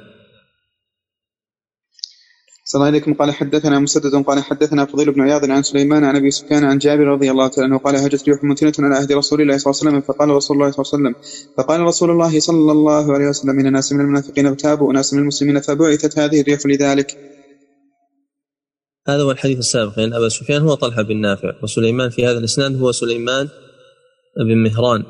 صلى 2.66 2.80
الله 2.80 2.88
عليكم. 2.88 3.14
قال 3.14 3.32
حدثنا 3.32 3.80
مسدد 3.80 4.24
قال 4.24 4.44
حدثنا 4.44 4.86
فضيل 4.86 5.12
بن 5.12 5.22
عياض 5.22 5.52
عن 5.52 5.64
سليمان 5.64 6.04
عن 6.04 6.16
أبي 6.16 6.32
سفيان 6.32 6.64
عن 6.64 6.78
جابر 6.78 7.04
رضي 7.08 7.32
الله 7.32 7.48
تعالى 7.48 7.68
عنه 7.68 7.78
قال 7.78 7.96
هجت 7.96 8.30
ريح 8.30 8.44
متنة 8.44 8.74
على 8.80 8.96
عهد 8.96 9.12
رسول 9.12 9.42
الله 9.42 9.58
صلى 9.58 9.72
الله 9.72 9.80
عليه 9.82 9.90
وسلم 9.90 10.02
فقال 10.02 10.30
رسول 10.30 10.58
الله 10.58 10.72
صلى 10.72 10.84
الله 10.84 10.94
عليه 10.94 11.18
وسلم 11.18 11.44
فقال 11.58 11.80
رسول 11.80 12.12
الله 12.12 12.40
صلى 12.40 12.72
الله 12.72 13.14
عليه 13.14 13.28
وسلم 13.28 13.60
إن 13.60 13.74
ناس 13.74 13.94
من 13.94 14.02
المنافقين 14.02 14.46
اغتابوا 14.48 14.90
وناس 14.90 15.14
من 15.14 15.20
المسلمين 15.20 15.60
فبعثت 15.60 16.20
هذه 16.20 16.42
الريح 16.42 16.60
لذلك. 16.66 17.18
هذا 19.08 19.24
هو 19.24 19.32
الحديث 19.32 19.58
السابق. 19.58 20.00
لأن 20.00 20.14
أبا 20.14 20.30
سفيان 20.30 20.62
هو 20.62 20.74
طلحة 20.74 21.02
بن 21.02 21.22
نافع 21.22 21.54
وسليمان 21.64 22.10
في 22.10 22.26
هذا 22.26 22.38
الإسناد 22.38 22.82
هو 22.82 22.92
سليمان 22.92 23.48
بن 24.48 24.64
مهران 24.64 25.04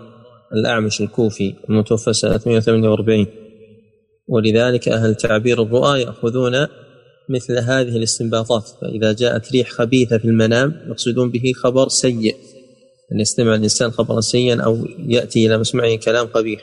الأعمش 0.53 1.01
الكوفي 1.01 1.53
المتوفى 1.69 2.13
سنة 2.13 2.39
148 2.45 3.27
ولذلك 4.27 4.89
أهل 4.89 5.15
تعبير 5.15 5.63
الرؤى 5.63 6.01
يأخذون 6.01 6.67
مثل 7.29 7.57
هذه 7.57 7.97
الاستنباطات. 7.97 8.63
فإذا 8.81 9.13
جاءت 9.13 9.51
ريح 9.51 9.69
خبيثة 9.69 10.17
في 10.17 10.25
المنام 10.25 10.81
يقصدون 10.87 11.31
به 11.31 11.51
خبر 11.55 11.87
سيء. 11.87 12.35
أن 13.11 13.19
يستمع 13.19 13.55
الإنسان 13.55 13.91
خبرا 13.91 14.21
سيئا 14.21 14.61
أو 14.61 14.85
يأتي 15.07 15.47
إلى 15.47 15.57
مسمعه 15.57 15.95
كلام 15.95 16.27
قبيح. 16.27 16.61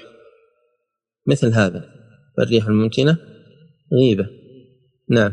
مثل 1.26 1.52
هذا. 1.54 1.84
فالريح 2.36 2.66
الممكنة 2.66 3.18
غيبة. 3.92 4.26
نعم. 5.10 5.32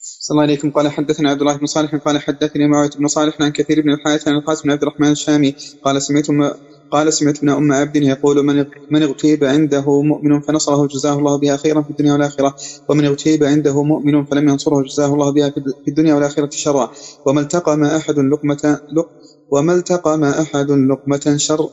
صلى 0.00 0.34
الله 0.34 0.42
عليكم. 0.42 0.70
قال 0.70 0.88
حدثنا 0.88 1.30
عبد 1.30 1.40
الله 1.40 1.56
بن 1.56 1.66
صالح. 1.66 1.94
قال 1.94 2.18
حدثني 2.18 2.68
معاوية 2.68 2.90
بن 2.98 3.06
صالح 3.06 3.42
عن 3.42 3.52
كثير 3.52 3.80
بن 3.80 3.92
الحارث 3.92 4.28
عن 4.28 4.34
القاسم 4.34 4.62
بن 4.62 4.70
عبد 4.70 4.82
الرحمن 4.82 5.10
الشامي. 5.10 5.54
قال 5.82 6.02
سمعت 6.02 6.30
قال 6.90 7.12
سمعت 7.12 7.38
ابن 7.38 7.48
أم 7.50 7.72
عبد 7.72 7.96
يقول 7.96 8.42
من 8.46 8.66
من 8.90 9.02
اغتيب 9.02 9.44
عنده 9.44 10.02
مؤمن 10.02 10.40
فنصره 10.40 10.86
جزاه 10.86 11.18
الله 11.18 11.38
بها 11.38 11.56
خيرا 11.56 11.82
في 11.82 11.90
الدنيا 11.90 12.12
والآخرة 12.12 12.54
ومن 12.88 13.04
اغتيب 13.04 13.44
عنده 13.44 13.82
مؤمن 13.82 14.24
فلم 14.24 14.48
ينصره 14.48 14.82
جزاه 14.82 15.14
الله 15.14 15.32
بها 15.32 15.50
في 15.84 15.88
الدنيا 15.88 16.14
والآخرة 16.14 16.48
شرا. 16.52 16.90
وما 17.26 17.40
التقم 17.40 17.84
أحد 17.84 18.18
لقمة 18.18 18.80
لق 18.92 19.08
وما 19.52 19.74
التقم 19.74 20.24
أحد 20.24 20.70
لقمة 20.70 21.36
شر 21.36 21.68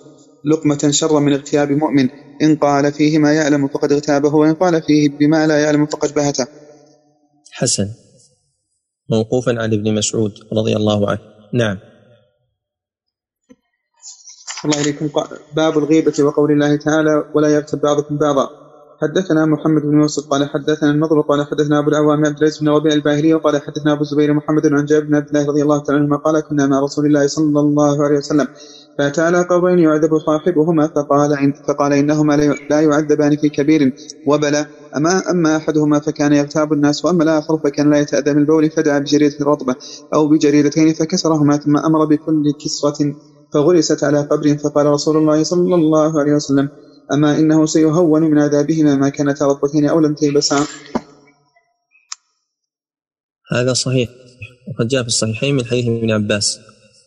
لقمة 0.45 0.91
شر 0.91 1.19
من 1.19 1.33
اغتياب 1.33 1.71
مؤمن 1.71 2.09
إن 2.41 2.55
قال 2.55 2.93
فيه 2.93 3.17
ما 3.17 3.33
يعلم 3.33 3.67
فقد 3.67 3.91
اغتابه 3.91 4.35
وإن 4.35 4.53
قال 4.53 4.81
فيه 4.83 5.09
بما 5.19 5.47
لا 5.47 5.59
يعلم 5.63 5.85
فقد 5.85 6.13
بهته. 6.13 6.47
حسن. 7.51 7.87
موقوفا 9.09 9.51
عن 9.61 9.73
ابن 9.73 9.95
مسعود 9.95 10.31
رضي 10.53 10.75
الله 10.75 11.09
عنه. 11.09 11.19
نعم. 11.53 11.90
الله 14.65 14.81
إليكم. 14.81 15.09
باب 15.55 15.77
الغيبة 15.77 16.13
وقول 16.19 16.51
الله 16.51 16.75
تعالى 16.75 17.23
ولا 17.33 17.47
يغتب 17.47 17.81
بعضكم 17.81 18.17
بعضا. 18.17 18.49
حدثنا 19.01 19.45
محمد 19.45 19.81
بن 19.81 20.01
يوسف 20.01 20.27
قال 20.27 20.49
حدثنا 20.49 20.91
النضر 20.91 21.21
قال 21.21 21.47
حدثنا 21.47 21.79
أبو 21.79 21.89
العوام 21.89 22.25
عبد 22.25 22.37
العزيز 22.37 22.59
بن 22.59 22.69
ربيع 22.69 22.93
الباهلي 22.93 23.33
وقال 23.33 23.61
حدثنا 23.61 23.93
أبو 23.93 24.01
الزبير 24.01 24.33
محمد 24.33 24.73
عن 24.73 24.85
جابر 24.85 25.05
بن 25.05 25.15
عبد 25.15 25.27
الله 25.27 25.47
رضي 25.47 25.61
الله 25.61 25.79
تعالى 25.83 25.99
عنهما 25.99 26.17
قال 26.17 26.39
كنا 26.39 26.67
مع 26.67 26.79
رسول 26.79 27.05
الله 27.05 27.27
صلى 27.27 27.59
الله 27.59 28.03
عليه 28.05 28.17
وسلم. 28.17 28.47
فاتى 28.97 29.21
على 29.21 29.41
قبرين 29.41 29.79
يعذب 29.79 30.17
صاحبهما 30.17 30.87
فقال 30.87 31.53
فقال 31.67 31.93
إنهما 31.93 32.37
لا 32.69 32.81
يعذبان 32.81 33.37
في 33.37 33.49
كبير. 33.49 33.93
وبلى. 34.27 34.65
اما 34.97 35.31
أما 35.31 35.57
أحدهما 35.57 35.99
فكان 35.99 36.33
يغتاب 36.33 36.73
الناس 36.73 37.05
وأما 37.05 37.23
الآخر 37.23 37.57
فكان 37.57 37.89
لا 37.89 37.99
يتأذى 37.99 38.33
من 38.33 38.41
البول 38.41 38.69
فدعا 38.69 38.99
بجريدة 38.99 39.45
رطبه 39.45 39.75
أو 40.13 40.27
بجريدتين 40.27 40.93
فكسرهما 40.93 41.57
ثم 41.57 41.77
أمر 41.77 42.05
بكل 42.05 42.53
كسرة 42.63 43.15
فغرست 43.53 44.03
على 44.03 44.21
قبر 44.21 44.57
فقال 44.57 44.85
رسول 44.85 45.17
الله 45.17 45.43
صلى 45.43 45.75
الله 45.75 46.19
عليه 46.19 46.33
وسلم 46.33 46.69
أما 47.13 47.39
إنه 47.39 47.65
سيهون 47.65 48.21
من 48.21 48.39
عذابهما 48.39 48.95
ما 48.95 49.09
كانتا 49.09 49.45
رطبتين 49.45 49.85
أو 49.85 49.99
لم 49.99 50.13
تيبسا؟ 50.13 50.65
هذا 53.53 53.73
صحيح 53.73 54.09
وقد 54.67 54.87
جاء 54.87 55.01
في 55.01 55.07
الصحيحين 55.07 55.55
من 55.55 55.65
حديث 55.65 55.85
ابن 55.87 56.11
عباس 56.11 56.59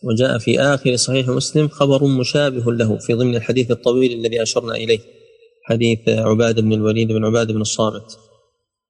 وجاء 0.03 0.37
في 0.37 0.59
آخر 0.59 0.95
صحيح 0.95 1.27
مسلم 1.27 1.67
خبر 1.67 2.03
مشابه 2.03 2.73
له 2.73 2.97
في 2.97 3.13
ضمن 3.13 3.35
الحديث 3.35 3.71
الطويل 3.71 4.19
الذي 4.19 4.41
أشرنا 4.41 4.75
إليه 4.75 4.99
حديث 5.63 5.99
عبادة 6.09 6.61
بن 6.61 6.73
الوليد 6.73 7.07
بن 7.07 7.25
عبادة 7.25 7.53
بن 7.53 7.61
الصامت 7.61 8.17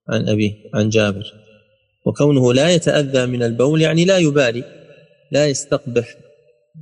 عن 0.09 0.29
أبيه 0.29 0.53
عن 0.73 0.89
جابر 0.89 1.33
وكونه 2.05 2.53
لا 2.53 2.69
يتأذى 2.69 3.25
من 3.25 3.43
البول 3.43 3.81
يعني 3.81 4.05
لا 4.05 4.17
يبالي 4.17 4.63
لا 5.31 5.47
يستقبح 5.47 6.24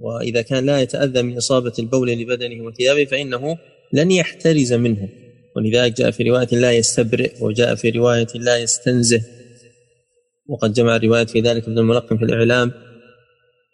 وإذا 0.02 0.42
كان 0.42 0.66
لا 0.66 0.82
يتأذى 0.82 1.22
من 1.22 1.38
إصابة 1.38 1.74
البول 1.80 2.12
لبدنه 2.12 2.66
وثيابه 2.66 3.06
فإنه 3.06 3.58
لن 3.94 4.12
يحترز 4.12 4.74
منه. 4.74 5.10
ولذلك 5.56 5.98
جاء 5.98 6.12
في 6.12 6.24
رواية 6.24 6.48
لا 6.52 6.72
يستبرئ 6.72 7.32
وجاء 7.42 7.76
في 7.76 7.90
رواية 7.90 8.28
لا 8.36 8.58
يستنزه. 8.58 9.22
وقد 10.48 10.74
جمع 10.74 10.96
الروايات 10.96 11.30
في 11.30 11.42
ذلك 11.42 11.64
ابن 11.64 11.80
الملقن 11.80 12.18
في 12.18 12.26
الإعلام. 12.26 12.72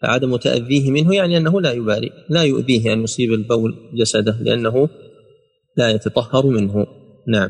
فعدم 0.02 0.36
تأذيه 0.36 0.92
منه 0.92 1.16
يعني 1.16 1.38
أنه 1.38 1.62
لا 1.62 1.72
يبالي 1.72 2.10
لا 2.30 2.44
يؤذيه 2.44 2.94
أن 2.94 3.04
يصيب 3.04 3.34
البول 3.34 3.74
جسده 4.00 4.38
لأنه 4.42 4.90
لا 5.78 5.90
يتطهر 5.90 6.46
منه. 6.46 6.88
نعم. 7.28 7.50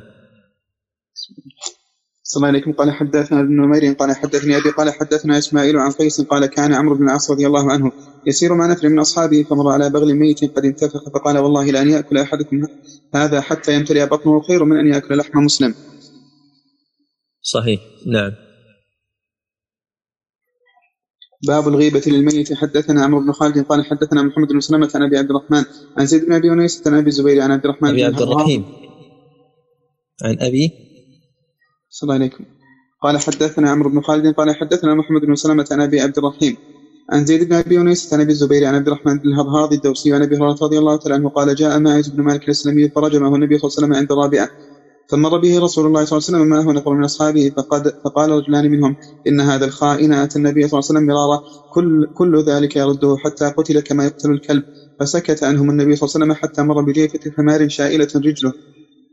صلى 2.31 2.37
الله 2.39 2.47
عليكم. 2.47 2.71
قال 2.71 2.91
حدثنا 2.91 3.39
ابن 3.39 3.55
نمير 3.61 3.93
قال 3.93 4.15
حدثني 4.15 4.57
أبي 4.57 4.69
قال 4.69 4.93
حدثنا 4.93 5.37
إسماعيل 5.37 5.77
عن 5.77 5.91
قيس 5.91 6.21
قال 6.21 6.45
كان 6.45 6.73
عمرو 6.73 6.95
بن 6.97 7.03
العاص 7.03 7.31
رضي 7.31 7.47
الله 7.47 7.71
عنه 7.71 7.91
يسير 8.25 8.55
مع 8.55 8.65
نفر 8.71 8.89
من 8.89 8.99
أصحابه 8.99 9.43
فمر 9.49 9.67
على 9.71 9.89
بغل 9.89 10.13
ميت 10.15 10.39
قد 10.55 10.65
انتفخ 10.65 11.09
فقال 11.13 11.37
والله 11.37 11.71
لأن 11.71 11.89
يأكل 11.89 12.17
أحدكم 12.17 12.57
هذا 13.15 13.41
حتى 13.41 13.75
يمتلئ 13.75 14.05
بطنه 14.05 14.41
خير 14.41 14.65
من 14.65 14.77
أن 14.77 14.87
يأكل 14.87 15.17
لحم 15.17 15.37
مسلم. 15.39 15.73
صحيح. 17.41 17.79
نعم. 18.07 18.31
باب 21.47 21.67
الغيبة 21.67 22.01
للميت. 22.07 22.53
حدثنا 22.53 23.03
عمرو 23.03 23.19
بن 23.19 23.31
خالد 23.31 23.65
قال 23.65 23.85
حدثنا 23.85 24.23
محمد 24.23 24.47
بن 24.47 24.59
سلمة 24.59 24.89
عن 24.95 25.03
أبي 25.03 25.17
عبد 25.17 25.29
الرحمن 25.29 25.63
عن 25.97 26.05
زيد 26.05 26.25
بن 26.25 26.33
أبي 26.33 26.53
أنيس 26.53 26.87
عن 26.87 26.93
أبي 26.93 27.07
الزبير 27.07 27.41
عن 27.41 27.51
عبد 27.51 27.65
الرحمن 27.65 27.89
أبي 27.89 28.03
عبد 28.03 28.21
الرحيم. 28.21 28.65
عن 30.23 30.37
أبي 30.39 30.88
صلى 31.99 32.07
الله 32.07 32.15
عليكم. 32.19 32.43
قال 33.03 33.17
حدثنا 33.17 33.71
عمرو 33.71 33.89
بن 33.89 34.01
خالد 34.01 34.33
قال 34.33 34.55
حدثنا 34.55 34.93
محمد 34.93 35.21
بن 35.21 35.35
سلمة 35.35 35.65
عن 35.71 35.81
أبي 35.81 36.01
عبد 36.01 36.17
الرحيم 36.17 36.57
عن 37.11 37.25
زيد 37.25 37.43
بن 37.43 37.53
أبي 37.53 37.81
أنيس 37.81 38.13
عن 38.13 38.21
أبي 38.21 38.31
الزبير 38.31 38.65
عن 38.65 38.75
عبد 38.75 38.87
الرحمن 38.87 39.17
بن 39.19 39.29
الهضهاض 39.29 39.73
الدوسي 39.73 40.13
عن 40.13 40.21
أبي 40.21 40.35
هريرة 40.35 40.57
رضي 40.61 40.77
الله 40.79 40.95
تعالى 40.97 41.15
عنه 41.15 41.29
قال 41.29 41.55
جاء 41.55 41.79
ماعز 41.79 42.07
بن 42.07 42.23
مالك 42.23 42.43
الأسلمي 42.43 42.89
فرجمه 42.89 43.35
النبي 43.35 43.57
صلى 43.57 43.67
الله 43.67 43.75
عليه 43.77 43.87
وسلم 43.87 43.93
عند 43.93 44.11
الرابعه 44.11 44.49
فمر 45.09 45.37
به 45.37 45.59
رسول 45.59 45.85
الله 45.85 46.05
صلى 46.05 46.17
الله 46.17 46.27
عليه 46.27 46.37
وسلم 46.37 46.47
معه 46.47 46.73
نفر 46.79 46.93
من 46.93 47.03
أصحابه 47.03 47.51
فقد 47.57 47.93
فقال 48.03 48.29
رجلان 48.29 48.71
منهم 48.71 48.95
إن 49.27 49.39
هذا 49.41 49.65
الخائن 49.65 50.13
اتى 50.13 50.35
النبي 50.39 50.67
صلى 50.67 50.79
الله 50.79 50.89
عليه 50.89 50.99
وسلم 50.99 51.05
مرارا 51.05 51.37
كل 51.73 52.07
كل 52.13 52.43
ذلك 52.43 52.75
يرده 52.75 53.17
حتى 53.23 53.45
قتل 53.57 53.79
كما 53.79 54.05
يقتل 54.05 54.31
الكلب 54.31 54.63
فسكت 54.99 55.43
عنهم 55.43 55.69
النبي 55.69 55.95
صلى 55.95 56.07
الله 56.07 56.15
عليه 56.15 56.25
وسلم 56.25 56.33
حتى 56.33 56.61
مر 56.61 56.81
بجيفة 56.81 57.31
حمار 57.37 57.67
شائلة 57.67 58.07
رجله 58.15 58.53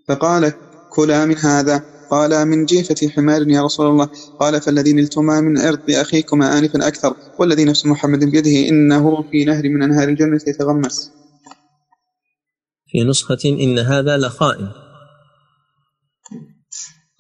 فقال 0.09 0.53
كلا 0.91 1.25
من 1.25 1.37
هذا. 1.37 1.96
قال 2.11 2.49
من 2.49 2.65
جيفة 2.65 3.09
حمار 3.09 3.49
يا 3.49 3.63
رسول 3.63 3.87
الله. 3.87 4.09
قال 4.41 4.61
فالذي 4.61 4.93
نلتما 4.93 5.41
من 5.41 5.59
عرض 5.59 5.91
أخيكما 5.91 6.59
آنفا 6.59 6.89
أكثر 6.89 7.17
والذي 7.39 7.65
نفس 7.65 7.87
محمد 7.87 8.25
بيده 8.25 8.69
إنه 8.69 9.23
في 9.31 9.45
نهر 9.45 9.69
من 9.69 9.83
أنهار 9.83 10.09
الجنة 10.09 10.41
يتغمس 10.47 11.11
في 12.87 13.05
نسخة 13.05 13.39
إن 13.45 13.79
هذا 13.79 14.17
لخائن. 14.17 14.69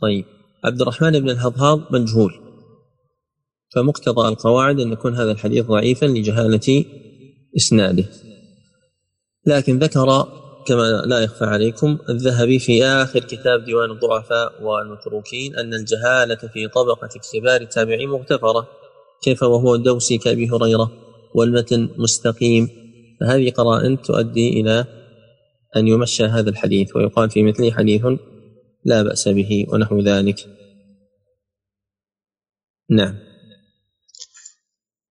طيب 0.03 0.25
عبد 0.65 0.81
الرحمن 0.81 1.21
بن 1.21 1.31
الهضهاض 1.31 1.81
مجهول. 1.91 2.33
فمقتضى 3.75 4.29
القواعد 4.29 4.81
أن 4.81 4.93
يكون 4.93 5.15
هذا 5.15 5.33
الحديث 5.33 5.65
ضعيفا 5.65 6.07
لجهالة 6.07 6.85
إسناده. 7.57 8.05
لكن 9.47 9.79
ذكر 9.79 10.29
كما 10.67 11.03
لا 11.07 11.19
يخفى 11.19 11.45
عليكم 11.45 11.99
الذهبي 12.09 12.59
في 12.59 12.85
آخر 12.85 13.21
كتاب 13.21 13.65
ديوان 13.65 13.91
الضعفاء 13.91 14.63
والمتروكين 14.63 15.57
أن 15.57 15.75
الجهالة 15.75 16.37
في 16.37 16.69
طبقة 16.69 17.09
كبار 17.33 17.61
التابعين 17.61 18.09
مغتفرة 18.09 18.69
كيف 19.23 19.43
وهو 19.43 19.75
الدوسي 19.75 20.19
كأبي 20.19 20.51
هريرة 20.51 20.93
والمتن 21.35 21.89
مستقيم. 21.97 22.69
فهذه 23.21 23.51
قرائن 23.51 24.03
تؤدي 24.03 24.61
إلى 24.61 24.85
أن 25.77 25.89
يمشى 25.89 26.25
هذا 26.25 26.51
الحديث 26.51 26.97
ويقال 26.97 27.31
في 27.31 27.43
مثله 27.43 27.71
حديث 27.71 28.03
لا 28.85 29.03
بأس 29.03 29.29
به 29.29 29.67
ونحو 29.69 30.01
ذلك. 30.01 30.39
نعم. 32.91 33.26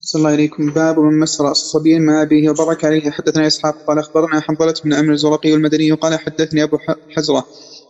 صلى 0.06 0.20
الله 0.20 0.32
عليكم. 0.32 0.66
باب 0.74 1.00
من 1.00 1.20
مس 1.20 1.42
رأس 1.42 1.58
صبي 1.58 2.00
مع 2.00 2.22
ابيه 2.22 2.50
وبرك 2.50 2.86
عليه. 2.86 3.10
حدثنا 3.12 3.48
إسحاق 3.48 3.78
قال 3.88 4.00
أخبرنا 4.00 4.40
حنظلة 4.42 4.74
بن 4.84 4.94
أمر 4.94 5.14
الزرقي 5.14 5.54
المدني 5.54 5.92
قال 5.92 6.20
حدثني 6.20 6.64
أبو 6.64 6.78
حزرة 7.10 7.44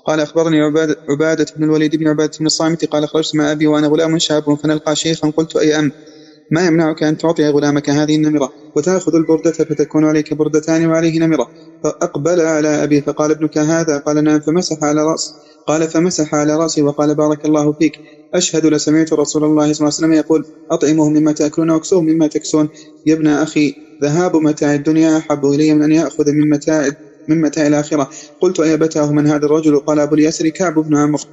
قال 0.05 0.19
أخبرني 0.19 0.61
عباده, 0.61 0.95
عبادة 1.09 1.45
بن 1.55 1.63
الوليد 1.63 1.95
بن 1.95 2.07
عبادة 2.07 2.31
بن 2.39 2.45
الصامت 2.45 2.85
قال 2.85 3.07
خرجت 3.09 3.35
مع 3.35 3.51
أبي 3.51 3.67
وأنا 3.67 3.87
غلام 3.87 4.17
شاب 4.19 4.43
فنلقى 4.63 4.95
شيخا 4.95 5.29
قلت 5.37 5.55
أي 5.55 5.79
أم؟ 5.79 5.91
ما 6.51 6.67
يمنعك 6.67 7.03
أن 7.03 7.17
تعطي 7.17 7.49
غلامك 7.49 7.89
هذه 7.89 8.15
النمرة؟ 8.15 8.49
وتأخذ 8.75 9.15
البردة 9.15 9.51
فتكون 9.51 10.05
عليك 10.05 10.33
بردتان 10.33 10.87
وعليه 10.87 11.19
نمرة. 11.19 11.64
فأقبل 11.83 12.41
على 12.41 12.83
أبي 12.83 13.01
فقال 13.01 13.31
ابنك 13.31 13.57
هذا؟ 13.57 13.97
قال 13.97 14.23
نعم. 14.23 14.39
فمسح 14.39 14.83
على 14.83 15.01
راس 15.03 15.35
قال 15.67 15.87
فمسح 15.87 16.35
على 16.35 16.55
رأسي 16.55 16.81
وقال 16.81 17.15
بارك 17.15 17.45
الله 17.45 17.73
فيك. 17.73 17.91
أشهد 18.33 18.65
لسمعت 18.65 19.13
رسول 19.13 19.43
الله 19.43 19.73
صلى 19.73 19.87
الله 19.87 19.95
عليه 19.97 20.07
وسلم 20.07 20.13
يقول 20.13 20.43
أطعمه 20.71 21.09
مما 21.09 21.31
تأكلون 21.31 21.69
وأكسوه 21.69 22.01
مما 22.01 22.27
تكسون. 22.27 22.69
يا 23.05 23.13
ابن 23.13 23.27
أخي 23.27 23.73
ذهاب 24.03 24.35
متاع 24.35 24.75
الدنيا 24.75 25.17
أحب 25.17 25.45
إلي 25.45 25.73
من 25.73 25.83
أن 25.83 25.91
يأخذ 25.91 26.31
من 26.31 26.49
متاع 26.49 26.89
من 27.29 27.41
متاع 27.41 27.67
الآخرة. 27.67 28.09
قلت 28.39 28.59
أي 28.59 28.77
بتاه 28.77 29.11
من 29.11 29.27
هذا 29.27 29.45
الرجل؟ 29.45 29.79
قال 29.79 29.99
أبو 29.99 30.15
اليسر 30.15 30.49
كعب 30.49 30.73
بن 30.73 30.97
عمرو. 30.97 31.23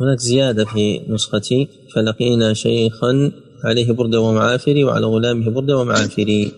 هناك 0.00 0.18
زيادة 0.18 0.64
في 0.64 1.00
نسختي. 1.14 1.68
فلقينا 1.94 2.54
شيخا 2.54 3.30
عليه 3.64 3.92
بردة 3.92 4.20
ومعافري 4.20 4.84
وعلى 4.84 5.06
غلامه 5.06 5.50
بردة 5.50 5.76
ومعافري. 5.78 6.52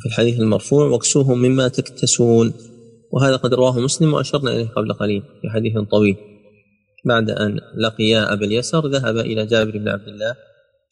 في 0.00 0.06
الحديث 0.06 0.40
المرفوع 0.40 0.86
واكسوهم 0.86 1.38
مما 1.38 1.68
تكتسون. 1.68 2.52
وهذا 3.12 3.36
قد 3.36 3.54
رواه 3.54 3.80
مسلم 3.80 4.14
وأشرنا 4.14 4.50
إليه 4.50 4.68
قبل 4.68 4.92
قليل 4.92 5.22
في 5.42 5.50
حديث 5.50 5.78
طويل. 5.90 6.16
بعد 7.04 7.30
أن 7.30 7.60
لقيا 7.76 8.32
أبا 8.32 8.46
اليسر 8.46 8.86
ذهب 8.86 9.16
إلى 9.16 9.46
جابر 9.46 9.78
بن 9.78 9.88
عبد 9.88 10.08
الله 10.08 10.34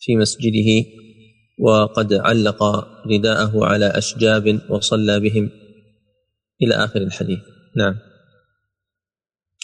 في 0.01 0.17
مسجده 0.17 0.85
وقد 1.61 2.13
علق 2.13 2.63
رداءه 3.07 3.65
على 3.65 3.87
أشجاب 3.87 4.61
وصلى 4.71 5.21
بهم 5.21 5.51
إلى 6.63 6.75
آخر 6.75 7.03
الحديث. 7.03 7.39
نعم. 7.77 7.95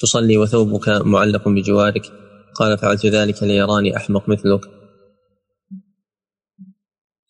تصلي 0.03 0.37
وثوبك 0.37 0.89
معلق 0.89 1.49
بجوارك. 1.49 2.13
قال 2.55 2.79
فعلت 2.79 3.07
ذلك 3.07 3.43
ليراني 3.43 3.97
أحمق 3.97 4.29
مثلك. 4.29 4.61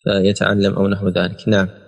فيتعلم 0.03 0.73
أو 0.73 0.87
نحو 0.87 1.07
ذلك. 1.09 1.47
نعم. 1.47 1.84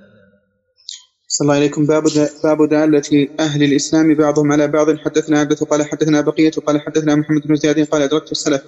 صلى 1.38 1.46
الله 1.46 1.56
عليكم. 1.56 1.86
باب 1.86 2.04
باب 2.44 2.70
دالة 2.70 3.28
أهل 3.40 3.64
الإسلام 3.64 4.16
بعضهم 4.16 4.52
على 4.52 4.68
بعض. 4.68 4.88
حدثنا 5.06 5.40
عبدة 5.40 5.56
قال 5.56 5.84
حدثنا 5.86 6.22
بقية 6.22 6.52
قال 6.66 6.82
حدثنا 6.82 7.16
محمد 7.16 7.42
بن 7.46 7.56
زياد 7.56 7.80
قال 7.80 8.02
أدركت 8.02 8.32
السلف 8.32 8.62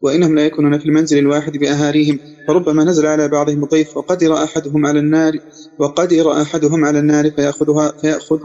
وإنهم 0.00 0.34
لا 0.34 0.46
يكونون 0.46 0.78
في 0.78 0.86
المنزل 0.86 1.18
الواحد 1.18 1.52
بأهاليهم. 1.52 2.18
فربما 2.48 2.84
نزل 2.84 3.06
على 3.06 3.28
بعضهم 3.28 3.64
ضيف 3.64 3.96
وقدر 3.96 4.34
أحدهم 4.44 4.86
على 4.86 4.98
النار 4.98 5.32
وقدر 5.78 6.42
أحدهم 6.42 6.84
على 6.84 6.98
النار 6.98 7.30
فيأخذها 7.30 7.92
فيأخذ 8.00 8.38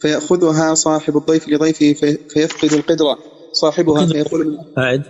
فيأخذها 0.00 0.74
صاحب 0.74 1.16
الضيف 1.16 1.48
لضيفه 1.48 1.92
في 1.92 2.18
فيفقد 2.28 2.72
القدرة. 2.72 3.16
صاحبها 3.52 4.06
فيقول 4.06 4.56
أعد. 4.78 5.02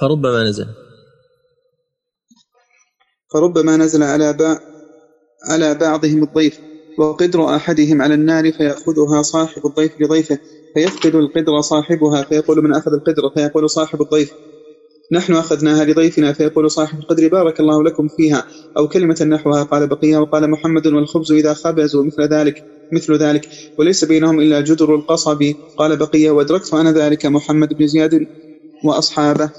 فربما 0.00 0.44
نزل. 0.48 0.66
فربما 3.32 3.76
نزل 3.76 4.02
على 4.02 4.58
على 5.50 5.74
بعضهم 5.74 6.22
الضيف. 6.22 6.69
وقدر 6.98 7.56
أحدهم 7.56 8.02
على 8.02 8.14
النار 8.14 8.52
فيأخذها 8.52 9.22
صاحب 9.22 9.66
الضيف 9.66 9.92
لضيفه 10.00 10.38
فيفقد 10.74 11.14
القدر 11.14 11.60
صاحبها 11.60 12.22
فيقول 12.22 12.64
من 12.64 12.74
أخذ 12.74 12.92
القدر؟ 12.92 13.22
فيقول 13.34 13.70
صاحب 13.70 14.02
الضيف. 14.02 14.30
نحن 15.12 15.32
أخذناها 15.34 15.84
لضيفنا 15.84 16.32
فيقول 16.32 16.70
صاحب 16.70 16.98
القدر 16.98 17.28
بارك 17.28 17.60
الله 17.60 17.82
لكم 17.84 18.08
فيها. 18.08 18.44
أو 18.78 18.88
كلمة 18.88 19.16
نحوها 19.22 19.62
قال 19.62 19.88
بقية 19.88 20.18
وقال 20.18 20.50
محمد 20.50 20.86
والخبز 20.86 21.32
إذا 21.32 21.54
خبزوا 21.54 22.04
مثل 22.04 22.22
ذلك 22.22 22.54
مثل 22.92 23.14
ذلك. 23.14 23.48
وليس 23.78 24.04
بينهم 24.04 24.40
إلا 24.40 24.60
جدر 24.60 24.94
القصب. 24.94 25.38
قال 25.76 25.96
بقية 25.96 26.30
وأدركت 26.30 26.74
أنا 26.74 26.92
ذلك 26.92 27.26
محمد 27.26 27.68
بن 27.74 27.86
زياد 27.86 28.26
وأصحابه. 28.84 29.50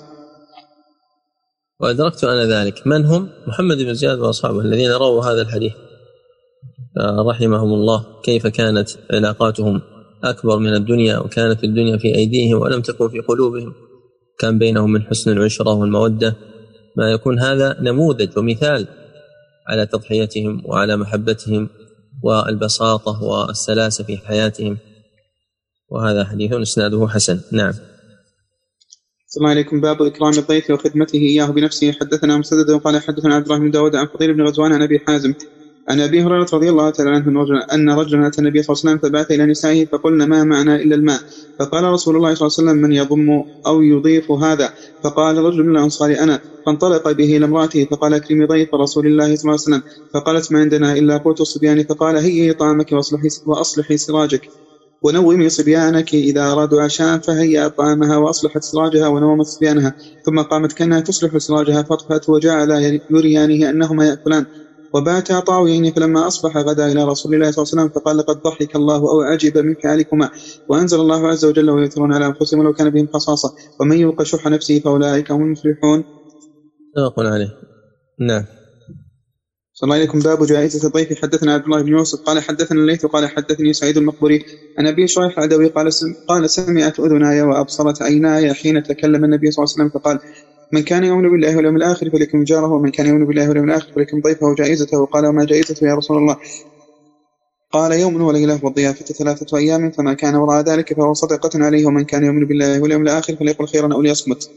وأدركت 1.79 2.23
أنا 2.23 2.45
ذلك. 2.45 2.73
من 2.87 3.05
هم؟ 3.05 3.29
محمد 3.47 3.77
بن 3.77 3.93
زياد 3.93 4.19
وأصحابه 4.19 4.59
الذين 4.61 4.91
رووا 4.91 5.23
هذا 5.25 5.41
الحديث. 5.41 5.73
رحمهم 6.99 7.73
الله 7.73 8.05
كيف 8.23 8.47
كانت 8.47 8.89
علاقاتهم؟ 9.11 9.81
أكبر 10.23 10.57
من 10.57 10.73
الدنيا 10.73 11.18
وكانت 11.18 11.63
الدنيا 11.63 11.97
في 11.97 12.15
أيديهم 12.15 12.61
ولم 12.61 12.81
تكن 12.81 13.09
في 13.09 13.19
قلوبهم. 13.19 13.73
كان 14.39 14.59
بينهم 14.59 14.91
من 14.91 15.01
حسن 15.01 15.31
العشرة 15.31 15.73
والمودة. 15.73 16.35
ما 16.97 17.11
يكون 17.11 17.39
هذا 17.39 17.77
نموذج 17.81 18.38
ومثال 18.38 18.88
على 19.68 19.85
تضحيتهم 19.85 20.61
وعلى 20.65 20.97
محبتهم 20.97 21.69
والبساطة 22.23 23.23
والسلاسة 23.23 24.03
في 24.03 24.18
حياتهم. 24.18 24.77
وهذا 25.89 26.26
حديث 26.26 26.53
إسناده 26.53 27.07
حسن. 27.07 27.39
نعم. 27.51 27.73
السلام 29.27 29.49
عليكم. 29.49 29.81
باب 29.81 30.01
إكرام 30.01 30.34
الضيف 30.38 30.72
وخدمته 30.72 31.18
إياه 31.18 31.45
بنفسه. 31.45 31.91
حدثنا 31.91 32.38
مسدد 32.38 32.69
وقال 32.69 33.01
حدثنا 33.01 33.35
عبد 33.35 33.45
الله 33.45 33.59
بن 33.59 33.72
داود 33.72 33.95
عن 33.95 34.07
فضيل 34.07 34.34
بن 34.34 34.47
غزوان 34.47 34.73
عن 34.73 34.81
أبي 34.81 34.99
حازم 34.99 35.34
عن 35.89 35.99
أبي 36.01 36.23
هريرة 36.23 36.47
رضي 36.53 36.69
الله 36.69 36.89
تعالى 36.89 37.09
عنه 37.09 37.45
أن 37.73 37.89
رجلا 37.89 38.27
أتى 38.27 38.39
النبي 38.41 38.63
صلى 38.63 38.73
الله 38.73 38.81
عليه 38.83 38.99
وسلم 38.99 39.09
فبعث 39.09 39.31
إلى 39.31 39.45
نسائه 39.45 39.85
فقلنا 39.85 40.25
ما 40.25 40.43
معنا 40.43 40.75
إلا 40.75 40.95
الماء؟ 40.95 41.19
فقال 41.59 41.83
رسول 41.83 42.15
الله 42.15 42.33
صلى 42.33 42.47
الله 42.47 42.57
عليه 42.59 42.69
وسلم 42.71 42.77
من 42.77 42.91
يضم 42.93 43.43
أو 43.67 43.81
يضيف 43.81 44.31
هذا؟ 44.31 44.69
فقال 45.03 45.37
رجل 45.37 45.63
من 45.63 45.77
الأنصار 45.77 46.11
أنا. 46.19 46.39
فانطلق 46.65 47.11
به 47.11 47.37
إلى 47.37 47.45
امرأته 47.45 47.85
فقال 47.91 48.13
اكرمي 48.13 48.45
ضيف 48.45 48.75
رسول 48.75 49.07
الله 49.07 49.35
صلى 49.35 49.41
الله 49.41 49.51
عليه 49.51 49.53
وسلم. 49.53 49.81
فقالت 50.13 50.51
ما 50.51 50.59
عندنا 50.59 50.93
إلا 50.93 51.17
قوت 51.17 51.41
الصبيان. 51.41 51.83
فقال 51.83 52.15
هيئي 52.15 52.53
طعامك 52.53 52.91
واصلحي 52.91 53.27
وأصلحي 53.45 53.97
سراجك. 53.97 54.49
ونومي 55.03 55.49
صبيانك 55.49 56.13
إذا 56.13 56.51
أرادوا 56.51 56.81
عشاء 56.81 57.17
فهيأ 57.17 57.67
طعامها 57.67 58.17
وأصلحت 58.17 58.63
سراجها 58.63 59.07
ونومت 59.07 59.45
صبيانها. 59.45 59.95
ثم 60.25 60.39
قامت 60.41 60.73
كأنها 60.73 60.99
تصلح 60.99 61.37
سراجها 61.37 61.81
فاطفأت 61.83 62.29
وجعل 62.29 62.99
يريانه 63.11 63.69
أنهما 63.69 64.05
يأكلان. 64.07 64.45
وباتا 64.93 65.39
طاويين 65.39 65.91
فلما 65.91 66.27
أصبح 66.27 66.57
غدا 66.57 66.91
إلى 66.91 67.03
رسول 67.03 67.34
الله 67.34 67.51
صلى 67.51 67.63
الله 67.63 67.72
عليه 67.73 67.84
وسلم 67.84 68.01
فقال 68.01 68.18
لقد 68.18 68.41
ضحك 68.41 68.76
الله 68.76 68.97
أو 68.97 69.22
عجب 69.22 69.57
من 69.57 69.76
فعلكما 69.84 70.30
وأنزل 70.69 70.99
الله 70.99 71.27
عز 71.27 71.45
وجل 71.45 71.69
ويؤثرون 71.69 72.13
على 72.13 72.26
أنفسهم 72.26 72.59
ولو 72.59 72.73
كان 72.73 72.89
بهم 72.89 73.07
خصاصة 73.13 73.53
ومن 73.80 73.97
يوق 73.97 74.23
شح 74.23 74.47
نفسه 74.47 74.80
فأولئك 74.80 75.31
هم 75.31 75.41
المفلحون. 75.41 76.03
متفق 76.97 77.19
عليه. 77.19 77.49
نعم. 78.19 78.45
صلى 79.73 79.88
الله 79.88 79.95
عليكم. 79.95 80.19
باب 80.19 80.45
جائزة 80.45 80.88
الضيف. 80.88 81.22
حدثنا 81.22 81.53
عبد 81.53 81.63
الله 81.63 81.81
بن 81.81 81.88
يوسف 81.88 82.19
قال 82.22 82.39
حدثنا 82.39 82.80
الليث 82.80 83.05
قال 83.05 83.27
حدثني 83.27 83.73
سعيد 83.73 83.97
المقبري 83.97 84.45
عن 84.77 84.88
أبي 84.88 85.07
شريح 85.07 85.38
العدوي 85.38 85.68
قال 85.68 85.93
سم 85.93 86.13
قال 86.30 86.49
سمعت 86.49 86.99
أذناي 86.99 87.41
وأبصرت 87.41 88.01
عيناي 88.01 88.53
حين 88.53 88.84
تكلم 88.84 89.26
النبي 89.26 89.51
صلى 89.51 89.63
الله 89.63 89.73
عليه 89.73 89.85
وسلم 89.85 89.89
فقال 89.89 90.19
من 90.73 90.84
كان 90.84 91.03
يؤمن 91.03 91.30
بالله 91.30 91.57
واليوم 91.57 91.76
الآخر 91.76 92.10
فليكن 92.10 92.43
جاره 92.43 92.68
ومن 92.68 92.91
كان 92.91 93.06
يؤمن 93.06 93.26
بالله 93.26 93.49
واليوم 93.49 93.69
الآخر 93.69 93.93
فليكن 93.93 94.22
ضيفه 94.22 94.56
جائزته 94.56 95.06
قال 95.06 95.26
وما 95.26 95.45
جائزته 95.45 95.88
يا 95.88 95.95
رسول 95.95 96.18
الله؟ 96.18 96.38
قال 97.72 97.91
يوم 97.91 98.22
وليلة 98.22 98.65
والضيافة 98.65 99.06
ثلاثة 99.06 99.57
أيام 99.57 99.91
فما 99.91 100.14
كان 100.14 100.35
وراء 100.35 100.64
ذلك 100.64 100.93
فهو 100.93 101.14
صدقة 101.14 101.65
عليه 101.65 101.85
ومن 101.85 102.06
كان 102.06 102.23
يؤمن 102.23 102.45
بالله 102.45 102.81
واليوم 102.81 103.02
الآخر 103.02 103.35
فليقل 103.35 103.68
خيرا 103.68 103.93
أو 103.93 104.02
ليصمت. 104.02 104.52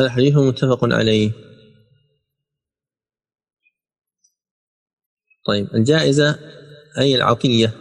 الحديث 0.00 0.36
متفق 0.36 0.84
عليه. 0.84 1.32
طيب 5.46 5.66
الجائزة 5.74 6.38
أي 6.98 7.14
العطية 7.14 7.74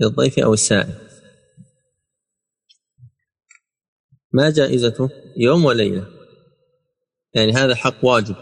للضيف 0.00 0.38
أو 0.38 0.54
السائل. 0.54 1.01
ما 4.32 4.50
جائزته؟ 4.50 5.10
يوم 5.36 5.64
وليلة. 5.64 6.06
يعني 7.34 7.52
هذا 7.52 7.74
حق 7.74 8.04
واجب. 8.04 8.36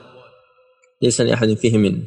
ليس 1.03 1.21
لأحد 1.21 1.55
فيه 1.55 1.79
منه. 1.79 2.03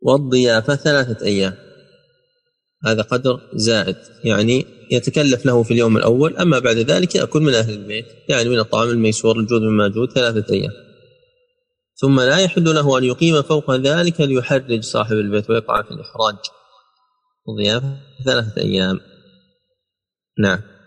والضيافة 0.00 0.76
ثلاثة 0.76 1.26
أيام. 1.26 1.54
هذا 2.86 3.02
قدر 3.02 3.40
زائد. 3.54 3.96
يعني 4.24 4.66
يتكلف 4.90 5.46
له 5.46 5.62
في 5.62 5.70
اليوم 5.70 5.96
الأول 5.96 6.36
أما 6.36 6.58
بعد 6.58 6.76
ذلك 6.76 7.14
يأكل 7.14 7.40
من 7.40 7.54
أهل 7.54 7.74
البيت. 7.74 8.06
يعني 8.28 8.48
من 8.48 8.58
الطعام 8.58 8.88
الميسور 8.88 9.38
الجود 9.38 9.62
مما 9.62 9.88
جود 9.88 10.12
ثلاثة 10.12 10.54
أيام. 10.54 10.72
ثم 11.94 12.20
لا 12.20 12.38
يحل 12.38 12.64
له 12.64 12.98
أن 12.98 13.04
يقيم 13.04 13.42
فوق 13.42 13.74
ذلك 13.74 14.20
ليحرج 14.20 14.82
صاحب 14.82 15.12
البيت 15.12 15.50
ويقع 15.50 15.82
في 15.82 15.90
الإحراج. 15.90 16.36
الضيافة 17.48 17.96
ثلاثة 18.24 18.60
أيام. 18.60 19.00
نعم. 20.38 20.77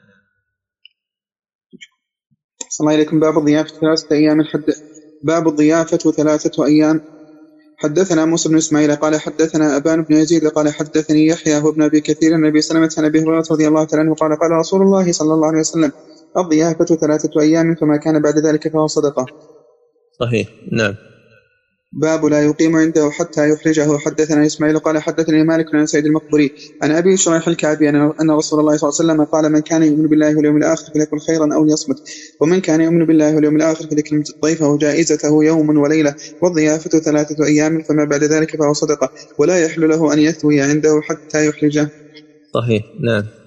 صلى 2.72 2.86
الله 2.86 2.94
عليكم 2.94 3.20
باب 3.20 3.38
الضيافة 3.38 3.72
ثلاثة 3.82 4.16
أيام 4.16 4.42
حد 4.44 4.64
باب 5.24 5.48
الضيافة 5.48 5.98
ثلاثة 5.98 6.66
أيام 6.66 7.02
حدثنا 7.78 8.26
موسى 8.26 8.50
بن 8.50 8.58
إسماعيل 8.58 8.96
قال 8.96 9.22
حدثنا 9.22 9.78
أبان 9.78 10.02
بن 10.02 10.16
يزيد 10.16 10.48
قال 10.48 10.74
حدثني 10.74 11.28
يحيى 11.28 11.58
هو 11.58 11.70
ابن 11.70 11.82
أبي 11.82 12.02
كثير 12.02 12.36
النبي 12.36 12.62
سلمة 12.62 12.90
عن 12.98 13.06
أبي 13.06 13.20
هريرة 13.20 13.44
رضي 13.52 13.68
الله 13.68 13.84
تعالى 13.84 14.04
عنه 14.04 14.16
قال 14.16 14.36
قال 14.40 14.52
رسول 14.52 14.82
الله 14.82 15.12
صلى 15.12 15.34
الله 15.34 15.48
عليه 15.48 15.60
وسلم 15.60 15.92
الضيافة 16.38 16.86
ثلاثة 16.86 17.42
أيام 17.42 17.76
فما 17.76 17.98
كان 17.98 18.22
بعد 18.22 18.38
ذلك 18.38 18.68
فهو 18.68 18.88
صدقة. 18.88 19.26
صحيح 20.20 20.48
نعم. 20.72 21.11
باب 21.92 22.26
لا 22.26 22.46
يقيم 22.46 22.76
عنده 22.76 23.10
حتى 23.10 23.50
يخرجه 23.50 23.98
حدثنا 23.98 24.46
إسماعيل 24.46 24.80
قال 24.80 25.02
حدثني 25.02 25.44
مالك 25.44 25.76
عن 25.76 25.86
سيد 25.86 26.06
المقبري 26.06 26.54
عن 26.82 26.92
أبي 26.92 27.18
شريح 27.18 27.48
الكعبي 27.48 27.90
ان 27.90 28.32
رسول 28.32 28.60
الله 28.60 28.78
صلى 28.78 28.90
الله 28.90 29.12
عليه 29.12 29.12
وسلم 29.14 29.24
قال 29.24 29.52
من 29.52 29.60
كان 29.60 29.84
يؤمن 29.84 30.08
بالله 30.08 30.36
واليوم 30.38 30.58
الآخر 30.58 30.92
فليكن 30.94 31.18
خيرا 31.28 31.56
أو 31.56 31.66
ليصمت 31.66 31.98
ومن 32.40 32.62
كان 32.62 32.82
يؤمن 32.82 33.06
بالله 33.06 33.36
واليوم 33.36 33.56
الآخر 33.56 33.88
فليكن 33.88 34.24
ضيفه 34.46 34.78
جائزته 34.78 35.44
يوم 35.44 35.78
وليلة 35.78 36.14
والضيافة 36.42 36.90
ثلاثة 37.00 37.46
أيام 37.46 37.82
فما 37.90 38.06
بعد 38.06 38.24
ذلك 38.24 38.56
فهو 38.56 38.74
صدقة 38.74 39.10
ولا 39.38 39.60
يحل 39.60 39.90
له 39.90 40.14
أن 40.14 40.20
يثوي 40.20 40.62
عنده 40.62 41.00
حتى 41.04 41.46
يخرجه. 41.48 41.90
صحيح 42.54 42.84
نعم. 43.04 43.41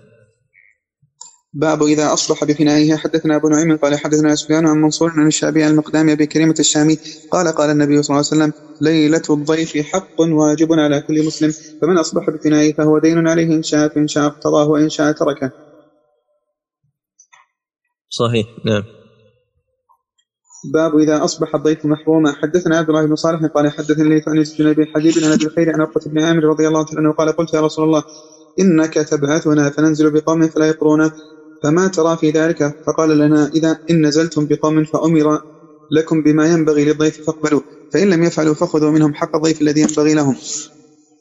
باب 1.55 1.83
إذا 1.83 2.13
أصبح 2.13 2.45
بفنائه. 2.45 2.97
حدثنا 2.97 3.37
أبو 3.37 3.49
نعيم 3.49 3.77
قال 3.77 3.99
حدثنا 3.99 4.35
سفيان 4.35 4.67
عن 4.67 4.77
منصور 4.77 5.11
عن 5.11 5.27
الشعبي 5.27 5.63
عن 5.63 5.71
المقدام 5.71 6.09
أبي 6.09 6.27
كريمة 6.27 6.55
الشامي 6.59 6.97
قال 7.31 7.49
قال 7.49 7.71
النبي 7.71 8.03
صلى 8.03 8.15
الله 8.17 8.27
عليه 8.33 8.43
وسلم 8.43 8.53
ليلة 8.81 9.23
الضيف 9.31 9.77
حق 9.77 10.21
واجب 10.21 10.73
على 10.73 11.01
كل 11.01 11.27
مسلم 11.27 11.53
فمن 11.83 11.99
أصبح 11.99 12.31
بفنائه 12.31 12.73
فهو 12.73 12.99
دين 12.99 13.29
عليه 13.29 13.57
إن 13.57 13.63
شاء 13.63 13.89
فإن 13.89 14.07
شاء 14.09 14.27
اقتضاه 14.27 14.69
وإن 14.69 14.89
شاء 14.89 15.13
تركه. 15.13 15.51
صحيح 18.09 18.47
نعم. 18.67 18.83
باب 20.75 20.97
إذا 20.99 21.25
أصبح 21.25 21.55
الضيف 21.55 21.87
محروما. 21.87 22.33
حدثنا 22.33 22.79
عبد 22.79 22.89
الله 22.89 23.07
بن 23.07 23.15
صالح 23.15 23.47
قال 23.55 23.73
حدثني 23.73 24.09
ليث 24.09 24.29
عن 24.29 24.45
بن 24.59 24.67
أبي 24.67 24.87
حبيب 24.87 25.15
عن 25.25 25.33
أبي 25.33 25.47
الخير 25.47 25.73
عن 25.75 25.81
عقبة 25.81 26.01
بن 26.07 26.23
عامر 26.23 26.45
رضي 26.45 26.69
الله 26.69 26.87
عنه 26.99 27.13
قال 27.13 27.33
قلت 27.33 27.55
يا 27.55 27.61
رسول 27.61 27.85
الله 27.85 28.03
إنك 28.61 28.95
تبعثنا 28.95 29.71
فننزل 29.71 30.11
بقوم 30.11 30.49
فلا 30.49 30.69
يقرون 30.69 31.11
فما 31.65 31.89
ترى 31.89 32.17
في 32.17 32.31
ذلك؟ 32.31 32.75
فقال 32.87 33.19
لنا 33.19 33.51
إذا 33.55 33.77
إن 33.91 34.07
نزلتم 34.07 34.47
بقوم 34.47 34.85
فأمر 34.85 35.41
لكم 35.91 36.23
بما 36.23 36.53
ينبغي 36.53 36.85
للضيف 36.85 37.27
فاقبلوا 37.27 37.61
فإن 37.93 38.11
لم 38.11 38.23
يفعلوا 38.23 38.55
فخذوا 38.55 38.91
منهم 38.91 39.15
حق 39.15 39.37
الضيف 39.37 39.63
الذي 39.63 39.81
ينبغي 39.81 40.15
لهم. 40.15 40.37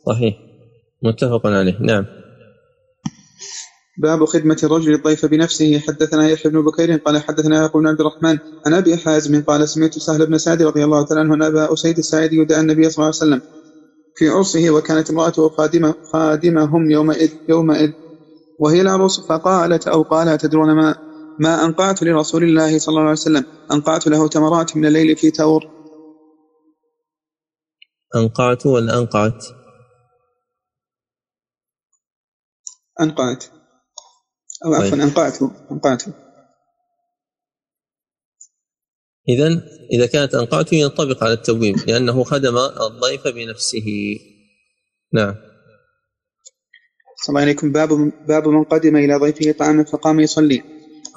صحيح. 0.08 0.34
متفق 1.04 1.48
عليه. 1.48 1.78
نعم. 1.82 2.06
باب 3.98 4.26
خدمة 4.26 4.58
الرجل 4.64 4.94
الضيف 4.94 5.26
بنفسه. 5.26 5.80
حدثنا 5.80 6.30
يحيى 6.30 6.52
بن 6.52 6.62
بكير 6.62 6.96
قال 6.96 7.18
حدثنا 7.18 7.56
يعقوب 7.56 7.82
بن 7.82 7.88
عبد 7.88 8.00
الرحمن 8.00 8.38
عن 8.66 8.74
أبي 8.74 8.98
حازم 8.98 9.42
قال 9.42 9.70
سمعت 9.70 10.00
سهل 10.00 10.26
بن 10.26 10.38
سعد 10.38 10.62
رضي 10.62 10.84
الله 10.84 11.06
تعالى 11.06 11.22
عنه 11.22 11.48
أبا 11.48 11.74
أسيد 11.74 11.98
الساعدي 11.98 12.36
يدعى 12.36 12.60
النبي 12.60 12.90
صلى 12.90 13.04
الله 13.04 13.06
عليه 13.22 13.34
وسلم 13.34 13.42
في 14.16 14.30
عرسه 14.30 14.70
وكانت 14.70 15.10
امرأته 15.10 15.50
خادمه 15.50 15.96
خادمهم 16.14 16.92
يومئذ 16.92 17.30
يومئذ 17.50 17.92
وهي 18.60 18.82
العروس 18.82 19.20
فقالت 19.20 19.88
أو 19.88 20.04
قال 20.04 20.38
تدرون 20.38 20.76
ما 20.76 20.96
ما 21.40 21.66
أنقعت 21.66 22.04
لرسول 22.04 22.44
الله 22.44 22.80
صلى 22.80 22.92
الله 22.94 23.02
عليه 23.02 23.12
وسلم. 23.12 23.46
أنقعت 23.72 24.08
له 24.08 24.28
تمرات 24.28 24.78
من 24.78 24.86
الليل 24.86 25.16
في 25.16 25.32
تور. 25.32 25.62
أنقعت 28.16 28.66
ولا 28.66 28.98
أنقعت. 28.98 29.46
أنقعت 33.02 33.44
أو 34.66 34.74
عفوا 34.74 34.90
طيب. 34.92 35.02
أنقعت 35.02 35.42
أنقعت. 35.72 36.04
إذا 39.30 39.48
إذا 39.94 40.06
كانت 40.08 40.36
أنقعت 40.36 40.74
ينطبق 40.74 41.24
على 41.24 41.34
التبويب 41.34 41.76
لأنه 41.88 42.24
خدم 42.24 42.58
الضيف 42.58 43.28
بنفسه. 43.28 44.18
نعم. 45.14 45.53
صلى 47.24 47.34
الله 47.34 47.42
عليكم. 47.42 47.72
باب 47.72 48.12
باب 48.28 48.48
من 48.48 48.64
قدم 48.64 48.96
إلى 48.96 49.16
ضيفه 49.16 49.52
طعاما 49.52 49.84
فقام 49.84 50.20
يصلي. 50.20 50.62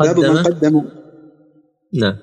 باب 0.00 0.18
من 0.18 0.36
قدم 0.36 0.82
نعم. 1.94 2.16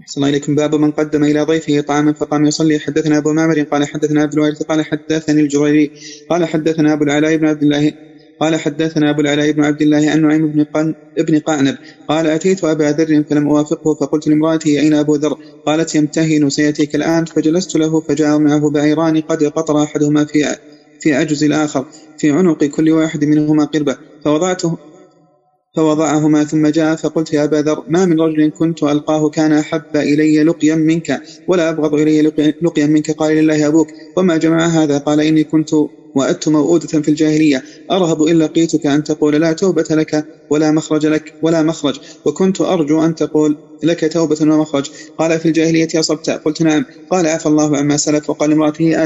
أحسن 0.00 0.20
الله 0.20 0.28
إليكم 0.28 0.54
باب 0.54 0.74
من 0.74 0.90
قدم 0.90 1.24
إلى 1.24 1.42
ضيفه 1.42 1.80
طعاما 1.80 2.12
فقام 2.12 2.46
يصلي. 2.46 2.78
حدثنا 2.78 3.18
أبو 3.18 3.32
معمر 3.32 3.62
قال 3.62 3.88
حدثنا 3.88 4.22
عبد 4.22 4.32
الوارث 4.32 4.62
قال 4.62 4.84
حدثني 4.84 5.40
الجريري 5.40 5.90
قال 6.30 6.44
حدثنا 6.44 6.92
أبو 6.92 7.04
العلاء 7.04 7.36
بن 7.36 7.46
عبد 7.46 7.62
الله 7.62 7.92
قال 8.40 8.56
حدثنا 8.56 9.10
أبو 9.10 9.20
العلاء 9.20 9.50
بن 9.50 9.64
عبد 9.64 9.82
الله 9.82 10.10
عن 10.10 10.22
نعيم 10.22 10.52
بن 10.52 10.64
قن 10.64 10.94
ابن 11.18 11.38
قعنب 11.38 11.76
قال 12.08 12.26
أتيت 12.26 12.64
أبا 12.64 12.84
ذر 12.84 13.24
فلم 13.30 13.48
أوافقه 13.48 13.94
فقلت 13.94 14.28
لامرأتي 14.28 14.80
أين 14.80 14.94
أبو 14.94 15.14
ذر؟ 15.14 15.36
قالت 15.66 15.94
يمتهن 15.94 16.50
سيأتيك 16.50 16.94
الآن. 16.94 17.24
فجلست 17.24 17.76
له 17.76 18.00
فجاء 18.00 18.38
معه 18.38 18.70
بعيران 18.70 19.20
قد 19.20 19.44
قطر 19.44 19.82
أحدهما 19.82 20.24
في 20.24 20.44
في 21.00 21.14
عجز 21.14 21.44
الآخر 21.44 21.84
في 22.16 22.30
عنق 22.30 22.64
كل 22.64 22.90
واحد 22.90 23.24
منهما 23.24 23.64
قربة. 23.64 23.96
فوضعته 24.24 24.78
فوضعهما 25.76 26.44
ثم 26.44 26.66
جاء 26.66 26.96
فقلت 26.96 27.32
يا 27.32 27.44
أبا 27.44 27.56
ذر 27.56 27.84
ما 27.88 28.06
من 28.06 28.20
رجل 28.20 28.50
كنت 28.54 28.82
ألقاه 28.82 29.28
كان 29.30 29.52
أحب 29.52 29.96
إلي 29.96 30.42
لقيا 30.44 30.74
منك 30.74 31.20
ولا 31.46 31.70
أبغض 31.70 31.94
إلي 31.94 32.22
لقيا 32.62 32.86
منك 32.86 33.10
قال 33.10 33.36
لله 33.36 33.66
أبوك. 33.66 33.88
وما 34.16 34.36
جمع 34.36 34.66
هذا؟ 34.66 34.98
قال 34.98 35.20
إني 35.20 35.44
كنت 35.44 35.70
وأدت 36.14 36.48
موؤودة 36.48 36.88
في 37.02 37.08
الجاهلية. 37.08 37.62
أرهب 37.90 38.22
إن 38.22 38.38
لقيتك 38.38 38.86
أن 38.86 39.02
تقول 39.02 39.34
لا 39.40 39.52
توبة 39.52 39.84
لك 39.90 40.26
ولا 40.50 40.70
مخرج 40.70 41.06
لك 41.06 41.22
ولا 41.42 41.62
مخرج 41.62 41.98
وكنت 42.24 42.60
أرجو 42.60 43.04
أن 43.04 43.14
تقول 43.14 43.58
لك 43.84 44.12
توبة 44.12 44.36
ومخرج. 44.42 44.90
قال 45.18 45.40
في 45.40 45.48
الجاهلية 45.48 45.88
أصبت؟ 45.96 46.30
قلت 46.30 46.62
نعم. 46.62 46.84
قال 47.10 47.26
عفى 47.26 47.46
الله 47.46 47.76
عما 47.78 47.96
سلف 47.96 48.30
وقال 48.30 48.52
امرأته 48.52 49.04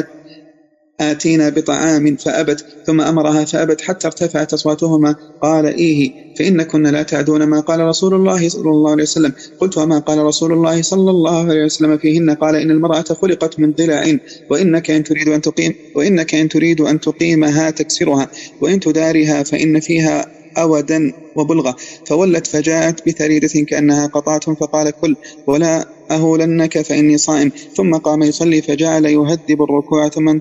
آتينا 1.00 1.48
بطعام 1.48 2.16
فأبت 2.16 2.66
ثم 2.86 3.00
أمرها 3.00 3.44
فأبت 3.44 3.80
حتى 3.80 4.06
ارتفعت 4.06 4.52
أصواتهما. 4.52 5.16
قال 5.42 5.66
إيه 5.66 6.12
فإن 6.38 6.62
كنا 6.62 6.88
لا 6.88 7.02
تعدون 7.02 7.42
ما 7.42 7.60
قال 7.60 7.80
رسول 7.80 8.14
الله 8.14 8.48
صلى 8.48 8.70
الله 8.70 8.90
عليه 8.90 9.02
وسلم. 9.02 9.32
قلت 9.60 9.78
وما 9.78 9.98
قال 9.98 10.18
رسول 10.18 10.52
الله 10.52 10.82
صلى 10.82 11.10
الله 11.10 11.50
عليه 11.50 11.64
وسلم 11.64 11.98
فيهن؟ 11.98 12.30
قال 12.30 12.56
إن 12.56 12.70
المرأة 12.70 13.02
خلقت 13.02 13.60
من 13.60 13.72
ضلع 13.72 14.18
وإنك 14.50 14.90
إن 14.90 15.04
تريد 15.04 15.28
أن 15.28 15.40
تقيم 15.40 15.74
وإنك 15.94 16.34
إن 16.34 16.48
تريد 16.48 16.80
أن 16.80 17.00
تقيمها 17.00 17.70
تكسرها 17.70 18.28
وإن 18.60 18.80
تدارها 18.80 19.42
فإن 19.42 19.80
فيها 19.80 20.26
أودا 20.58 21.12
وبلغة. 21.36 21.76
فولت 22.06 22.46
فجاءت 22.46 23.08
بثريدة 23.08 23.60
كأنها 23.68 24.06
قطعة 24.06 24.54
فقال 24.54 24.90
كل 24.90 25.16
ولا 25.46 25.86
أهولنك 26.10 26.82
فإني 26.82 27.18
صائم. 27.18 27.52
ثم 27.76 27.94
قام 27.94 28.22
يصلي 28.22 28.62
فجعل 28.62 29.06
يهذب 29.06 29.62
الركوع 29.62 30.08
ثم 30.08 30.38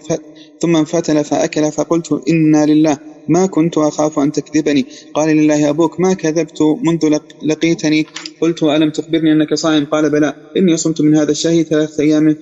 ثم 0.62 0.76
انفتل 0.76 1.24
فأكل 1.24 1.72
فقلت 1.72 2.22
إنا 2.30 2.66
لله. 2.66 2.98
ما 3.30 3.46
كنت 3.46 3.78
أخاف 3.78 4.20
أن 4.20 4.32
تكذبني. 4.32 4.86
قال 5.14 5.38
لله 5.38 5.70
أبوك 5.70 6.00
ما 6.00 6.14
كذبت 6.14 6.62
منذ 6.84 7.18
لقيتني. 7.44 8.06
قلت 8.42 8.64
ألم 8.64 8.90
تخبرني 8.92 9.32
أنك 9.32 9.54
صائم؟ 9.54 9.86
قال 9.86 10.10
بلى. 10.10 10.34
إني 10.58 10.78
صمت 10.78 11.02
من 11.02 11.16
هذا 11.16 11.32
الشهي 11.32 11.64
ثلاثة 11.64 12.04
أيام 12.04 12.36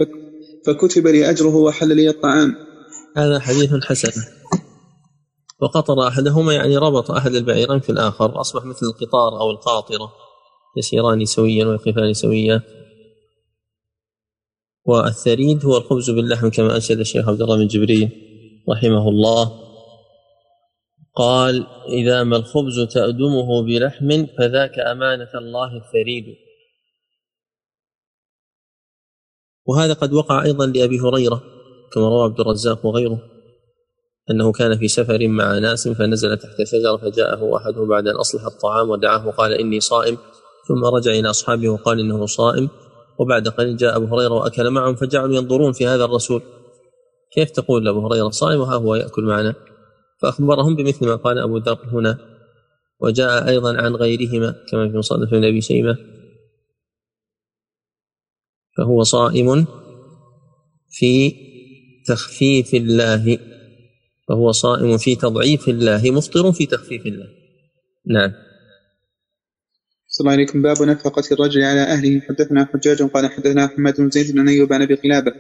فكتب 0.65 1.07
لي 1.07 1.30
أجره 1.30 1.56
وحل 1.56 1.95
لي 1.95 2.10
الطعام. 2.10 2.56
هذا 3.18 3.39
حديث 3.39 3.69
حسن. 3.84 4.22
وقطر 5.61 6.07
أحدهما 6.07 6.53
يعني 6.53 6.77
ربط 6.77 7.11
أحد 7.11 7.35
البعيرين 7.35 7.80
في 7.80 7.89
الآخر 7.89 8.41
أصبح 8.41 8.65
مثل 8.65 8.85
القطار 8.85 9.41
أو 9.41 9.52
القاطرة 9.52 10.11
يسيران 10.77 11.26
سويا 11.26 11.65
ويقفان 11.65 12.14
سويا. 12.14 12.61
والثريد 14.88 15.65
هو 15.65 15.77
الخبز 15.77 16.09
باللحم 16.09 16.49
كما 16.49 16.76
أنشد 16.76 16.99
الشيخ 16.99 17.30
عبد 17.30 17.41
الله 17.41 17.57
بن 17.57 17.68
جبريل 17.68 18.09
رحمه 18.69 19.09
الله. 19.09 19.68
قال 21.15 21.68
إذا 21.89 22.23
ما 22.23 22.38
الخبز 22.38 22.80
تأدمه 22.80 23.61
بلحم 23.64 24.26
فذاك 24.38 24.80
أمانة 24.80 25.30
الله 25.35 25.77
الثريد. 25.77 26.26
وهذا 29.65 29.93
قد 29.93 30.14
وقع 30.14 30.43
أيضا 30.43 30.65
لأبي 30.65 30.99
هريرة 30.99 31.43
كما 31.93 32.09
روى 32.09 32.23
عبد 32.23 32.39
الرزاق 32.39 32.85
وغيره 32.85 33.19
أنه 34.31 34.51
كان 34.51 34.77
في 34.77 34.88
سفر 34.88 35.27
مع 35.27 35.57
ناس 35.57 35.88
فنزل 35.88 36.38
تحت 36.38 36.64
شجرة 36.64 36.97
فجاءه 36.97 37.57
أحدهم 37.57 37.88
بعد 37.88 38.07
أن 38.07 38.15
أصلح 38.15 38.45
الطعام 38.45 38.89
ودعاه 38.89 39.27
وقال 39.27 39.53
إني 39.53 39.80
صائم. 39.80 40.18
ثم 40.68 40.85
رجع 40.95 41.11
إلى 41.11 41.30
أصحابه 41.30 41.69
وقال 41.69 41.99
إنه 41.99 42.26
صائم. 42.26 42.69
وبعد 43.19 43.48
قليل 43.48 43.77
جاء 43.77 43.98
أبو 43.98 44.15
هريرة 44.15 44.34
وأكل 44.34 44.69
معهم 44.69 44.95
فجعلوا 44.95 45.35
ينظرون 45.35 45.72
في 45.72 45.88
هذا 45.88 46.06
الرسول. 46.06 46.41
كيف 47.35 47.52
تقول 47.52 47.85
لأبو 47.85 48.07
هريرة؟ 48.07 48.30
صائم 48.30 48.60
وها 48.60 48.76
هو 48.76 48.95
يأكل 48.95 49.23
معنا. 49.23 49.56
فأخبرهم 50.22 50.76
بمثل 50.76 51.06
ما 51.06 51.15
قال 51.15 51.38
أبو 51.39 51.57
ذر 51.57 51.80
هنا. 51.91 52.18
وجاء 52.99 53.48
أيضا 53.48 53.77
عن 53.77 53.95
غيرهما 53.95 54.56
كما 54.72 54.91
في 54.91 54.98
مصنف 54.98 55.34
ابن 55.34 55.45
أبي 55.45 55.61
شيبة. 55.61 55.98
فهو 58.77 59.03
صائم 59.03 59.65
في 60.89 61.34
تخفيف 62.07 62.73
الله. 62.73 63.39
فهو 64.27 64.52
صائم 64.52 64.98
في 64.98 65.15
تضعيف 65.15 65.69
الله 65.69 66.11
مفطر 66.11 66.52
في 66.52 66.65
تخفيف 66.65 67.06
الله. 67.06 67.27
نعم. 68.06 68.47
صلى 70.18 70.26
الله 70.26 70.34
عليكم. 70.34 70.61
باب 70.61 70.84
نفقة 70.84 71.23
الرجل 71.34 71.64
على 71.64 71.81
أهله. 71.84 72.22
حدثنا 72.30 72.68
حجاج 72.73 73.03
قال 73.03 73.31
حدثنا 73.31 73.65
محمد 73.65 73.95
بن 73.99 74.10
زيد 74.10 74.27
بن 74.35 74.49
أيوب 74.49 74.73
عن 74.73 74.81
أبي 74.84 74.95
قلابة 75.06 75.31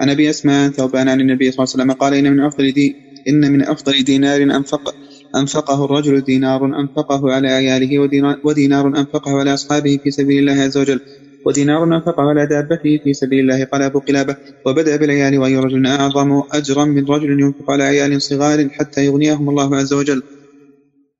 عن 0.00 0.10
أبي 0.10 0.30
أسماء 0.30 0.70
ثوبان 0.70 1.08
عن 1.08 1.20
النبي 1.20 1.52
صلى 1.52 1.64
الله 1.64 1.72
عليه 1.74 1.84
وسلم 1.84 1.92
قال 1.92 2.14
إن 2.14 2.32
من 2.32 2.40
أفضل 2.40 2.72
دي 2.72 2.98
إن 3.28 3.52
من 3.52 3.62
أفضل 3.62 4.04
دينار 4.04 4.42
أنفق 4.42 4.96
أنفقه 5.36 5.86
الرجل 5.86 6.22
دينار 6.22 6.66
أنفقه 6.66 7.32
على 7.34 7.48
عياله 7.48 8.00
ودينار, 8.00 8.36
ودينار 8.44 8.88
أنفقه 8.88 9.32
على 9.40 9.54
أصحابه 9.54 9.98
في 10.04 10.12
سبيل 10.12 10.38
الله 10.40 10.62
عز 10.62 10.78
وجل. 10.78 11.00
ودينار 11.46 11.84
أنفقه 11.84 12.22
على 12.30 12.46
دابته 12.46 13.00
في 13.04 13.14
سبيل 13.14 13.40
الله. 13.40 13.64
قال 13.64 13.82
أبو 13.82 14.00
قلابة 14.00 14.36
وبدأ 14.66 14.96
بالعيال 14.96 15.38
وأي 15.38 15.56
رجل 15.56 15.86
أعظم 15.86 16.42
أجرا 16.54 16.84
من 16.86 17.04
رجل 17.08 17.40
ينفق 17.40 17.70
على 17.70 17.84
عيال 17.84 18.22
صغار 18.22 18.68
حتى 18.72 19.06
يغنيهم 19.06 19.50
الله 19.50 19.76
عز 19.76 19.94
وجل. 19.94 20.22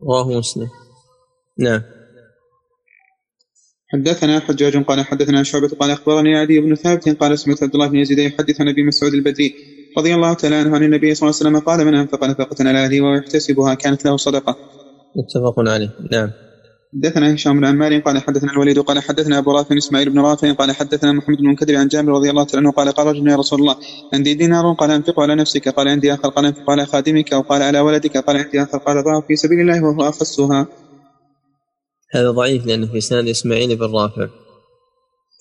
رواه 0.03 0.39
مسلم. 0.39 0.69
نعم. 1.59 1.83
حدثنا 3.93 4.41
حجاج 4.41 4.85
قال 4.85 5.05
حدثنا 5.05 5.43
شعبة 5.43 5.69
قال 5.69 5.91
أخبرني 5.91 6.37
عدي 6.37 6.61
بن 6.61 6.75
ثابت 6.75 7.09
قال 7.09 7.39
سمعت 7.39 7.63
عبد 7.63 7.75
الله 7.75 7.87
بن 7.87 7.97
يزيد 7.97 8.19
يحدث 8.19 8.61
عن 8.61 8.69
أبي 8.69 8.83
مسعود 8.83 9.15
البدري 9.15 9.55
رضي 9.99 10.15
الله 10.15 10.33
تعالى 10.35 10.57
عنه 10.57 10.75
عن 10.75 10.83
النبي 10.83 11.15
صلى 11.15 11.29
الله 11.29 11.41
عليه 11.41 11.51
وسلم 11.51 11.59
قال 11.59 11.87
من 11.87 11.95
أنفق 11.95 12.25
نفقة 12.25 12.69
على 12.69 12.85
أهله 12.85 13.01
ويحتسبها 13.01 13.75
كانت 13.75 14.05
له 14.05 14.17
صدقة. 14.17 14.57
متفق 15.17 15.55
عليه. 15.59 15.91
نعم. 16.13 16.31
حدثنا 16.95 17.35
هشام 17.35 17.61
بن 17.61 17.65
عمار 17.65 17.99
قال 17.99 18.19
حدثنا 18.19 18.53
الوليد 18.53 18.79
قال 18.79 18.99
حدثنا 18.99 19.39
أبو 19.39 19.51
رافع 19.51 19.77
إسماعيل 19.77 20.11
بن 20.11 20.19
رافع 20.21 20.53
قال 20.53 20.73
حدثنا 20.73 21.13
محمد 21.13 21.37
بن 21.37 21.47
منكدر 21.47 21.77
عن 21.77 21.89
جابر 21.89 22.13
رضي 22.13 22.31
الله 22.31 22.47
عنه 22.55 22.71
قال 22.71 22.89
قال 22.93 23.07
رجل 23.07 23.29
يا 23.29 23.37
رسول 23.37 23.61
الله 23.61 23.77
عندي 24.15 24.35
دينار 24.35 24.73
قال 24.73 24.91
انفقه 24.91 25.23
على 25.23 25.35
نفسك 25.35 25.69
قال 25.69 25.89
عندي 25.89 26.15
آخر 26.15 26.29
قال 26.29 26.47
انفقه 26.47 26.73
على 26.73 26.87
خادمك 26.87 27.33
أو 27.33 27.41
قال 27.41 27.63
على 27.63 27.81
ولدك 27.81 28.17
قال 28.17 28.37
عندي 28.37 28.63
آخر 28.63 28.79
قال 28.79 29.05
ضعه 29.05 29.21
في 29.29 29.37
سبيل 29.37 29.61
الله 29.61 29.85
وهو 29.85 30.09
اخصها 30.09 30.67
هذا 32.13 32.31
ضعيف 32.31 32.67
لأنه 32.67 32.87
في 32.87 33.01
سند 33.01 33.29
إسماعيل 33.29 33.77
بن 33.77 33.87
رافع. 33.87 34.29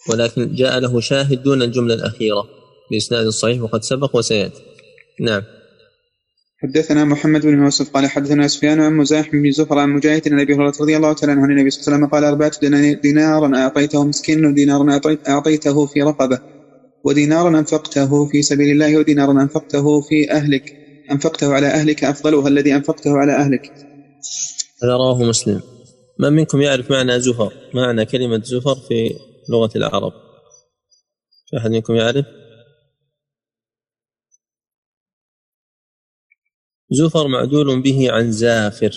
ولكن 0.10 0.56
جاء 0.56 0.80
له 0.80 1.00
شاهد 1.00 1.44
دون 1.44 1.62
الجملة 1.62 1.94
الأخيرة 1.94 2.44
بإسناد 2.92 3.28
صحيح 3.28 3.62
وقد 3.62 3.84
سبق 3.84 4.16
وسيأتي. 4.16 4.62
نعم. 5.20 5.42
حدثنا 6.62 7.06
محمد 7.06 7.46
بن 7.46 7.64
يوسف 7.64 7.90
قال 7.90 8.08
حدثنا 8.08 8.48
سفيان 8.48 8.80
عن 8.82 8.94
مزاحم 8.98 9.42
بن 9.42 9.52
زفر 9.52 9.80
عن 9.80 9.90
مجاهد 9.90 10.34
عن 10.34 10.40
أبي 10.40 10.54
هريرة 10.54 10.74
رضي 10.82 10.98
الله 10.98 11.14
تعالى 11.14 11.32
عنه 11.32 11.44
عن 11.44 11.52
النبي 11.52 11.70
صلى 11.70 11.82
الله 11.82 11.96
عليه 11.96 11.98
وسلم 11.98 12.12
قال 12.12 12.24
أربعة 12.24 12.52
دينارا 13.02 13.58
أعطيته 13.58 14.06
مسكين 14.06 14.46
ودينارا 14.46 15.00
أعطيته 15.30 15.86
في 15.86 16.02
رقبة 16.02 16.40
ودينارا 17.04 17.60
أنفقته 17.60 18.26
في 18.26 18.42
سبيل 18.42 18.72
الله 18.72 18.98
ودينارا 18.98 19.32
أنفقته 19.32 20.02
في 20.02 20.32
أهلك. 20.32 20.64
أنفقته 21.12 21.54
على 21.54 21.68
أهلك 21.68 22.04
أفضلها 22.04 22.48
الذي 22.48 22.76
أنفقته 22.76 23.18
على 23.18 23.32
أهلك. 23.32 23.62
هذا 24.84 24.94
رواه 24.94 25.24
مسلم. 25.24 25.62
من 26.20 26.34
منكم 26.34 26.62
يعرف 26.62 26.92
معنى 26.92 27.20
زفر؟ 27.20 27.54
معنى 27.74 28.06
كلمة 28.06 28.42
زفر 28.44 28.76
في 28.76 29.20
لغة 29.50 29.72
العرب. 29.76 30.14
في 31.50 31.58
أحد 31.58 31.70
منكم 31.72 31.96
يعرف؟ 31.96 32.26
زفر 36.92 37.28
معدول 37.28 37.82
به 37.82 38.12
عن 38.12 38.32
زافر 38.32 38.92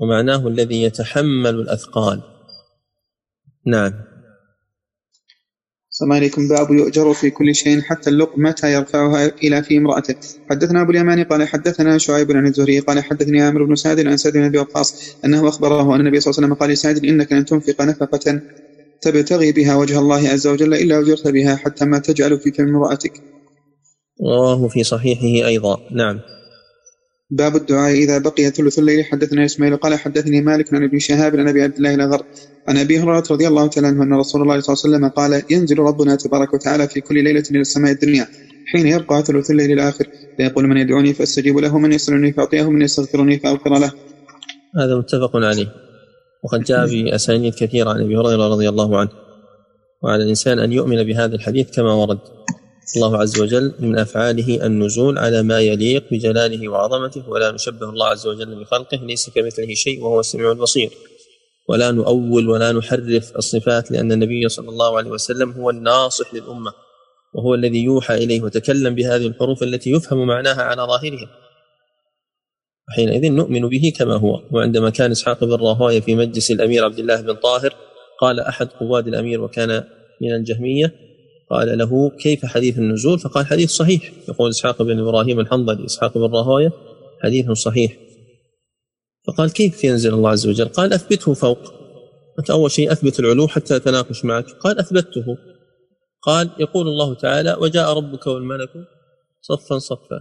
ومعناه 0.00 0.48
الذي 0.48 0.82
يتحمل 0.82 1.54
الأثقال. 1.54 2.22
نعم. 3.66 4.13
السلام 5.94 6.12
عليكم. 6.12 6.48
باب 6.48 6.70
يؤجر 6.70 7.12
في 7.12 7.30
كل 7.30 7.54
شيء 7.54 7.80
حتى 7.80 8.10
اللقمة 8.10 8.54
يرفعها 8.64 9.32
إلى 9.42 9.62
في 9.62 9.78
امرأته. 9.78 10.14
حدثنا 10.50 10.80
أبو 10.82 10.90
اليماني 10.90 11.22
قال 11.22 11.48
حدثنا 11.48 11.98
شعيب 11.98 12.32
عن 12.32 12.46
الزهري 12.46 12.78
قال 12.78 13.04
حدثني 13.04 13.42
عامر 13.42 13.64
بن 13.64 13.74
سعد 13.74 14.06
عن 14.06 14.16
سعد 14.16 14.32
بن 14.32 14.42
أبي 14.42 14.58
وقاص 14.58 15.16
أنه 15.24 15.48
أخبره 15.48 15.94
أن 15.94 16.00
النبي 16.00 16.20
صلى 16.20 16.30
الله 16.30 16.38
عليه 16.38 16.46
وسلم 16.46 16.54
قال 16.54 16.70
لسعد 16.70 17.04
إنك 17.04 17.32
لن 17.32 17.44
تنفق 17.44 17.82
نفقة 17.82 18.40
تبتغي 19.00 19.52
بها 19.52 19.76
وجه 19.76 19.98
الله 19.98 20.28
عز 20.28 20.46
وجل 20.46 20.74
إلا 20.74 20.98
أجرت 20.98 21.28
بها 21.28 21.56
حتى 21.56 21.84
ما 21.84 21.98
تجعل 21.98 22.38
في 22.38 22.52
فم 22.52 22.64
امرأتك. 22.64 23.12
رواه 24.20 24.68
في 24.68 24.84
صحيحه 24.84 25.48
أيضا. 25.48 25.76
نعم. 25.96 26.20
باب 27.30 27.56
الدعاء. 27.56 27.92
إذا 27.92 28.18
بقي 28.18 28.50
ثلث 28.50 28.78
الليل 28.78 29.04
حدثنا 29.04 29.44
إسماعيل 29.44 29.76
قال 29.76 29.94
حدثني 29.94 30.40
مالك 30.40 30.74
عن 30.74 30.84
أبي 30.84 31.00
شهاب 31.00 31.36
عن 31.36 31.48
أبي 31.48 31.62
عبد 31.62 31.76
الله 31.76 31.94
الأغر 31.94 32.22
عن 32.68 32.78
أبي 32.78 32.98
هريرة 32.98 33.24
رضي 33.30 33.48
الله 33.48 33.66
تعالى 33.66 33.86
عنه 33.86 34.02
أن 34.02 34.12
رسول 34.14 34.42
الله 34.42 34.60
صلى 34.60 34.74
الله 34.74 34.84
عليه 34.84 34.96
وسلم 34.96 35.08
قال 35.08 35.42
ينزل 35.50 35.78
ربنا 35.78 36.16
تبارك 36.16 36.54
وتعالى 36.54 36.88
في 36.88 37.00
كل 37.00 37.24
ليلة 37.24 37.42
إلى 37.50 37.60
السماء 37.60 37.92
الدنيا 37.92 38.26
حين 38.72 38.86
يبقى 38.86 39.22
ثلث 39.22 39.50
الليل 39.50 39.72
الآخر 39.72 40.06
فيقول 40.36 40.66
من 40.66 40.76
يدعوني 40.76 41.14
فأستجيب 41.14 41.58
له 41.58 41.78
من 41.78 41.92
يسألني 41.92 42.32
فأعطيه 42.32 42.70
من 42.70 42.82
يستغفرني 42.82 43.38
فأغفر 43.38 43.78
له. 43.78 43.92
هذا 44.78 44.96
متفق 44.98 45.36
عليه. 45.36 45.66
وقد 46.44 46.62
جاء 46.64 46.86
في 46.86 47.14
أسانيد 47.14 47.54
كثيرة 47.54 47.90
عن 47.90 48.00
أبي 48.00 48.16
هريرة 48.16 48.48
رضي 48.48 48.68
الله 48.68 48.98
عنه 48.98 49.10
وعلى 50.02 50.22
الإنسان 50.22 50.58
أن 50.58 50.72
يؤمن 50.72 51.02
بهذا 51.02 51.34
الحديث 51.34 51.70
كما 51.70 51.92
ورد. 51.92 52.18
الله 52.96 53.18
عز 53.18 53.40
وجل 53.40 53.72
من 53.80 53.98
أفعاله 53.98 54.66
النزول 54.66 55.18
على 55.18 55.42
ما 55.42 55.60
يليق 55.60 56.04
بجلاله 56.12 56.68
وعظمته 56.68 57.28
ولا 57.28 57.52
نشبه 57.52 57.88
الله 57.90 58.06
عز 58.06 58.26
وجل 58.26 58.60
بخلقه 58.60 58.96
ليس 58.96 59.30
كمثله 59.34 59.74
شيء 59.74 60.02
وهو 60.02 60.20
السميع 60.20 60.52
البصير. 60.52 60.90
ولا 61.68 61.90
نؤول 61.90 62.48
ولا 62.48 62.72
نحرف 62.72 63.36
الصفات 63.36 63.90
لأن 63.90 64.12
النبي 64.12 64.48
صلى 64.48 64.68
الله 64.68 64.96
عليه 64.96 65.10
وسلم 65.10 65.50
هو 65.50 65.70
الناصح 65.70 66.34
للأمة 66.34 66.72
وهو 67.34 67.54
الذي 67.54 67.84
يوحى 67.84 68.14
إليه 68.14 68.42
وتكلم 68.42 68.94
بهذه 68.94 69.26
الحروف 69.26 69.62
التي 69.62 69.90
يفهم 69.90 70.26
معناها 70.26 70.62
على 70.62 70.82
ظاهرها. 70.82 71.28
حينئذ 72.96 73.32
نؤمن 73.32 73.68
به 73.68 73.92
كما 73.96 74.14
هو. 74.14 74.40
وعندما 74.52 74.90
كان 74.90 75.10
إسحاق 75.10 75.44
بن 75.44 75.54
راهوية 75.54 76.00
في 76.00 76.14
مجلس 76.14 76.50
الأمير 76.50 76.84
عبد 76.84 76.98
الله 76.98 77.20
بن 77.20 77.34
طاهر 77.34 77.74
قال 78.20 78.40
أحد 78.40 78.68
قواد 78.68 79.08
الأمير 79.08 79.40
وكان 79.40 79.84
من 80.22 80.34
الجهمية 80.34 80.94
قال 81.50 81.78
له 81.78 82.10
كيف 82.10 82.46
حديث 82.46 82.78
النزول؟ 82.78 83.18
فقال 83.18 83.46
حديث 83.46 83.70
صحيح. 83.70 84.12
يقول 84.28 84.50
إسحاق 84.50 84.82
بن 84.82 84.98
إبراهيم 84.98 85.40
الحنظلي 85.40 85.84
إسحاق 85.84 86.18
بن 86.18 86.34
راهوية 86.34 86.72
حديث 87.22 87.50
صحيح. 87.50 87.96
فقال 89.26 89.52
كيف 89.52 89.84
ينزل 89.84 90.14
الله 90.14 90.30
عز 90.30 90.46
وجل؟ 90.46 90.68
قال 90.68 90.92
أثبته 90.92 91.34
فوق. 91.34 91.58
أنت 92.38 92.50
أول 92.50 92.70
شيء 92.70 92.92
أثبت 92.92 93.20
العلو 93.20 93.48
حتى 93.48 93.76
أتناقش 93.76 94.24
معك. 94.24 94.50
قال 94.50 94.78
أثبته. 94.78 95.38
قال 96.22 96.50
يقول 96.58 96.88
الله 96.88 97.14
تعالى 97.14 97.56
وجاء 97.60 97.96
ربك 97.96 98.26
والملك 98.26 98.70
صفا 99.40 99.78
صفا. 99.78 100.20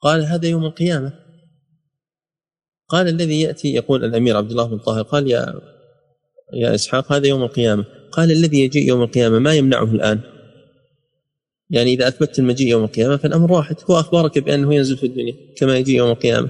قال 0.00 0.24
هذا 0.24 0.48
يوم 0.48 0.64
القيامة. 0.64 1.12
قال 2.88 3.08
الذي 3.08 3.40
يأتي 3.40 3.74
يقول 3.74 4.04
الأمير 4.04 4.36
عبد 4.36 4.50
الله 4.50 4.64
بن 4.64 4.78
طاهر 4.78 5.02
قال 5.02 5.30
يا 5.30 5.60
يا 6.54 6.74
إسحاق 6.74 7.12
هذا 7.12 7.26
يوم 7.26 7.42
القيامة. 7.42 7.84
قال 8.12 8.30
الذي 8.30 8.60
يجيء 8.60 8.88
يوم 8.88 9.02
القيامة 9.02 9.38
ما 9.38 9.54
يمنعه 9.54 9.84
الآن؟ 9.84 10.37
يعني 11.70 11.92
إذا 11.92 12.08
أثبتت 12.08 12.38
المجيء 12.38 12.68
يوم 12.68 12.84
القيامة 12.84 13.16
فالأمر 13.16 13.52
واحد 13.52 13.76
هو 13.90 14.00
أخبرك 14.00 14.38
بأنه 14.38 14.74
ينزل 14.74 14.96
في 14.96 15.06
الدنيا 15.06 15.34
كما 15.56 15.78
يجي 15.78 15.96
يوم 15.96 16.10
القيامة. 16.10 16.48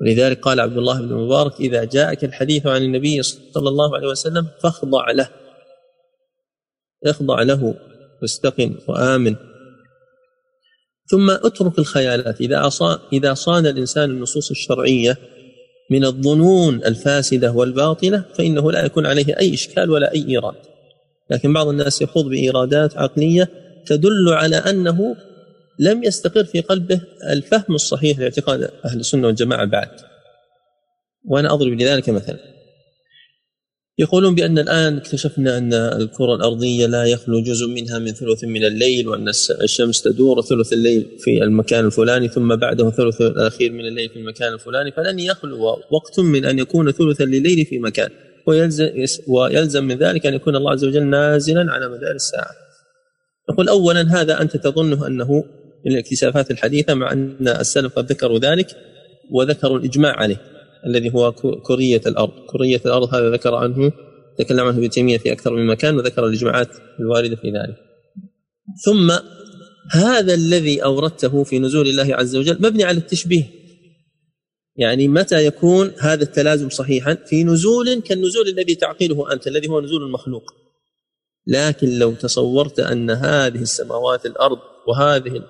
ولذلك 0.00 0.40
قال 0.40 0.60
عبد 0.60 0.76
الله 0.76 1.00
بن 1.00 1.14
مبارك 1.14 1.60
إذا 1.60 1.84
جاءك 1.84 2.24
الحديث 2.24 2.66
عن 2.66 2.82
النبي 2.82 3.22
صلى 3.22 3.68
الله 3.68 3.96
عليه 3.96 4.08
وسلم 4.08 4.46
فاخضع 4.62 5.10
له. 5.10 5.28
اخضع 7.06 7.42
له 7.42 7.74
واستقن 8.22 8.74
وآمن. 8.88 9.36
ثم 11.10 11.30
اترك 11.30 11.78
الخيالات. 11.78 12.40
إذا 12.40 12.70
إذا 13.12 13.34
صان 13.34 13.66
الإنسان 13.66 14.10
النصوص 14.10 14.50
الشرعية 14.50 15.16
من 15.90 16.04
الظنون 16.04 16.74
الفاسدة 16.74 17.52
والباطلة 17.52 18.24
فإنه 18.34 18.72
لا 18.72 18.84
يكون 18.84 19.06
عليه 19.06 19.38
أي 19.40 19.54
إشكال 19.54 19.90
ولا 19.90 20.14
أي 20.14 20.28
إيراد. 20.28 20.54
لكن 21.30 21.52
بعض 21.52 21.68
الناس 21.68 22.02
يخوض 22.02 22.24
بإيرادات 22.24 22.96
عقلية 22.96 23.69
تدل 23.86 24.28
على 24.28 24.56
أنه 24.56 25.16
لم 25.78 26.04
يستقر 26.04 26.44
في 26.44 26.60
قلبه 26.60 27.00
الفهم 27.30 27.74
الصحيح 27.74 28.18
لاعتقاد 28.18 28.70
أهل 28.84 29.00
السنة 29.00 29.26
والجماعة 29.26 29.64
بعد. 29.64 29.90
وأنا 31.24 31.54
أضرب 31.54 31.72
لذلك 31.72 32.08
مثلا. 32.08 32.38
يقولون 33.98 34.34
بأن 34.34 34.58
الآن 34.58 34.96
اكتشفنا 34.96 35.58
أن 35.58 35.72
الكرة 35.74 36.34
الأرضية 36.34 36.86
لا 36.86 37.04
يخلو 37.04 37.42
جزء 37.42 37.66
منها 37.66 37.98
من 37.98 38.12
ثلث 38.12 38.44
من 38.44 38.64
الليل 38.64 39.08
وأن 39.08 39.28
الشمس 39.62 40.02
تدور 40.02 40.42
ثلث 40.42 40.72
الليل 40.72 41.08
في 41.18 41.42
المكان 41.42 41.84
الفلاني 41.86 42.28
ثم 42.28 42.56
بعده 42.56 42.90
ثلث 42.90 43.20
الأخير 43.20 43.72
من 43.72 43.80
الليل 43.80 44.08
في 44.08 44.18
المكان 44.18 44.52
الفلاني. 44.52 44.92
فلن 44.92 45.18
يخلو 45.18 45.64
وقت 45.90 46.20
من 46.20 46.44
أن 46.44 46.58
يكون 46.58 46.92
ثلث 46.92 47.20
الليل 47.20 47.64
في 47.66 47.78
مكان. 47.78 48.10
ويلزم, 49.26 49.84
من 49.84 49.98
ذلك 49.98 50.26
أن 50.26 50.34
يكون 50.34 50.56
الله 50.56 50.70
عز 50.70 50.84
وجل 50.84 51.06
نازلا 51.06 51.72
على 51.72 51.88
مدار 51.88 52.14
الساعة. 52.14 52.50
نقول 53.50 53.68
أولا 53.68 54.20
هذا 54.20 54.42
أنت 54.42 54.56
تظنه 54.56 55.06
أنه 55.06 55.44
من 55.86 55.92
الاكتشافات 55.92 56.50
الحديثة 56.50 56.94
مع 56.94 57.12
أن 57.12 57.48
السلف 57.48 57.98
قد 57.98 58.12
ذكروا 58.12 58.38
ذلك 58.38 58.76
وذكروا 59.30 59.78
الإجماع 59.78 60.16
عليه 60.16 60.40
الذي 60.86 61.14
هو 61.14 61.32
كرية 61.66 62.00
الأرض. 62.06 62.32
كرية 62.46 62.80
الأرض 62.86 63.14
هذا 63.14 63.30
ذكر 63.30 63.54
عنه 63.54 63.92
تكلم 64.38 64.60
عنه 64.60 64.78
ابن 64.78 64.90
تيمية 64.90 65.18
في 65.18 65.32
أكثر 65.32 65.54
من 65.54 65.66
مكان 65.66 65.96
وذكر 65.96 66.26
الإجماعات 66.26 66.68
الواردة 67.00 67.36
في 67.36 67.48
ذلك. 67.50 67.76
ثم 68.84 69.12
هذا 69.90 70.34
الذي 70.34 70.84
أوردته 70.84 71.44
في 71.44 71.58
نزول 71.58 71.88
الله 71.88 72.14
عز 72.14 72.36
وجل 72.36 72.56
مبني 72.60 72.84
على 72.84 72.98
التشبيه. 72.98 73.44
يعني 74.76 75.08
متى 75.08 75.46
يكون 75.46 75.92
هذا 75.98 76.22
التلازم 76.22 76.68
صحيحا؟ 76.68 77.14
في 77.14 77.44
نزول 77.44 78.00
كالنزول 78.00 78.48
الذي 78.48 78.74
تعقله 78.74 79.32
أنت 79.32 79.46
الذي 79.46 79.68
هو 79.68 79.80
نزول 79.80 80.02
المخلوق. 80.02 80.42
لكن 81.50 81.98
لو 81.98 82.12
تصورت 82.12 82.80
أن 82.80 83.10
هذه 83.10 83.62
السماوات 83.62 84.26
الأرض 84.26 84.58
وهذه 84.88 85.42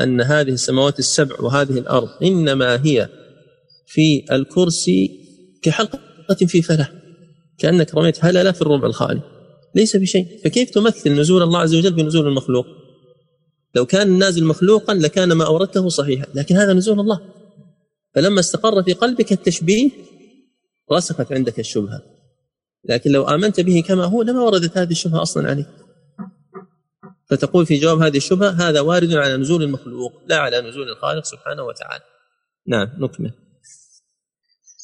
أن 0.00 0.20
هذه 0.20 0.50
السماوات 0.50 0.98
السبع 0.98 1.40
وهذه 1.40 1.78
الأرض 1.78 2.08
إنما 2.22 2.84
هي 2.84 3.08
في 3.86 4.24
الكرسي 4.32 5.20
كحلقة 5.62 6.46
في 6.46 6.62
فلة 6.62 6.88
كأنك 7.58 7.94
رميت 7.94 8.24
هللة 8.24 8.52
في 8.52 8.62
الربع 8.62 8.86
الخالي 8.86 9.20
ليس 9.74 9.96
بشيء. 9.96 10.26
فكيف 10.44 10.70
تمثل 10.70 11.12
نزول 11.20 11.42
الله 11.42 11.58
عز 11.58 11.74
وجل 11.74 11.92
بنزول 11.92 12.26
المخلوق؟ 12.26 12.66
لو 13.74 13.86
كان 13.86 14.06
النازل 14.08 14.44
مخلوقا 14.44 14.94
لكان 14.94 15.32
ما 15.32 15.46
أوردته 15.46 15.88
صحيحا 15.88 16.26
لكن 16.34 16.56
هذا 16.56 16.72
نزول 16.72 17.00
الله. 17.00 17.20
فلما 18.14 18.40
استقر 18.40 18.82
في 18.82 18.92
قلبك 18.92 19.32
التشبيه 19.32 19.90
رسخت 20.92 21.32
عندك 21.32 21.60
الشبهة. 21.60 22.02
لكن 22.88 23.10
لو 23.10 23.22
آمنت 23.22 23.60
به 23.60 23.84
كما 23.88 24.04
هو 24.04 24.22
لما 24.22 24.40
وردت 24.42 24.78
هذه 24.78 24.90
الشبهة 24.90 25.22
أصلا 25.22 25.48
عليك. 25.48 25.66
فتقول 27.30 27.66
في 27.66 27.76
جواب 27.76 27.98
هذه 27.98 28.16
الشبهة 28.16 28.50
هذا 28.50 28.80
وارد 28.80 29.12
على 29.12 29.36
نزول 29.36 29.62
المخلوق 29.62 30.12
لا 30.26 30.36
على 30.38 30.60
نزول 30.60 30.88
الخالق 30.88 31.24
سبحانه 31.24 31.62
وتعالى. 31.62 32.04
نعم 32.66 32.88
نكمل. 32.98 33.32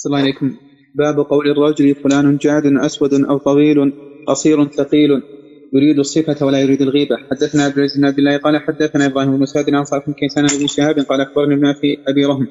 الله 0.06 0.18
عليكم. 0.18 0.56
باب 0.94 1.18
قول 1.18 1.50
الرجل 1.50 1.94
فلان 1.94 2.36
جاد 2.36 2.66
أسود 2.66 3.14
أو 3.14 3.38
طويل 3.38 3.92
قصير 4.28 4.68
ثقيل 4.68 5.10
يريد 5.74 5.98
الصفة 5.98 6.46
ولا 6.46 6.60
يريد 6.60 6.82
الغيبة. 6.82 7.16
حدثنا 7.30 7.64
عبد 7.64 7.78
العزيز 7.78 7.96
بن 7.96 8.04
عبد 8.04 8.18
الله 8.18 8.36
قال 8.38 8.58
حدثنا 8.58 9.06
إبراهيم 9.06 9.36
بن 9.36 9.42
مسعود 9.42 9.74
عن 9.74 9.84
صالح 9.84 10.06
بن 10.06 10.12
كيسان 10.12 10.46
بن 10.46 10.66
شهاب 10.66 10.98
قال 10.98 11.20
أخبرني 11.20 11.74
في 11.74 11.98
أبي 12.08 12.24
رهم. 12.24 12.48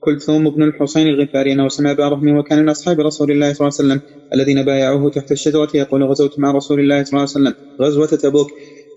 كلثوم 0.00 0.50
بن 0.50 0.62
الحسين 0.62 1.06
الغفاري 1.06 1.52
أنه 1.52 1.68
سمع 1.68 1.90
ابا 1.90 2.08
رحمه 2.08 2.38
وكان 2.38 2.62
من 2.62 2.68
أصحاب 2.68 3.00
رسول 3.00 3.30
الله 3.30 3.52
صلى 3.52 3.68
الله 3.68 3.76
عليه 3.80 3.88
وسلم 3.90 4.00
الذين 4.34 4.62
بايعوه 4.62 5.10
تحت 5.10 5.32
الشجرة 5.32 5.68
يقول 5.74 6.04
غزوت 6.04 6.38
مع 6.38 6.50
رسول 6.50 6.80
الله 6.80 7.02
صلى 7.04 7.10
الله 7.18 7.20
عليه 7.20 7.30
وسلم 7.48 7.54
غزوة 7.82 8.06
تبوك. 8.06 8.48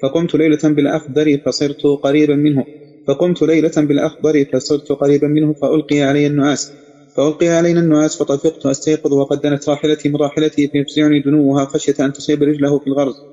فقمت 0.02 0.36
ليلة 0.36 0.60
بالأخضر 0.64 1.38
فصرت 1.46 1.82
قريبا 2.04 2.36
منه. 2.36 2.66
فقمت 3.08 3.42
ليلة 3.42 3.72
بالأخضر 3.78 4.46
فصرت 4.54 4.92
قريبا 4.92 5.28
منه 5.28 5.54
فألقي 5.62 6.02
علي 6.02 6.28
النعاس. 6.28 6.78
فألقي 7.18 7.48
علينا 7.50 7.80
النعاس 7.80 8.18
فطفقت 8.18 8.66
أستيقظ 8.66 9.14
وقد 9.14 9.42
دنت 9.42 9.70
راحلتي 9.70 10.10
من 10.10 10.16
راحلتي 10.16 10.68
فيفزعني 10.68 11.20
دنوها 11.22 11.66
خشية 11.66 11.94
أن 12.00 12.14
تصيب 12.14 12.44
رجله 12.44 12.80
في 12.80 12.88
الغرز. 12.88 13.33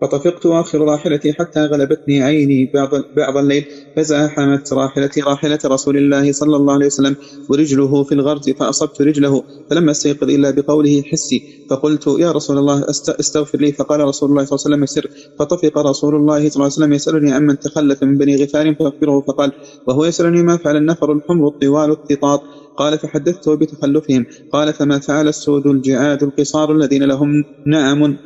فطفقت 0.00 0.46
آخر 0.46 0.80
راحلتي 0.80 1.32
حتى 1.32 1.66
غلبتني 1.66 2.22
عيني 2.22 2.70
بعض, 2.74 2.90
بعض 3.16 3.36
الليل 3.36 3.64
فزاحمت 3.96 4.72
راحلتي 4.72 5.20
راحلة 5.20 5.58
رسول 5.64 5.96
الله 5.96 6.32
صلى 6.32 6.56
الله 6.56 6.72
عليه 6.72 6.86
وسلم 6.86 7.16
ورجله 7.48 8.02
في 8.04 8.12
الغرز 8.12 8.50
فأصبت 8.50 9.02
رجله 9.02 9.44
فلم 9.70 9.88
أستيقظ 9.88 10.30
إلا 10.30 10.50
بقوله 10.50 11.02
حسي 11.02 11.66
فقلت 11.70 12.06
يا 12.06 12.32
رسول 12.32 12.58
الله 12.58 12.84
استغفر 13.20 13.58
لي 13.58 13.72
فقال 13.72 14.00
رسول 14.00 14.30
الله 14.30 14.44
صلى 14.44 14.56
الله 14.56 14.64
عليه 14.66 14.84
وسلم 14.84 14.86
سر 14.86 15.10
فطفق 15.38 15.78
رسول 15.78 16.14
الله 16.14 16.38
صلى 16.38 16.54
الله 16.54 16.64
عليه 16.64 16.74
وسلم 16.74 16.92
يسألني 16.92 17.32
عمن 17.32 17.58
تخلف 17.58 18.02
من 18.02 18.18
بني 18.18 18.44
غفار 18.44 18.74
فأخبره 18.74 19.20
فقال 19.20 19.52
وهو 19.86 20.04
يسألني 20.04 20.42
ما 20.42 20.56
فعل 20.56 20.76
النفر 20.76 21.12
الحمر 21.12 21.48
الطوال 21.48 21.90
التطاط 21.90 22.42
قال 22.76 22.98
فحدثته 22.98 23.54
بتخلفهم 23.54 24.26
قال 24.52 24.72
فما 24.72 24.98
فعل 24.98 25.28
السود 25.28 25.66
الجعاد 25.66 26.22
القصار 26.22 26.72
الذين 26.72 27.02
لهم 27.02 27.44
نعم 27.66 28.16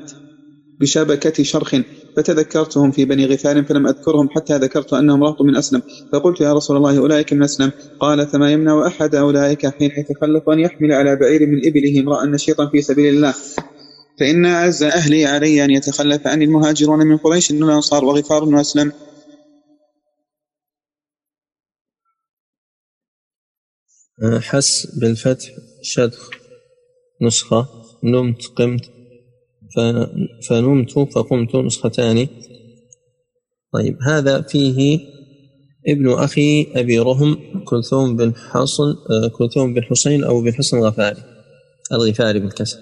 بشبكة 0.80 1.44
شرخ 1.44 1.76
فتذكرتهم 2.16 2.92
في 2.92 3.04
بني 3.06 3.26
غفار 3.26 3.64
فلم 3.64 3.86
أذكرهم 3.88 4.28
حتى 4.30 4.56
ذكرت 4.58 4.94
أنهم 4.94 5.24
رهط 5.24 5.42
من 5.42 5.56
أسلم. 5.56 5.82
فقلت 6.12 6.40
يا 6.40 6.52
رسول 6.54 6.76
الله 6.76 6.98
أولئك 6.98 7.32
من 7.32 7.44
أسلم. 7.44 7.72
قال 8.00 8.28
فما 8.28 8.52
يمنع 8.52 8.86
أحد 8.86 9.16
أولئك 9.16 9.66
حين 9.66 9.90
يتخلف 9.98 10.42
أن 10.48 10.60
يحمل 10.60 10.92
على 10.92 11.16
بعير 11.16 11.40
من 11.48 11.58
إبله 11.68 12.00
امرأ 12.00 12.26
نشيطا 12.26 12.68
في 12.72 12.82
سبيل 12.82 13.14
الله؟ 13.14 13.34
فإن 14.20 14.46
أعز 14.46 14.82
أهلي 14.82 15.26
علي 15.26 15.64
أن 15.64 15.70
يتخلف 15.70 16.26
عني 16.26 16.44
المهاجرون 16.44 17.00
من 17.06 17.18
قريش 17.18 17.50
والأنصار 17.50 18.04
وغفار 18.04 18.44
وأسلم. 18.44 18.92
أه، 24.24 24.40
حس 24.40 24.86
بالفتح 25.00 25.48
شدخ 25.82 26.30
نسخة 27.22 27.68
نمت 28.04 28.42
قمت. 28.56 28.82
فنمت 30.48 30.92
فقمت 30.92 31.56
نسختان. 31.56 32.28
طيب 33.72 33.96
هذا 34.02 34.40
فيه 34.40 35.00
ابن 35.88 36.12
أخي 36.12 36.66
أبي 36.76 36.98
رهم 36.98 37.38
كلثوم 37.64 38.16
بن 38.16 38.34
حصن 38.34 38.94
كلثوم 39.38 39.74
بن 39.74 39.82
حسين 39.82 40.24
أو 40.24 40.42
بن 40.42 40.54
حسن 40.54 40.78
الغفاري 40.78 41.22
الغفاري 41.92 42.38
بالكسر 42.38 42.78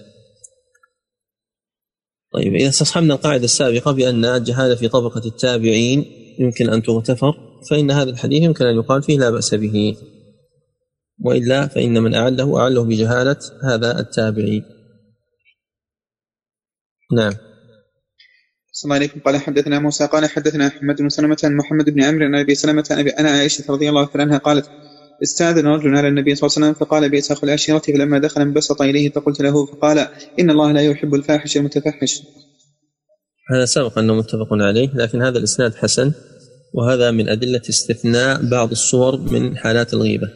طيب 2.32 2.54
إذا 2.54 2.68
استصحبنا 2.68 3.14
القاعدة 3.14 3.44
السابقة 3.44 3.92
بأن 3.92 4.24
الجهالة 4.24 4.74
في 4.74 4.88
طبقة 4.88 5.26
التابعين 5.26 6.04
يمكن 6.38 6.70
أن 6.70 6.82
تغتفر 6.82 7.32
فإن 7.70 7.90
هذا 7.90 8.10
الحديث 8.10 8.42
يمكن 8.42 8.64
أن 8.64 8.76
يقال 8.76 9.02
فيه 9.02 9.18
لا 9.18 9.30
بأس 9.30 9.54
به. 9.54 9.96
وإلا 11.24 11.66
فإن 11.66 12.02
من 12.02 12.14
أعله 12.14 12.58
أعله 12.60 12.84
بجهالة 12.84 13.36
هذا 13.64 14.00
التابعي 14.00 14.62
نعم 17.12 17.32
صلى 18.72 18.88
الله 18.88 18.94
عليكم 18.96 19.20
قال 19.20 19.36
حدثنا 19.36 19.78
موسى 19.78 20.06
قال 20.06 20.30
حدثنا 20.30 20.66
أحمد 20.66 20.96
بن 20.96 21.08
سلمة 21.08 21.36
عن 21.44 21.56
محمد 21.56 21.90
بن 21.90 22.02
عمرو 22.02 22.24
عن 22.24 22.34
أبي 22.34 22.54
سلمة 22.54 22.84
عن 22.90 23.08
أنا 23.08 23.30
عائشة 23.30 23.64
رضي 23.68 23.88
الله 23.88 24.08
عنها 24.14 24.38
قالت 24.38 24.70
استأذن 25.22 25.66
رجل 25.66 25.96
على 25.96 26.08
النبي 26.08 26.34
صلى 26.34 26.46
الله 26.46 26.56
عليه 26.56 26.66
وسلم 26.66 26.86
فقال 26.86 27.10
بئس 27.10 27.30
أخو 27.30 27.46
العشيرة 27.46 27.78
فلما 27.78 28.18
دخل 28.18 28.40
انبسط 28.40 28.82
إليه 28.82 29.10
فقلت 29.10 29.40
له 29.40 29.66
فقال 29.66 29.98
إن 30.40 30.50
الله 30.50 30.72
لا 30.72 30.80
يحب 30.80 31.14
الفاحش 31.14 31.56
المتفحش. 31.56 32.22
هذا 33.50 33.64
سبق 33.64 33.98
أنه 33.98 34.14
متفق 34.14 34.48
عليه 34.52 34.88
لكن 34.94 35.22
هذا 35.22 35.38
الإسناد 35.38 35.74
حسن 35.74 36.12
وهذا 36.74 37.10
من 37.10 37.28
أدلة 37.28 37.62
استثناء 37.68 38.50
بعض 38.50 38.70
الصور 38.70 39.16
من 39.16 39.56
حالات 39.56 39.94
الغيبة. 39.94 40.28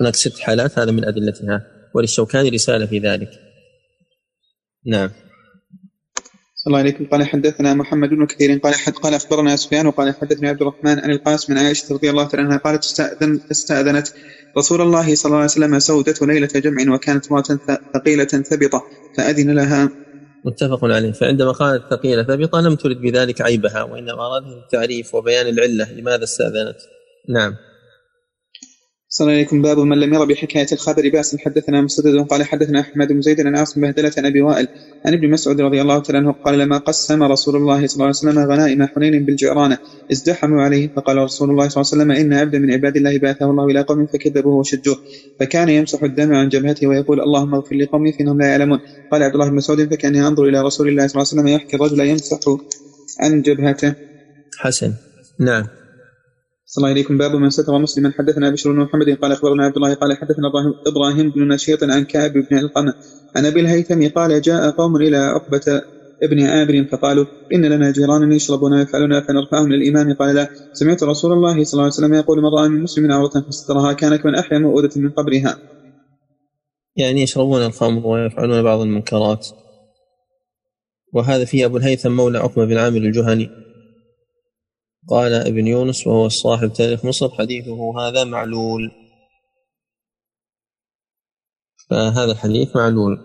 هناك 0.00 0.16
ست 0.16 0.38
حالات 0.38 0.78
هذا 0.78 0.90
من 0.90 1.04
أدلتها 1.04 1.62
وللشوكاني 1.94 2.48
رسالة 2.48 2.86
في 2.86 2.98
ذلك. 2.98 3.30
نعم. 4.86 5.10
الله 6.66 6.78
عليكم. 6.78 7.06
قال 7.06 7.24
حدثنا 7.24 7.74
محمد 7.74 8.08
بن 8.08 8.26
كثير. 8.26 8.58
قال 8.58 8.74
حد 8.74 8.92
قال 8.92 9.14
أخبرنا 9.14 9.56
سفيان 9.56 9.86
وقال 9.86 10.14
حدثني 10.14 10.48
عبد 10.48 10.60
الرحمن 10.62 10.98
عن 10.98 11.10
القاسم 11.10 11.52
من 11.52 11.58
عائشة 11.58 11.94
رضي 11.94 12.10
الله 12.10 12.24
تعالى 12.24 12.46
عنها 12.46 12.58
قالت 12.58 12.84
استأذن 12.84 13.40
استأذنت 13.50 14.08
رسول 14.58 14.80
الله 14.80 15.14
صلى 15.14 15.30
الله 15.30 15.36
عليه 15.36 15.50
وسلم 15.50 15.78
سودة 15.78 16.14
ليلة 16.22 16.48
جمع 16.54 16.94
وكانت 16.94 17.26
امرأة 17.26 17.58
ثقيلة 17.94 18.24
ثبطة 18.24 18.82
فأذن 19.16 19.50
لها. 19.50 19.90
متفق 20.44 20.84
عليه. 20.84 21.12
فعندما 21.12 21.52
قالت 21.52 21.82
ثقيلة 21.90 22.22
ثبطة 22.22 22.60
لم 22.60 22.74
ترد 22.74 23.00
بذلك 23.00 23.40
عيبها 23.40 23.82
وإنما 23.82 24.26
ارادت 24.26 24.46
التعريف 24.64 25.14
وبيان 25.14 25.46
العلة 25.46 25.92
لماذا 25.92 26.24
استأذنت. 26.24 26.76
نعم. 27.28 27.54
صلى 29.16 29.32
عليكم. 29.32 29.62
باب 29.62 29.78
من 29.78 30.00
لم 30.00 30.14
ير 30.14 30.24
بحكاية 30.24 30.66
الخبر 30.72 31.08
بأس. 31.08 31.36
حدثنا 31.36 31.80
مسدد 31.80 32.26
قال 32.30 32.44
حدثنا 32.44 32.80
أحمد 32.80 33.12
بن 33.12 33.20
زيد 33.20 33.46
عن 33.46 33.56
عاصم 33.56 33.80
بهدلة 33.80 34.12
عن 34.18 34.26
أبي 34.26 34.40
وائل 34.40 34.68
عن 35.06 35.12
ابن 35.12 35.30
مسعود 35.30 35.60
رضي 35.60 35.80
الله 35.82 35.98
تعالى 35.98 36.18
عنه 36.18 36.32
قال 36.32 36.58
لما 36.58 36.78
قسم 36.78 37.22
رسول 37.22 37.56
الله 37.56 37.86
صلى 37.86 37.94
الله 37.94 38.04
عليه 38.04 38.16
وسلم 38.16 38.38
غنائم 38.38 38.86
حنين 38.86 39.24
بالجعرانة 39.24 39.78
ازدحموا 40.12 40.62
عليه 40.62 40.88
فقال 40.96 41.16
رسول 41.16 41.50
الله 41.50 41.68
صلى 41.68 41.82
الله 41.82 41.92
عليه 41.92 42.02
وسلم 42.02 42.10
إن 42.10 42.38
عبدا 42.40 42.58
من 42.58 42.72
عباد 42.72 42.96
الله 42.96 43.18
بعثه 43.18 43.50
الله 43.50 43.66
إلى 43.66 43.80
قوم 43.80 44.06
فكذبوه 44.06 44.54
وشجوه 44.54 44.96
فكان 45.40 45.68
يمسح 45.68 46.02
الدم 46.02 46.34
عن 46.34 46.48
جبهته 46.48 46.86
ويقول 46.86 47.20
اللهم 47.20 47.54
اغفر 47.54 47.76
لقومي 47.76 48.12
فإنهم 48.12 48.38
لا 48.38 48.46
يعلمون. 48.46 48.78
قال 49.10 49.22
عبد 49.22 49.34
الله 49.34 49.48
بن 49.48 49.54
مسعود 49.54 49.90
فكان 49.94 50.16
انظر 50.16 50.44
إلى 50.44 50.60
رسول 50.62 50.88
الله 50.88 51.06
صلى 51.06 51.22
الله 51.22 51.28
عليه 51.32 51.40
وسلم 51.40 51.48
يحكي 51.48 51.76
الرجل 51.76 52.00
يمسح 52.00 52.38
عن 53.20 53.42
جبهته. 53.42 53.94
حسن. 54.58 54.92
نعم. 55.38 55.64
صلى 56.68 56.82
الله 56.82 56.90
عليكم. 56.90 57.18
باب 57.18 57.36
من 57.36 57.50
ستر 57.50 57.78
مسلما 57.78 58.12
حدثنا 58.18 58.50
بشر 58.50 58.72
بن 58.72 58.78
محمد 58.78 59.18
قال 59.22 59.32
أخبرنا 59.32 59.64
عبد 59.64 59.76
الله 59.76 59.94
قال 59.94 60.16
حدثنا 60.16 60.50
إبراهيم 60.86 61.30
بن 61.30 61.48
نشيط 61.48 61.84
عن 61.84 62.04
كعب 62.04 62.32
بن 62.32 62.56
علقمه 62.56 62.94
عن 63.36 63.46
أبي 63.46 63.60
الهيثم 63.60 64.08
قال 64.08 64.40
جاء 64.40 64.70
قوم 64.70 64.96
إلى 64.96 65.16
عقبة 65.16 65.82
ابن 66.22 66.42
عامر 66.42 66.86
فقالوا 66.92 67.24
إن 67.54 67.64
لنا 67.64 67.90
جيرانا 67.90 68.34
يشربون 68.34 68.72
ويفعلون 68.72 69.20
فنرفعهم 69.20 69.72
للإمام 69.72 70.12
قال 70.14 70.34
لا. 70.34 70.48
سمعت 70.72 71.02
رسول 71.02 71.32
الله 71.32 71.64
صلى 71.64 71.72
الله 71.72 71.82
عليه 71.82 71.92
وسلم 71.92 72.14
يقول 72.14 72.38
من 72.38 72.48
رأى 72.58 72.68
من 72.68 72.82
مسلم 72.82 73.12
عورة 73.12 73.44
فسترها 73.48 73.92
كان 73.92 74.16
كمن 74.16 74.34
أحيا 74.34 74.58
مؤودة 74.58 74.90
من 74.96 75.10
قبرها. 75.10 75.56
يعني 76.96 77.22
يشربون 77.22 77.66
الخمر 77.66 78.06
ويفعلون 78.06 78.62
بعض 78.62 78.80
المنكرات. 78.80 79.48
وهذا 81.12 81.44
فيه 81.44 81.64
أبو 81.64 81.76
الهيثم 81.76 82.10
مولى 82.10 82.38
عقبة 82.38 82.64
بن 82.64 82.76
عامر 82.76 82.96
الجهني. 82.96 83.65
قال 85.08 85.34
ابن 85.34 85.66
يونس 85.66 86.06
وهو 86.06 86.28
صاحب 86.28 86.72
تاريخ 86.72 87.04
مصر 87.04 87.28
حديثه 87.28 88.00
هذا 88.00 88.24
معلول. 88.24 88.90
فهذا 91.90 92.32
الحديث 92.32 92.76
معلول. 92.76 93.18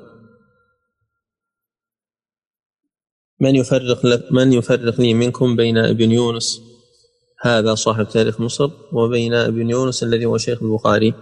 من 3.39 3.55
يفرق 3.55 4.05
من 4.31 4.53
يفرق 4.53 5.01
لي 5.01 5.13
منكم 5.13 5.55
بين 5.55 5.77
ابن 5.77 6.11
يونس 6.11 6.61
هذا 7.41 7.75
صاحب 7.75 8.09
تاريخ 8.09 8.41
مصر 8.41 8.71
وبين 8.93 9.33
ابن 9.33 9.69
يونس 9.69 10.03
الذي 10.03 10.25
هو 10.25 10.37
شيخ 10.37 10.63
البخاري؟ 10.63 11.13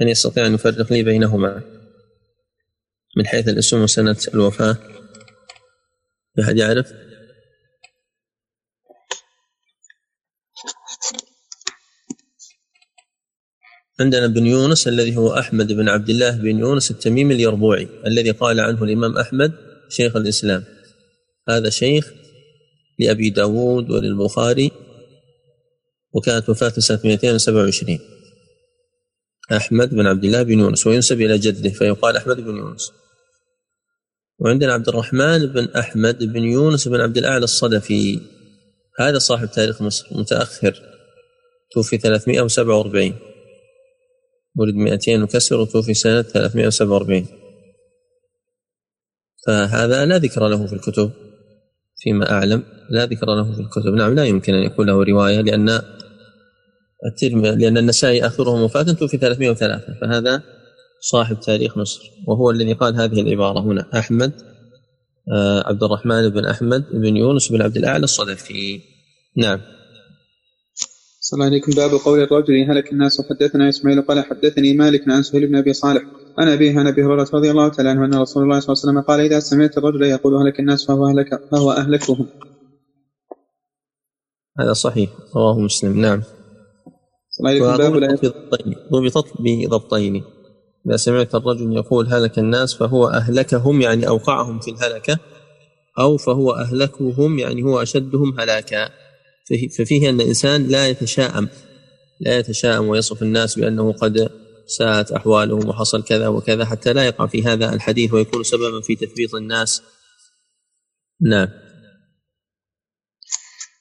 من 0.00 0.08
يستطيع 0.08 0.46
أن 0.46 0.54
يفرق 0.54 0.92
لي 0.92 1.02
بينهما؟ 1.02 1.62
من 3.16 3.26
حيث 3.26 3.48
الاسم 3.48 3.82
وسنه 3.82 4.16
الوفاة. 4.34 4.76
احد 6.40 6.56
يعرف؟ 6.56 6.92
عندنا 14.00 14.26
بن 14.26 14.46
يونس 14.46 14.88
الذي 14.88 15.16
هو 15.16 15.38
أحمد 15.38 15.72
بن 15.72 15.88
عبد 15.88 16.10
الله 16.10 16.30
بن 16.30 16.58
يونس 16.58 16.90
التميمي 16.90 17.34
اليربوعي 17.34 17.88
الذي 18.06 18.30
قال 18.30 18.60
عنه 18.60 18.84
الإمام 18.84 19.16
أحمد 19.16 19.52
شيخ 19.88 20.16
الإسلام. 20.16 20.64
هذا 21.48 21.70
شيخ 21.70 22.12
لأبي 22.98 23.30
داود 23.30 23.90
وللبخاري 23.90 24.70
وكانت 26.12 26.48
وفاته 26.48 26.80
سنة 26.80 27.00
227 27.04 27.98
أحمد 29.52 29.94
بن 29.94 30.06
عبد 30.06 30.24
الله 30.24 30.42
بن 30.42 30.58
يونس 30.58 30.86
وينسب 30.86 31.20
إلى 31.20 31.38
جده 31.38 31.70
فيقال 31.70 32.16
أحمد 32.16 32.36
بن 32.36 32.56
يونس. 32.56 32.92
وعندنا 34.38 34.72
عبد 34.72 34.88
الرحمن 34.88 35.46
بن 35.46 35.64
أحمد 35.64 36.24
بن 36.24 36.42
يونس 36.44 36.88
بن 36.88 37.00
عبد 37.00 37.18
الأعلى 37.18 37.44
الصدفي. 37.44 38.20
هذا 38.98 39.18
صاحب 39.18 39.50
تاريخ 39.50 39.82
مصر 39.82 40.06
متأخر 40.12 40.82
توفي 41.72 41.98
347 41.98 43.27
ولد 44.58 44.74
200 44.74 45.22
وكسر 45.22 45.60
وتوفي 45.60 45.94
سنة 45.94 46.22
347 46.22 47.26
فهذا 49.46 50.06
لا 50.06 50.18
ذكر 50.18 50.48
له 50.48 50.66
في 50.66 50.72
الكتب 50.72 51.10
فيما 51.96 52.30
أعلم 52.30 52.62
لا 52.90 53.06
ذكر 53.06 53.26
له 53.26 53.54
في 53.54 53.60
الكتب. 53.60 53.94
نعم 53.94 54.14
لا 54.14 54.24
يمكن 54.24 54.54
أن 54.54 54.62
يكون 54.62 54.86
له 54.86 55.04
رواية 55.04 55.40
لأن 55.40 55.80
لأن 57.32 57.78
النسائي 57.78 58.26
آخره 58.26 58.64
وفاة 58.64 58.82
توفي 58.82 59.18
303 59.18 59.94
فهذا 60.00 60.42
صاحب 61.00 61.40
تاريخ 61.40 61.78
مصر 61.78 62.00
وهو 62.26 62.50
الذي 62.50 62.72
قال 62.72 62.94
هذه 62.94 63.20
العبارة 63.20 63.60
هنا. 63.60 63.86
أحمد 63.98 64.32
آه، 65.32 65.62
عبد 65.66 65.82
الرحمن 65.82 66.28
بن 66.28 66.44
أحمد 66.44 66.84
بن 66.92 67.16
يونس 67.16 67.48
بن 67.48 67.62
عبد 67.62 67.76
الأعلى 67.76 68.04
الصدفي. 68.04 68.80
نعم. 69.36 69.60
صلى 71.28 71.36
الله 71.38 71.46
عليكم 71.46 71.72
باب 71.72 71.90
قول 71.90 72.20
الرجل 72.20 72.70
هلك 72.70 72.92
الناس. 72.92 73.20
وحدثنا 73.20 73.68
إسماعيل 73.68 74.02
قال 74.02 74.24
حدثني 74.24 74.74
مالك 74.74 75.08
عن 75.08 75.22
سهيل 75.22 75.46
بن 75.46 75.56
أبي 75.56 75.72
صالح 75.72 76.02
عن 76.38 76.48
أبيه 76.48 76.78
عن 76.78 76.86
أبي 76.86 77.04
هريرة 77.04 77.28
رضي 77.34 77.50
الله 77.50 77.68
تعالى 77.68 77.88
عنه 77.90 78.04
أن 78.04 78.14
رسول 78.14 78.42
الله 78.42 78.60
صلى 78.60 78.72
الله 78.72 78.82
عليه 78.82 78.88
وسلم 78.88 79.00
قال 79.00 79.20
إذا 79.20 79.40
سمعت 79.40 79.78
الرجل 79.78 80.02
يقول 80.02 80.34
هلك 80.34 80.60
الناس 80.60 80.86
فهو 80.86 81.06
اهلك 81.08 81.40
فهو 81.50 81.72
أهلكهم. 81.72 82.26
هذا 84.60 84.72
صحيح. 84.72 85.10
رواه 85.36 85.58
مسلم. 85.58 86.00
نعم. 86.00 86.22
صلى 87.30 87.50
الله 87.50 87.72
عليكم 87.72 88.00
باب 88.00 88.30
ضبطت 88.92 89.32
بضبطين. 89.40 90.24
إذا 90.86 90.96
سمعت 90.96 91.34
الرجل 91.34 91.72
يقول 91.72 92.06
هلك 92.06 92.38
الناس 92.38 92.74
فهو 92.74 93.06
أهلكهم 93.06 93.80
يعني 93.80 94.08
أوقعهم 94.08 94.58
في 94.60 94.70
الهلكة 94.70 95.18
أو 95.98 96.16
فهو 96.16 96.52
أهلكهم 96.52 97.38
يعني 97.38 97.62
هو 97.62 97.82
أشدهم 97.82 98.40
هلاكا. 98.40 99.07
ففيه 99.78 100.10
أن 100.10 100.20
الإنسان 100.20 100.68
لا 100.68 100.88
يتشاءم 100.88 101.48
لا 102.20 102.38
يتشاءم 102.38 102.88
ويصف 102.88 103.22
الناس 103.22 103.58
بأنه 103.58 103.92
قد 103.92 104.28
ساءت 104.66 105.12
أحوالهم 105.12 105.68
وحصل 105.68 106.04
كذا 106.04 106.28
وكذا 106.28 106.64
حتى 106.64 106.92
لا 106.92 107.06
يقع 107.06 107.26
في 107.26 107.42
هذا 107.42 107.74
الحديث 107.74 108.14
ويكون 108.14 108.42
سببا 108.42 108.80
في 108.80 108.96
تثبيط 108.96 109.34
الناس. 109.34 109.82
نعم. 111.20 111.48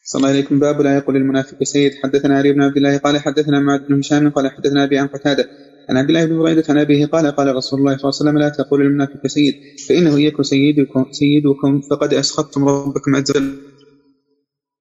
صلى 0.04 0.20
الله 0.20 0.30
عليكم. 0.30 0.60
باب 0.60 0.82
لا 0.82 0.98
يقول 0.98 1.16
المنافق 1.16 1.64
سيد 1.64 1.92
حدثنا 2.04 2.38
علي 2.38 2.54
بن 2.54 2.62
عبد 2.62 2.78
الله 2.78 2.98
قال 2.98 3.20
حدثنا 3.20 3.60
معاذ 3.60 3.80
بن 3.88 4.00
هشام 4.00 4.30
قال 4.30 4.52
حدثنا 4.52 4.84
أبي 4.84 4.98
عن 4.98 5.08
قتادة 5.08 5.50
عن 5.90 5.98
عبد 5.98 6.10
الله 6.10 6.26
بن 6.26 6.38
بريدة 6.40 6.64
عن 6.70 6.78
أبيه 6.78 7.06
قال 7.06 7.32
قال 7.32 7.56
رسول 7.56 7.80
الله 7.80 7.98
صلى 7.98 8.10
الله 8.10 8.20
عليه 8.20 8.30
وسلم 8.30 8.38
لا 8.38 8.50
تقول 8.50 8.82
المنافق 8.82 9.28
سيد 9.28 9.54
فإنه 9.90 10.22
يكن 10.22 10.44
سيدكم 10.44 11.06
سيدكم 11.12 11.82
فقد 11.82 12.14
أسخطتم 12.14 12.68
ربكم 12.70 13.16
عز 13.16 13.32
وجل 13.32 13.67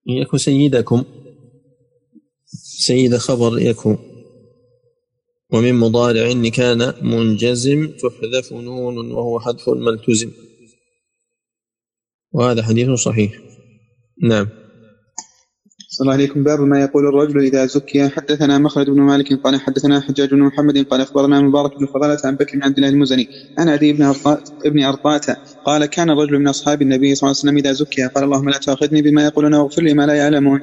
يكن 0.07 0.39
سيدكم. 0.39 1.05
سيد 2.87 3.17
خبر 3.17 3.59
يكن 3.59 3.99
ومن 5.53 5.75
مضارع 5.75 6.31
إن 6.31 6.49
كان 6.49 6.95
منجزم 7.03 7.87
تحذف 7.87 8.53
نون 8.53 9.11
وهو 9.13 9.41
حذف 9.41 9.69
ملتزم 9.69 10.31
وهذا 12.33 12.63
حديث 12.63 12.91
صحيح. 12.91 13.41
نعم. 14.23 14.66
صلى 15.97 16.05
الله 16.05 16.15
عليكم. 16.15 16.43
باب 16.43 16.61
ما 16.61 16.81
يقول 16.81 17.07
الرجل 17.09 17.41
إذا 17.41 17.67
زكي. 17.67 18.09
حدثنا 18.09 18.59
مخرج 18.59 18.87
بن 18.91 19.01
مالك 19.01 19.33
قال 19.45 19.61
حدثنا 19.61 20.01
حجاج 20.01 20.31
بن 20.31 20.39
محمد 20.39 20.79
قال 20.79 21.01
أخبرنا 21.01 21.41
مبارك 21.41 21.79
بن 21.79 21.87
فضالة 21.87 22.19
عن 22.25 22.37
بكر 22.37 22.57
بن 22.57 22.63
عبد 22.63 22.77
الله 22.77 22.89
المزني 22.89 23.29
عن 23.59 23.69
عدي 23.69 23.93
بن 23.93 24.15
ابن 24.65 24.85
أرطاة 24.85 25.37
قال 25.65 25.87
كان 25.87 26.11
الرجل 26.11 26.39
من 26.39 26.49
أصحاب 26.49 26.83
النبي 26.83 27.15
صلى 27.15 27.29
الله 27.29 27.39
عليه 27.39 27.49
وسلم 27.49 27.57
إذا 27.57 27.73
زكي. 27.73 28.07
قال 28.07 28.25
اللهم 28.25 28.49
لا 28.49 28.59
تأخذني 28.59 29.03
بما 29.03 29.25
يقولون 29.25 29.55
واغفر 29.55 29.83
لي 29.83 29.95
ما 29.95 30.07
لا 30.07 30.15
يعلمون. 30.15 30.61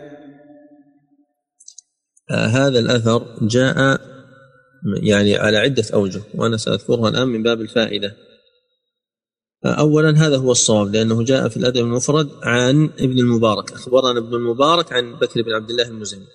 آه 2.32 2.48
هذا 2.48 2.80
الأثر 2.80 3.22
جاء 3.42 4.02
يعني 5.04 5.36
على 5.36 5.58
عدة 5.58 5.84
أوجه 5.94 6.22
وأنا 6.36 6.58
سأذكرها 6.58 7.10
الآن 7.10 7.28
من 7.28 7.44
باب 7.44 7.62
الفائدة. 7.62 8.12
أولا 9.66 10.28
هذا 10.28 10.38
هو 10.38 10.52
الصواب 10.52 10.94
لأنه 10.94 11.24
جاء 11.24 11.50
في 11.50 11.58
الأدب 11.58 11.82
المفرد 11.82 12.30
عن 12.44 12.90
ابن 13.00 13.20
المبارك 13.20 13.72
أخبرنا 13.72 14.20
ابن 14.20 14.36
المبارك 14.36 14.94
عن 14.94 15.16
بكر 15.16 15.42
بن 15.42 15.54
عبد 15.54 15.70
الله 15.70 15.88
المزني. 15.88 16.26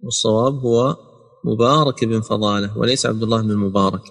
والصواب 0.00 0.54
هو 0.54 0.96
مبارك 1.44 2.04
بن 2.04 2.20
فضالة 2.20 2.78
وليس 2.78 3.06
عبد 3.06 3.22
الله 3.22 3.42
بن 3.42 3.50
المبارك. 3.50 4.02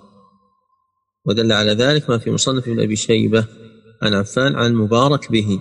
ودل 1.26 1.52
على 1.52 1.72
ذلك 1.72 2.10
ما 2.10 2.18
في 2.18 2.32
مصنف 2.32 2.68
ابن 2.68 2.80
أبي 2.80 2.95
شيبة 2.95 3.48
عن 4.02 4.14
عفان 4.14 4.56
عن 4.56 4.76
مبارك 4.76 5.32
به. 5.32 5.60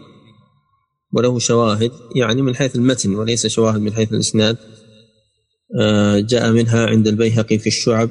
وله 1.13 1.39
شواهد 1.39 1.93
يعني 2.17 2.43
من 2.43 2.57
حيث 2.57 2.77
المتن 2.77 3.15
وليس 3.15 3.47
شواهد 3.47 3.81
من 3.81 3.93
حيث 3.93 4.13
الإسناد 4.13 4.57
آه، 5.81 6.21
جاء 6.21 6.53
منها 6.53 6.87
عند 6.87 7.09
البيهقي 7.09 7.59
في 7.59 7.67
الشعب. 7.67 8.11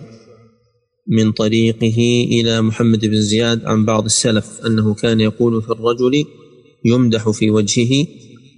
من 1.07 1.31
طريقه 1.31 2.27
إلى 2.31 2.61
محمد 2.61 3.05
بن 3.05 3.21
زياد 3.21 3.65
عن 3.65 3.85
بعض 3.85 4.05
السلف 4.05 4.65
أنه 4.65 4.93
كان 4.93 5.21
يقول 5.21 5.61
في 5.61 5.69
الرجل 5.69 6.25
يمدح 6.85 7.29
في 7.29 7.51
وجهه 7.51 8.07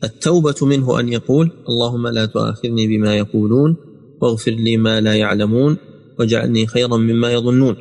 التوبة 0.03 0.55
منه 0.61 0.99
أن 0.99 1.09
يقول 1.09 1.51
اللهم 1.69 2.07
لا 2.07 2.25
تؤاخذني 2.25 2.87
بما 2.87 3.17
يقولون 3.17 3.75
واغفر 4.21 4.51
لي 4.51 4.77
ما 4.77 5.01
لا 5.01 5.15
يعلمون 5.15 5.77
واجعلني 6.19 6.67
خيرا 6.67 6.97
مما 6.97 7.33
يظنون. 7.33 7.75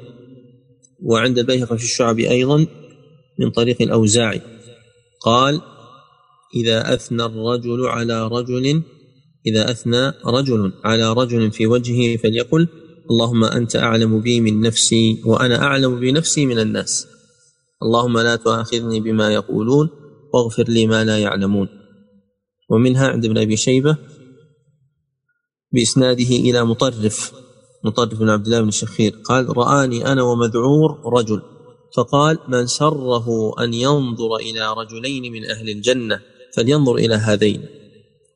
وعند 1.02 1.38
البيهقي 1.38 1.78
في 1.78 1.84
الشعب 1.84 2.18
أيضا 2.18 2.66
من 3.38 3.50
طريق 3.50 3.82
الاوزاعي 3.82 4.40
قال 5.20 5.60
إذا 6.54 6.94
أثنى 6.94 7.24
الرجل 7.24 7.86
على 7.86 8.28
رجل 8.28 8.82
إذا 9.46 9.70
أثنى 9.70 10.12
رجل 10.26 10.72
على 10.84 11.12
رجل 11.12 11.50
في 11.50 11.66
وجهه 11.66 12.16
فليقل 12.16 12.68
اللهم 13.10 13.44
أنت 13.44 13.76
أعلم 13.76 14.20
بي 14.20 14.40
من 14.40 14.60
نفسي 14.60 15.22
وأنا 15.26 15.62
أعلم 15.62 16.00
بنفسي 16.00 16.46
من 16.46 16.58
الناس. 16.58 17.06
اللهم 17.82 18.18
لا 18.18 18.36
تؤاخذني 18.36 19.00
بما 19.00 19.32
يقولون 19.32 19.90
واغفر 20.34 20.64
لي 20.68 20.86
ما 20.86 21.04
لا 21.04 21.18
يعلمون. 21.18 21.68
ومنها 22.70 23.08
عند 23.08 23.24
ابن 23.24 23.38
أبي 23.38 23.56
شيبة 23.56 23.96
بإسناده 25.72 26.28
إلى 26.28 26.64
مطرف 26.64 27.32
مطرف 27.84 28.18
بن 28.18 28.28
عبد 28.30 28.46
الله 28.46 28.60
بن 28.60 28.68
الشخير 28.68 29.12
قال 29.24 29.56
رآني 29.56 30.12
أنا 30.12 30.22
ومذعور 30.22 31.00
رجل. 31.18 31.42
فقال 31.96 32.38
من 32.48 32.66
سره 32.66 33.52
أن 33.60 33.74
ينظر 33.74 34.36
إلى 34.36 34.74
رجلين 34.74 35.32
من 35.32 35.50
أهل 35.50 35.70
الجنة 35.70 36.20
فلينظر 36.56 36.94
إلى 36.94 37.14
هذين. 37.14 37.66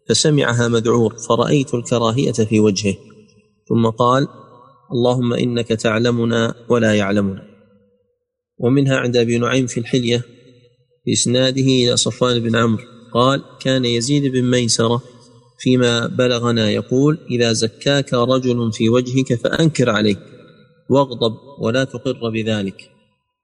فسمعها 0.08 0.68
مذعور 0.68 1.16
فرأيت 1.28 1.74
الكراهية 1.74 2.32
في 2.32 2.60
وجهه. 2.60 2.96
ثم 3.68 3.86
قال 3.86 4.28
اللهم 4.92 5.32
إنك 5.32 5.68
تعلمنا 5.68 6.54
ولا 6.68 6.94
يعلمنا. 6.94 7.42
ومنها 8.58 8.96
عند 8.96 9.16
أبي 9.16 9.38
نعيم 9.38 9.66
في 9.66 9.80
الحلية 9.80 10.24
بإسناده 11.06 11.62
إلى 11.62 11.96
صفوان 11.96 12.38
بن 12.38 12.56
عمرو 12.56 12.84
قال 13.14 13.42
كان 13.60 13.84
يزيد 13.84 14.32
بن 14.32 14.50
ميسرة 14.50 15.02
فيما 15.58 16.06
بلغنا 16.06 16.70
يقول 16.70 17.18
إذا 17.30 17.52
زكاك 17.52 18.14
رجل 18.14 18.72
في 18.72 18.88
وجهك 18.88 19.34
فأنكر 19.34 19.90
عليه 19.90 20.16
واغضب 20.90 21.34
ولا 21.58 21.84
تقر 21.84 22.30
بذلك 22.30 22.90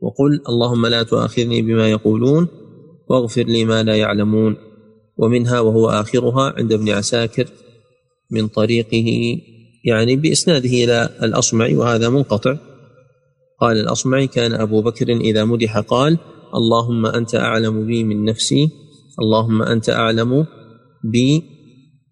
وقل 0.01 0.41
اللهم 0.49 0.87
لا 0.87 1.03
تؤاخذني 1.03 1.63
بما 1.63 1.91
يقولون 1.91 2.49
واغفر 3.09 3.43
لي 3.43 3.65
ما 3.65 3.83
لا 3.83 3.97
يعلمون 3.97 4.57
ومنها 5.17 5.61
وهو 5.61 5.91
آخرها 5.91 6.55
عند 6.57 6.73
ابن 6.73 6.89
عساكر 6.89 7.49
من 8.31 8.49
طريقه 8.49 9.39
يعني 9.85 10.17
بإسناده 10.17 10.69
إلى 10.69 11.11
الأصمعي 11.23 11.77
وهذا 11.77 12.09
منقطع. 12.09 12.57
قال 13.61 13.77
الأصمعي 13.77 14.27
كان 14.27 14.53
أبو 14.53 14.83
بكر 14.83 15.09
إذا 15.09 15.45
مدح 15.45 15.79
قال 15.79 16.19
اللهم 16.55 17.07
أنت 17.07 17.35
أعلم 17.35 17.87
بي 17.87 18.05
من 18.05 18.25
نفسي 18.25 18.71
اللهم 19.21 19.63
أنت 19.63 19.91
أعلم 19.91 20.47
بي 21.05 21.43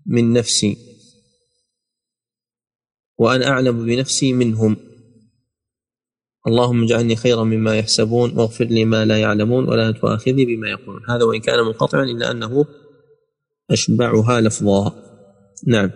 من 0.06 0.32
نفسي 0.32 0.76
وأنا 3.18 3.48
أعلم 3.48 3.86
بنفسي 3.86 4.32
منهم. 4.32 4.76
اللهم 6.46 6.82
اجعلني 6.82 7.16
خيرا 7.16 7.44
مما 7.44 7.76
يحسبون 7.76 8.38
واغفر 8.38 8.64
لي 8.64 8.84
ما 8.84 9.04
لا 9.04 9.18
يعلمون 9.18 9.68
ولا 9.68 9.90
تؤاخذني 9.90 10.44
بما 10.44 10.70
يقولون. 10.70 11.02
هذا 11.08 11.24
وإن 11.24 11.40
كان 11.40 11.64
منقطعا 11.66 12.04
إلا 12.04 12.30
أنه 12.30 12.64
أشبعها 13.70 14.40
لفظا. 14.40 14.92
نعم. 15.66 15.90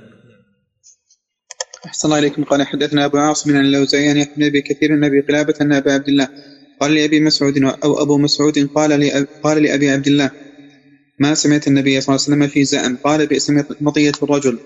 أحسن 1.86 2.08
الله 2.08 2.18
إليكم. 2.18 2.44
قال 2.44 2.66
حدثنا 2.66 3.04
أبو 3.04 3.16
عاصم 3.18 3.56
عن 3.56 3.64
اللوزعي 3.64 4.08
عن 4.08 4.16
يحيى 4.16 4.50
بن 4.50 4.60
كثير 4.60 4.92
عن 4.92 5.04
أبي 5.04 5.20
قلابة 5.20 5.54
أن 5.60 5.72
أبا 5.72 5.92
عبد 5.92 6.08
الله. 6.08 6.28
قال 6.80 6.94
لأبي 6.94 7.20
مسعود 7.20 7.58
أو 7.58 8.02
أبو 8.02 8.18
مسعود 8.18 8.58
قال 8.58 8.90
قال 9.42 9.62
لأبي 9.62 9.90
عبد 9.90 10.06
الله 10.06 10.30
ما 11.20 11.34
سمعت 11.34 11.68
النبي 11.68 12.00
صلى 12.00 12.14
الله 12.14 12.24
عليه 12.26 12.36
وسلم 12.36 12.46
في 12.46 12.64
زأم 12.64 12.96
قال 12.96 13.26
بئس 13.26 13.50
مطية 13.80 14.12
الرجل. 14.22 14.58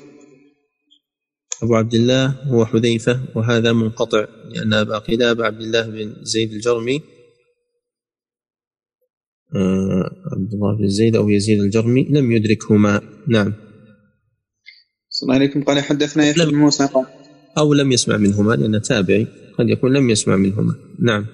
أبو 1.63 1.75
عبد 1.75 1.95
الله 1.95 2.27
هو 2.27 2.67
حذيفة 2.67 3.21
وهذا 3.37 3.73
منقطع 3.73 4.27
لأن 4.53 4.73
أبا 4.73 4.99
قلابة 4.99 5.45
عبد 5.45 5.61
الله 5.61 5.87
بن 5.87 6.15
زيد 6.23 6.53
الجرمي 6.53 7.01
آه 9.57 10.11
عبد 10.33 10.53
الله 10.55 10.79
بن 10.79 10.89
زيد 10.89 11.17
أو 11.17 11.29
يزيد 11.29 11.61
الجرمي 11.61 12.03
لم 12.11 12.33
يدركهما. 12.33 13.01
نعم. 13.29 13.55
الله 15.23 15.35
عليكم. 15.35 15.63
قال 15.63 15.81
حدثنا 15.81 16.29
يحيى 16.29 16.47
بن 16.47 16.55
موسى. 16.55 16.87
قال 16.87 17.07
أو 17.59 17.75
لم 17.75 17.93
يسمع 17.93 18.17
منهما 18.17 18.53
لأن 18.55 18.83
تابعي 18.83 19.27
قد 19.59 19.69
يكون 19.69 19.93
لم 19.93 20.11
يسمع 20.11 20.37
منهما. 20.37 20.75
نعم. 21.03 21.27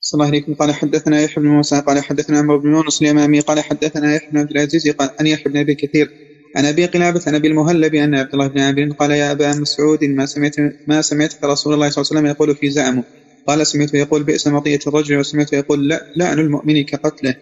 صلى 0.00 0.18
الله 0.18 0.26
عليكم. 0.26 0.54
قال 0.54 0.74
حدثنا 0.74 1.20
يحيى 1.20 1.44
بن 1.44 1.48
موسى. 1.48 1.80
قال 1.80 2.04
حدثنا 2.04 2.38
عمرو 2.38 2.58
بن 2.58 2.70
يونس 2.70 3.02
اليمامي. 3.02 3.40
قال 3.40 3.60
حدثنا 3.60 4.14
يحيى 4.14 4.30
بن 4.30 4.38
عبد 4.38 4.50
العزيز. 4.50 4.90
قال 4.90 5.10
أن 5.20 5.26
يحيى 5.26 5.52
بن 5.52 5.58
أبي 5.58 5.74
كثير. 5.74 6.10
عن 6.56 6.64
أبي 6.64 6.86
قلابة 6.86 7.22
عن 7.26 7.34
أبي 7.34 7.48
المهلب 7.48 7.94
أن 7.94 8.14
عبد 8.14 8.32
الله 8.32 8.46
بن 8.46 8.60
عامر 8.60 8.92
قال 8.92 9.10
يا 9.10 9.32
أبا 9.32 9.54
مسعود 9.54 10.04
ما 10.04 10.26
سمعت 10.26 10.56
ما 10.88 11.02
سمعتك 11.02 11.44
رسول 11.44 11.74
الله 11.74 11.90
صلى 11.90 12.02
الله 12.02 12.10
عليه 12.10 12.20
وسلم 12.20 12.26
يقول 12.26 12.56
في 12.56 12.70
زعمه 12.70 13.04
قال 13.46 13.66
سمعته 13.66 13.96
يقول 13.96 14.22
بئس 14.22 14.46
مطية 14.48 14.78
الرجل 14.86 15.16
وسمعته 15.16 15.56
يقول 15.56 15.88
لا 15.88 16.12
لعن 16.16 16.38
المؤمن 16.38 16.84
كقتله. 16.84 17.34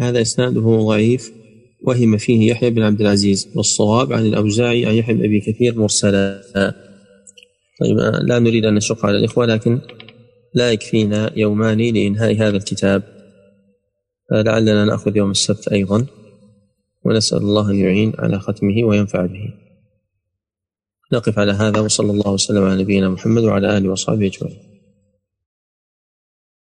هذا 0.00 0.22
إسناده 0.22 0.60
ضعيف. 0.60 1.32
وهم 1.80 2.16
فيه 2.16 2.50
يحيى 2.50 2.70
بن 2.70 2.82
عبد 2.82 3.00
العزيز 3.00 3.48
والصواب 3.54 4.12
عن 4.12 4.26
الأوزاعي 4.26 4.86
عن 4.86 4.94
يحيى 4.94 5.14
بن 5.14 5.24
أبي 5.24 5.40
كثير 5.40 5.78
مرسلا. 5.78 6.42
طيب 7.80 7.96
لا 8.22 8.38
نريد 8.38 8.64
أن 8.64 8.74
نشق 8.74 9.06
على 9.06 9.18
الإخوة 9.18 9.46
لكن 9.46 9.80
لا 10.54 10.72
يكفينا 10.72 11.32
يومان 11.36 11.78
لإنهاء 11.78 12.34
هذا 12.34 12.56
الكتاب. 12.56 13.02
فلعلنا 14.30 14.84
نأخذ 14.84 15.16
يوم 15.16 15.30
السبت 15.30 15.68
أيضا 15.68 16.06
ونسأل 17.04 17.38
الله 17.38 17.70
أن 17.70 17.76
يعين 17.76 18.12
على 18.18 18.40
ختمه 18.40 18.84
وينفع 18.84 19.26
به. 19.26 19.54
نقف 21.12 21.38
على 21.38 21.52
هذا 21.52 21.80
وصلى 21.80 22.10
الله 22.10 22.32
وسلم 22.32 22.64
على 22.64 22.82
نبينا 22.82 23.08
محمد 23.08 23.42
وعلى 23.42 23.78
آله 23.78 23.88
وصحبه 23.88 24.26
أجمعين. 24.26 24.77